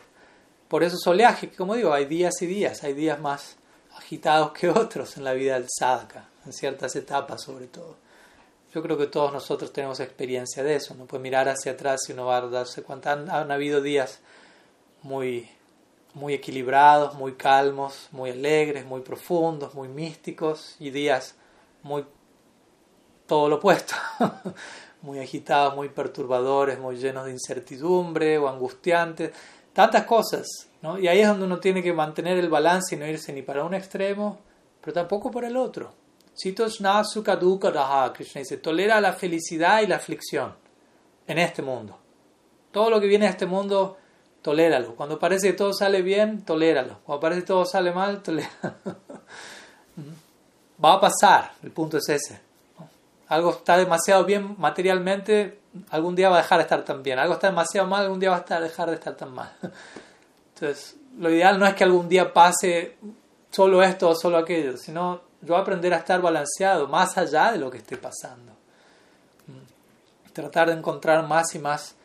por 0.67 0.83
esos 0.83 1.07
oleajes, 1.07 1.49
que 1.49 1.55
como 1.55 1.75
digo, 1.75 1.93
hay 1.93 2.03
días 2.03 2.41
y 2.41 2.45
días, 2.45 2.83
hay 2.83 2.91
días 2.91 3.21
más 3.21 3.55
agitados 3.95 4.51
que 4.51 4.67
otros 4.69 5.15
en 5.15 5.23
la 5.23 5.31
vida 5.31 5.53
del 5.53 5.69
sadhaka, 5.69 6.27
en 6.45 6.51
ciertas 6.51 6.93
etapas 6.97 7.41
sobre 7.41 7.67
todo. 7.67 7.95
Yo 8.73 8.81
creo 8.81 8.97
que 8.97 9.07
todos 9.07 9.31
nosotros 9.31 9.71
tenemos 9.71 10.01
experiencia 10.01 10.61
de 10.61 10.75
eso, 10.75 10.93
no 10.93 11.05
puede 11.05 11.23
mirar 11.23 11.47
hacia 11.47 11.71
atrás 11.71 12.01
y 12.09 12.11
uno 12.11 12.25
va 12.25 12.37
a 12.37 12.47
darse 12.47 12.83
cuenta. 12.83 13.13
Han 13.13 13.49
habido 13.49 13.81
días 13.81 14.19
muy 15.03 15.49
muy 16.13 16.33
equilibrados, 16.33 17.15
muy 17.15 17.33
calmos, 17.33 18.07
muy 18.11 18.29
alegres, 18.29 18.85
muy 18.85 19.01
profundos, 19.01 19.73
muy 19.73 19.87
místicos 19.87 20.75
y 20.79 20.91
días 20.91 21.35
muy 21.81 22.05
todo 23.25 23.49
lo 23.49 23.55
opuesto, 23.55 23.95
muy 25.01 25.19
agitados, 25.19 25.75
muy 25.75 25.89
perturbadores, 25.89 26.79
muy 26.79 26.97
llenos 26.97 27.25
de 27.25 27.31
incertidumbre 27.31 28.37
o 28.37 28.47
angustiantes, 28.47 29.31
tantas 29.71 30.03
cosas, 30.03 30.47
¿no? 30.81 30.99
Y 30.99 31.07
ahí 31.07 31.19
es 31.21 31.27
donde 31.27 31.45
uno 31.45 31.59
tiene 31.59 31.81
que 31.81 31.93
mantener 31.93 32.37
el 32.37 32.49
balance 32.49 32.95
y 32.95 32.99
no 32.99 33.07
irse 33.07 33.33
ni 33.33 33.41
para 33.41 33.63
un 33.63 33.73
extremo, 33.73 34.39
pero 34.81 34.93
tampoco 34.93 35.31
para 35.31 35.47
el 35.47 35.57
otro. 35.57 35.93
Krishna 38.13 38.39
dice, 38.39 38.57
tolera 38.57 38.99
la 38.99 39.13
felicidad 39.13 39.81
y 39.81 39.87
la 39.87 39.97
aflicción 39.97 40.55
en 41.27 41.37
este 41.37 41.61
mundo. 41.61 41.97
Todo 42.71 42.89
lo 42.89 42.99
que 42.99 43.07
viene 43.07 43.27
a 43.27 43.29
este 43.29 43.45
mundo 43.45 43.97
toléralo. 44.43 44.95
Cuando 44.95 45.17
parece 45.17 45.47
que 45.47 45.53
todo 45.53 45.73
sale 45.73 46.03
bien, 46.03 46.45
toléralo. 46.45 46.99
Cuando 47.03 47.19
parece 47.21 47.41
que 47.41 47.47
todo 47.47 47.65
sale 47.65 47.91
mal, 47.91 48.21
toléralo. 48.21 48.51
Va 50.83 50.93
a 50.93 50.99
pasar, 50.99 51.53
el 51.63 51.71
punto 51.71 51.97
es 51.97 52.09
ese. 52.09 52.39
Algo 53.29 53.51
está 53.51 53.77
demasiado 53.77 54.25
bien 54.25 54.55
materialmente, 54.59 55.59
algún 55.89 56.13
día 56.13 56.29
va 56.29 56.35
a 56.35 56.41
dejar 56.41 56.57
de 56.59 56.63
estar 56.63 56.83
tan 56.83 57.01
bien. 57.01 57.17
Algo 57.17 57.35
está 57.35 57.47
demasiado 57.47 57.87
mal, 57.87 58.03
algún 58.03 58.19
día 58.19 58.29
va 58.29 58.45
a 58.47 58.59
dejar 58.59 58.89
de 58.89 58.95
estar 58.95 59.15
tan 59.15 59.33
mal. 59.33 59.51
Entonces, 60.53 60.97
lo 61.17 61.29
ideal 61.29 61.57
no 61.57 61.65
es 61.65 61.73
que 61.73 61.85
algún 61.85 62.09
día 62.09 62.33
pase 62.33 62.97
solo 63.49 63.81
esto 63.81 64.09
o 64.09 64.15
solo 64.15 64.37
aquello, 64.37 64.77
sino 64.77 65.21
yo 65.41 65.55
aprender 65.55 65.93
a 65.93 65.97
estar 65.97 66.21
balanceado 66.21 66.87
más 66.87 67.17
allá 67.17 67.51
de 67.51 67.59
lo 67.59 67.71
que 67.71 67.77
esté 67.77 67.97
pasando. 67.97 68.51
Tratar 70.33 70.67
de 70.67 70.73
encontrar 70.73 71.27
más 71.27 71.53
y 71.55 71.59
más 71.59 71.95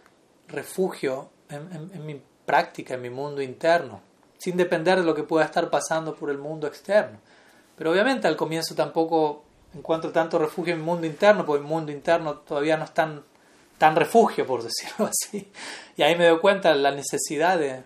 refugio 0.47 1.31
en, 1.49 2.07
mi 2.07 2.21
práctica, 2.49 2.95
en 2.95 3.03
mi 3.03 3.11
mundo 3.11 3.43
interno, 3.43 4.01
sin 4.39 4.57
depender 4.57 4.99
de 4.99 5.05
lo 5.05 5.15
que 5.15 5.23
pueda 5.23 5.45
estar 5.45 5.69
pasando 5.69 6.15
por 6.15 6.31
el 6.31 6.39
mundo 6.39 6.67
externo. 6.67 7.19
Pero 7.77 7.93
obviamente 7.93 8.27
al 8.27 8.37
comienzo 8.37 8.75
tampoco 8.75 9.45
encuentro 9.75 10.11
tanto 10.13 10.39
refugio 10.39 10.73
en 10.73 10.81
mi 10.81 10.87
mundo 10.87 11.07
interno, 11.07 11.45
porque 11.45 11.63
mi 11.63 11.69
mundo 11.69 11.93
interno 11.93 12.39
todavía 12.39 12.79
no 12.79 12.85
es 12.85 12.95
tan, 12.95 13.23
tan 13.77 13.95
refugio, 13.95 14.47
por 14.47 14.63
decirlo 14.63 15.07
así. 15.11 15.53
Y 15.95 16.03
ahí 16.03 16.17
me 16.17 16.27
doy 16.27 16.39
cuenta 16.39 16.71
de 16.71 16.77
la 16.77 16.91
necesidad 16.91 17.59
de, 17.59 17.83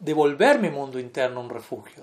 de 0.00 0.12
volver 0.12 0.58
mi 0.58 0.70
mundo 0.70 0.98
interno 0.98 1.40
un 1.40 1.48
refugio, 1.48 2.02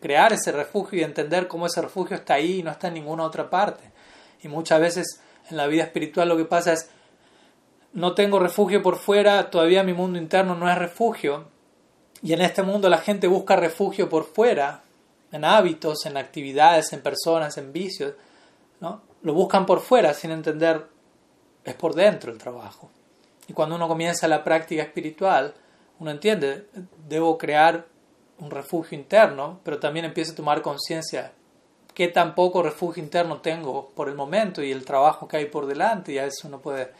crear 0.00 0.32
ese 0.32 0.52
refugio 0.52 1.00
y 1.00 1.02
entender 1.02 1.48
cómo 1.48 1.66
ese 1.66 1.82
refugio 1.82 2.16
está 2.16 2.34
ahí 2.34 2.60
y 2.60 2.62
no 2.62 2.70
está 2.70 2.86
en 2.86 2.94
ninguna 2.94 3.24
otra 3.24 3.50
parte. 3.50 3.82
Y 4.44 4.48
muchas 4.48 4.80
veces 4.80 5.20
en 5.50 5.56
la 5.56 5.66
vida 5.66 5.82
espiritual 5.82 6.28
lo 6.28 6.36
que 6.36 6.44
pasa 6.44 6.72
es 6.72 6.88
no 7.96 8.14
tengo 8.14 8.38
refugio 8.38 8.82
por 8.82 8.96
fuera, 8.96 9.50
todavía 9.50 9.82
mi 9.82 9.94
mundo 9.94 10.18
interno 10.18 10.54
no 10.54 10.70
es 10.70 10.76
refugio. 10.76 11.46
Y 12.20 12.34
en 12.34 12.42
este 12.42 12.62
mundo 12.62 12.90
la 12.90 12.98
gente 12.98 13.26
busca 13.26 13.56
refugio 13.56 14.10
por 14.10 14.24
fuera, 14.24 14.82
en 15.32 15.46
hábitos, 15.46 16.04
en 16.04 16.18
actividades, 16.18 16.92
en 16.92 17.00
personas, 17.00 17.56
en 17.56 17.72
vicios. 17.72 18.12
¿no? 18.80 19.00
Lo 19.22 19.32
buscan 19.32 19.64
por 19.64 19.80
fuera 19.80 20.12
sin 20.12 20.30
entender, 20.30 20.86
es 21.64 21.74
por 21.74 21.94
dentro 21.94 22.30
el 22.30 22.36
trabajo. 22.36 22.90
Y 23.48 23.54
cuando 23.54 23.76
uno 23.76 23.88
comienza 23.88 24.28
la 24.28 24.44
práctica 24.44 24.82
espiritual, 24.82 25.54
uno 25.98 26.10
entiende, 26.10 26.66
debo 27.08 27.38
crear 27.38 27.86
un 28.40 28.50
refugio 28.50 28.98
interno, 28.98 29.60
pero 29.64 29.78
también 29.78 30.04
empieza 30.04 30.32
a 30.32 30.36
tomar 30.36 30.60
conciencia 30.60 31.32
qué 31.94 32.08
tan 32.08 32.34
poco 32.34 32.62
refugio 32.62 33.02
interno 33.02 33.40
tengo 33.40 33.88
por 33.96 34.10
el 34.10 34.16
momento 34.16 34.62
y 34.62 34.70
el 34.70 34.84
trabajo 34.84 35.26
que 35.26 35.38
hay 35.38 35.46
por 35.46 35.64
delante, 35.64 36.12
y 36.12 36.18
a 36.18 36.26
eso 36.26 36.46
uno 36.46 36.60
puede 36.60 36.90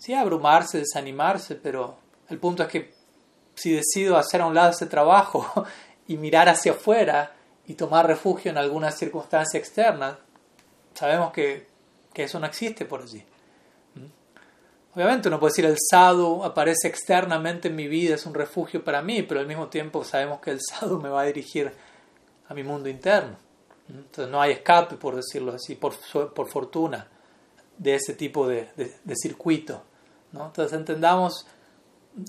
sí, 0.00 0.14
abrumarse, 0.14 0.78
desanimarse, 0.78 1.54
pero 1.54 1.98
el 2.28 2.38
punto 2.38 2.62
es 2.64 2.68
que 2.68 2.94
si 3.54 3.72
decido 3.72 4.16
hacer 4.16 4.40
a 4.40 4.46
un 4.46 4.54
lado 4.54 4.70
ese 4.70 4.86
trabajo 4.86 5.66
y 6.08 6.16
mirar 6.16 6.48
hacia 6.48 6.72
afuera 6.72 7.34
y 7.66 7.74
tomar 7.74 8.06
refugio 8.06 8.50
en 8.50 8.58
alguna 8.58 8.90
circunstancia 8.90 9.58
externa, 9.58 10.18
sabemos 10.94 11.32
que, 11.32 11.68
que 12.12 12.24
eso 12.24 12.40
no 12.40 12.46
existe 12.46 12.86
por 12.86 13.02
allí. 13.02 13.22
¿Mm? 13.94 14.94
Obviamente 14.94 15.28
uno 15.28 15.38
puede 15.38 15.50
decir 15.50 15.66
el 15.66 15.76
sadhu 15.78 16.42
aparece 16.42 16.88
externamente 16.88 17.68
en 17.68 17.76
mi 17.76 17.86
vida, 17.86 18.14
es 18.14 18.26
un 18.26 18.34
refugio 18.34 18.82
para 18.82 19.02
mí, 19.02 19.22
pero 19.22 19.38
al 19.38 19.46
mismo 19.46 19.68
tiempo 19.68 20.02
sabemos 20.02 20.40
que 20.40 20.52
el 20.52 20.60
sadhu 20.68 20.98
me 20.98 21.10
va 21.10 21.22
a 21.22 21.26
dirigir 21.26 21.70
a 22.48 22.54
mi 22.54 22.64
mundo 22.64 22.88
interno. 22.88 23.36
¿Mm? 23.88 23.98
Entonces 23.98 24.32
no 24.32 24.40
hay 24.40 24.52
escape, 24.52 24.96
por 24.96 25.14
decirlo 25.14 25.52
así, 25.52 25.74
por, 25.74 25.94
por 26.32 26.48
fortuna, 26.48 27.06
de 27.76 27.94
ese 27.96 28.14
tipo 28.14 28.48
de, 28.48 28.70
de 28.76 29.14
circuito. 29.14 29.84
Entonces 30.32 30.72
entendamos 30.72 31.46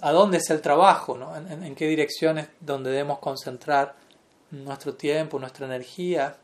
a 0.01 0.11
dónde 0.11 0.37
es 0.37 0.49
el 0.49 0.61
trabajo, 0.61 1.17
en, 1.35 1.75
qué 1.75 1.87
direcciones 1.87 2.49
donde 2.59 2.91
debemos 2.91 3.19
concentrar 3.19 3.95
nuestro 4.51 4.93
tiempo, 4.95 5.39
nuestra 5.39 5.65
energía. 5.65 6.35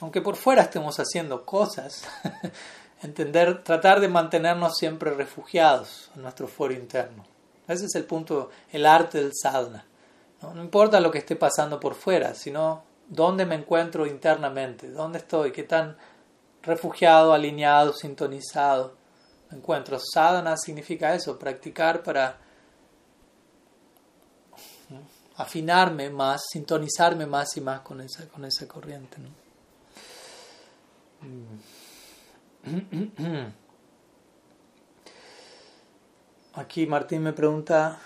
Aunque 0.00 0.20
por 0.20 0.36
fuera 0.36 0.62
estemos 0.62 0.98
haciendo 0.98 1.44
cosas, 1.44 2.04
entender, 3.02 3.62
tratar 3.64 4.00
de 4.00 4.08
mantenernos 4.08 4.76
siempre 4.76 5.12
refugiados 5.12 6.10
en 6.14 6.22
nuestro 6.22 6.46
fuero 6.46 6.74
interno. 6.74 7.24
Ese 7.66 7.86
es 7.86 7.94
el 7.96 8.04
punto, 8.04 8.50
el 8.72 8.86
arte 8.86 9.18
del 9.18 9.32
sadhana. 9.34 9.84
¿no? 10.40 10.54
no 10.54 10.62
importa 10.62 11.00
lo 11.00 11.10
que 11.10 11.18
esté 11.18 11.36
pasando 11.36 11.80
por 11.80 11.94
fuera, 11.94 12.34
sino 12.34 12.82
dónde 13.08 13.44
me 13.44 13.56
encuentro 13.56 14.06
internamente, 14.06 14.90
dónde 14.90 15.18
estoy, 15.18 15.52
qué 15.52 15.64
tan 15.64 15.96
refugiado, 16.62 17.32
alineado, 17.32 17.92
sintonizado 17.92 18.97
encuentro. 19.50 19.98
Sadhana 19.98 20.56
significa 20.56 21.14
eso, 21.14 21.38
practicar 21.38 22.02
para 22.02 22.38
afinarme 25.36 26.10
más, 26.10 26.42
sintonizarme 26.50 27.26
más 27.26 27.56
y 27.56 27.60
más 27.60 27.80
con 27.80 28.00
esa, 28.00 28.28
con 28.28 28.44
esa 28.44 28.66
corriente. 28.66 29.16
Aquí 36.54 36.86
Martín 36.86 37.22
me 37.22 37.32
pregunta 37.32 38.00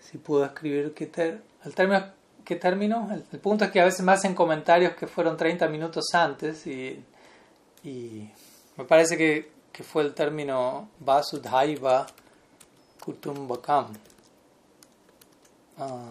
si 0.00 0.18
puedo 0.18 0.44
escribir 0.44 0.92
que 0.92 1.10
el 1.64 1.74
término 1.74 2.14
qué 2.44 2.56
término. 2.56 3.08
El, 3.32 3.40
punto 3.40 3.64
es 3.64 3.70
que 3.70 3.80
a 3.80 3.84
veces 3.84 4.02
me 4.02 4.12
hacen 4.12 4.34
comentarios 4.34 4.94
que 4.94 5.06
fueron 5.06 5.36
30 5.36 5.68
minutos 5.68 6.04
antes 6.14 6.66
y 6.66 7.02
me 8.76 8.84
parece 8.84 9.16
que, 9.16 9.55
que, 9.76 9.82
fue 9.84 10.02
el 10.02 10.14
término 10.14 10.88
Vasudhaiva 11.00 12.06
Kutumbakam. 13.04 13.92
Ah, 15.78 16.10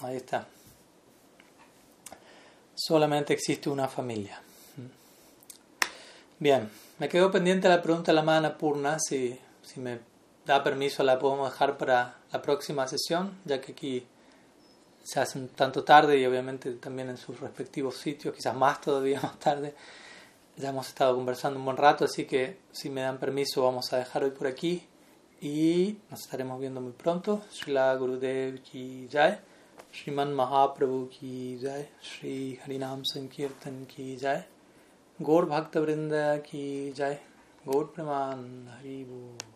ahí 0.00 0.16
está. 0.16 0.46
Solamente 2.74 3.34
existe 3.34 3.68
una 3.68 3.88
familia. 3.88 4.40
Bien, 6.38 6.70
me 6.98 7.08
quedó 7.08 7.30
pendiente 7.30 7.68
la 7.68 7.82
pregunta 7.82 8.10
de 8.10 8.16
la 8.16 8.22
mana 8.22 8.58
Purna, 8.58 8.98
si, 8.98 9.38
si 9.62 9.78
me 9.78 10.00
da 10.44 10.64
permiso 10.64 11.02
la 11.02 11.18
podemos 11.18 11.52
dejar 11.52 11.78
para 11.78 12.16
la 12.32 12.42
próxima 12.42 12.88
sesión, 12.88 13.38
ya 13.44 13.60
que 13.60 13.72
aquí 13.72 14.06
se 15.04 15.20
hace 15.20 15.38
un 15.38 15.48
tanto 15.48 15.84
tarde 15.84 16.18
y 16.18 16.26
obviamente 16.26 16.72
también 16.72 17.10
en 17.10 17.16
sus 17.16 17.38
respectivos 17.40 17.96
sitios, 17.96 18.34
quizás 18.34 18.54
más 18.54 18.80
todavía 18.80 19.20
más 19.22 19.38
tarde. 19.38 19.74
Ya 20.58 20.68
hemos 20.68 20.88
estado 20.88 21.14
conversando 21.14 21.58
un 21.58 21.64
buen 21.64 21.78
rato, 21.78 22.04
así 22.04 22.26
que 22.26 22.58
si 22.72 22.90
me 22.90 23.00
dan 23.00 23.18
permiso 23.18 23.62
vamos 23.62 23.90
a 23.92 23.96
dejar 23.96 24.22
hoy 24.22 24.32
por 24.32 24.46
aquí 24.46 24.86
y 25.40 25.96
nos 26.10 26.20
estaremos 26.20 26.60
viendo 26.60 26.78
muy 26.82 26.92
pronto. 26.92 27.40
Srila 27.50 27.96
Gurudev 27.96 28.60
ki 28.62 29.08
jai, 29.10 29.38
Sriman 29.90 30.34
Mahaprabhu 30.34 31.08
ki 31.08 31.58
jai, 31.58 31.88
Sri 32.02 32.60
Harinam 32.62 33.02
Sankirtan 33.02 33.86
ki 33.86 34.18
jai, 34.18 34.44
Gaur 35.18 35.46
Bhakta 35.46 35.80
Vrinda 35.80 36.42
ki 36.42 36.92
jai, 36.94 37.18
Gaur 37.64 37.90
Praman 37.90 38.68
Haribu. 38.76 39.51